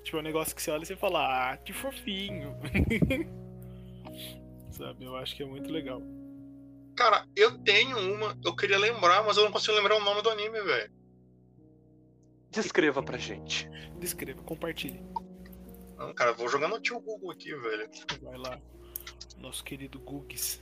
Tipo, 0.03 0.17
é 0.17 0.21
um 0.21 0.23
negócio 0.23 0.55
que 0.55 0.63
você 0.63 0.71
olha 0.71 0.83
e 0.83 0.87
você 0.87 0.97
fala, 0.97 1.53
ah, 1.53 1.57
que 1.57 1.73
fofinho. 1.73 2.57
Sabe, 4.71 5.05
eu 5.05 5.17
acho 5.17 5.37
que 5.37 5.43
é 5.43 5.47
muito 5.47 5.71
legal. 5.71 6.01
Cara, 6.97 7.27
eu 7.37 7.59
tenho 7.59 7.97
uma, 8.15 8.37
eu 8.45 8.55
queria 8.57 8.79
lembrar, 8.79 9.25
mas 9.25 9.37
eu 9.37 9.45
não 9.45 9.53
consigo 9.53 9.77
lembrar 9.77 9.97
o 9.97 10.05
nome 10.05 10.23
do 10.23 10.31
anime, 10.31 10.61
velho. 10.61 10.93
Descreva 12.51 13.03
pra 13.03 13.19
gente. 13.19 13.69
Descreva, 13.99 14.43
compartilhe. 14.43 15.01
Não, 15.97 16.15
cara, 16.15 16.33
vou 16.33 16.49
jogar 16.49 16.69
no 16.69 16.81
tio 16.81 17.01
Google 17.01 17.31
aqui, 17.31 17.55
velho. 17.55 17.91
Vai 18.23 18.39
lá, 18.39 18.61
nosso 19.37 19.65
querido 19.65 19.99
Gugs. 19.99 20.61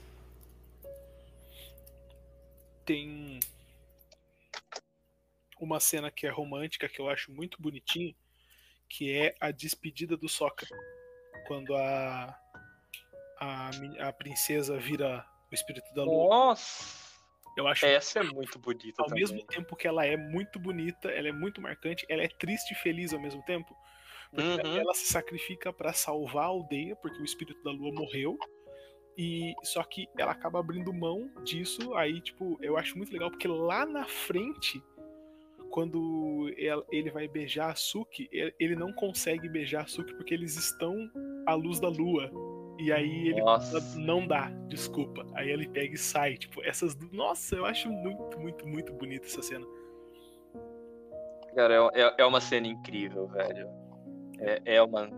Tem 2.85 3.39
uma 5.65 5.79
cena 5.79 6.11
que 6.11 6.25
é 6.27 6.29
romântica 6.29 6.87
que 6.89 6.99
eu 6.99 7.09
acho 7.09 7.31
muito 7.31 7.61
bonitinho, 7.61 8.15
que 8.89 9.11
é 9.13 9.35
a 9.39 9.51
despedida 9.51 10.15
do 10.17 10.27
Sokka. 10.29 10.67
Quando 11.47 11.75
a 11.75 12.37
a, 13.39 13.69
a 14.07 14.13
princesa 14.13 14.77
vira 14.77 15.25
o 15.51 15.53
espírito 15.53 15.93
da 15.93 16.03
lua. 16.03 16.27
Nossa! 16.29 17.07
Eu 17.55 17.67
acho 17.67 17.85
Essa 17.85 18.19
é 18.19 18.23
muito 18.23 18.59
bonita 18.59 19.01
ao 19.01 19.07
também. 19.07 19.21
mesmo 19.23 19.43
tempo 19.47 19.75
que 19.75 19.87
ela 19.87 20.05
é 20.05 20.15
muito 20.15 20.59
bonita, 20.59 21.09
ela 21.09 21.27
é 21.27 21.31
muito 21.31 21.59
marcante, 21.59 22.05
ela 22.07 22.21
é 22.23 22.27
triste 22.27 22.71
e 22.71 22.75
feliz 22.75 23.13
ao 23.13 23.19
mesmo 23.19 23.43
tempo. 23.45 23.75
Porque 24.29 24.67
Uhum. 24.67 24.77
ela 24.77 24.93
se 24.93 25.07
sacrifica 25.07 25.73
pra 25.73 25.91
salvar 25.93 26.43
a 26.43 26.47
aldeia, 26.47 26.95
porque 26.97 27.19
o 27.19 27.25
espírito 27.25 27.63
da 27.63 27.71
lua 27.71 27.91
morreu. 27.93 28.37
E 29.17 29.55
só 29.63 29.83
que 29.83 30.07
ela 30.19 30.31
acaba 30.33 30.59
abrindo 30.59 30.93
mão 30.93 31.31
disso. 31.43 31.95
Aí, 31.95 32.21
tipo, 32.21 32.59
eu 32.61 32.77
acho 32.77 32.95
muito 32.95 33.11
legal, 33.11 33.31
porque 33.31 33.47
lá 33.47 33.85
na 33.85 34.05
frente, 34.05 34.79
quando 35.71 36.49
ele 36.91 37.11
vai 37.11 37.27
beijar 37.27 37.71
a 37.71 37.75
Suki, 37.75 38.29
ele 38.59 38.75
não 38.75 38.91
consegue 38.93 39.47
beijar 39.49 39.83
a 39.83 39.87
Suki 39.87 40.13
porque 40.15 40.33
eles 40.33 40.55
estão 40.55 40.95
à 41.45 41.53
luz 41.53 41.79
da 41.79 41.89
lua. 41.89 42.31
E 42.79 42.91
aí 42.91 43.29
ele 43.29 43.41
Nossa. 43.41 43.79
não 43.97 44.27
dá, 44.27 44.51
desculpa. 44.67 45.25
Aí 45.33 45.49
ele 45.49 45.67
pega 45.67 45.95
e 45.95 45.97
sai. 45.97 46.37
Tipo, 46.37 46.63
essas. 46.63 46.95
Nossa, 47.11 47.55
eu 47.55 47.65
acho 47.65 47.89
muito, 47.89 48.39
muito, 48.39 48.67
muito 48.67 48.93
bonita 48.93 49.25
essa 49.25 49.41
cena. 49.41 49.65
Cara, 51.55 51.73
é, 51.73 52.01
é- 52.01 52.15
é 52.19 52.25
uma 52.25 52.39
cena 52.39 52.67
incrível, 52.67 53.27
velho. 53.27 53.67
É, 54.39 54.61
é 54.75 54.81
uma. 54.81 55.09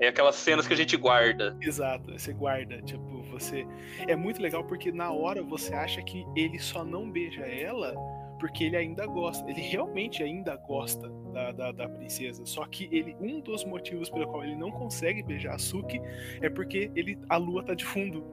É 0.00 0.08
aquelas 0.08 0.34
cenas 0.34 0.66
que 0.66 0.72
a 0.72 0.76
gente 0.76 0.96
guarda. 0.96 1.56
Exato, 1.60 2.10
você 2.18 2.32
guarda, 2.32 2.80
tipo, 2.82 3.22
você. 3.30 3.66
É 4.08 4.16
muito 4.16 4.40
legal 4.40 4.64
porque 4.64 4.90
na 4.90 5.12
hora 5.12 5.42
você 5.42 5.74
acha 5.74 6.02
que 6.02 6.26
ele 6.34 6.58
só 6.58 6.84
não 6.84 7.10
beija 7.10 7.42
ela 7.42 7.94
porque 8.38 8.64
ele 8.64 8.76
ainda 8.76 9.06
gosta. 9.06 9.48
Ele 9.50 9.60
realmente 9.60 10.22
ainda 10.22 10.56
gosta 10.56 11.08
da, 11.32 11.52
da, 11.52 11.72
da 11.72 11.88
princesa. 11.88 12.44
Só 12.46 12.64
que 12.66 12.88
ele. 12.92 13.16
Um 13.20 13.40
dos 13.40 13.64
motivos 13.64 14.10
pelo 14.10 14.26
qual 14.26 14.44
ele 14.44 14.56
não 14.56 14.70
consegue 14.70 15.22
beijar 15.22 15.54
a 15.54 15.58
Suki 15.58 16.00
é 16.40 16.48
porque 16.50 16.90
ele, 16.94 17.18
a 17.28 17.36
lua 17.36 17.62
tá 17.64 17.74
de 17.74 17.84
fundo. 17.84 18.24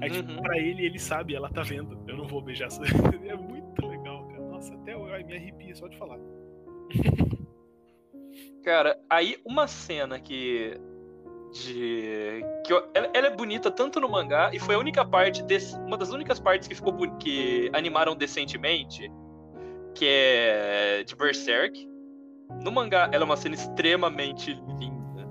Aí, 0.00 0.10
tipo, 0.10 0.30
Uhum. 0.30 0.42
pra 0.42 0.58
ele, 0.58 0.84
ele 0.84 0.98
sabe, 0.98 1.34
ela 1.34 1.50
tá 1.50 1.62
vendo. 1.62 1.98
Eu 2.06 2.16
não 2.16 2.26
vou 2.26 2.40
beijar 2.40 2.66
a 2.66 2.70
Suki. 2.70 2.88
É 3.28 3.34
muito 3.34 3.86
legal, 3.86 4.26
cara. 4.28 4.40
Nossa, 4.42 4.74
até 4.74 4.94
eu 4.94 5.04
ai, 5.12 5.22
me 5.24 5.34
arrepia 5.36 5.74
só 5.74 5.86
de 5.88 5.96
falar. 5.98 6.18
Cara, 8.64 8.98
aí 9.08 9.36
uma 9.44 9.66
cena 9.66 10.18
que. 10.20 10.78
De. 11.52 12.42
Que 12.66 12.72
eu- 12.72 12.86
ela, 12.94 13.10
ela 13.14 13.26
é 13.28 13.34
bonita 13.36 13.70
tanto 13.70 13.98
no 14.00 14.08
mangá, 14.08 14.50
e 14.52 14.58
foi 14.58 14.74
a 14.74 14.78
única 14.78 15.04
parte. 15.04 15.42
Desse, 15.42 15.74
uma 15.78 15.96
das 15.96 16.10
únicas 16.10 16.38
partes 16.38 16.68
que 16.68 16.74
ficou 16.74 16.94
que 17.18 17.70
animaram 17.72 18.14
decentemente. 18.14 19.10
Que 19.94 20.06
é 20.06 21.04
de 21.04 21.14
Berserk. 21.16 21.88
No 22.62 22.72
mangá, 22.72 23.10
ela 23.12 23.24
é 23.24 23.26
uma 23.26 23.36
cena 23.36 23.54
extremamente 23.54 24.54
linda. 24.78 25.28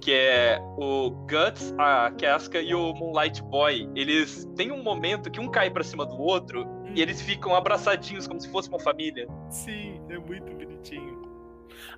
Que 0.00 0.12
é 0.12 0.58
o 0.78 1.10
Guts, 1.10 1.74
a 1.76 2.10
Casca 2.12 2.60
e 2.60 2.74
o 2.74 2.94
Moonlight 2.94 3.42
Boy. 3.42 3.90
Eles 3.94 4.48
têm 4.56 4.72
um 4.72 4.82
momento 4.82 5.30
que 5.30 5.40
um 5.40 5.50
cai 5.50 5.70
pra 5.70 5.82
cima 5.82 6.06
do 6.06 6.18
outro 6.18 6.66
e 6.94 7.02
eles 7.02 7.20
ficam 7.20 7.54
abraçadinhos 7.54 8.26
como 8.26 8.40
se 8.40 8.48
fosse 8.48 8.68
uma 8.68 8.78
família. 8.78 9.28
Sim, 9.50 10.00
é 10.08 10.18
muito 10.18 10.52
bonitinho. 10.54 11.28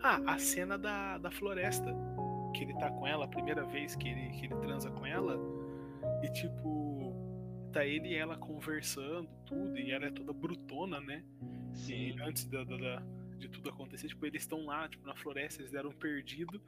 Ah, 0.03 0.21
a 0.27 0.39
cena 0.39 0.77
da, 0.77 1.19
da 1.19 1.31
floresta. 1.31 1.95
Que 2.55 2.65
ele 2.65 2.75
tá 2.75 2.91
com 2.91 3.07
ela, 3.07 3.27
a 3.27 3.29
primeira 3.29 3.65
vez 3.65 3.95
que 3.95 4.09
ele, 4.09 4.31
que 4.31 4.47
ele 4.47 4.57
transa 4.57 4.91
com 4.91 5.07
ela. 5.07 5.39
E 6.23 6.29
tipo, 6.33 6.90
tá 7.71 7.85
ele 7.87 8.09
e 8.09 8.15
ela 8.15 8.37
conversando, 8.37 9.29
tudo, 9.47 9.79
e 9.79 9.91
ela 9.93 10.07
é 10.07 10.11
toda 10.11 10.33
brutona, 10.33 11.01
né? 11.01 11.25
E 11.89 12.15
antes 12.21 12.45
da, 12.47 12.65
da- 12.65 12.77
da- 12.77 13.03
de 13.39 13.49
tudo 13.49 13.71
acontecer, 13.71 14.09
tipo, 14.09 14.27
eles 14.27 14.43
estão 14.43 14.65
lá, 14.67 14.89
tipo, 14.89 15.07
na 15.07 15.15
floresta, 15.17 15.63
eles 15.63 15.73
deram 15.73 15.91
perdido. 15.93 16.61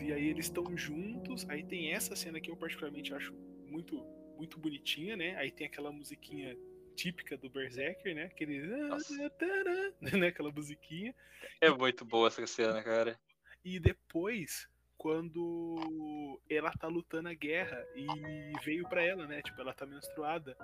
E 0.00 0.12
aí 0.12 0.28
eles 0.28 0.46
estão 0.46 0.76
juntos. 0.76 1.48
Aí 1.48 1.62
tem 1.62 1.92
essa 1.92 2.14
cena 2.14 2.40
que 2.40 2.50
eu 2.50 2.56
particularmente 2.56 3.14
acho 3.14 3.32
muito, 3.66 4.02
muito 4.36 4.58
bonitinha, 4.58 5.16
né? 5.16 5.36
Aí 5.36 5.50
tem 5.50 5.66
aquela 5.66 5.90
musiquinha 5.92 6.56
típica 6.96 7.36
do 7.36 7.48
Berserker, 7.48 8.14
né? 8.14 8.24
Aquele. 8.24 8.60
Nossa. 8.88 9.14
né? 10.00 10.26
Aquela 10.26 10.50
musiquinha. 10.52 11.14
É 11.60 11.70
muito 11.70 12.04
boa 12.04 12.28
essa 12.28 12.46
cena, 12.46 12.82
cara. 12.82 13.18
E 13.64 13.78
depois, 13.78 14.68
quando 15.00 16.38
ela 16.48 16.70
tá 16.72 16.86
lutando 16.86 17.30
a 17.30 17.32
guerra 17.32 17.82
e 17.96 18.52
veio 18.62 18.86
pra 18.86 19.02
ela, 19.02 19.26
né? 19.26 19.40
Tipo, 19.40 19.58
ela 19.62 19.72
tá 19.72 19.86
menstruada. 19.86 20.54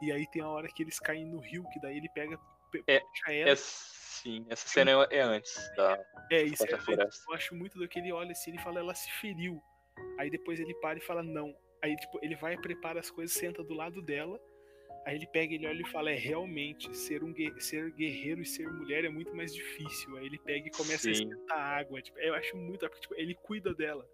E 0.00 0.12
aí 0.12 0.28
tem 0.30 0.40
a 0.40 0.48
hora 0.48 0.68
que 0.68 0.80
eles 0.80 1.00
caem 1.00 1.26
no 1.26 1.40
rio, 1.40 1.68
que 1.72 1.80
daí 1.80 1.96
ele 1.96 2.08
pega, 2.10 2.38
pe- 2.70 2.84
É, 2.86 3.02
ela. 3.26 3.50
É, 3.50 3.56
sim, 3.56 4.46
essa 4.48 4.68
cena 4.68 4.92
é, 5.10 5.16
é 5.16 5.20
antes 5.22 5.56
da. 5.76 5.98
É, 6.30 6.42
isso 6.44 6.64
é, 6.64 6.68
eu 6.70 7.34
acho 7.34 7.52
muito 7.56 7.76
do 7.80 7.88
que 7.88 7.98
ele 7.98 8.12
olha 8.12 8.30
assim, 8.30 8.52
ele 8.52 8.60
fala, 8.60 8.78
ela 8.78 8.94
se 8.94 9.10
feriu. 9.20 9.60
Aí 10.20 10.30
depois 10.30 10.60
ele 10.60 10.74
para 10.74 10.98
e 10.98 11.02
fala, 11.02 11.24
não. 11.24 11.52
Aí, 11.82 11.96
tipo, 11.96 12.20
ele 12.22 12.36
vai, 12.36 12.56
prepara 12.56 13.00
as 13.00 13.10
coisas, 13.10 13.36
senta 13.36 13.64
do 13.64 13.74
lado 13.74 14.00
dela. 14.00 14.38
Aí 15.08 15.16
ele 15.16 15.26
pega, 15.26 15.54
ele 15.54 15.66
olha 15.66 15.80
e 15.80 15.88
fala, 15.88 16.10
é 16.10 16.14
realmente, 16.14 16.94
ser 16.94 17.24
um 17.24 17.32
ser 17.58 17.90
guerreiro 17.92 18.42
e 18.42 18.44
ser 18.44 18.70
mulher 18.70 19.06
é 19.06 19.08
muito 19.08 19.34
mais 19.34 19.54
difícil. 19.54 20.14
Aí 20.18 20.26
ele 20.26 20.38
pega 20.38 20.68
e 20.68 20.70
começa 20.70 21.08
a 21.08 21.14
Sim. 21.14 21.22
esquentar 21.22 21.58
água. 21.58 22.02
Tipo, 22.02 22.18
eu 22.18 22.34
acho 22.34 22.54
muito, 22.58 22.80
porque 22.80 23.00
tipo, 23.00 23.14
ele 23.14 23.34
cuida 23.34 23.72
dela. 23.72 24.06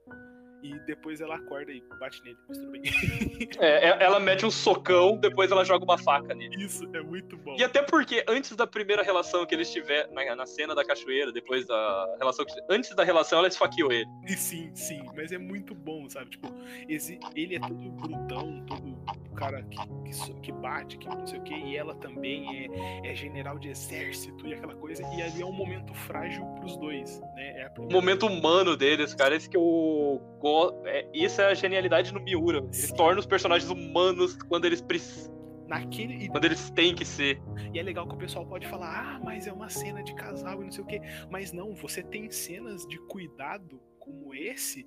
E 0.64 0.78
depois 0.86 1.20
ela 1.20 1.36
acorda 1.36 1.70
e 1.70 1.82
bate 2.00 2.22
nele, 2.24 2.38
mas 2.48 2.56
tudo 2.58 2.70
bem. 2.72 2.82
É, 3.60 3.90
é- 3.90 4.02
ela 4.02 4.18
mete 4.18 4.46
um 4.46 4.50
socão, 4.50 5.16
depois 5.16 5.50
ela 5.52 5.64
joga 5.64 5.84
uma 5.84 5.98
faca 5.98 6.34
nele. 6.34 6.64
Isso 6.64 6.84
é 6.94 7.02
muito 7.02 7.36
bom. 7.36 7.54
E 7.58 7.62
até 7.62 7.82
porque 7.82 8.24
antes 8.26 8.56
da 8.56 8.66
primeira 8.66 9.02
relação 9.02 9.44
que 9.44 9.54
eles 9.54 9.70
tiveram 9.70 10.12
na, 10.12 10.34
na 10.34 10.46
cena 10.46 10.74
da 10.74 10.84
cachoeira, 10.84 11.30
depois 11.30 11.66
da 11.66 12.16
relação. 12.18 12.44
que- 12.46 12.54
Antes 12.70 12.94
da 12.96 13.04
relação, 13.04 13.38
ela 13.40 13.48
esfaqueou 13.48 13.92
ele. 13.92 14.08
E 14.26 14.32
sim, 14.32 14.70
sim, 14.74 15.04
mas 15.14 15.30
é 15.32 15.38
muito 15.38 15.74
bom, 15.74 16.08
sabe? 16.08 16.30
Tipo, 16.30 16.48
esse, 16.88 17.18
ele 17.36 17.56
é 17.56 17.60
todo 17.60 17.74
brutão, 17.90 18.64
todo 18.66 18.94
cara 19.36 19.62
que, 19.64 19.76
que, 19.76 20.34
que 20.40 20.52
bate, 20.52 20.96
que 20.96 21.08
não 21.08 21.26
sei 21.26 21.38
o 21.40 21.42
que, 21.42 21.54
e 21.54 21.76
ela 21.76 21.94
também 21.96 22.70
é, 23.02 23.10
é 23.10 23.14
general 23.14 23.58
de 23.58 23.68
exército 23.68 24.46
e 24.46 24.54
aquela 24.54 24.74
coisa, 24.76 25.02
e 25.16 25.20
ali 25.22 25.42
é 25.42 25.44
um 25.44 25.52
momento 25.52 25.92
frágil 25.92 26.44
pros 26.60 26.76
dois, 26.76 27.20
né? 27.34 27.60
É 27.60 27.64
a 27.64 27.66
O 27.66 27.70
primeira- 27.72 27.94
momento 28.00 28.26
humano 28.26 28.76
deles, 28.76 29.12
cara, 29.14 29.34
esse 29.36 29.48
que 29.50 29.56
eu. 29.56 30.22
go- 30.38 30.53
É, 30.84 31.06
isso 31.12 31.40
é 31.40 31.46
a 31.46 31.54
genialidade 31.54 32.12
no 32.12 32.20
Miura. 32.20 32.58
Eles 32.58 32.76
Sim. 32.76 32.94
tornam 32.94 33.20
os 33.20 33.26
personagens 33.26 33.70
humanos 33.70 34.36
quando 34.48 34.64
eles 34.64 34.80
precisam. 34.80 35.32
naquele. 35.66 36.28
Quando 36.28 36.44
eles 36.44 36.70
têm 36.70 36.94
que 36.94 37.04
ser. 37.04 37.40
e 37.72 37.78
é 37.78 37.82
legal 37.82 38.06
que 38.06 38.14
o 38.14 38.18
pessoal 38.18 38.46
pode 38.46 38.66
falar, 38.66 39.16
ah, 39.16 39.20
mas 39.24 39.46
é 39.46 39.52
uma 39.52 39.68
cena 39.68 40.02
de 40.02 40.14
casal 40.14 40.60
e 40.60 40.64
não 40.64 40.72
sei 40.72 40.84
o 40.84 40.86
que. 40.86 41.00
Mas 41.30 41.52
não, 41.52 41.74
você 41.74 42.02
tem 42.02 42.30
cenas 42.30 42.86
de 42.86 42.98
cuidado 43.08 43.80
como 43.98 44.34
esse 44.34 44.86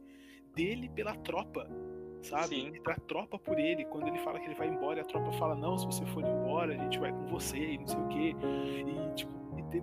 dele 0.55 0.89
pela 0.89 1.15
tropa. 1.15 1.67
Sabe? 2.21 2.47
Sim. 2.47 2.71
E 2.75 2.81
da 2.81 2.95
tropa 2.95 3.37
por 3.37 3.59
ele. 3.59 3.85
Quando 3.85 4.07
ele 4.07 4.17
fala 4.19 4.39
que 4.39 4.45
ele 4.45 4.55
vai 4.55 4.67
embora, 4.67 5.01
a 5.01 5.05
tropa 5.05 5.31
fala: 5.33 5.55
Não, 5.55 5.77
se 5.77 5.85
você 5.85 6.05
for 6.07 6.23
embora, 6.23 6.73
a 6.73 6.77
gente 6.77 6.99
vai 6.99 7.11
com 7.11 7.27
você 7.27 7.57
e 7.57 7.77
não 7.77 7.87
sei 7.87 7.99
o 7.99 8.07
quê. 8.07 8.35
E, 8.85 9.15
tipo, 9.15 9.36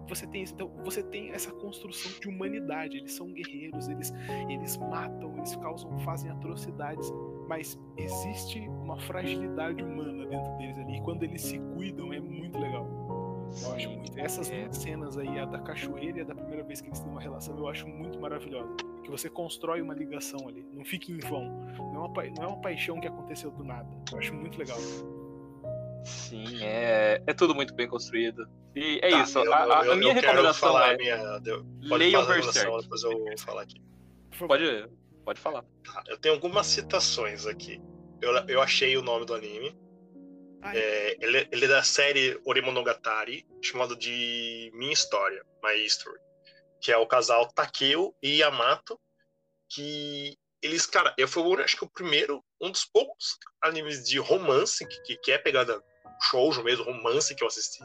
você 0.08 0.26
tem 0.26 0.42
isso. 0.42 0.54
Então, 0.54 0.70
você 0.84 1.02
tem 1.02 1.30
essa 1.30 1.50
construção 1.52 2.10
de 2.20 2.28
humanidade. 2.28 2.96
Eles 2.98 3.12
são 3.12 3.26
guerreiros, 3.32 3.88
eles, 3.88 4.12
eles 4.48 4.76
matam, 4.76 5.36
eles 5.36 5.54
causam, 5.56 5.98
fazem 6.00 6.30
atrocidades. 6.30 7.10
Mas 7.48 7.78
existe 7.96 8.60
uma 8.68 8.98
fragilidade 9.00 9.82
humana 9.82 10.26
dentro 10.26 10.56
deles 10.56 10.78
ali. 10.78 10.96
E 10.96 11.02
quando 11.02 11.22
eles 11.22 11.42
se 11.42 11.58
cuidam, 11.74 12.12
é 12.12 12.20
muito 12.20 12.58
legal. 12.58 13.04
Eu 13.62 13.72
acho 13.74 13.90
muito. 13.90 14.18
Essas 14.18 14.50
É. 14.50 14.72
cenas 14.72 15.16
aí, 15.16 15.38
a 15.38 15.44
da 15.44 15.60
cachoeira 15.60 16.18
e 16.18 16.20
a 16.22 16.24
da 16.24 16.34
primeira 16.34 16.64
vez 16.64 16.80
que 16.80 16.88
eles 16.88 16.98
têm 16.98 17.10
uma 17.10 17.20
relação, 17.20 17.56
eu 17.56 17.68
acho 17.68 17.86
muito 17.86 18.18
maravilhosa. 18.20 18.74
Que 19.04 19.10
você 19.10 19.28
constrói 19.28 19.80
uma 19.82 19.94
ligação 19.94 20.48
ali, 20.48 20.66
não 20.72 20.84
fica 20.84 21.12
em 21.12 21.18
vão. 21.18 21.44
Não 21.92 22.04
é 22.04 22.08
uma, 22.08 22.24
não 22.36 22.42
é 22.42 22.46
uma 22.48 22.60
paixão 22.60 22.98
que 22.98 23.06
aconteceu 23.06 23.50
do 23.52 23.62
nada. 23.62 23.88
Eu 24.10 24.18
acho 24.18 24.34
muito 24.34 24.58
legal. 24.58 24.78
Sim, 26.04 26.62
é, 26.62 27.22
é 27.26 27.32
tudo 27.34 27.54
muito 27.54 27.74
bem 27.74 27.88
construído. 27.88 28.46
E 28.74 28.98
é 29.02 29.10
Tá, 29.10 29.22
isso. 29.22 29.38
eu- 29.38 29.52
a, 29.52 29.56
a- 29.56 29.80
a 29.80 29.84
eu- 29.86 29.92
eu 29.92 29.96
minha 29.96 30.14
quero 30.14 30.26
recomendação 30.26 30.68
falar 30.68 30.90
é 30.90 30.94
a 30.94 30.96
minha. 30.98 31.40
eu- 31.46 31.64
Pode 31.88 31.94
leiam 32.04 32.26
Berserk. 32.26 32.82
depois 32.82 33.02
eu 33.02 33.10
vou 33.18 33.38
falar 33.38 33.62
aqui. 33.62 33.80
Pode, 34.38 34.88
pode 35.24 35.40
falar. 35.40 35.64
Tá, 35.84 36.02
eu 36.08 36.18
tenho 36.18 36.34
algumas 36.34 36.66
citações 36.66 37.46
aqui. 37.46 37.80
Eu, 38.20 38.32
eu 38.48 38.60
achei 38.60 38.96
o 38.96 39.02
nome 39.02 39.24
do 39.24 39.34
anime. 39.34 39.76
É, 40.72 41.16
ele, 41.24 41.46
ele 41.52 41.64
é 41.66 41.68
da 41.68 41.82
série 41.82 42.40
Orimonogatari, 42.44 43.46
chamado 43.62 43.94
de 43.94 44.70
Minha 44.74 44.92
História, 44.94 45.44
My 45.62 45.74
History. 45.84 46.18
Que 46.80 46.90
é 46.90 46.96
o 46.96 47.06
casal 47.06 47.46
Takeo 47.52 48.14
e 48.22 48.38
Yamato. 48.38 48.98
Que 49.70 50.36
eles, 50.62 50.86
cara, 50.86 51.14
eu 51.18 51.28
fui 51.28 51.42
o- 51.42 51.60
acho 51.62 51.76
que 51.76 51.84
o 51.84 51.90
primeiro, 51.90 52.42
um 52.60 52.70
dos 52.70 52.84
poucos 52.86 53.36
animes 53.62 54.04
de 54.08 54.18
romance, 54.18 54.86
que, 54.86 55.02
que, 55.02 55.16
que 55.18 55.32
é 55.32 55.38
pegada 55.38 55.82
shoujo 56.22 56.62
mesmo, 56.62 56.84
romance 56.84 57.34
que 57.34 57.42
eu 57.42 57.48
assisti. 57.48 57.84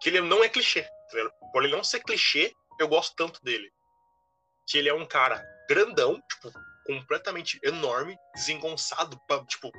Que 0.00 0.10
ele 0.10 0.20
não 0.20 0.42
é 0.44 0.48
clichê, 0.48 0.82
tá? 0.82 1.30
Por 1.52 1.64
ele 1.64 1.74
não 1.74 1.82
ser 1.82 2.00
clichê, 2.00 2.52
eu 2.78 2.88
gosto 2.88 3.14
tanto 3.16 3.42
dele. 3.42 3.70
Que 4.68 4.78
ele 4.78 4.88
é 4.88 4.94
um 4.94 5.06
cara 5.06 5.44
grandão, 5.68 6.20
tipo, 6.30 6.52
completamente 6.86 7.58
enorme, 7.62 8.16
desengonçado, 8.34 9.20
tipo, 9.46 9.70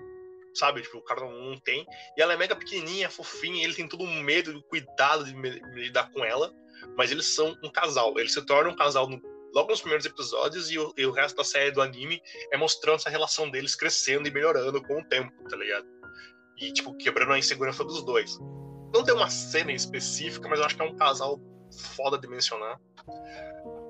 sabe? 0.53 0.81
Tipo, 0.81 0.97
o 0.97 1.03
cara 1.03 1.21
não, 1.21 1.59
tem. 1.59 1.85
E 2.17 2.21
ela 2.21 2.33
é 2.33 2.37
mega 2.37 2.55
pequenininha, 2.55 3.09
fofinha, 3.09 3.63
ele 3.63 3.73
tem 3.73 3.87
todo 3.87 4.03
um 4.03 4.21
medo 4.21 4.51
e 4.51 4.63
cuidado 4.63 5.25
de 5.25 5.33
lidar 5.73 6.11
com 6.11 6.23
ela. 6.23 6.53
Mas 6.95 7.11
eles 7.11 7.25
são 7.25 7.57
um 7.63 7.71
casal. 7.71 8.17
Eles 8.19 8.33
se 8.33 8.45
tornam 8.45 8.71
um 8.71 8.75
casal 8.75 9.07
no- 9.07 9.21
logo 9.53 9.69
nos 9.69 9.81
primeiros 9.81 10.05
episódios 10.05 10.69
e 10.69 10.77
o, 10.77 10.93
e 10.95 11.05
o 11.05 11.11
resto 11.11 11.37
da 11.37 11.43
série 11.43 11.71
do 11.71 11.81
anime 11.81 12.21
é 12.51 12.57
mostrando 12.57 12.97
essa 12.97 13.09
relação 13.09 13.49
deles 13.49 13.75
crescendo 13.75 14.27
e 14.27 14.31
melhorando 14.31 14.81
com 14.83 14.99
o 14.99 15.05
tempo, 15.05 15.31
tá 15.49 15.57
ligado? 15.57 15.87
E, 16.59 16.73
tipo, 16.73 16.93
quebrando 16.95 17.33
a 17.33 17.39
insegurança 17.39 17.83
dos 17.83 18.03
dois. 18.03 18.37
Não 18.93 19.03
tem 19.03 19.13
uma 19.13 19.29
cena 19.29 19.71
específica, 19.71 20.47
mas 20.49 20.59
eu 20.59 20.65
acho 20.65 20.75
que 20.75 20.81
é 20.81 20.85
um 20.85 20.95
casal 20.95 21.39
foda 21.95 22.17
de 22.17 22.27
mencionar. 22.27 22.79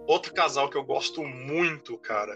Outro 0.07 0.33
casal 0.33 0.69
que 0.69 0.77
eu 0.77 0.83
gosto 0.83 1.23
muito, 1.23 1.97
cara, 1.99 2.35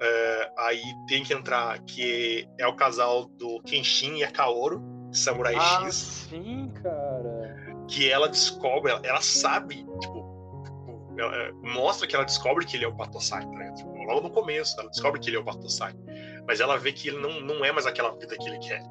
é, 0.00 0.52
aí 0.58 0.82
tem 1.08 1.24
que 1.24 1.32
entrar, 1.32 1.78
que 1.84 2.46
é 2.58 2.66
o 2.66 2.74
casal 2.74 3.26
do 3.26 3.60
Kenshin 3.62 4.16
e 4.16 4.24
a 4.24 4.30
Kaoru, 4.30 4.82
Samurai 5.12 5.54
Ah, 5.56 5.84
X, 5.86 5.94
sim, 6.28 6.70
cara. 6.82 7.56
que 7.88 8.10
ela 8.10 8.28
descobre, 8.28 8.90
ela, 8.92 9.00
ela 9.04 9.20
sabe, 9.22 9.86
tipo, 10.00 11.14
ela, 11.16 11.34
é, 11.34 11.52
mostra 11.52 12.06
que 12.06 12.14
ela 12.14 12.24
descobre 12.24 12.66
que 12.66 12.76
ele 12.76 12.84
é 12.84 12.88
o 12.88 12.92
Batosai, 12.92 13.44
ligado? 13.46 13.76
Tipo, 13.76 13.90
logo 14.04 14.20
no 14.20 14.30
começo, 14.30 14.78
ela 14.78 14.90
descobre 14.90 15.20
que 15.20 15.30
ele 15.30 15.36
é 15.36 15.40
o 15.40 15.44
Batosai. 15.44 15.94
Mas 16.46 16.60
ela 16.60 16.76
vê 16.76 16.92
que 16.92 17.08
ele 17.08 17.18
não, 17.18 17.40
não 17.40 17.64
é 17.64 17.72
mais 17.72 17.86
aquela 17.86 18.10
vida 18.10 18.36
que 18.36 18.48
ele 18.48 18.58
quer. 18.58 18.82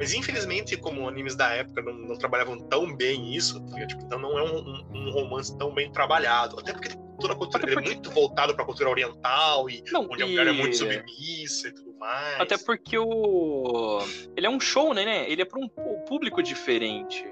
Mas 0.00 0.14
infelizmente, 0.14 0.76
como 0.78 1.06
animes 1.06 1.36
da 1.36 1.50
época 1.52 1.82
não, 1.82 1.92
não 1.92 2.16
trabalhavam 2.16 2.58
tão 2.58 2.96
bem 2.96 3.34
isso, 3.34 3.60
tá? 3.66 3.86
Tipo, 3.86 4.02
então 4.04 4.18
não 4.18 4.36
é 4.38 4.42
um, 4.42 4.56
um- 4.58 4.86
um 4.94 5.10
romance 5.12 5.54
tão 5.58 5.72
bem 5.74 5.92
trabalhado. 5.92 6.58
Até 6.58 6.72
porque 6.72 6.88
toda 7.20 7.34
a 7.34 7.36
cultura 7.36 7.62
ele 7.64 7.72
é 7.72 7.74
porque- 7.74 7.90
muito 7.90 8.10
voltado 8.10 8.54
pra 8.56 8.64
cultura 8.64 8.88
oriental 8.88 9.68
e 9.68 9.84
Não, 9.92 10.06
onde 10.10 10.22
a 10.22 10.26
e- 10.26 10.30
mulher 10.30 10.46
é 10.46 10.52
muito 10.52 10.74
submissa 10.76 11.68
e 11.68 11.72
tudo 11.72 11.94
mais. 11.98 12.40
Até 12.40 12.56
porque 12.56 12.96
o. 12.98 13.98
Ele 14.34 14.46
é 14.46 14.50
um 14.50 14.58
show, 14.58 14.94
né? 14.94 15.04
né? 15.04 15.30
Ele 15.30 15.42
é 15.42 15.44
pra 15.44 15.60
um 15.60 15.68
público 16.08 16.42
diferente. 16.42 17.22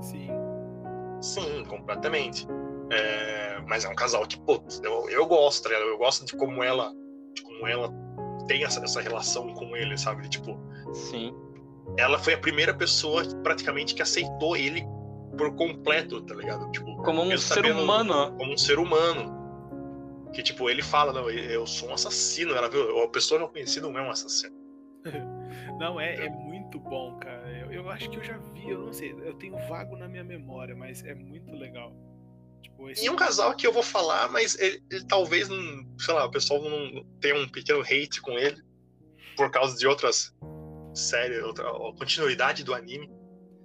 Sim. 0.00 0.30
Sim, 1.20 1.64
completamente. 1.66 2.46
É, 2.90 3.60
mas 3.68 3.84
é 3.84 3.88
um 3.88 3.94
casal 3.94 4.26
que, 4.26 4.38
pô, 4.40 4.62
eu, 4.82 5.10
eu 5.10 5.26
gosto, 5.26 5.64
tá 5.64 5.68
ligado? 5.70 5.88
Eu 5.88 5.98
gosto 5.98 6.24
de 6.24 6.34
como 6.36 6.62
ela, 6.62 6.92
de 7.34 7.42
como 7.42 7.66
ela 7.66 7.92
tem 8.46 8.64
essa, 8.64 8.82
essa 8.82 9.00
relação 9.00 9.52
com 9.54 9.76
ele, 9.76 9.98
sabe? 9.98 10.28
Tipo, 10.28 10.58
Sim. 10.94 11.34
Ela 11.96 12.18
foi 12.18 12.34
a 12.34 12.38
primeira 12.38 12.74
pessoa 12.74 13.22
praticamente 13.42 13.94
que 13.94 14.02
aceitou 14.02 14.56
ele 14.56 14.84
por 15.36 15.54
completo, 15.54 16.20
tá 16.22 16.34
ligado? 16.34 16.70
Tipo, 16.70 16.96
Como 17.02 17.22
um 17.22 17.30
ser 17.30 17.38
sabendo- 17.38 17.82
humano. 17.82 18.34
Como 18.36 18.52
um 18.52 18.58
ser 18.58 18.78
humano. 18.78 19.36
Que, 20.32 20.42
tipo, 20.42 20.68
ele 20.68 20.82
fala, 20.82 21.12
não, 21.12 21.30
eu 21.30 21.66
sou 21.66 21.90
um 21.90 21.94
assassino. 21.94 22.54
Ela 22.54 22.68
viu, 22.68 23.02
a 23.02 23.08
pessoa 23.08 23.40
não 23.40 23.48
conhecida 23.48 23.88
não 23.88 23.98
é 23.98 24.02
um 24.02 24.10
assassino. 24.10 24.54
Não, 25.78 26.00
é, 26.00 26.26
é 26.26 26.30
muito 26.30 26.78
bom, 26.78 27.18
cara. 27.18 27.48
Eu, 27.50 27.70
eu 27.70 27.90
acho 27.90 28.08
que 28.10 28.16
eu 28.16 28.24
já 28.24 28.38
vi, 28.38 28.70
eu 28.70 28.78
não 28.86 28.92
sei, 28.92 29.12
eu 29.12 29.34
tenho 29.34 29.56
vago 29.68 29.94
na 29.96 30.08
minha 30.08 30.24
memória, 30.24 30.74
mas 30.74 31.04
é 31.04 31.14
muito 31.14 31.52
legal. 31.52 31.94
Tipo, 32.62 32.88
esse... 32.88 33.04
E 33.04 33.10
um 33.10 33.16
casal 33.16 33.54
que 33.54 33.66
eu 33.66 33.72
vou 33.72 33.82
falar, 33.82 34.30
mas 34.30 34.58
ele, 34.58 34.82
ele 34.90 35.04
talvez 35.06 35.48
não, 35.48 35.86
sei 35.98 36.14
lá, 36.14 36.24
o 36.24 36.30
pessoal 36.30 36.62
não 36.62 37.04
tenha 37.20 37.36
um 37.36 37.46
pequeno 37.48 37.80
hate 37.82 38.20
com 38.22 38.32
ele 38.32 38.60
por 39.36 39.50
causa 39.50 39.76
de 39.76 39.86
outras 39.86 40.34
séries, 40.96 41.42
outra 41.42 41.68
a 41.68 41.92
continuidade 41.96 42.64
do 42.64 42.74
anime. 42.74 43.08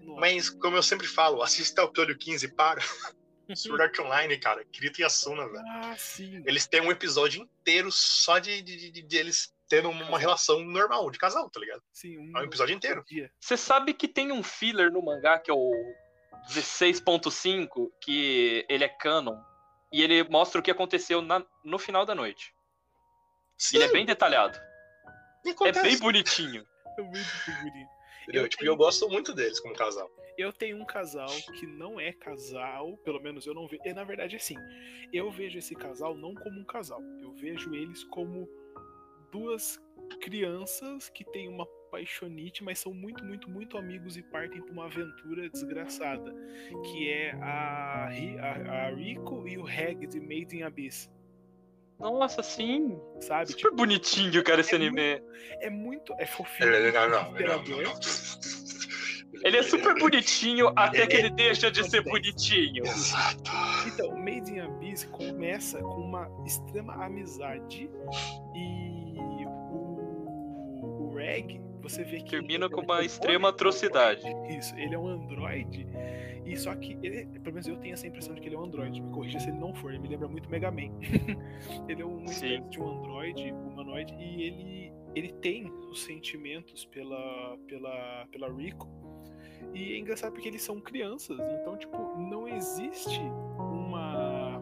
Nossa. 0.01 0.19
Mas, 0.19 0.49
como 0.49 0.75
eu 0.75 0.83
sempre 0.83 1.07
falo, 1.07 1.41
assista 1.41 1.81
ao 1.81 1.91
Piolho 1.91 2.17
15 2.17 2.45
e 2.45 2.51
para. 2.53 2.81
Sword 3.53 3.83
Art 3.83 3.99
Online, 3.99 4.37
cara, 4.37 4.63
Kirito 4.71 5.01
e 5.01 5.03
Asuna, 5.03 5.45
velho. 5.45 5.63
Ah, 5.67 5.95
sim. 5.97 6.41
Eles 6.45 6.65
têm 6.67 6.79
um 6.79 6.91
episódio 6.91 7.41
inteiro 7.41 7.91
só 7.91 8.39
de, 8.39 8.61
de, 8.61 8.91
de- 8.91 9.01
de 9.01 9.17
eles 9.17 9.53
tendo 9.67 9.89
uma 9.89 10.17
relação 10.17 10.61
normal, 10.61 11.09
de 11.11 11.17
casal, 11.17 11.49
tá 11.49 11.59
ligado? 11.59 11.81
Sim, 11.91 12.31
É 12.35 12.39
um 12.39 12.43
episódio 12.43 12.73
inteiro. 12.75 13.03
Você 13.39 13.57
sabe 13.57 13.93
que 13.93 14.07
tem 14.07 14.31
um 14.31 14.41
filler 14.41 14.89
no 14.91 15.01
mangá 15.03 15.37
que 15.37 15.51
é 15.51 15.53
o 15.53 15.71
16.5, 16.49 17.89
que 18.01 18.65
ele 18.69 18.83
é 18.83 18.89
canon. 18.89 19.37
E 19.91 20.01
ele 20.01 20.23
mostra 20.29 20.59
o 20.59 20.63
que 20.63 20.71
aconteceu 20.71 21.21
na- 21.21 21.45
no 21.63 21.77
final 21.77 22.05
da 22.05 22.15
noite. 22.15 22.53
Sim, 23.57 23.77
Ele 23.77 23.83
é 23.85 23.91
bem 23.91 24.05
detalhado. 24.05 24.57
e 25.45 25.49
É 25.67 25.71
bem 25.73 25.97
bonitinho. 25.99 26.65
É 27.01 27.09
muito 27.09 27.25
figurinha. 27.45 27.89
entendeu? 28.23 28.43
eu 28.43 28.49
Tipo, 28.49 28.61
tenho- 28.61 28.71
eu 28.71 28.75
gosto 28.77 29.09
muito 29.09 29.33
deles 29.33 29.59
como 29.59 29.73
casal. 29.75 30.09
Eu 30.37 30.51
tenho 30.53 30.77
um 30.77 30.85
casal 30.85 31.29
que 31.59 31.67
não 31.67 31.99
é 31.99 32.13
casal, 32.13 32.97
pelo 33.03 33.19
menos 33.21 33.45
eu 33.45 33.53
não 33.53 33.67
vejo. 33.67 33.81
Na 33.93 34.03
verdade, 34.03 34.35
assim, 34.37 34.55
eu 35.11 35.29
vejo 35.29 35.57
esse 35.59 35.75
casal 35.75 36.15
não 36.15 36.33
como 36.33 36.59
um 36.59 36.63
casal. 36.63 37.01
Eu 37.21 37.33
vejo 37.33 37.73
eles 37.75 38.03
como 38.05 38.47
duas 39.31 39.79
crianças 40.21 41.09
que 41.09 41.23
têm 41.25 41.47
uma 41.49 41.65
paixonite, 41.91 42.63
mas 42.63 42.79
são 42.79 42.93
muito, 42.93 43.23
muito, 43.25 43.49
muito 43.49 43.77
amigos 43.77 44.15
e 44.15 44.23
partem 44.23 44.61
pra 44.61 44.71
uma 44.71 44.85
aventura 44.85 45.49
desgraçada. 45.49 46.33
Que 46.85 47.09
é 47.09 47.31
a, 47.33 48.07
a, 48.39 48.85
a 48.87 48.89
Rico 48.95 49.45
e 49.47 49.57
o 49.57 49.63
Reg 49.63 50.07
de 50.07 50.19
Made 50.19 50.55
in 50.57 50.63
Abyss. 50.63 51.09
Nossa, 52.01 52.41
sim. 52.43 52.99
Sabe? 53.19 53.51
Super 53.51 53.71
bonitinho, 53.71 54.43
cara, 54.43 54.61
esse 54.61 54.73
é 54.73 54.75
anime. 54.75 55.21
É 55.61 55.69
muito. 55.69 56.13
É 56.17 56.25
fofinho. 56.25 56.71
Não, 56.71 56.91
não, 56.91 56.91
não, 56.91 57.09
não, 57.09 57.63
desesperador. 57.63 57.83
não. 57.83 58.61
Ele 59.43 59.57
é 59.57 59.63
super 59.63 59.97
bonitinho 59.97 60.71
até 60.75 61.07
que 61.07 61.15
ele 61.15 61.29
deixa 61.31 61.71
de 61.71 61.89
ser 61.89 62.03
bonitinho. 62.03 62.85
Exato. 62.85 63.51
Então, 63.87 64.15
Made 64.15 64.51
in 64.51 64.59
Abyss 64.59 65.05
começa 65.05 65.79
com 65.79 66.01
uma 66.01 66.29
extrema 66.45 66.93
amizade 67.03 67.89
e 68.55 69.45
o, 69.47 71.09
o 71.09 71.13
Reg, 71.15 71.61
você 71.91 72.03
vê 72.03 72.21
que. 72.21 72.31
Termina 72.31 72.65
ele 72.65 72.73
com 72.73 72.81
é 72.81 72.83
uma 72.83 72.99
um 72.99 73.01
extrema 73.01 73.49
atrocidade. 73.49 74.23
Isso, 74.57 74.75
ele 74.75 74.95
é 74.95 74.99
um 74.99 75.07
androide. 75.07 75.87
E 76.45 76.57
só 76.57 76.75
que, 76.75 76.97
ele, 77.01 77.25
pelo 77.39 77.53
menos 77.53 77.67
eu 77.67 77.77
tenho 77.77 77.93
essa 77.93 78.07
impressão 78.07 78.33
de 78.33 78.41
que 78.41 78.47
ele 78.47 78.55
é 78.55 78.59
um 78.59 78.63
androide. 78.63 79.01
Me 79.01 79.11
corrija 79.11 79.39
se 79.39 79.49
ele 79.49 79.57
não 79.57 79.73
for, 79.73 79.91
ele 79.91 79.99
me 79.99 80.07
lembra 80.09 80.27
muito 80.27 80.49
Mega 80.49 80.71
Man. 80.71 80.91
ele 81.87 82.01
é 82.01 82.05
Sim. 82.05 82.23
espécie 82.25 82.69
de 82.69 82.79
um 82.79 82.99
androide, 82.99 83.51
humanoide, 83.51 84.13
e 84.15 84.43
ele, 84.43 84.93
ele 85.15 85.33
tem 85.33 85.71
os 85.89 86.03
sentimentos 86.03 86.85
pela, 86.85 87.57
pela, 87.67 88.27
pela 88.31 88.51
Rico. 88.51 88.89
E 89.73 89.93
é 89.93 89.99
engraçado 89.99 90.33
porque 90.33 90.47
eles 90.47 90.63
são 90.63 90.79
crianças, 90.81 91.39
então, 91.61 91.77
tipo, 91.77 91.97
não 92.17 92.47
existe 92.47 93.21
uma, 93.57 94.57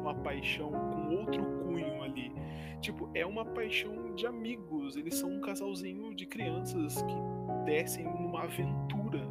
uma 0.00 0.14
paixão 0.14 0.70
com 0.70 1.16
outro. 1.16 1.63
Tipo, 2.84 3.08
é 3.14 3.24
uma 3.24 3.46
paixão 3.46 4.14
de 4.14 4.26
amigos. 4.26 4.94
Eles 4.94 5.14
são 5.14 5.30
um 5.30 5.40
casalzinho 5.40 6.14
de 6.14 6.26
crianças 6.26 7.00
que 7.00 7.14
descem 7.64 8.04
numa 8.04 8.42
aventura. 8.42 9.22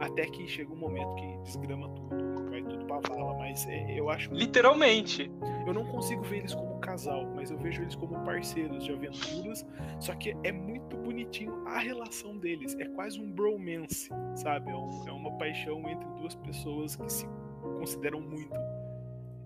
Até 0.00 0.24
que 0.24 0.48
chega 0.48 0.72
um 0.72 0.76
momento 0.76 1.14
que 1.16 1.36
desgrama 1.44 1.86
tudo, 1.90 2.50
vai 2.50 2.62
tudo 2.62 2.86
pra 2.86 3.00
vala. 3.06 3.34
Mas 3.36 3.66
é, 3.68 3.98
eu 4.00 4.08
acho. 4.08 4.32
Literalmente. 4.32 5.30
Eu 5.66 5.74
não 5.74 5.84
consigo 5.84 6.22
ver 6.22 6.38
eles 6.38 6.54
como 6.54 6.78
casal, 6.78 7.26
mas 7.34 7.50
eu 7.50 7.58
vejo 7.58 7.82
eles 7.82 7.94
como 7.94 8.18
parceiros 8.24 8.82
de 8.84 8.92
aventuras. 8.92 9.66
Só 10.00 10.14
que 10.14 10.34
é 10.42 10.50
muito 10.50 10.96
bonitinho 10.96 11.62
a 11.68 11.78
relação 11.80 12.38
deles. 12.38 12.74
É 12.80 12.86
quase 12.86 13.20
um 13.20 13.30
bromance, 13.30 14.08
sabe? 14.34 14.70
É, 14.70 14.74
um- 14.74 15.08
é 15.08 15.12
uma 15.12 15.30
paixão 15.32 15.86
entre 15.90 16.08
duas 16.18 16.34
pessoas 16.36 16.96
que 16.96 17.12
se 17.12 17.26
consideram 17.78 18.22
muito. 18.22 18.54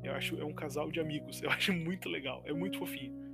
Eu 0.05 0.13
acho 0.15 0.41
é 0.41 0.45
um 0.45 0.55
casal 0.55 0.93
de 0.93 1.01
amigos. 1.01 1.43
Eu 1.43 1.51
acho 1.51 1.73
muito 1.73 2.09
legal. 2.09 2.41
É 2.45 2.53
muito 2.53 2.79
fofinho. 2.79 3.27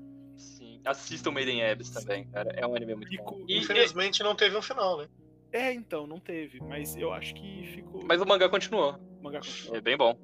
Assistam 0.85 1.31
Maiden 1.33 1.65
Abyss 1.65 1.91
também, 1.91 2.25
cara. 2.31 2.51
É 2.57 2.67
um 2.67 2.75
anime 2.75 2.95
muito 2.95 3.13
E 3.13 3.17
bom. 3.17 3.25
com- 3.25 3.45
E, 3.49 3.59
Infelizmente 3.59 4.23
não 4.23 4.35
teve 4.37 4.57
um 4.57 4.63
final, 4.63 4.99
né? 4.99 5.09
É, 5.53 5.73
então, 5.73 6.07
não 6.07 6.19
teve, 6.19 6.61
mas 6.61 6.97
eu 6.97 7.13
acho 7.13 7.33
que 7.35 7.63
ficou. 7.75 8.05
Mas 8.05 8.21
o 8.21 8.27
mangá 8.27 8.49
continuou. 8.49 8.95
O 9.21 9.23
mangá 9.25 9.39
continuou. 9.39 9.77
É 9.77 9.81
bem 9.81 9.97
bom. 9.97 10.19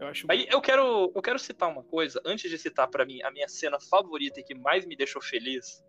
Eu 0.00 0.06
acho 0.06 0.26
Aí 0.30 0.46
eu 0.48 0.60
quero, 0.60 1.10
eu 1.14 1.20
quero 1.22 1.38
citar 1.38 1.68
uma 1.68 1.82
coisa, 1.82 2.20
antes 2.24 2.48
de 2.48 2.56
citar 2.56 2.86
pra 2.88 3.04
mim 3.04 3.20
a 3.22 3.30
minha 3.32 3.48
cena 3.48 3.78
favorita 3.80 4.38
e 4.38 4.44
que 4.44 4.54
mais 4.54 4.86
me 4.86 4.94
deixou 4.96 5.20
feliz, 5.20 5.84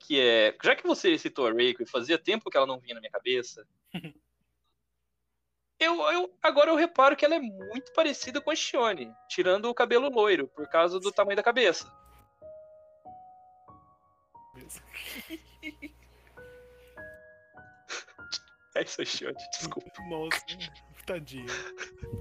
que 0.00 0.18
é, 0.18 0.56
já 0.64 0.74
que 0.74 0.86
você 0.86 1.16
citou 1.18 1.46
a 1.46 1.52
Reiko 1.52 1.82
e 1.82 1.86
fazia 1.86 2.16
tempo 2.18 2.48
que 2.50 2.56
ela 2.56 2.66
não 2.66 2.80
vinha 2.80 2.94
na 2.94 3.00
minha 3.02 3.10
cabeça, 3.10 3.66
eu, 5.78 6.00
eu 6.10 6.34
agora 6.42 6.70
eu 6.70 6.76
reparo 6.76 7.14
que 7.16 7.24
ela 7.24 7.34
é 7.34 7.40
muito 7.40 7.92
parecida 7.92 8.40
com 8.40 8.50
a 8.50 8.54
Shione, 8.54 9.12
tirando 9.28 9.66
o 9.68 9.74
cabelo 9.74 10.08
loiro, 10.08 10.48
por 10.48 10.66
causa 10.68 10.98
do 10.98 11.12
tamanho 11.12 11.36
da 11.36 11.42
cabeça. 11.42 11.86
É 18.76 18.82
isso 18.82 19.00
aí, 19.00 19.06
Shione, 19.06 19.36
desculpa. 19.56 19.90
Nossa, 20.08 20.40
tadinha. 21.06 21.46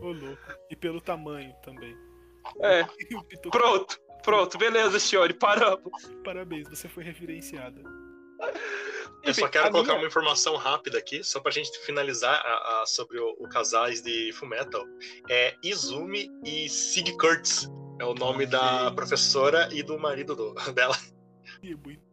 Ô 0.01 0.11
louco. 0.11 0.41
E 0.69 0.75
pelo 0.75 1.01
tamanho 1.01 1.53
também. 1.63 1.97
É, 2.61 2.83
pronto, 3.51 3.99
pronto, 4.21 4.57
beleza, 4.57 4.99
Shione, 4.99 5.33
paramos. 5.33 5.91
Parabéns, 6.23 6.69
você 6.69 6.87
foi 6.87 7.03
reverenciada. 7.03 7.81
Eu 9.23 9.33
só 9.33 9.47
quero 9.47 9.67
a 9.67 9.71
colocar 9.71 9.93
minha- 9.93 10.01
uma 10.03 10.07
informação 10.07 10.55
rápida 10.57 10.97
aqui, 10.99 11.23
só 11.23 11.39
pra 11.39 11.49
gente 11.51 11.71
finalizar 11.85 12.35
a- 12.45 12.81
a- 12.81 12.85
sobre 12.85 13.17
o, 13.19 13.29
o 13.39 13.47
casais 13.47 14.01
de 14.01 14.31
Fullmetal. 14.33 14.83
É 15.29 15.55
Izumi 15.63 16.29
e 16.45 16.67
Sig 16.69 17.17
Kurtz. 17.17 17.67
É 17.99 18.05
o 18.05 18.13
nome 18.13 18.45
da 18.45 18.91
professora 18.91 19.69
e 19.71 19.81
do 19.81 19.97
marido 19.97 20.35
do- 20.35 20.53
dela. 20.75 20.95
E 21.63 21.71
é 21.71 21.75
muito. 21.75 22.12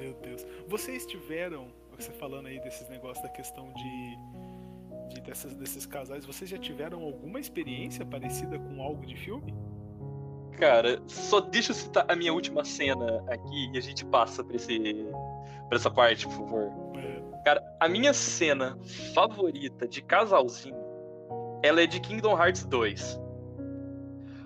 Meu 0.00 0.14
Deus. 0.14 0.46
Vocês 0.66 1.04
tiveram, 1.04 1.66
você 1.94 2.10
falando 2.12 2.46
aí 2.46 2.58
desses 2.60 2.88
negócios 2.88 3.22
da 3.22 3.28
questão 3.28 3.70
de, 3.74 5.14
de 5.14 5.20
dessas, 5.20 5.54
desses 5.54 5.84
casais, 5.84 6.24
vocês 6.24 6.48
já 6.48 6.56
tiveram 6.56 7.02
alguma 7.02 7.38
experiência 7.38 8.04
parecida 8.06 8.58
com 8.58 8.82
algo 8.82 9.04
de 9.04 9.14
filme? 9.14 9.54
Cara, 10.58 11.02
só 11.06 11.38
deixa 11.40 11.72
eu 11.72 11.74
citar 11.74 12.06
a 12.08 12.16
minha 12.16 12.32
última 12.32 12.64
cena 12.64 13.22
aqui 13.28 13.70
e 13.74 13.76
a 13.76 13.80
gente 13.82 14.02
passa 14.06 14.42
pra, 14.42 14.56
esse, 14.56 15.06
pra 15.68 15.76
essa 15.76 15.90
parte, 15.90 16.26
por 16.28 16.34
favor. 16.34 16.72
É, 16.96 17.42
Cara, 17.44 17.76
a 17.78 17.86
minha 17.86 18.14
cena 18.14 18.78
favorita 19.14 19.86
de 19.86 20.00
casalzinho, 20.00 20.76
ela 21.62 21.82
é 21.82 21.86
de 21.86 22.00
Kingdom 22.00 22.38
Hearts 22.38 22.64
2. 22.64 23.20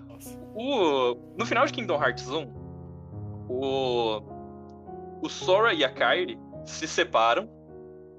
nossa. 0.09 0.37
O, 0.53 1.15
no 1.37 1.45
final 1.45 1.65
de 1.65 1.71
Kingdom 1.71 1.95
Hearts 1.95 2.29
1, 2.29 2.53
o, 3.49 4.34
o 5.21 5.29
Sora 5.29 5.73
e 5.73 5.83
a 5.83 5.89
Kairi 5.89 6.37
se 6.65 6.87
separam. 6.87 7.49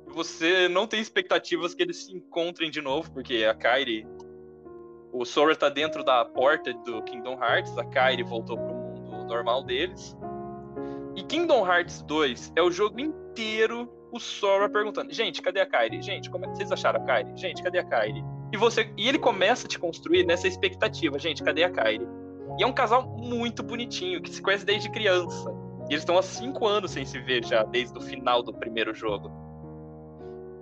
Você 0.09 0.69
não 0.69 0.87
tem 0.87 1.01
expectativas 1.01 1.75
que 1.75 1.83
eles 1.83 2.05
se 2.05 2.13
encontrem 2.15 2.71
de 2.71 2.81
novo, 2.81 3.11
porque 3.13 3.45
a 3.45 3.55
Kairi. 3.55 4.07
O 5.13 5.25
Sora 5.25 5.57
tá 5.57 5.69
dentro 5.69 6.05
da 6.05 6.25
porta 6.25 6.73
do 6.73 7.03
Kingdom 7.03 7.43
Hearts, 7.43 7.77
a 7.79 7.85
Kairi 7.85 8.23
voltou 8.23 8.59
pro 8.59 8.75
mundo 8.75 9.25
normal 9.27 9.63
deles. 9.63 10.17
E 11.15 11.23
Kingdom 11.23 11.67
Hearts 11.67 12.03
2 12.03 12.53
é 12.55 12.63
o 12.63 12.71
jogo 12.71 13.01
inteiro 13.01 13.91
o 14.13 14.21
Sora 14.21 14.69
perguntando: 14.69 15.13
Gente, 15.13 15.41
cadê 15.43 15.61
a 15.61 15.67
Kairi? 15.67 16.03
Gente, 16.03 16.31
como 16.31 16.45
é 16.45 16.49
que 16.49 16.57
vocês 16.57 16.73
acharam 16.73 17.01
a 17.03 17.05
Kairi? 17.05 17.37
Gente, 17.37 17.63
cadê 17.63 17.79
a 17.79 17.85
Kairi? 17.85 18.25
E, 18.53 18.57
você, 18.57 18.91
e 18.97 19.09
ele 19.09 19.19
começa 19.19 19.67
a 19.67 19.69
te 19.69 19.79
construir 19.79 20.25
nessa 20.25 20.47
expectativa: 20.49 21.19
Gente, 21.19 21.43
cadê 21.43 21.65
a 21.65 21.71
Kairi? 21.71 22.07
E 22.59 22.63
é 22.63 22.67
um 22.67 22.73
casal 22.73 23.07
muito 23.07 23.63
bonitinho, 23.63 24.21
que 24.23 24.31
se 24.31 24.41
conhece 24.41 24.65
desde 24.65 24.91
criança. 24.91 25.66
E 25.89 25.93
eles 25.93 26.03
estão 26.03 26.19
há 26.19 26.23
cinco 26.23 26.67
anos 26.67 26.91
sem 26.91 27.05
se 27.05 27.19
ver 27.21 27.45
já, 27.45 27.63
desde 27.63 27.97
o 27.97 28.01
final 28.01 28.43
do 28.43 28.53
primeiro 28.53 28.95
jogo. 28.95 29.31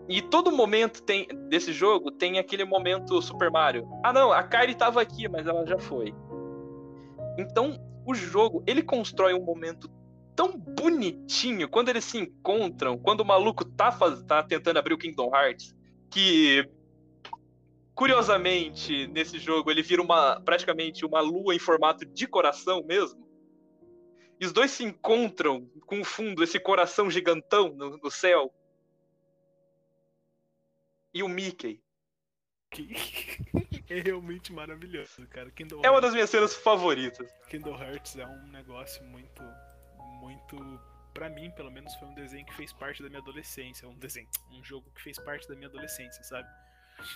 E 0.09 0.21
todo 0.21 0.53
momento 0.53 1.03
tem 1.03 1.27
desse 1.49 1.73
jogo 1.73 2.11
tem 2.11 2.39
aquele 2.39 2.65
momento 2.65 3.23
Super 3.23 3.51
Mario. 3.51 3.89
Ah 4.05 4.13
não, 4.13 4.33
a 4.33 4.43
Kairi 4.43 4.75
tava 4.75 5.01
aqui, 5.01 5.29
mas 5.29 5.47
ela 5.47 5.67
já 5.67 5.79
foi. 5.79 6.15
Então, 7.39 7.79
o 8.07 8.15
jogo, 8.15 8.63
ele 8.67 8.83
constrói 8.83 9.33
um 9.33 9.43
momento 9.43 9.91
tão 10.37 10.53
bonitinho 10.59 11.69
quando 11.69 11.89
eles 11.89 12.05
se 12.05 12.19
encontram, 12.19 12.99
quando 12.99 13.21
o 13.21 13.25
maluco 13.25 13.65
tá, 13.65 13.91
faz, 13.91 14.23
tá 14.25 14.43
tentando 14.43 14.79
abrir 14.79 14.95
o 14.95 14.99
Kingdom 14.99 15.35
Hearts, 15.35 15.75
que 16.11 16.69
curiosamente 17.95 19.07
nesse 19.07 19.39
jogo 19.39 19.71
ele 19.71 19.83
vira 19.83 20.03
uma 20.03 20.41
praticamente 20.41 21.07
uma 21.07 21.21
lua 21.21 21.55
em 21.55 21.59
formato 21.59 22.05
de 22.05 22.27
coração 22.27 22.83
mesmo. 22.85 23.24
E 24.41 24.47
os 24.47 24.53
dois 24.53 24.71
se 24.71 24.85
encontram 24.85 25.67
com 25.87 26.01
o 26.01 26.05
fundo 26.05 26.43
esse 26.43 26.59
coração 26.59 27.11
gigantão 27.11 27.75
no, 27.75 27.97
no 27.99 28.11
céu. 28.11 28.53
E 31.13 31.23
o 31.23 31.29
Mickey. 31.29 31.81
É 33.87 34.01
realmente 34.01 34.51
maravilhoso, 34.53 35.27
cara. 35.29 35.51
Kingdom, 35.51 35.81
É 35.85 35.91
uma 35.91 36.01
das 36.01 36.15
minhas 36.15 36.31
cenas 36.31 36.55
favoritas. 36.55 37.31
Kingdom 37.49 37.77
Hearts 37.77 38.17
é 38.17 38.27
um 38.27 38.47
negócio 38.49 39.05
muito, 39.05 39.43
muito. 40.21 40.57
Pra 41.13 41.29
mim, 41.29 41.51
pelo 41.51 41.71
menos, 41.71 41.95
foi 41.97 42.09
um 42.09 42.15
desenho 42.15 42.45
que 42.47 42.55
fez 42.55 42.73
parte 42.73 43.03
da 43.03 43.09
minha 43.09 43.21
adolescência. 43.21 43.87
Um 43.87 43.99
desenho, 43.99 44.27
um 44.51 44.65
jogo 44.65 44.91
que 44.95 45.03
fez 45.03 45.19
parte 45.19 45.47
da 45.47 45.55
minha 45.55 45.69
adolescência, 45.69 46.23
sabe? 46.25 46.49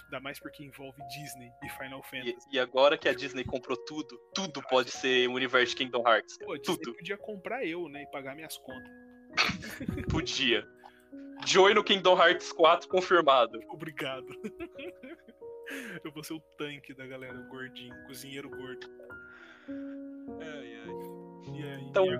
Ainda 0.05 0.21
mais 0.21 0.39
porque 0.41 0.65
envolve 0.65 1.01
Disney 1.09 1.51
e 1.65 1.69
Final 1.71 2.01
E, 2.01 2.11
Fantasy. 2.11 2.49
e 2.53 2.59
agora 2.59 2.99
que 2.99 3.09
a 3.09 3.15
Disney 3.15 3.45
comprou 3.45 3.77
tudo, 3.85 4.19
tudo 4.35 4.61
pode 4.63 4.91
ser 4.91 5.29
o 5.29 5.33
universo 5.35 5.75
de 5.75 5.85
Kingdom 5.85 6.07
Hearts. 6.07 6.37
Pô, 6.39 6.57
Disney 6.57 6.77
tudo. 6.79 6.95
podia 6.95 7.17
comprar 7.17 7.65
eu, 7.65 7.89
né? 7.89 8.03
E 8.03 8.07
pagar 8.11 8.35
minhas 8.35 8.57
contas. 8.59 8.91
Podia. 10.11 10.67
Joy 11.47 11.73
no 11.75 11.85
Kingdom 11.85 12.19
Hearts 12.21 12.53
4 12.53 12.89
confirmado. 12.89 13.61
Obrigado. 13.71 14.27
eu 16.05 16.11
vou 16.13 16.25
ser 16.25 16.35
o 16.35 16.41
tanque 16.59 16.93
da 16.95 17.07
galera, 17.07 17.39
o 17.39 17.49
gordinho, 17.49 17.95
o 17.95 18.07
cozinheiro 18.07 18.49
gordo. 18.51 18.89
E 21.55 21.63
aí, 21.63 21.81
Então- 21.85 22.07
e 22.07 22.17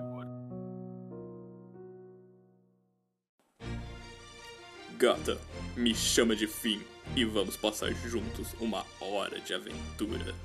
Gata, 4.99 5.39
me 5.77 5.95
chama 5.95 6.35
de 6.35 6.45
Fim 6.45 6.85
e 7.15 7.23
vamos 7.23 7.55
passar 7.55 7.89
juntos 7.93 8.53
uma 8.59 8.85
hora 8.99 9.39
de 9.39 9.53
aventura. 9.53 10.35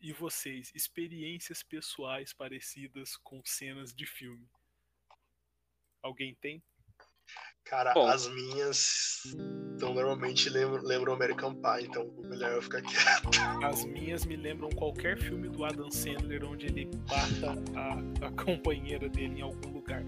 E 0.00 0.12
vocês, 0.12 0.70
experiências 0.72 1.60
pessoais 1.64 2.32
parecidas 2.32 3.16
com 3.16 3.42
cenas 3.44 3.92
de 3.92 4.06
filme? 4.06 4.48
Alguém 6.00 6.36
tem? 6.40 6.62
Cara, 7.64 7.92
Bom. 7.92 8.06
as 8.06 8.28
minhas 8.28 9.22
então, 9.74 9.92
normalmente 9.92 10.48
lembram, 10.48 10.82
lembram 10.84 11.14
American 11.14 11.52
Pie, 11.52 11.86
então 11.86 12.06
melhor 12.28 12.52
eu 12.52 12.62
ficar 12.62 12.80
quieto. 12.80 13.28
As 13.64 13.84
minhas 13.84 14.24
me 14.24 14.36
lembram 14.36 14.70
qualquer 14.70 15.18
filme 15.18 15.48
do 15.48 15.64
Adam 15.64 15.90
Sandler 15.90 16.44
onde 16.44 16.66
ele 16.66 16.88
bata 17.08 17.54
a, 17.74 18.28
a 18.28 18.44
companheira 18.44 19.08
dele 19.08 19.40
em 19.40 19.42
algum 19.42 19.68
lugar. 19.70 20.04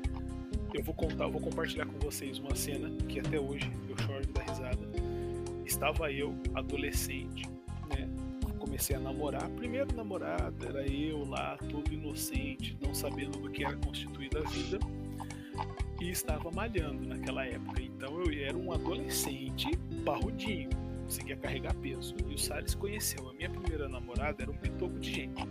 Eu 0.76 0.82
vou 0.82 0.94
contar, 0.94 1.24
eu 1.24 1.30
vou 1.30 1.40
compartilhar 1.40 1.86
com 1.86 1.98
vocês 1.98 2.38
uma 2.38 2.54
cena 2.54 2.90
que 3.08 3.18
até 3.18 3.40
hoje 3.40 3.72
eu 3.88 3.96
choro 3.96 4.26
dar 4.26 4.42
risada. 4.42 4.78
Estava 5.64 6.12
eu, 6.12 6.36
adolescente, 6.54 7.48
né? 7.88 8.06
Comecei 8.58 8.94
a 8.94 9.00
namorar. 9.00 9.48
Primeiro 9.52 9.96
namorado 9.96 10.66
era 10.66 10.86
eu 10.86 11.24
lá, 11.24 11.56
todo 11.70 11.90
inocente, 11.90 12.76
não 12.78 12.94
sabendo 12.94 13.38
do 13.38 13.48
que 13.48 13.64
era 13.64 13.74
constituída 13.76 14.40
a 14.40 14.42
vida. 14.42 14.78
E 15.98 16.10
estava 16.10 16.50
malhando 16.50 17.08
naquela 17.08 17.46
época. 17.46 17.80
Então 17.80 18.20
eu 18.20 18.44
era 18.44 18.56
um 18.56 18.70
adolescente 18.70 19.70
parrudinho 20.04 20.68
conseguia 21.04 21.36
carregar 21.36 21.74
peso. 21.76 22.14
E 22.28 22.34
o 22.34 22.38
Salles 22.38 22.74
conheceu. 22.74 23.28
A 23.30 23.32
minha 23.32 23.48
primeira 23.48 23.88
namorada 23.88 24.42
era 24.42 24.50
um 24.50 24.56
pitoco 24.56 24.98
de 24.98 25.12
gente. 25.12 25.42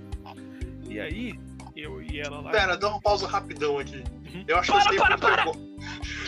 E 0.87 0.99
aí, 0.99 1.33
eu 1.75 2.01
e 2.01 2.19
ela 2.19 2.39
lá. 2.41 2.51
Pera, 2.51 2.77
dá 2.77 2.89
uma 2.89 3.01
pausa 3.01 3.27
rapidão 3.27 3.77
aqui. 3.79 4.03
Uhum. 4.33 4.43
Eu 4.47 4.57
acho 4.57 4.71
que 4.71 4.77
eu 4.77 4.81
sei 4.81 4.97
porque 4.97 5.25
eu 5.25 5.45
go- 5.45 5.75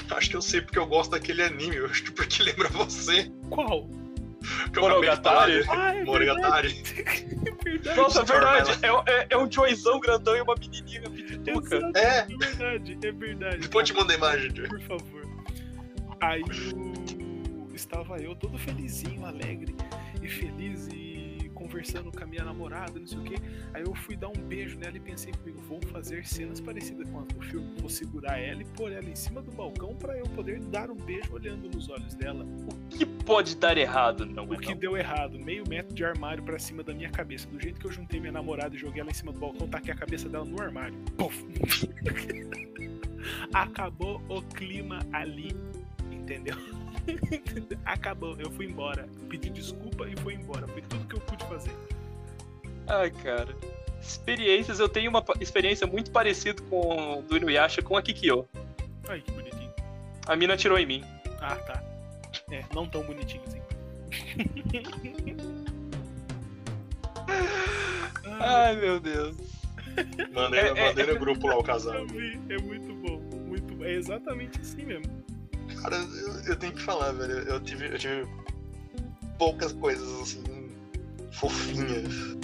Acho 0.15 0.29
que 0.29 0.35
eu 0.35 0.41
sei 0.41 0.61
porque 0.61 0.79
eu 0.79 0.85
gosto 0.87 1.11
daquele 1.11 1.41
anime. 1.43 1.75
Eu 1.77 1.85
acho 1.87 2.03
que 2.03 2.11
porque 2.11 2.41
lembra 2.43 2.69
você. 2.69 3.31
Qual? 3.49 3.89
Eu 4.73 4.81
Monogatari? 4.81 5.59
né? 5.59 5.65
Ah, 5.69 5.95
é 5.95 6.03
Monogatari. 6.05 6.69
verdade. 6.69 7.37
É 7.47 7.69
verdade. 7.69 7.97
Nossa, 7.99 8.21
é 8.21 8.23
verdade. 8.23 8.71
É, 8.81 9.11
é, 9.13 9.27
é 9.31 9.37
um 9.37 9.51
Joyzão 9.51 9.99
grandão 9.99 10.35
e 10.37 10.41
uma 10.41 10.55
menininha 10.55 11.01
pituca. 11.01 11.91
É. 11.95 12.19
é 12.19 12.25
verdade, 12.25 12.97
é 13.03 13.11
verdade. 13.11 13.57
Depois 13.57 13.89
eu 13.89 13.95
te 13.95 13.99
mando 13.99 14.11
a 14.13 14.15
imagem. 14.15 14.55
Joey. 14.55 14.69
por 14.69 14.81
favor. 14.81 15.27
Aí 16.21 16.41
o... 16.43 17.75
estava 17.75 18.17
eu 18.19 18.35
todo 18.35 18.57
felizinho, 18.57 19.25
alegre 19.25 19.75
e 20.21 20.27
feliz 20.29 20.87
e 20.93 21.06
conversando 21.67 22.11
com 22.11 22.23
a 22.23 22.25
minha 22.25 22.43
namorada, 22.43 22.97
não 22.97 23.05
sei 23.05 23.19
o 23.19 23.23
que. 23.23 23.35
Aí 23.73 23.83
eu 23.83 23.93
fui 23.93 24.15
dar 24.15 24.29
um 24.29 24.41
beijo 24.47 24.79
nela 24.79 24.95
e 24.95 24.99
pensei 24.99 25.33
comigo, 25.33 25.59
vou 25.67 25.81
fazer 25.87 26.25
cenas 26.25 26.61
parecidas 26.61 27.09
com 27.09 27.19
as 27.19 27.27
do 27.27 27.41
filme, 27.41 27.75
vou 27.79 27.89
segurar 27.89 28.39
ela 28.39 28.61
e 28.61 28.65
pôr 28.65 28.91
ela 28.91 29.07
em 29.07 29.15
cima 29.15 29.41
do 29.41 29.51
balcão 29.51 29.93
para 29.95 30.17
eu 30.17 30.25
poder 30.29 30.59
dar 30.61 30.89
um 30.89 30.95
beijo 30.95 31.33
olhando 31.33 31.69
nos 31.69 31.89
olhos 31.89 32.15
dela. 32.15 32.45
O 32.45 32.89
que 32.89 33.05
pode 33.05 33.57
dar 33.57 33.77
errado, 33.77 34.25
não 34.25 34.43
é? 34.43 34.55
O 34.55 34.59
que 34.59 34.71
não? 34.71 34.77
deu 34.77 34.97
errado, 34.97 35.37
meio 35.37 35.67
metro 35.67 35.93
de 35.93 36.05
armário 36.05 36.41
pra 36.41 36.57
cima 36.57 36.83
da 36.83 36.93
minha 36.93 37.09
cabeça. 37.09 37.47
Do 37.47 37.59
jeito 37.59 37.79
que 37.79 37.85
eu 37.85 37.91
juntei 37.91 38.19
minha 38.19 38.31
namorada 38.31 38.73
e 38.73 38.77
joguei 38.77 39.01
ela 39.01 39.11
em 39.11 39.13
cima 39.13 39.33
do 39.33 39.39
balcão, 39.39 39.67
taquei 39.67 39.93
a 39.93 39.97
cabeça 39.97 40.29
dela 40.29 40.45
no 40.45 40.61
armário. 40.61 40.97
Puf! 41.17 41.45
Acabou 43.53 44.21
o 44.29 44.41
clima 44.41 44.99
ali, 45.11 45.51
entendeu? 46.11 46.55
Acabou, 47.85 48.35
eu 48.39 48.51
fui 48.51 48.65
embora. 48.65 49.07
Pedi 49.29 49.49
desculpa 49.49 50.07
e 50.07 50.15
fui 50.17 50.33
embora. 50.35 50.67
Foi 50.67 50.81
tudo 50.81 51.07
que 51.07 51.15
eu 51.15 51.21
pude 51.21 51.45
fazer. 51.45 51.71
Ai, 52.87 53.11
cara. 53.11 53.55
Experiências, 54.01 54.79
eu 54.79 54.87
tenho 54.87 55.09
uma 55.09 55.23
experiência 55.39 55.85
muito 55.87 56.11
parecida 56.11 56.61
com 56.63 57.23
do 57.27 57.37
Inuyasha 57.37 57.81
com 57.81 57.97
a 57.97 58.01
Kikyo. 58.01 58.47
Ai, 59.07 59.21
que 59.21 59.31
bonitinho. 59.31 59.73
A 60.25 60.35
mina 60.35 60.53
atirou 60.53 60.77
em 60.77 60.85
mim. 60.85 61.03
Ah, 61.41 61.55
tá. 61.55 61.83
É, 62.51 62.63
não 62.73 62.87
tão 62.87 63.03
bonitinho 63.03 63.43
assim. 63.47 63.61
Ai, 68.39 68.75
meu 68.75 68.99
Deus. 68.99 69.35
Mandei, 70.31 70.59
É, 70.59 70.67
é, 70.67 70.87
mandei 70.87 71.05
no 71.07 71.19
grupo 71.19 71.47
lá 71.47 71.57
o 71.57 71.63
casal. 71.63 71.95
É 71.95 72.57
muito 72.61 72.93
bom, 72.95 73.19
muito 73.47 73.75
bom. 73.75 73.83
É 73.83 73.93
exatamente 73.93 74.59
assim 74.61 74.85
mesmo. 74.85 75.26
Cara, 75.81 75.95
eu, 75.95 76.41
eu 76.45 76.55
tenho 76.55 76.73
que 76.73 76.81
falar, 76.81 77.11
velho. 77.13 77.39
Eu 77.39 77.59
tive, 77.59 77.87
eu 77.87 77.97
tive 77.97 78.27
poucas 79.37 79.71
coisas 79.73 80.21
assim, 80.21 80.43
fofinhas. 81.31 82.37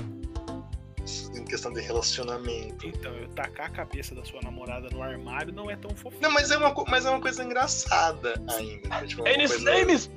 Em 1.36 1.44
questão 1.44 1.74
de 1.74 1.82
relacionamento. 1.82 2.88
Então, 2.88 3.12
eu 3.14 3.28
tacar 3.30 3.66
a 3.68 3.70
cabeça 3.70 4.16
da 4.16 4.24
sua 4.24 4.40
namorada 4.42 4.90
no 4.90 5.02
armário 5.04 5.52
não 5.54 5.70
é 5.70 5.76
tão 5.76 5.94
fofinho. 5.96 6.22
Não, 6.22 6.32
mas 6.32 6.50
é 6.52 6.58
uma, 6.58 6.74
mas 6.88 7.06
é 7.06 7.10
uma 7.10 7.20
coisa 7.20 7.44
engraçada 7.44 8.42
ainda. 8.50 9.06
Tipo, 9.06 9.28
é 9.28 9.36
And 9.36 9.44
his 9.44 9.52
coisa- 9.52 9.72
name 9.72 9.94
is 9.94 10.10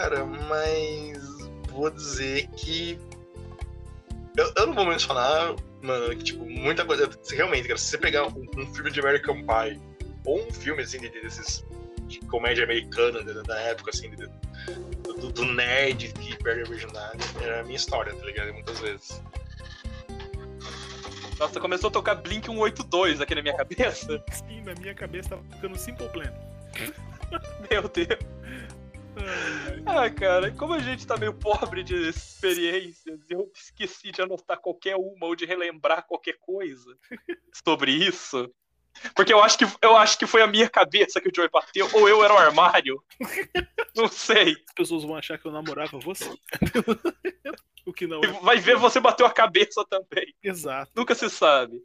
Cara, 0.00 0.24
mas 0.24 1.18
vou 1.68 1.90
dizer 1.90 2.46
que. 2.56 2.98
Eu, 4.34 4.50
eu 4.56 4.66
não 4.68 4.74
vou 4.74 4.86
mencionar, 4.86 5.54
mano, 5.82 6.16
que 6.16 6.24
tipo, 6.24 6.42
muita 6.48 6.86
coisa. 6.86 7.10
Realmente, 7.30 7.68
cara, 7.68 7.78
se 7.78 7.84
você 7.84 7.98
pegar 7.98 8.26
um, 8.26 8.46
um 8.56 8.74
filme 8.74 8.90
de 8.90 8.98
American 8.98 9.36
Pie, 9.42 9.78
ou 10.24 10.40
um 10.40 10.50
filme 10.50 10.82
assim, 10.82 10.98
de- 11.00 11.10
desses 11.10 11.66
de 12.06 12.18
comédia 12.20 12.64
americana 12.64 13.22
da, 13.22 13.42
da 13.42 13.60
época, 13.60 13.90
assim, 13.90 14.08
de- 14.12 14.26
do, 15.02 15.30
do 15.32 15.44
nerd 15.44 16.14
que 16.14 16.34
perde 16.42 16.62
a 16.62 16.64
virgindade, 16.64 17.22
era 17.42 17.60
a 17.60 17.62
minha 17.64 17.76
história, 17.76 18.14
tá 18.14 18.24
ligado? 18.24 18.54
Muitas 18.54 18.80
vezes. 18.80 19.22
Nossa, 21.38 21.60
começou 21.60 21.88
a 21.88 21.92
tocar 21.92 22.14
Blink 22.14 22.46
182 22.46 23.20
aqui 23.20 23.34
na 23.34 23.42
minha 23.42 23.54
cabeça. 23.54 24.24
Sim, 24.32 24.62
na 24.62 24.72
minha 24.80 24.94
cabeça 24.94 25.28
tava 25.28 25.42
ficando 25.42 25.76
Simple 25.78 26.08
Plan. 26.08 26.32
Meu 27.70 27.86
Deus. 27.86 28.18
Ah, 29.86 30.08
cara, 30.10 30.50
como 30.52 30.72
a 30.72 30.78
gente 30.78 31.06
tá 31.06 31.16
meio 31.16 31.34
pobre 31.34 31.82
de 31.82 32.08
experiências, 32.08 33.20
eu 33.28 33.50
esqueci 33.54 34.10
de 34.12 34.22
anotar 34.22 34.58
qualquer 34.58 34.96
uma 34.96 35.26
ou 35.26 35.34
de 35.34 35.44
relembrar 35.44 36.06
qualquer 36.06 36.38
coisa 36.38 36.96
sobre 37.64 37.92
isso. 37.92 38.48
Porque 39.14 39.32
eu 39.32 39.42
acho 39.42 39.58
que, 39.58 39.64
eu 39.82 39.96
acho 39.96 40.18
que 40.18 40.26
foi 40.26 40.42
a 40.42 40.46
minha 40.46 40.68
cabeça 40.68 41.20
que 41.20 41.28
o 41.28 41.32
Joey 41.34 41.48
bateu, 41.50 41.88
ou 41.92 42.08
eu 42.08 42.22
era 42.24 42.34
o 42.34 42.38
armário. 42.38 43.02
Não 43.94 44.08
sei. 44.08 44.52
As 44.68 44.74
pessoas 44.74 45.04
vão 45.04 45.16
achar 45.16 45.38
que 45.38 45.46
eu 45.46 45.52
namorava 45.52 45.98
você. 45.98 46.30
o 47.86 47.92
que 47.92 48.06
não 48.06 48.20
é. 48.20 48.26
Vai 48.42 48.58
ver, 48.58 48.76
você 48.76 49.00
bateu 49.00 49.26
a 49.26 49.32
cabeça 49.32 49.84
também. 49.88 50.34
Exato. 50.42 50.90
Nunca 50.94 51.14
se 51.14 51.30
sabe. 51.30 51.82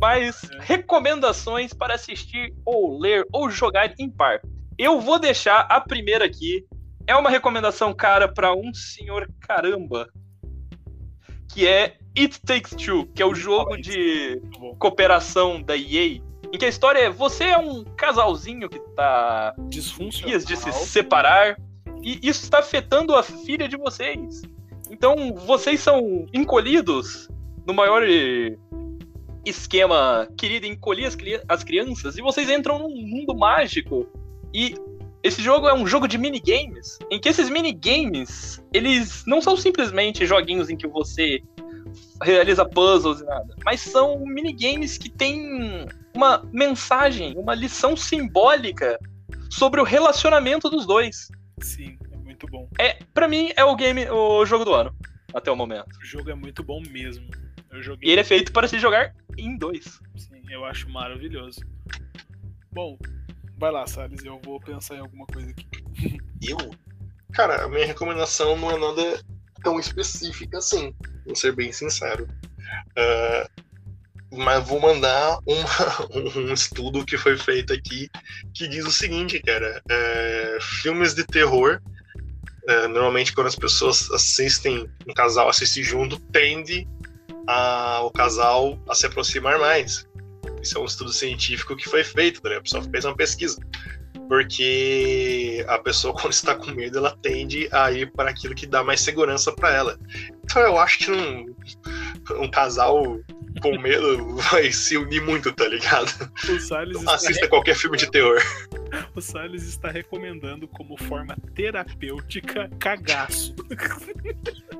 Mas 0.00 0.42
recomendações 0.60 1.72
para 1.72 1.94
assistir 1.94 2.54
ou 2.64 2.98
ler 2.98 3.26
ou 3.32 3.50
jogar 3.50 3.92
em 3.98 4.08
par. 4.08 4.40
Eu 4.78 5.00
vou 5.00 5.18
deixar 5.18 5.60
a 5.68 5.80
primeira 5.80 6.24
aqui. 6.24 6.64
É 7.06 7.16
uma 7.16 7.30
recomendação 7.30 7.92
cara 7.92 8.28
para 8.28 8.54
um 8.54 8.72
senhor 8.72 9.28
caramba. 9.40 10.08
Que 11.52 11.66
é 11.66 11.96
It 12.16 12.40
Takes 12.42 12.74
Two, 12.74 13.06
que 13.14 13.22
é 13.22 13.26
o 13.26 13.34
jogo 13.34 13.76
de 13.76 14.40
cooperação 14.78 15.62
da 15.62 15.76
EA, 15.76 16.20
em 16.52 16.58
que 16.58 16.64
a 16.64 16.68
história 16.68 17.00
é 17.00 17.10
você 17.10 17.44
é 17.44 17.58
um 17.58 17.84
casalzinho 17.84 18.68
que 18.68 18.78
tá 18.94 19.54
dias 19.68 20.44
de 20.44 20.56
se 20.56 20.72
separar 20.72 21.56
e 22.02 22.18
isso 22.22 22.44
está 22.44 22.58
afetando 22.60 23.14
a 23.14 23.22
filha 23.22 23.68
de 23.68 23.76
vocês. 23.76 24.42
Então 24.90 25.34
vocês 25.34 25.80
são 25.80 26.26
encolhidos 26.32 27.28
no 27.66 27.74
maior 27.74 28.02
esquema 29.48 30.28
querido 30.36 30.66
encolher 30.66 31.06
as, 31.06 31.14
cri- 31.16 31.42
as 31.48 31.64
crianças 31.64 32.16
e 32.16 32.22
vocês 32.22 32.48
entram 32.50 32.78
num 32.78 32.88
mundo 32.88 33.34
mágico 33.36 34.06
e 34.52 34.74
esse 35.22 35.42
jogo 35.42 35.66
é 35.68 35.74
um 35.74 35.86
jogo 35.86 36.06
de 36.06 36.16
minigames, 36.16 36.98
em 37.10 37.20
que 37.20 37.28
esses 37.28 37.50
minigames, 37.50 38.62
eles 38.72 39.24
não 39.26 39.40
são 39.40 39.56
simplesmente 39.56 40.24
joguinhos 40.24 40.70
em 40.70 40.76
que 40.76 40.86
você 40.86 41.42
realiza 42.22 42.64
puzzles 42.64 43.20
e 43.20 43.24
nada, 43.24 43.54
mas 43.64 43.80
são 43.80 44.24
minigames 44.24 44.96
que 44.96 45.08
têm 45.08 45.86
uma 46.14 46.42
mensagem, 46.52 47.36
uma 47.36 47.54
lição 47.54 47.96
simbólica 47.96 48.98
sobre 49.50 49.80
o 49.80 49.84
relacionamento 49.84 50.70
dos 50.70 50.86
dois. 50.86 51.28
Sim, 51.60 51.98
é 52.12 52.16
muito 52.16 52.46
bom. 52.46 52.68
É, 52.78 52.98
para 53.12 53.26
mim 53.28 53.50
é 53.56 53.64
o 53.64 53.74
game, 53.74 54.08
o 54.10 54.46
jogo 54.46 54.64
do 54.64 54.72
ano 54.72 54.94
até 55.34 55.50
o 55.50 55.56
momento. 55.56 55.88
O 56.00 56.04
jogo 56.04 56.30
é 56.30 56.34
muito 56.34 56.62
bom 56.62 56.80
mesmo. 56.80 57.26
Eu 57.78 57.82
E 57.82 57.84
joguei. 57.84 58.10
ele 58.10 58.20
é 58.20 58.24
feito 58.24 58.52
para 58.52 58.66
se 58.68 58.78
jogar 58.78 59.14
em 59.36 59.56
dois. 59.56 59.84
Sim, 60.16 60.42
eu 60.50 60.64
acho 60.64 60.88
maravilhoso. 60.90 61.60
Bom, 62.72 62.98
vai 63.56 63.70
lá, 63.70 63.86
Salles, 63.86 64.24
eu 64.24 64.40
vou 64.44 64.60
pensar 64.60 64.96
em 64.96 65.00
alguma 65.00 65.26
coisa 65.26 65.50
aqui. 65.50 65.66
Eu? 66.42 66.56
Cara, 67.32 67.64
a 67.64 67.68
minha 67.68 67.84
recomendação 67.86 68.56
não 68.56 68.70
é 68.70 68.78
nada 68.78 69.22
tão 69.62 69.78
específica 69.78 70.58
assim, 70.58 70.94
vou 71.26 71.34
ser 71.34 71.52
bem 71.54 71.72
sincero. 71.72 72.26
Ah, 72.96 73.48
mas 74.32 74.66
vou 74.66 74.80
mandar 74.80 75.38
uma- 75.46 75.68
um 76.36 76.52
estudo 76.52 77.04
que 77.04 77.16
foi 77.18 77.36
feito 77.36 77.72
aqui 77.72 78.08
que 78.54 78.68
diz 78.68 78.84
o 78.86 78.92
seguinte, 78.92 79.40
cara. 79.40 79.82
é, 79.90 80.58
filmes 80.60 81.14
de 81.14 81.24
terror, 81.24 81.80
é, 82.68 82.86
normalmente 82.88 83.32
quando 83.34 83.46
as 83.48 83.56
pessoas 83.56 84.10
assistem, 84.12 84.88
um 85.08 85.12
casal 85.14 85.48
assiste 85.48 85.82
junto, 85.82 86.18
tende 86.30 86.86
a, 87.48 88.02
o 88.02 88.10
casal 88.10 88.78
a 88.88 88.94
se 88.94 89.06
aproximar 89.06 89.58
mais. 89.58 90.06
Isso 90.62 90.76
é 90.76 90.80
um 90.80 90.84
estudo 90.84 91.12
científico 91.12 91.74
que 91.74 91.88
foi 91.88 92.04
feito, 92.04 92.40
né? 92.44 92.56
A 92.56 92.60
pessoa 92.60 92.82
fez 92.82 93.04
uma 93.04 93.16
pesquisa 93.16 93.58
porque 94.28 95.64
a 95.66 95.78
pessoa 95.78 96.12
quando 96.20 96.32
está 96.32 96.54
com 96.54 96.70
medo 96.70 96.98
ela 96.98 97.16
tende 97.22 97.66
a 97.72 97.90
ir 97.90 98.12
para 98.12 98.30
aquilo 98.30 98.54
que 98.54 98.66
dá 98.66 98.84
mais 98.84 99.00
segurança 99.00 99.50
para 99.50 99.74
ela. 99.74 99.98
Então 100.44 100.62
eu 100.62 100.78
acho 100.78 100.98
que 100.98 101.10
um, 101.10 101.46
um 102.34 102.50
casal 102.50 103.18
com 103.60 103.78
medo 103.78 104.36
vai 104.50 104.70
se 104.72 104.96
unir 104.96 105.22
muito, 105.22 105.52
tá 105.52 105.66
ligado? 105.68 106.30
O 106.48 106.60
Salles, 106.60 106.98
está, 106.98 107.14
Assista 107.14 107.48
qualquer 107.48 107.74
filme 107.74 107.96
de 107.96 108.10
terror. 108.10 108.40
o 109.14 109.20
Salles 109.20 109.64
está 109.64 109.90
recomendando 109.90 110.66
como 110.68 110.96
forma 110.96 111.36
terapêutica 111.54 112.70
cagaço. 112.78 113.54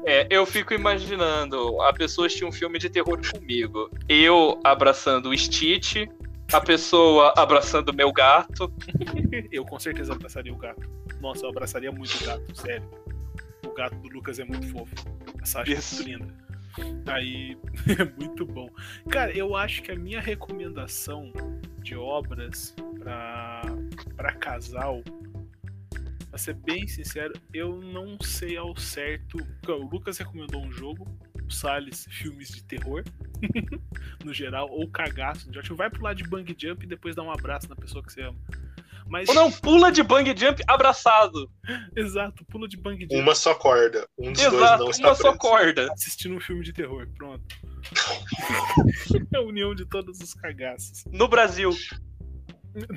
É, 0.05 0.27
eu 0.31 0.47
fico 0.47 0.73
imaginando 0.73 1.81
a 1.83 1.93
pessoa 1.93 2.27
assistir 2.27 2.45
um 2.45 2.53
filme 2.53 2.79
de 2.79 2.89
terror 2.89 3.21
comigo. 3.33 3.91
Eu 4.09 4.61
abraçando 4.65 5.31
o 5.31 5.37
Stitch, 5.37 6.09
a 6.53 6.61
pessoa 6.61 7.35
abraçando 7.37 7.91
o 7.91 7.95
meu 7.95 8.13
gato. 8.13 8.73
Eu 9.51 9.65
com 9.65 9.79
certeza 9.79 10.13
abraçaria 10.13 10.53
o 10.53 10.57
gato. 10.57 10.89
Nossa, 11.21 11.45
eu 11.45 11.51
abraçaria 11.51 11.91
muito 11.91 12.15
o 12.23 12.27
gato, 12.27 12.57
sério. 12.57 12.89
O 13.67 13.73
gato 13.75 13.97
do 13.97 14.09
Lucas 14.09 14.39
é 14.39 14.45
muito 14.45 14.67
fofo. 14.69 14.95
A 15.43 15.45
Sasha 15.45 15.73
é 15.73 15.75
Isso. 15.79 15.97
muito 15.97 16.09
linda. 16.09 16.48
Aí, 17.07 17.57
é 17.99 18.05
muito 18.21 18.45
bom. 18.45 18.69
Cara, 19.11 19.33
eu 19.33 19.57
acho 19.57 19.83
que 19.83 19.91
a 19.91 19.97
minha 19.97 20.21
recomendação 20.21 21.33
de 21.83 21.97
obras 21.97 22.75
pra 24.17 24.35
casal, 24.35 25.03
pra 26.29 26.39
ser 26.39 26.55
bem 26.55 26.87
sincero, 26.87 27.33
eu 27.53 27.81
não 27.81 28.19
sei 28.21 28.57
ao 28.57 28.77
certo. 28.77 29.39
O 29.67 29.89
Lucas 29.91 30.19
recomendou 30.19 30.63
um 30.63 30.71
jogo, 30.71 31.07
o 31.47 31.51
Salles, 31.51 32.07
filmes 32.11 32.51
de 32.51 32.63
terror, 32.65 33.03
no 34.25 34.35
geral, 34.35 34.69
ou 34.71 34.89
cagaço. 34.89 35.51
Vai 35.75 35.89
pro 35.89 36.03
lado 36.03 36.17
de 36.17 36.29
bang 36.29 36.55
jump 36.59 36.85
e 36.85 36.89
depois 36.89 37.17
dá 37.17 37.23
um 37.23 37.31
abraço 37.31 37.69
na 37.69 37.77
pessoa 37.77 38.05
que 38.05 38.13
você 38.13 38.23
ama. 38.23 38.39
Mas, 39.09 39.29
Ou 39.29 39.35
não, 39.35 39.51
pula 39.51 39.91
de 39.91 40.03
bang 40.03 40.35
jump 40.37 40.63
abraçado. 40.67 41.51
exato, 41.97 42.45
pula 42.47 42.69
de 42.69 42.77
bang 42.77 43.01
jump. 43.01 43.15
Uma 43.15 43.35
só 43.35 43.55
corda. 43.55 44.07
Um 44.19 44.33
dos 44.33 44.43
dois 44.43 44.55
Exato, 44.55 44.85
não 44.85 44.91
está 44.91 45.09
uma 45.09 45.15
só 45.15 45.23
preso. 45.23 45.39
corda. 45.39 45.93
assistindo 45.93 46.35
um 46.35 46.41
filme 46.41 46.63
de 46.63 46.73
terror, 46.73 47.09
pronto. 47.17 47.43
a 49.35 49.41
união 49.41 49.75
de 49.75 49.87
todos 49.87 50.21
os 50.21 50.35
cagaços. 50.35 51.05
No 51.11 51.29
Brasil. 51.29 51.71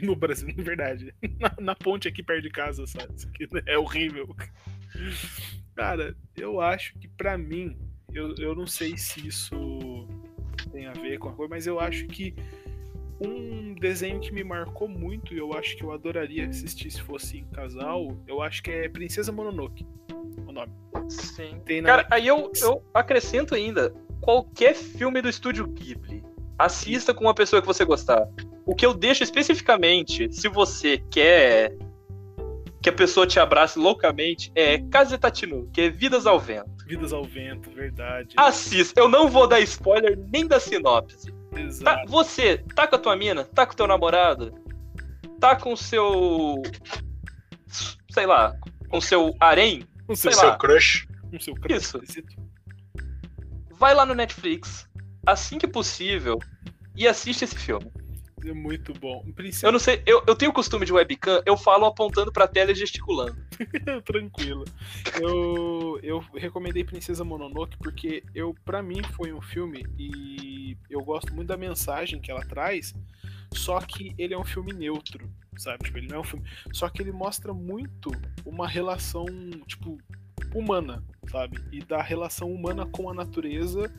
No 0.03 0.15
Brasil, 0.15 0.53
na 0.55 0.63
verdade. 0.63 1.11
Na, 1.39 1.55
na 1.59 1.75
ponte 1.75 2.07
aqui 2.07 2.21
perto 2.21 2.43
de 2.43 2.49
casa, 2.51 2.85
sabe? 2.85 3.15
Isso 3.15 3.27
aqui 3.27 3.47
é 3.65 3.77
horrível. 3.79 4.27
Cara, 5.75 6.15
eu 6.37 6.61
acho 6.61 6.93
que 6.99 7.07
pra 7.07 7.35
mim, 7.35 7.75
eu, 8.13 8.35
eu 8.37 8.53
não 8.53 8.67
sei 8.67 8.95
se 8.95 9.25
isso 9.25 10.07
tem 10.71 10.85
a 10.85 10.91
ver 10.91 11.17
com 11.17 11.29
a 11.29 11.33
coisa, 11.33 11.49
mas 11.49 11.65
eu 11.65 11.79
acho 11.79 12.05
que 12.07 12.35
um 13.25 13.73
desenho 13.75 14.19
que 14.19 14.31
me 14.31 14.43
marcou 14.43 14.87
muito 14.87 15.33
e 15.33 15.37
eu 15.37 15.53
acho 15.53 15.77
que 15.77 15.83
eu 15.83 15.91
adoraria 15.91 16.47
assistir 16.47 16.91
se 16.91 17.01
fosse 17.01 17.39
em 17.39 17.45
casal, 17.45 18.17
eu 18.27 18.41
acho 18.41 18.61
que 18.63 18.71
é 18.71 18.89
Princesa 18.89 19.31
Mononoke. 19.31 19.85
O 20.47 20.51
nome. 20.51 20.71
Sim. 21.09 21.61
Tem 21.65 21.81
na 21.81 21.87
Cara, 21.89 22.07
aí 22.11 22.27
eu, 22.27 22.51
eu 22.61 22.83
acrescento 22.93 23.55
ainda: 23.55 23.93
qualquer 24.19 24.75
filme 24.75 25.21
do 25.21 25.29
estúdio 25.29 25.67
Ghibli, 25.67 26.23
assista 26.57 27.13
com 27.13 27.25
uma 27.25 27.33
pessoa 27.33 27.61
que 27.61 27.67
você 27.67 27.85
gostar. 27.85 28.27
O 28.65 28.75
que 28.75 28.85
eu 28.85 28.93
deixo 28.93 29.23
especificamente, 29.23 30.31
se 30.31 30.47
você 30.47 30.97
quer 31.09 31.75
que 32.81 32.89
a 32.89 32.93
pessoa 32.93 33.27
te 33.27 33.39
abrace 33.39 33.77
loucamente, 33.77 34.51
é 34.55 34.79
Kazetatinu, 34.79 35.69
que 35.71 35.81
é 35.81 35.89
Vidas 35.89 36.25
ao 36.25 36.39
Vento. 36.39 36.69
Vidas 36.87 37.13
ao 37.13 37.23
Vento, 37.23 37.69
verdade. 37.69 38.33
Assista, 38.37 38.99
eu 38.99 39.07
não 39.07 39.27
vou 39.27 39.47
dar 39.47 39.59
spoiler 39.59 40.17
nem 40.31 40.47
da 40.47 40.59
sinopse. 40.59 41.31
Tá, 41.83 42.03
você 42.07 42.59
tá 42.75 42.87
com 42.87 42.95
a 42.95 42.99
tua 42.99 43.15
mina? 43.15 43.43
Tá 43.43 43.65
com 43.65 43.73
o 43.73 43.75
teu 43.75 43.87
namorado? 43.87 44.53
Tá 45.39 45.55
com 45.55 45.73
o 45.73 45.77
seu. 45.77 46.61
Sei 48.11 48.25
lá, 48.25 48.53
com 48.89 48.97
o 48.97 49.01
seu 49.01 49.35
harém? 49.39 49.85
Com 50.07 50.15
seu, 50.15 50.31
Seu 50.31 50.57
crush. 50.57 51.07
com 51.29 51.39
seu 51.39 51.55
crush 51.55 51.75
Isso. 51.75 52.01
Vai 53.71 53.93
lá 53.93 54.05
no 54.05 54.13
Netflix, 54.13 54.87
assim 55.25 55.57
que 55.57 55.67
possível, 55.67 56.37
e 56.95 57.07
assiste 57.07 57.43
esse 57.43 57.57
filme. 57.57 57.91
É 58.45 58.53
muito 58.53 58.93
bom. 58.93 59.23
Eu 59.63 59.71
não 59.71 59.79
sei, 59.79 60.01
eu, 60.05 60.23
eu 60.27 60.35
tenho 60.35 60.51
o 60.51 60.53
costume 60.53 60.85
de 60.85 60.93
webcam, 60.93 61.41
eu 61.45 61.55
falo 61.55 61.85
apontando 61.85 62.31
pra 62.31 62.47
tela 62.47 62.71
e 62.71 62.75
gesticulando. 62.75 63.37
Tranquilo. 64.05 64.65
Eu, 65.19 65.99
eu 66.01 66.19
recomendei 66.35 66.83
Princesa 66.83 67.23
Mononoke 67.23 67.77
porque 67.77 68.23
eu, 68.33 68.55
para 68.65 68.81
mim, 68.81 69.01
foi 69.15 69.31
um 69.31 69.41
filme 69.41 69.85
e 69.97 70.77
eu 70.89 71.01
gosto 71.03 71.33
muito 71.33 71.49
da 71.49 71.57
mensagem 71.57 72.19
que 72.19 72.31
ela 72.31 72.41
traz. 72.41 72.93
Só 73.53 73.79
que 73.81 74.13
ele 74.17 74.33
é 74.33 74.37
um 74.37 74.45
filme 74.45 74.71
neutro, 74.71 75.29
sabe? 75.57 75.83
Tipo, 75.83 75.97
ele 75.97 76.07
não 76.07 76.17
é 76.17 76.19
um 76.19 76.23
filme. 76.23 76.45
Só 76.73 76.89
que 76.89 77.01
ele 77.01 77.11
mostra 77.11 77.53
muito 77.53 78.11
uma 78.45 78.67
relação, 78.67 79.25
tipo, 79.67 79.97
humana, 80.53 81.03
sabe? 81.29 81.57
E 81.71 81.79
da 81.79 82.01
relação 82.01 82.51
humana 82.51 82.85
com 82.85 83.09
a 83.09 83.13
natureza 83.13 83.91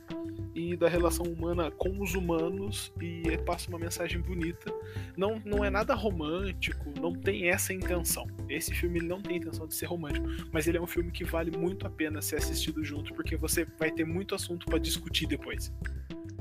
e 0.55 0.77
da 0.77 0.89
relação 0.89 1.25
humana 1.25 1.71
com 1.71 2.01
os 2.01 2.15
humanos 2.15 2.93
e 3.01 3.37
passa 3.39 3.69
uma 3.69 3.79
mensagem 3.79 4.21
bonita. 4.21 4.73
Não, 5.17 5.41
não 5.45 5.65
é 5.65 5.71
nada 5.71 5.95
romântico, 5.95 6.93
não 7.01 7.13
tem 7.13 7.49
essa 7.49 7.73
intenção. 7.73 8.27
Esse 8.49 8.75
filme 8.75 8.99
ele 8.99 9.09
não 9.09 9.23
tem 9.23 9.37
intenção 9.37 9.67
de 9.67 9.75
ser 9.75 9.87
romântico, 9.87 10.27
mas 10.53 10.67
ele 10.67 10.79
é 10.79 10.81
um 10.81 10.87
filme 10.87 11.11
que 11.11 11.25
vale 11.25 11.57
muito 11.57 11.87
a 11.87 11.91
pena 11.91 12.21
ser 12.21 12.37
assistido 12.37 12.85
junto 12.85 13.15
porque 13.15 13.37
você 13.37 13.67
vai 13.79 13.91
ter 13.91 14.05
muito 14.05 14.35
assunto 14.35 14.67
pra 14.67 14.79
discutir 14.79 15.27
depois. 15.27 15.73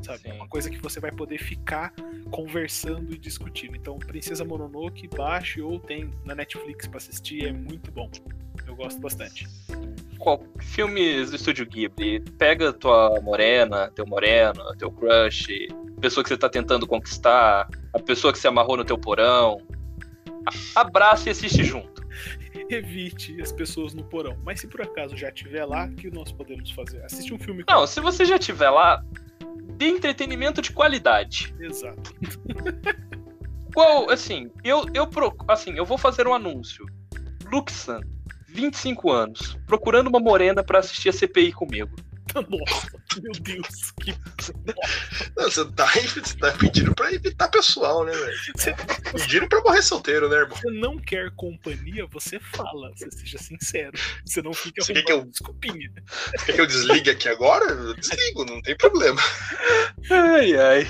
Sabe? 0.02 0.30
É 0.30 0.34
uma 0.34 0.48
coisa 0.48 0.69
que 0.69 0.82
você 0.82 0.99
vai 0.99 1.11
poder 1.11 1.38
ficar 1.38 1.94
conversando 2.32 3.14
e 3.14 3.18
discutindo. 3.18 3.76
Então, 3.76 3.99
Princesa 3.99 4.44
Mononoke, 4.44 5.07
baixe 5.07 5.61
ou 5.61 5.80
tem 5.80 6.11
na 6.26 6.34
Netflix 6.34 6.88
pra 6.88 6.98
assistir, 6.98 7.45
é 7.45 7.53
muito 7.53 7.91
bom. 7.91 8.10
Eu 8.67 8.75
gosto 8.75 8.99
bastante. 8.99 9.47
Qual, 10.17 10.43
filmes 10.59 11.31
do 11.31 11.35
estúdio 11.35 11.65
Ghibli, 11.65 12.19
pega 12.38 12.71
tua 12.71 13.19
morena, 13.21 13.89
teu 13.95 14.05
moreno, 14.05 14.75
teu 14.77 14.91
crush, 14.91 15.47
pessoa 15.99 16.23
que 16.23 16.29
você 16.29 16.38
tá 16.38 16.49
tentando 16.49 16.85
conquistar, 16.85 17.67
a 17.93 17.99
pessoa 17.99 18.33
que 18.33 18.39
se 18.39 18.47
amarrou 18.47 18.77
no 18.77 18.85
teu 18.85 18.97
porão. 18.97 19.61
Abraça 20.75 21.29
e 21.29 21.31
assiste 21.31 21.63
junto. 21.63 22.01
Evite 22.69 23.39
as 23.41 23.51
pessoas 23.51 23.93
no 23.93 24.03
porão. 24.03 24.38
Mas 24.43 24.59
se 24.59 24.67
por 24.67 24.81
acaso 24.81 25.15
já 25.15 25.29
estiver 25.29 25.65
lá, 25.65 25.85
o 25.85 25.95
que 25.95 26.09
nós 26.09 26.31
podemos 26.31 26.71
fazer? 26.71 27.03
Assiste 27.03 27.33
um 27.33 27.39
filme 27.39 27.63
com 27.63 27.71
Não, 27.71 27.85
se 27.85 28.01
você 28.01 28.25
já 28.25 28.38
estiver 28.38 28.69
lá, 28.69 29.03
dê 29.75 29.88
entretenimento 29.88 30.61
de 30.61 30.71
qualidade. 30.71 31.55
Exato. 31.59 32.13
Qual, 33.73 34.09
assim, 34.09 34.51
eu, 34.63 34.85
eu, 34.93 35.07
assim, 35.47 35.73
eu 35.75 35.85
vou 35.85 35.97
fazer 35.97 36.27
um 36.27 36.33
anúncio. 36.33 36.85
Luxan, 37.51 38.01
25 38.53 39.11
anos, 39.11 39.57
procurando 39.65 40.07
uma 40.07 40.19
morena 40.19 40.64
pra 40.64 40.80
assistir 40.80 41.10
a 41.10 41.14
CPI 41.14 41.52
comigo. 41.53 41.95
Nossa, 42.34 43.22
meu 43.22 43.32
Deus. 43.41 43.91
Que... 44.02 44.11
Não, 45.36 45.44
você, 45.52 45.65
tá, 45.72 45.86
você 45.88 46.38
tá 46.38 46.52
pedindo 46.53 46.94
pra 46.95 47.11
evitar 47.11 47.49
pessoal, 47.49 48.06
né, 48.06 48.11
velho? 48.14 48.38
Você, 48.56 48.73
Pedindo 49.11 49.49
pra 49.49 49.60
morrer 49.61 49.82
solteiro, 49.82 50.30
né, 50.30 50.38
irmão? 50.38 50.56
você 50.57 50.69
não 50.72 50.98
quer 50.98 51.30
companhia, 51.36 52.06
você 52.07 52.40
fala. 52.40 52.90
Você 52.95 53.11
seja 53.11 53.38
sincero. 53.38 53.91
Você 54.26 54.41
não 54.41 54.53
fica 54.53 54.82
Você 54.82 54.94
quer 54.94 55.03
que 55.03 55.11
eu- 55.11 55.26
desculpinha. 55.26 55.91
Quer 56.45 56.53
que 56.53 56.61
eu 56.61 56.68
desligue 56.68 57.10
aqui 57.10 57.28
agora? 57.28 57.65
Eu 57.72 57.94
desligo, 57.95 58.45
não 58.45 58.61
tem 58.61 58.78
problema. 58.78 59.19
Ai, 60.10 60.53
ai. 60.56 60.88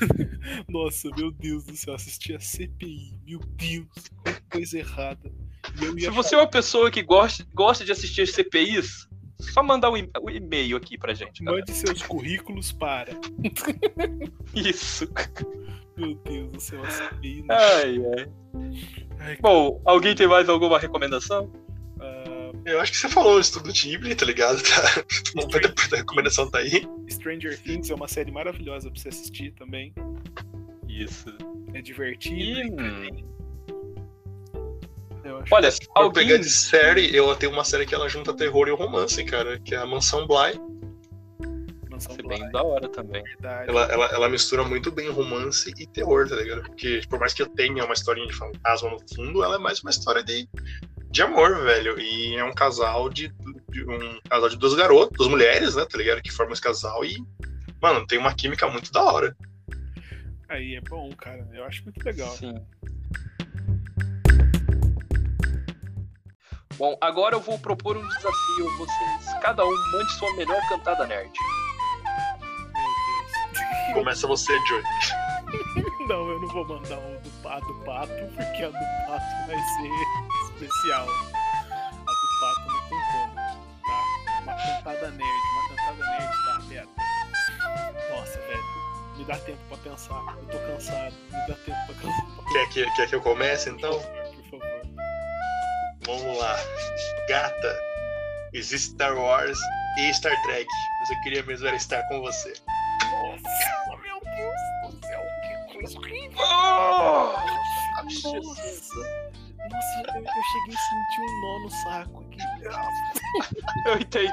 Nossa, 0.68 1.08
meu 1.16 1.30
Deus 1.32 1.64
do 1.64 1.76
céu, 1.76 1.94
assistir 1.94 2.36
a 2.36 2.40
CPI. 2.40 3.18
Meu 3.26 3.40
Deus, 3.40 3.88
que 4.24 4.40
coisa 4.50 4.78
errada. 4.78 5.30
Eu 5.80 5.98
ia 5.98 6.08
Se 6.10 6.14
você 6.16 6.34
é 6.34 6.38
uma 6.38 6.46
pessoa 6.50 6.90
que 6.90 7.02
gosta, 7.02 7.46
gosta 7.54 7.84
de 7.84 7.92
assistir 7.92 8.26
CPIs, 8.26 9.06
só 9.40 9.62
mandar 9.62 9.90
o 9.90 9.94
o 10.22 10.30
e-mail 10.30 10.76
aqui 10.76 10.98
pra 10.98 11.14
gente. 11.14 11.42
tá? 11.44 11.50
Mande 11.52 11.72
seus 11.72 12.02
currículos 12.02 12.72
para. 12.72 13.12
Isso. 14.54 15.08
Meu 15.96 16.14
Deus 16.14 16.50
do 16.50 16.60
céu, 16.60 16.82
a 16.84 16.90
CPI. 16.90 17.44
Ai, 17.50 18.00
ai. 18.16 18.28
Ai, 19.18 19.36
Bom, 19.40 19.80
alguém 19.84 20.14
tem 20.14 20.26
mais 20.26 20.48
alguma 20.48 20.78
recomendação? 20.78 21.52
ah, 22.00 22.52
Eu 22.64 22.80
acho 22.80 22.92
que 22.92 22.98
você 22.98 23.08
falou 23.08 23.36
o 23.36 23.40
estudo 23.40 23.70
Ghibli, 23.72 24.14
tá 24.14 24.24
ligado? 24.24 24.60
Tá. 24.70 25.02
A 25.92 25.96
recomendação 25.96 26.50
tá 26.50 26.58
aí. 26.58 26.86
Stranger 27.08 27.58
Things 27.60 27.90
é 27.90 27.94
uma 27.94 28.08
série 28.08 28.30
maravilhosa 28.30 28.90
pra 28.90 29.00
você 29.00 29.08
assistir 29.08 29.52
também. 29.54 29.92
Isso. 30.88 31.26
É 31.74 31.80
divertido. 31.82 32.36
E, 32.38 32.62
entretém. 32.66 33.24
Eu 35.30 35.38
acho 35.38 35.54
olha, 35.54 35.70
Se 35.70 35.84
for 35.84 35.92
alguém. 35.96 36.26
pegar 36.26 36.38
de 36.38 36.50
série, 36.50 37.14
eu 37.14 37.34
tenho 37.36 37.52
uma 37.52 37.64
série 37.64 37.86
que 37.86 37.94
ela 37.94 38.08
junta 38.08 38.34
terror 38.34 38.68
e 38.68 38.72
romance, 38.72 39.22
cara, 39.24 39.58
que 39.60 39.74
é 39.74 39.78
a 39.78 39.86
Mansão 39.86 40.26
Bly. 40.26 40.60
Mansão 41.90 42.14
é 42.18 42.22
Bly, 42.22 42.28
bem 42.40 42.50
da 42.50 42.62
hora 42.62 42.88
também. 42.88 43.22
verdade. 43.22 43.68
Ela, 43.70 43.84
ela, 43.92 44.06
ela 44.06 44.28
mistura 44.28 44.64
muito 44.64 44.90
bem 44.90 45.10
romance 45.10 45.72
e 45.78 45.86
terror, 45.86 46.28
tá 46.28 46.36
ligado? 46.36 46.62
Porque 46.62 47.00
por 47.08 47.18
mais 47.18 47.32
que 47.34 47.42
eu 47.42 47.46
tenha 47.48 47.84
uma 47.84 47.94
historinha 47.94 48.26
de 48.26 48.34
fantasma 48.34 48.90
no 48.90 48.98
fundo, 49.14 49.42
ela 49.44 49.56
é 49.56 49.58
mais 49.58 49.80
uma 49.82 49.90
história 49.90 50.22
de, 50.22 50.48
de 51.10 51.22
amor, 51.22 51.62
velho. 51.62 51.98
E 52.00 52.36
é 52.36 52.44
um 52.44 52.52
casal 52.54 53.08
de, 53.10 53.28
de- 53.68 53.84
um 53.84 54.18
casal 54.28 54.48
de 54.48 54.56
duas 54.56 54.74
garotas, 54.74 55.16
duas 55.16 55.28
mulheres, 55.30 55.74
né, 55.76 55.84
tá 55.84 55.98
ligado? 55.98 56.22
Que 56.22 56.30
formam 56.32 56.52
esse 56.52 56.62
casal 56.62 57.04
e, 57.04 57.16
mano, 57.82 58.06
tem 58.06 58.18
uma 58.18 58.34
química 58.34 58.66
muito 58.68 58.90
da 58.92 59.02
hora. 59.04 59.36
Aí 60.48 60.74
é 60.76 60.80
bom, 60.80 61.10
cara. 61.16 61.46
Eu 61.52 61.64
acho 61.64 61.84
muito 61.84 62.02
legal. 62.04 62.30
Sim. 62.30 62.54
Bom, 66.80 66.96
agora 66.98 67.34
eu 67.36 67.40
vou 67.40 67.58
propor 67.58 67.94
um 67.94 68.08
desafio 68.08 68.66
a 68.66 68.78
vocês. 68.78 69.34
Cada 69.42 69.62
um 69.62 69.70
mande 69.92 70.12
sua 70.14 70.32
melhor 70.32 70.58
cantada 70.66 71.06
nerd. 71.06 71.30
Meu 72.02 72.72
Deus. 72.72 73.92
Começa 73.92 74.26
você, 74.26 74.58
Joey. 74.66 74.82
Não, 76.08 76.26
eu 76.26 76.40
não 76.40 76.48
vou 76.48 76.66
mandar 76.66 76.96
o 76.96 77.20
do, 77.20 77.48
a 77.48 77.60
do 77.60 77.74
pato, 77.84 78.12
porque 78.34 78.64
a 78.64 78.68
do 78.68 78.72
pato 79.06 79.46
vai 79.46 79.58
ser 79.58 79.90
especial. 80.46 81.06
A 81.06 82.12
do 82.12 82.26
pato 82.40 82.66
não 82.66 82.80
tem 82.88 83.00
como, 83.12 83.34
tá? 83.34 84.40
Uma 84.42 84.54
cantada 84.54 85.10
nerd, 85.10 85.40
uma 85.52 85.68
cantada 85.68 86.10
nerd, 86.10 86.32
tá? 86.32 86.62
Pera. 86.68 86.88
Nossa, 88.10 88.38
velho. 88.40 88.64
Me 89.18 89.24
dá 89.24 89.36
tempo 89.36 89.58
pra 89.68 89.76
pensar. 89.78 90.36
Eu 90.38 90.46
tô 90.46 90.58
cansado. 90.66 91.14
Me 91.30 91.46
dá 91.46 91.54
tempo 91.54 91.86
pra 91.86 91.94
pensar. 92.00 92.52
Quer 92.52 92.68
que, 92.70 92.90
quer 92.96 93.08
que 93.08 93.14
eu 93.14 93.20
comece, 93.20 93.68
então? 93.68 94.00
Vamos 96.10 96.38
lá. 96.38 96.56
Gata, 97.28 97.78
existe 98.52 98.90
Star 98.94 99.16
Wars 99.16 99.56
e 99.96 100.12
Star 100.12 100.34
Trek, 100.42 100.66
mas 100.98 101.10
eu 101.10 101.20
queria 101.20 101.42
mesmo 101.44 101.68
era 101.68 101.76
estar 101.76 102.02
com 102.08 102.20
você. 102.20 102.52
Nossa, 103.04 103.96
meu 104.02 104.20
Deus 104.20 104.92
do 104.92 105.06
céu, 105.06 105.22
que 105.42 105.74
coisa 105.74 105.98
horrível. 105.98 106.38
Oh! 106.38 107.32
Nossa, 108.02 108.28
Nossa, 108.32 108.62
eu, 110.08 110.24
eu 110.24 110.42
cheguei 110.52 110.74
a 110.74 110.80
sentir 110.80 111.20
um 111.20 111.40
nó 111.40 111.58
no 111.60 111.70
saco 111.70 112.24
aqui. 112.24 112.40
Eu 113.86 113.94
entendi. 114.00 114.32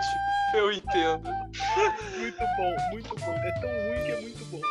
Eu 0.56 0.72
entendo. 0.72 1.30
Muito 2.18 2.40
bom, 2.58 2.76
muito 2.92 3.16
bom. 3.20 3.34
É 3.36 3.52
tão 3.60 3.70
ruim 3.70 4.04
que 4.04 4.12
é 4.12 4.22
muito 4.22 4.46
bom. 4.46 4.62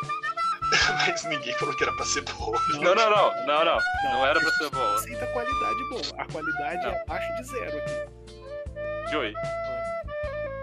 Mas 0.89 1.25
ninguém 1.25 1.55
falou 1.55 1.75
que 1.77 1.83
era 1.85 1.93
pra 1.95 2.05
ser 2.05 2.23
boa. 2.23 2.59
Não, 2.75 2.95
não, 2.95 3.11
não. 3.11 3.47
Não, 3.47 3.65
não. 3.65 3.79
Não 4.05 4.27
era 4.27 4.39
pra 4.41 4.51
ser 4.51 4.71
boa. 4.71 4.95
Aceita 4.95 5.25
a 5.25 5.29
qualidade 5.29 5.85
boa. 5.91 6.03
A 6.19 6.25
qualidade 6.27 6.85
Não. 6.87 6.93
é 6.93 7.03
abaixo 7.03 7.37
de 7.37 7.45
zero 7.45 7.79
aqui. 7.79 9.11
Joey. 9.11 9.35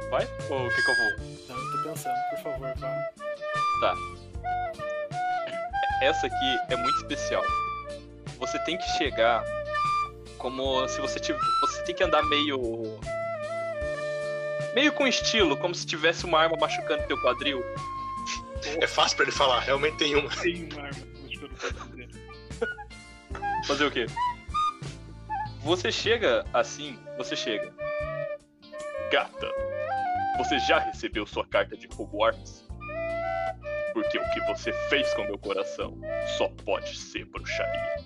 Vai? 0.09 0.27
Ou 0.49 0.67
o 0.67 0.69
que 0.69 0.81
que 0.81 0.91
eu 0.91 0.95
vou? 0.95 1.27
Não, 1.49 1.57
eu 1.57 1.71
tô 1.71 1.89
pensando, 1.89 2.15
por 2.29 2.39
favor, 2.39 2.73
vá. 3.81 3.95
Essa 6.01 6.27
aqui 6.27 6.59
é 6.69 6.75
muito 6.75 6.97
especial. 6.97 7.43
Você 8.39 8.59
tem 8.59 8.77
que 8.77 8.87
chegar 8.97 9.43
como 10.37 10.87
se 10.87 10.99
você 10.99 11.19
tivesse. 11.19 11.45
Você 11.61 11.83
tem 11.83 11.95
que 11.95 12.03
andar 12.03 12.21
meio. 12.23 12.99
Meio 14.75 14.91
com 14.93 15.07
estilo, 15.07 15.55
como 15.57 15.73
se 15.73 15.85
tivesse 15.85 16.25
uma 16.25 16.41
arma 16.41 16.57
machucando 16.59 17.03
teu 17.07 17.17
quadril. 17.21 17.63
É 18.81 18.87
fácil 18.87 19.17
pra 19.17 19.25
ele 19.25 19.31
falar, 19.31 19.59
realmente 19.61 19.97
tem 19.97 20.15
uma. 20.15 20.29
Tem 20.29 20.69
uma 20.71 20.83
arma 20.83 21.05
machucando 21.23 21.53
o 21.53 21.57
quadril 21.57 21.85
dele. 21.95 22.23
Fazer 23.65 23.85
o 23.85 23.91
quê? 23.91 24.05
Você 25.63 25.91
chega 25.91 26.45
assim, 26.53 26.99
você 27.17 27.35
chega. 27.35 27.73
Gata, 29.11 29.49
você 30.37 30.59
já 30.59 30.79
recebeu 30.79 31.25
sua 31.25 31.45
carta 31.45 31.77
de 31.77 31.87
Hogwarts? 31.97 32.65
Porque 33.93 34.17
o 34.17 34.29
que 34.31 34.39
você 34.41 34.73
fez 34.89 35.13
com 35.13 35.23
meu 35.23 35.37
coração 35.37 35.97
só 36.37 36.49
pode 36.65 36.97
ser 36.97 37.25
bruxaria. 37.25 37.97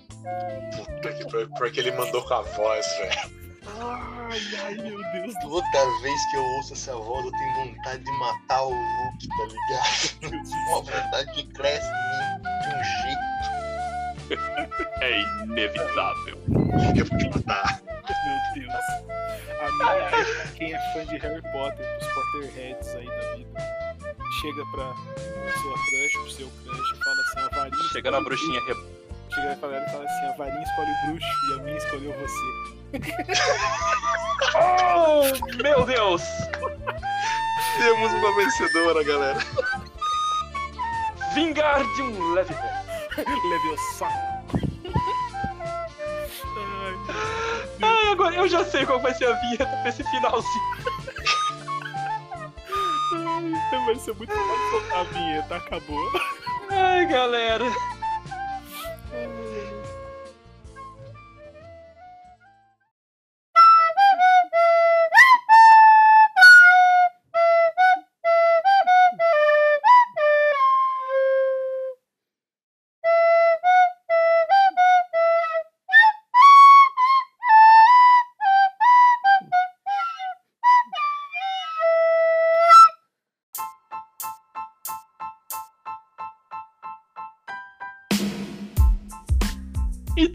Puta 0.76 1.12
que 1.14 1.24
pariu, 1.30 1.48
porque 1.56 1.80
ele 1.80 1.92
mandou 1.92 2.22
com 2.22 2.34
a 2.34 2.42
voz, 2.42 2.86
velho. 2.98 3.47
Ai, 3.76 4.40
ai, 4.64 4.74
meu 4.74 4.98
Deus 5.12 5.34
do 5.42 5.48
Toda 5.50 6.00
vez 6.02 6.30
que 6.30 6.36
eu 6.36 6.42
ouço 6.56 6.72
essa 6.72 6.94
voz, 6.94 7.24
eu 7.24 7.32
tenho 7.32 7.74
vontade 7.74 8.04
de 8.04 8.12
matar 8.12 8.62
o 8.62 8.70
Luke, 8.70 9.28
tá 9.28 9.44
ligado? 9.44 10.46
céu. 10.46 10.58
A 10.76 11.02
vontade 11.02 11.44
cresce 11.54 11.86
em 11.86 11.92
mim 12.18 12.42
de 12.62 12.68
um 12.74 12.84
jeito 13.02 13.28
É 15.00 15.20
inevitável. 15.44 16.38
que 16.94 17.00
eu 17.00 17.06
vou 17.06 17.18
te 17.18 17.28
matar. 17.30 17.80
Meu 17.84 18.38
Deus. 18.54 18.74
A 19.60 19.70
minha 19.72 19.92
é 19.92 20.08
pra 20.10 20.52
quem 20.52 20.74
é 20.74 20.92
fã 20.92 21.06
de 21.06 21.16
Harry 21.18 21.42
Potter, 21.52 21.98
dos 21.98 22.08
Potterheads 22.08 22.88
aí 22.94 23.06
da 23.06 23.36
vida. 23.36 23.60
Chega 24.40 24.64
pra 24.72 24.94
sua 25.60 25.74
crush, 25.74 26.12
pro 26.12 26.30
seu 26.30 26.50
crush 26.64 26.92
e 26.92 27.04
fala 27.04 27.20
assim, 27.20 27.40
a 27.40 27.56
varinha. 27.56 27.88
Chega 27.92 28.10
na 28.10 28.20
bruxinha 28.20 28.60
re... 28.66 28.97
Chega 29.40 29.56
pra 29.56 29.68
galera 29.68 29.86
e 29.86 29.90
fala 29.92 30.04
assim, 30.04 30.26
a 30.26 30.32
varinha 30.32 30.62
escolhe 30.64 30.90
o 30.90 31.06
bruxo 31.06 31.26
e 31.48 31.52
a 31.52 31.56
minha 31.62 31.76
escolheu 31.76 32.12
você. 32.18 32.46
Oh, 34.54 35.22
meu 35.62 35.84
Deus! 35.84 36.22
Temos 37.76 38.12
uma 38.12 38.34
vencedora, 38.34 39.04
galera. 39.04 39.38
Vingar 41.34 41.84
de 41.94 42.02
um 42.02 42.32
leve 42.32 42.54
Leviosa. 43.16 44.06
Ai, 46.56 46.94
Ai, 47.82 48.08
agora 48.12 48.34
eu 48.34 48.48
já 48.48 48.64
sei 48.64 48.86
qual 48.86 49.00
vai 49.00 49.14
ser 49.14 49.26
a 49.26 49.32
vinheta 49.34 49.66
pra 49.66 49.88
esse 49.88 50.02
finalzinho. 50.04 50.64
ai, 53.12 53.84
vai 53.86 53.96
ser 53.96 54.14
muito 54.14 54.32
soltar 54.32 54.98
a 55.00 55.02
vinheta, 55.04 55.56
acabou. 55.56 56.10
Ai, 56.70 57.06
galera. 57.06 57.66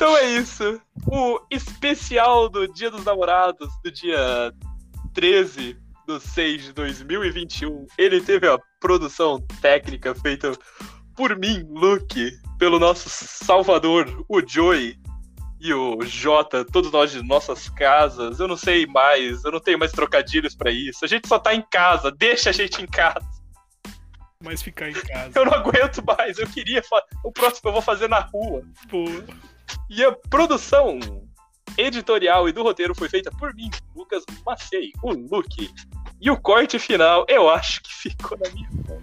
Então 0.03 0.17
é 0.17 0.25
isso. 0.25 0.81
O 1.07 1.39
especial 1.49 2.49
do 2.49 2.67
Dia 2.67 2.91
dos 2.91 3.05
Namorados, 3.05 3.69
do 3.81 3.89
dia 3.89 4.53
13 5.13 5.77
do 6.05 6.19
6 6.19 6.61
de 6.61 6.73
2021. 6.73 7.87
Ele 7.97 8.19
teve 8.19 8.45
a 8.49 8.59
produção 8.81 9.39
técnica 9.61 10.13
feita 10.13 10.51
por 11.15 11.39
mim, 11.39 11.65
Luke, 11.69 12.33
pelo 12.59 12.79
nosso 12.79 13.07
Salvador, 13.09 14.25
o 14.27 14.45
Joey 14.45 14.99
e 15.61 15.73
o 15.73 16.01
Jota, 16.01 16.65
todos 16.65 16.91
nós 16.91 17.09
de 17.09 17.23
nossas 17.23 17.69
casas. 17.69 18.41
Eu 18.41 18.49
não 18.49 18.57
sei 18.57 18.85
mais, 18.85 19.45
eu 19.45 19.53
não 19.53 19.61
tenho 19.61 19.79
mais 19.79 19.93
trocadilhos 19.93 20.53
pra 20.53 20.69
isso. 20.69 21.05
A 21.05 21.07
gente 21.07 21.29
só 21.29 21.39
tá 21.39 21.55
em 21.55 21.63
casa, 21.71 22.11
deixa 22.11 22.49
a 22.49 22.53
gente 22.53 22.81
em 22.81 22.87
casa. 22.87 23.25
Mas 24.43 24.61
ficar 24.61 24.89
em 24.89 24.93
casa. 25.07 25.31
Eu 25.33 25.45
não 25.45 25.53
aguento 25.53 26.03
mais, 26.05 26.37
eu 26.37 26.47
queria. 26.49 26.83
O 27.23 27.31
próximo 27.31 27.69
eu 27.69 27.71
vou 27.71 27.81
fazer 27.81 28.09
na 28.09 28.19
rua. 28.19 28.63
Pô, 28.89 29.05
E 29.89 30.03
a 30.03 30.11
produção 30.11 30.99
editorial 31.77 32.47
e 32.47 32.51
do 32.51 32.63
roteiro 32.63 32.93
foi 32.95 33.09
feita 33.09 33.31
por 33.31 33.53
mim, 33.53 33.69
Lucas 33.95 34.23
Macei, 34.45 34.91
o 35.01 35.11
Luke. 35.11 35.69
E 36.21 36.31
o 36.31 36.39
corte 36.39 36.79
final, 36.79 37.25
eu 37.27 37.49
acho 37.49 37.81
que 37.83 37.93
ficou 37.93 38.37
na 38.37 38.49
minha 38.51 38.69
mão. 38.87 39.01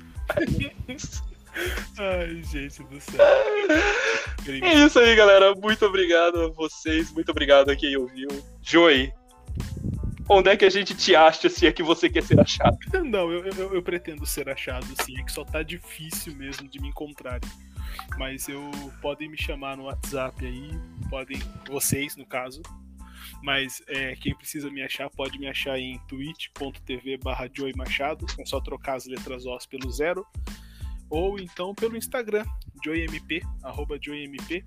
ai, 1.99 2.43
gente 2.43 2.83
do 2.85 3.01
céu. 3.01 3.25
É 4.63 4.75
isso 4.75 4.99
aí, 4.99 5.15
galera. 5.15 5.55
Muito 5.55 5.85
obrigado 5.85 6.41
a 6.41 6.49
vocês. 6.49 7.13
Muito 7.13 7.31
obrigado 7.31 7.71
a 7.71 7.77
quem 7.77 7.97
ouviu. 7.97 8.29
Joey, 8.63 9.13
onde 10.29 10.51
é 10.51 10.57
que 10.57 10.65
a 10.65 10.71
gente 10.71 10.95
te 10.95 11.15
acha 11.15 11.49
se 11.49 11.67
é 11.67 11.73
que 11.73 11.83
você 11.83 12.09
quer 12.09 12.23
ser 12.23 12.41
achado? 12.41 12.79
Não, 13.05 13.31
eu, 13.31 13.45
eu, 13.47 13.75
eu 13.75 13.83
pretendo 13.83 14.25
ser 14.25 14.49
achado, 14.49 14.87
sim. 15.05 15.19
É 15.19 15.23
que 15.23 15.33
só 15.33 15.45
tá 15.45 15.63
difícil 15.63 16.35
mesmo 16.37 16.69
de 16.69 16.81
me 16.81 16.89
encontrarem. 16.89 17.49
Mas 18.19 18.49
eu 18.49 18.71
podem 19.01 19.29
me 19.29 19.37
chamar 19.37 19.77
no 19.77 19.85
WhatsApp 19.85 20.45
aí, 20.45 20.71
podem, 21.09 21.39
vocês 21.69 22.17
no 22.17 22.27
caso. 22.27 22.63
Mas 23.43 23.83
é, 23.87 24.15
quem 24.17 24.35
precisa 24.35 24.71
me 24.71 24.83
achar 24.83 25.09
pode 25.11 25.39
me 25.39 25.47
achar 25.47 25.79
em 25.79 25.99
twitch.tv 26.09 27.19
barra 27.19 27.49
Joey 27.53 27.75
Machado. 27.75 28.27
É 28.39 28.45
só 28.45 28.61
trocar 28.61 28.97
as 28.97 29.07
letras 29.07 29.47
OS 29.47 29.67
pelo 29.67 29.91
zero. 29.91 30.27
Ou 31.09 31.39
então 31.39 31.75
pelo 31.75 31.97
Instagram, 31.97 32.45
JoyMP, 32.85 33.43
arroba 33.63 33.99
JoyMP. 34.01 34.65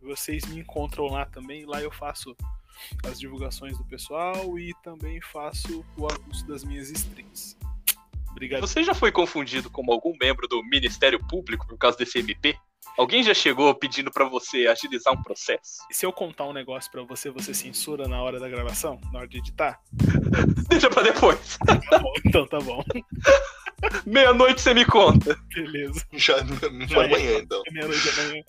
Vocês 0.00 0.44
me 0.46 0.60
encontram 0.60 1.06
lá 1.06 1.26
também. 1.26 1.66
Lá 1.66 1.82
eu 1.82 1.90
faço 1.90 2.36
as 3.06 3.18
divulgações 3.18 3.76
do 3.78 3.84
pessoal 3.84 4.58
e 4.58 4.72
também 4.82 5.20
faço 5.20 5.84
o 5.96 6.08
anúncio 6.08 6.46
das 6.46 6.64
minhas 6.64 6.90
streams. 6.90 7.56
Obrigado. 8.34 8.60
Você 8.62 8.82
já 8.82 8.92
foi 8.92 9.12
confundido 9.12 9.70
como 9.70 9.92
algum 9.92 10.12
membro 10.20 10.48
do 10.48 10.60
Ministério 10.64 11.24
Público 11.28 11.66
por 11.68 11.78
causa 11.78 11.96
desse 11.96 12.18
MP? 12.18 12.56
Alguém 12.98 13.22
já 13.22 13.32
chegou 13.32 13.72
pedindo 13.74 14.10
pra 14.10 14.28
você 14.28 14.66
agilizar 14.66 15.14
um 15.14 15.22
processo? 15.22 15.84
Se 15.90 16.04
eu 16.04 16.12
contar 16.12 16.44
um 16.44 16.52
negócio 16.52 16.90
pra 16.90 17.02
você, 17.02 17.30
você 17.30 17.54
censura 17.54 18.08
na 18.08 18.20
hora 18.20 18.40
da 18.40 18.48
gravação? 18.48 19.00
Na 19.12 19.20
hora 19.20 19.28
de 19.28 19.38
editar? 19.38 19.80
Deixa 20.68 20.90
pra 20.90 21.02
depois. 21.02 21.58
Tá 21.90 21.98
bom, 21.98 22.12
então 22.24 22.46
tá 22.46 22.58
bom. 22.60 22.82
Meia-noite 24.06 24.60
você 24.60 24.74
me 24.74 24.84
conta. 24.84 25.36
Beleza. 25.54 26.04
Já, 26.12 26.38
Já 26.88 27.04
amanhã, 27.04 27.38
então. 27.38 27.62
É 27.66 27.70
meia-noite 27.72 28.16
da 28.16 28.22
manhã. 28.24 28.42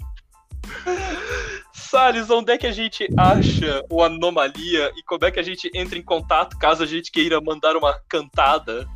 Salles, 1.74 2.30
onde 2.30 2.52
é 2.52 2.57
que 2.57 2.68
a 2.68 2.72
gente 2.72 3.07
acha 3.18 3.84
o 3.90 4.02
Anomalia 4.02 4.91
e 4.95 5.03
como 5.03 5.26
é 5.26 5.32
que 5.32 5.40
a 5.40 5.44
gente 5.44 5.70
entra 5.74 5.98
em 5.98 6.03
contato 6.03 6.57
caso 6.57 6.84
a 6.84 6.86
gente 6.86 7.12
queira 7.12 7.40
mandar 7.41 7.76
uma 7.76 7.99
cantada? 8.07 8.88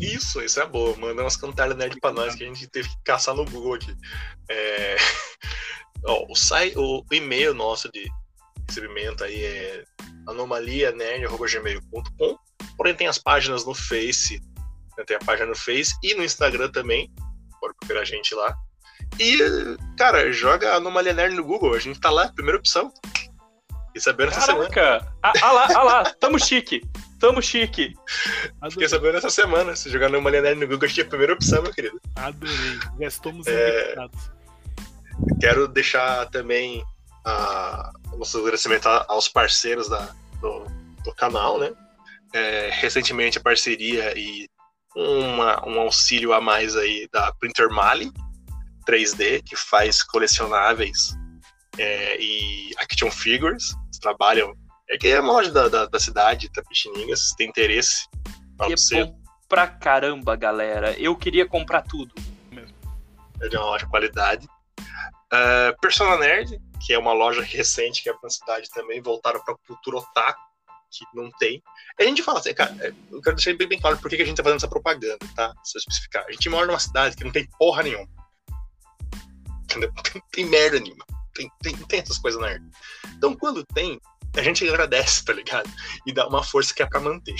Isso, 0.00 0.42
isso 0.42 0.60
é 0.60 0.66
boa. 0.66 0.96
Manda 0.96 1.22
umas 1.22 1.36
cantadas 1.36 1.76
nerd 1.76 1.98
pra 2.00 2.12
nós 2.12 2.34
que 2.34 2.42
a 2.44 2.46
gente 2.46 2.66
teve 2.68 2.88
que 2.88 2.96
caçar 3.04 3.34
no 3.34 3.44
Google 3.44 3.74
aqui. 3.74 3.94
É... 4.48 4.96
Ó, 6.06 6.26
o, 6.28 6.36
site, 6.36 6.76
o 6.76 7.02
e-mail 7.10 7.54
nosso 7.54 7.90
de 7.90 8.06
recebimento 8.68 9.24
aí 9.24 9.42
é 9.42 9.84
anomalianerd.gmail.com 10.26 12.38
Porém 12.76 12.94
tem 12.94 13.06
as 13.06 13.18
páginas 13.18 13.64
no 13.64 13.74
Face, 13.74 14.40
né, 14.96 15.04
tem 15.06 15.16
a 15.16 15.20
página 15.20 15.46
no 15.46 15.56
Face 15.56 15.94
e 16.02 16.14
no 16.14 16.24
Instagram 16.24 16.70
também. 16.70 17.10
Pode 17.60 17.74
procurar 17.78 18.00
a 18.00 18.04
gente 18.04 18.34
lá. 18.34 18.54
E, 19.18 19.38
cara, 19.96 20.32
joga 20.32 20.74
Anomalia 20.74 21.12
Nerd 21.12 21.36
no 21.36 21.44
Google, 21.44 21.74
a 21.74 21.78
gente 21.78 22.00
tá 22.00 22.10
lá, 22.10 22.32
primeira 22.32 22.58
opção. 22.58 22.92
E 23.94 24.00
sabendo 24.00 24.32
essa 24.32 24.40
semana. 24.40 24.68
Caraca! 24.68 25.14
Ah, 25.22 25.32
ah 25.40 25.52
lá, 25.52 25.68
ah 25.74 25.82
lá, 25.82 26.04
tamo 26.18 26.38
chique. 26.38 26.82
Tamo 27.24 27.40
chique. 27.40 27.94
Fiquei 28.06 28.50
Adorei. 28.60 28.88
sabendo 28.88 29.16
essa 29.16 29.30
semana. 29.30 29.74
Se 29.74 29.88
jogar 29.88 30.06
Anomalia 30.08 30.42
Nerd 30.42 30.60
no 30.60 30.68
Google, 30.68 30.88
é 30.94 31.00
a 31.00 31.04
primeira 31.06 31.32
opção, 31.32 31.62
meu 31.62 31.72
querido. 31.72 31.98
Adorei. 32.16 32.78
Já 33.00 33.06
estamos 33.06 33.46
É. 33.46 33.94
Quero 35.40 35.66
deixar 35.66 36.28
também 36.30 36.84
a, 37.24 37.90
o 38.12 38.18
nosso 38.18 38.38
agradecimento 38.38 38.86
aos 38.88 39.26
parceiros 39.28 39.88
da, 39.88 40.14
do, 40.40 40.66
do 41.02 41.14
canal, 41.14 41.58
né? 41.58 41.72
É, 42.34 42.68
recentemente 42.74 43.38
a 43.38 43.40
parceria 43.40 44.12
e 44.18 44.46
uma- 44.94 45.66
um 45.66 45.80
auxílio 45.80 46.32
a 46.34 46.40
mais 46.42 46.76
aí 46.76 47.08
da 47.10 47.32
Printer 47.40 47.70
Mali 47.70 48.12
3D, 48.86 49.42
que 49.44 49.56
faz 49.56 50.02
colecionáveis 50.02 51.14
é, 51.78 52.20
e 52.20 52.70
action 52.78 53.10
figures. 53.10 53.70
Eles 53.86 53.98
trabalham. 53.98 54.52
É 54.90 54.98
que 54.98 55.08
é 55.08 55.20
uma 55.20 55.32
loja 55.32 55.50
da, 55.50 55.68
da, 55.68 55.86
da 55.86 55.98
cidade, 55.98 56.50
Tapixinigas, 56.50 57.28
se 57.28 57.36
tem 57.36 57.48
interesse. 57.48 58.06
Fala 58.58 58.70
E 58.70 58.74
pra 58.74 58.76
você, 58.76 58.98
é 58.98 59.04
bom 59.04 59.24
pra 59.48 59.66
caramba, 59.68 60.36
galera. 60.36 60.98
Eu 60.98 61.16
queria 61.16 61.46
comprar 61.46 61.82
tudo. 61.82 62.12
é 63.40 63.48
de 63.48 63.56
uma 63.56 63.66
loja 63.66 63.84
de 63.84 63.90
qualidade. 63.90 64.48
Uh, 64.80 65.80
Persona 65.80 66.16
Nerd, 66.16 66.60
que 66.84 66.92
é 66.92 66.98
uma 66.98 67.12
loja 67.12 67.42
recente 67.42 68.02
que 68.02 68.10
é 68.10 68.14
na 68.22 68.30
cidade 68.30 68.68
também, 68.70 69.00
voltaram 69.00 69.40
para 69.44 69.56
cultura 69.66 69.98
otaku, 69.98 70.40
que 70.90 71.04
não 71.14 71.30
tem. 71.38 71.62
A 71.98 72.04
gente 72.04 72.22
fala 72.22 72.38
assim, 72.38 72.54
cara, 72.54 72.76
é, 72.80 72.92
eu 73.10 73.20
quero 73.20 73.36
deixar 73.36 73.56
bem, 73.56 73.68
bem 73.68 73.80
claro 73.80 73.96
por 73.98 74.08
que 74.08 74.20
a 74.20 74.24
gente 74.24 74.36
tá 74.36 74.42
fazendo 74.42 74.58
essa 74.58 74.68
propaganda, 74.68 75.18
tá? 75.34 75.54
Se 75.62 75.76
eu 75.76 75.80
especificar. 75.80 76.24
A 76.28 76.32
gente 76.32 76.48
mora 76.48 76.66
numa 76.66 76.78
cidade 76.78 77.16
que 77.16 77.24
não 77.24 77.32
tem 77.32 77.48
porra 77.58 77.82
nenhuma. 77.82 78.08
Entendeu? 79.64 79.92
Não 80.14 80.22
tem 80.32 80.46
merda 80.46 80.78
nenhuma. 80.78 81.04
Tem, 81.34 81.50
tem, 81.62 81.76
tem 81.76 82.00
essas 82.00 82.18
coisas 82.18 82.40
na 82.40 82.48
nerd. 82.48 82.64
Então, 83.16 83.34
quando 83.34 83.64
tem, 83.66 84.00
a 84.36 84.42
gente 84.42 84.68
agradece, 84.68 85.24
tá 85.24 85.32
ligado? 85.32 85.70
E 86.06 86.12
dá 86.12 86.26
uma 86.26 86.42
força 86.42 86.74
que 86.74 86.82
é 86.82 86.86
pra 86.86 87.00
manter. 87.00 87.36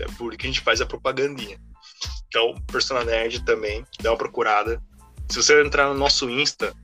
É 0.00 0.04
por 0.18 0.32
isso 0.32 0.38
que 0.38 0.46
a 0.46 0.50
gente 0.50 0.60
faz 0.60 0.80
a 0.80 0.86
propagandinha. 0.86 1.58
Então, 2.28 2.54
Persona 2.70 3.04
Nerd 3.04 3.44
também, 3.44 3.84
dá 4.00 4.10
uma 4.10 4.18
procurada. 4.18 4.82
Se 5.30 5.42
você 5.42 5.62
entrar 5.62 5.88
no 5.88 5.94
nosso 5.94 6.28
Insta, 6.28 6.74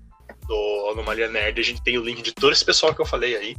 do 0.46 0.90
Anomalia 0.92 1.28
Nerd, 1.28 1.60
a 1.60 1.64
gente 1.64 1.82
tem 1.82 1.98
o 1.98 2.04
link 2.04 2.22
de 2.22 2.32
todo 2.32 2.52
esse 2.52 2.64
pessoal 2.64 2.94
que 2.94 3.00
eu 3.00 3.06
falei 3.06 3.36
aí. 3.36 3.56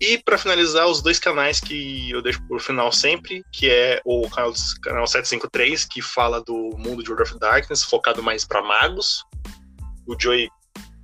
E 0.00 0.18
para 0.18 0.36
finalizar, 0.36 0.86
os 0.86 1.00
dois 1.00 1.18
canais 1.18 1.58
que 1.58 2.10
eu 2.10 2.20
deixo 2.20 2.42
por 2.46 2.60
final 2.60 2.92
sempre, 2.92 3.42
que 3.50 3.70
é 3.70 4.00
o 4.04 4.28
canal, 4.28 4.52
canal 4.82 5.06
753, 5.06 5.86
que 5.86 6.02
fala 6.02 6.42
do 6.42 6.54
mundo 6.76 7.02
de 7.02 7.10
World 7.10 7.30
of 7.30 7.38
Darkness, 7.38 7.82
focado 7.82 8.22
mais 8.22 8.44
para 8.44 8.62
magos. 8.62 9.24
O 10.06 10.14
Joey 10.18 10.50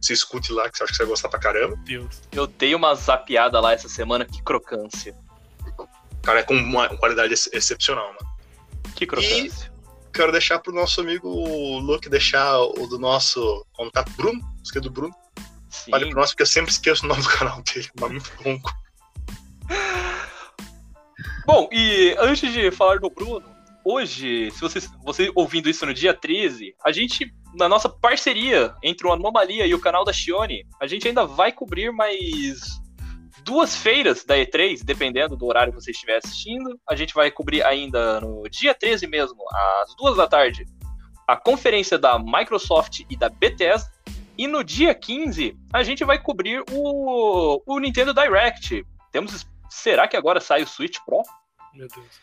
se 0.02 0.12
escute 0.12 0.52
lá, 0.52 0.68
que 0.68 0.76
você 0.76 0.84
acha 0.84 0.92
que 0.92 0.96
você 0.96 1.02
vai 1.04 1.10
gostar 1.10 1.28
pra 1.28 1.38
caramba. 1.38 1.76
Deus. 1.84 2.20
Eu 2.32 2.46
dei 2.46 2.74
uma 2.74 2.94
zapeada 2.94 3.60
lá 3.60 3.72
essa 3.72 3.88
semana, 3.88 4.24
que 4.24 4.42
crocância. 4.42 5.16
O 5.78 6.22
cara 6.22 6.40
é 6.40 6.42
com 6.42 6.54
uma 6.54 6.88
qualidade 6.96 7.32
ex- 7.32 7.48
excepcional, 7.52 8.06
mano. 8.08 8.32
Que 8.94 9.06
crocância. 9.06 9.72
Quero 10.12 10.30
deixar 10.30 10.58
pro 10.58 10.74
nosso 10.74 11.00
amigo 11.00 11.28
Luke 11.78 12.08
deixar 12.08 12.58
o 12.60 12.86
do 12.86 12.98
nosso 12.98 13.64
contato 13.72 14.10
Bruno, 14.12 14.40
esqueci 14.62 14.82
do 14.82 14.90
Bruno. 14.90 15.14
Sim. 15.70 15.90
Fale 15.90 16.06
pro 16.06 16.16
nosso, 16.16 16.32
porque 16.32 16.42
eu 16.42 16.46
sempre 16.46 16.70
esqueço 16.70 17.04
o 17.06 17.08
nome 17.08 17.22
do 17.22 17.28
canal 17.30 17.62
dele. 17.62 17.88
O 17.96 18.00
nome 18.00 18.14
muito 18.14 18.32
longo. 18.44 18.70
Bom, 21.46 21.68
e 21.72 22.14
antes 22.18 22.52
de 22.52 22.70
falar 22.70 22.98
do 22.98 23.08
Bruno, 23.08 23.51
hoje, 23.84 24.50
se 24.50 24.60
você, 24.60 24.80
você 25.04 25.30
ouvindo 25.34 25.68
isso 25.68 25.84
no 25.86 25.94
dia 25.94 26.14
13, 26.14 26.74
a 26.84 26.92
gente, 26.92 27.32
na 27.54 27.68
nossa 27.68 27.88
parceria 27.88 28.74
entre 28.82 29.06
o 29.06 29.12
Anomalia 29.12 29.66
e 29.66 29.74
o 29.74 29.80
canal 29.80 30.04
da 30.04 30.12
Shione, 30.12 30.66
a 30.80 30.86
gente 30.86 31.08
ainda 31.08 31.24
vai 31.24 31.52
cobrir 31.52 31.90
mais 31.92 32.60
duas 33.44 33.76
feiras 33.76 34.24
da 34.24 34.36
E3, 34.36 34.82
dependendo 34.84 35.36
do 35.36 35.46
horário 35.46 35.72
que 35.72 35.80
você 35.80 35.90
estiver 35.90 36.16
assistindo. 36.16 36.78
A 36.88 36.94
gente 36.94 37.14
vai 37.14 37.30
cobrir 37.30 37.64
ainda 37.64 38.20
no 38.20 38.44
dia 38.48 38.74
13 38.74 39.06
mesmo, 39.06 39.38
às 39.82 39.94
duas 39.96 40.16
da 40.16 40.26
tarde, 40.26 40.64
a 41.26 41.36
conferência 41.36 41.98
da 41.98 42.18
Microsoft 42.18 43.00
e 43.08 43.16
da 43.16 43.28
Bethesda. 43.28 43.90
E 44.36 44.46
no 44.46 44.64
dia 44.64 44.94
15, 44.94 45.56
a 45.72 45.82
gente 45.82 46.04
vai 46.04 46.18
cobrir 46.18 46.64
o, 46.70 47.62
o 47.66 47.78
Nintendo 47.78 48.14
Direct. 48.14 48.84
Temos. 49.10 49.46
Será 49.68 50.08
que 50.08 50.16
agora 50.16 50.40
sai 50.40 50.62
o 50.62 50.66
Switch 50.66 50.98
Pro? 51.04 51.22
Meu 51.74 51.88
Deus. 51.88 52.20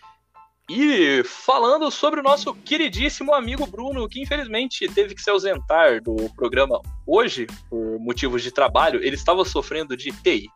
E 0.70 1.24
falando 1.24 1.90
sobre 1.90 2.20
o 2.20 2.24
nosso 2.24 2.54
queridíssimo 2.54 3.34
amigo 3.34 3.66
Bruno, 3.66 4.08
que 4.08 4.22
infelizmente 4.22 4.88
teve 4.88 5.16
que 5.16 5.22
se 5.22 5.30
ausentar 5.30 6.00
do 6.00 6.16
programa 6.36 6.80
hoje, 7.08 7.48
por 7.68 8.00
motivos 8.00 8.44
de 8.44 8.52
trabalho, 8.52 9.04
ele 9.04 9.16
estava 9.16 9.44
sofrendo 9.44 9.98
de 9.98 10.12
TI. 10.12 10.48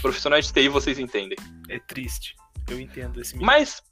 Profissionais 0.00 0.46
de 0.46 0.54
TI, 0.54 0.68
vocês 0.70 0.98
entendem. 0.98 1.36
É 1.68 1.78
triste. 1.78 2.34
Eu 2.66 2.80
entendo 2.80 3.20
esse 3.20 3.34
menino. 3.34 3.46
Mas 3.46 3.82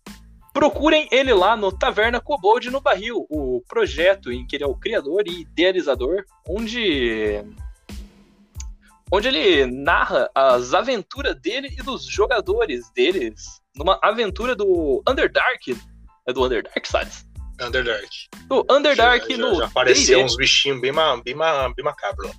procurem 0.55 1.09
ele 1.13 1.35
lá 1.35 1.55
no 1.55 1.71
Taverna 1.71 2.21
Kobold 2.21 2.71
no 2.71 2.81
Barril, 2.81 3.27
o 3.29 3.63
projeto 3.69 4.33
em 4.33 4.47
que 4.47 4.57
ele 4.57 4.65
é 4.65 4.67
o 4.67 4.77
criador 4.77 5.25
e 5.27 5.43
idealizador, 5.43 6.25
onde 6.49 7.45
onde 9.13 9.29
ele 9.29 9.67
narra 9.67 10.31
as 10.35 10.73
aventuras 10.73 11.39
dele 11.39 11.69
e 11.79 11.83
dos 11.83 12.07
jogadores 12.07 12.91
deles 12.93 13.63
numa 13.75 13.99
aventura 14.03 14.55
do 14.55 15.03
Underdark. 15.09 15.77
É 16.27 16.33
do 16.33 16.45
Underdark, 16.45 16.87
Salles? 16.87 17.27
Underdark. 17.61 18.11
Do 18.47 18.67
Underdark 18.71 19.31
já, 19.31 19.37
no 19.37 19.55
já, 19.55 19.61
já 19.61 19.67
apareceu 19.67 20.25
uns 20.25 20.37
bichinhos 20.37 20.81
bem, 20.81 20.93
bem, 20.93 21.35
bem 21.77 21.85
macabros. 21.85 22.33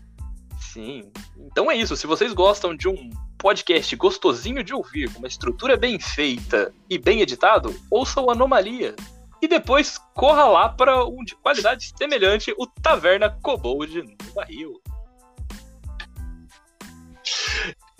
Sim. 0.60 1.10
Então 1.38 1.70
é 1.72 1.76
isso. 1.76 1.96
Se 1.96 2.08
vocês 2.08 2.34
gostam 2.34 2.76
de 2.76 2.88
um 2.88 3.10
podcast 3.38 3.96
gostosinho 3.96 4.64
de 4.64 4.74
ouvir, 4.74 5.12
com 5.12 5.20
uma 5.20 5.28
estrutura 5.28 5.78
bem 5.78 6.00
feita 6.00 6.74
e 6.90 6.98
bem 6.98 7.22
editado, 7.22 7.74
ouçam 7.90 8.30
Anomalia. 8.30 8.96
E 9.42 9.48
depois 9.48 9.98
corra 10.14 10.46
lá 10.46 10.70
para 10.70 11.06
um 11.06 11.24
de 11.24 11.36
qualidade 11.36 11.94
semelhante, 11.98 12.54
o 12.58 12.66
Taverna 12.66 13.30
Kobold 13.42 14.02
no 14.02 14.34
Barril. 14.34 14.82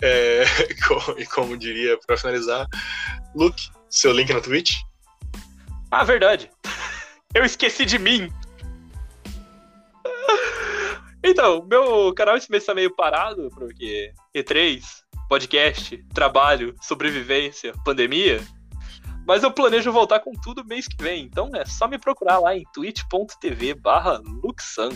É, 0.02 0.44
e 1.18 1.26
como 1.26 1.56
diria, 1.56 1.98
pra 2.06 2.16
finalizar, 2.16 2.66
Luke, 3.36 3.70
seu 3.90 4.12
link 4.12 4.32
na 4.32 4.40
Twitch. 4.40 4.76
Ah, 5.90 6.02
verdade. 6.02 6.50
Eu 7.34 7.44
esqueci 7.44 7.84
de 7.84 7.98
mim. 7.98 8.32
Então, 11.22 11.62
meu 11.68 12.14
canal 12.14 12.36
esse 12.36 12.50
mês 12.50 12.64
tá 12.64 12.74
meio 12.74 12.94
parado, 12.96 13.50
porque 13.50 14.14
E3, 14.34 14.82
podcast, 15.28 16.02
trabalho, 16.14 16.74
sobrevivência, 16.80 17.74
pandemia. 17.84 18.42
Mas 19.26 19.42
eu 19.42 19.52
planejo 19.52 19.92
voltar 19.92 20.20
com 20.20 20.32
tudo 20.32 20.64
mês 20.64 20.88
que 20.88 21.02
vem. 21.02 21.24
Então 21.24 21.50
é 21.54 21.66
só 21.66 21.86
me 21.86 21.98
procurar 21.98 22.38
lá 22.38 22.56
em 22.56 22.64
twitch.tv 22.72 23.74
barra 23.74 24.18
Luxan. 24.42 24.88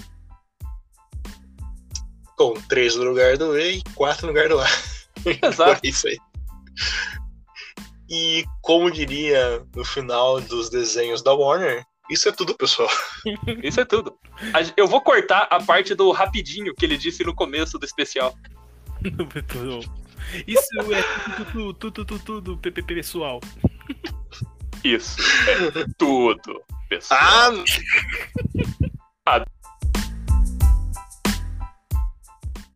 Com 2.39 2.55
três 2.55 2.97
no 2.97 3.05
lugar 3.05 3.37
do 3.37 3.59
E 3.59 3.79
e 3.79 3.85
quatro 3.95 4.29
no 4.29 4.33
lugar 4.33 4.49
do 4.49 4.59
A. 4.59 4.67
Exato. 5.47 5.81
É 5.85 5.89
isso 5.89 6.09
aí. 6.09 6.17
E 8.11 8.45
como 8.61 8.91
diria 8.91 9.65
no 9.75 9.85
final 9.85 10.41
dos 10.41 10.69
desenhos 10.69 11.23
da 11.23 11.33
Warner, 11.33 11.85
isso 12.11 12.29
é 12.29 12.33
tudo, 12.33 12.57
pessoal. 12.57 12.89
Isso 13.63 13.81
é 13.81 13.85
tudo. 13.85 14.19
Eu 14.77 14.89
vou 14.89 15.01
cortar 15.01 15.47
a 15.49 15.63
parte 15.63 15.95
do 15.95 16.11
rapidinho 16.11 16.75
que 16.75 16.85
ele 16.85 16.99
disse 16.99 17.23
no 17.23 17.33
começo 17.33 17.79
do 17.79 17.87
especial. 17.87 18.35
Isso 20.45 20.69
é 20.93 21.03
tudo, 21.37 21.73
tudo, 21.75 22.05
tudo, 22.05 22.19
tudo, 22.19 22.57
tudo, 22.57 22.83
pessoal. 22.83 23.41
Isso 24.83 25.21
é 25.49 25.85
tudo, 25.97 26.61
pessoal. 26.89 27.21
Ah, 29.25 29.45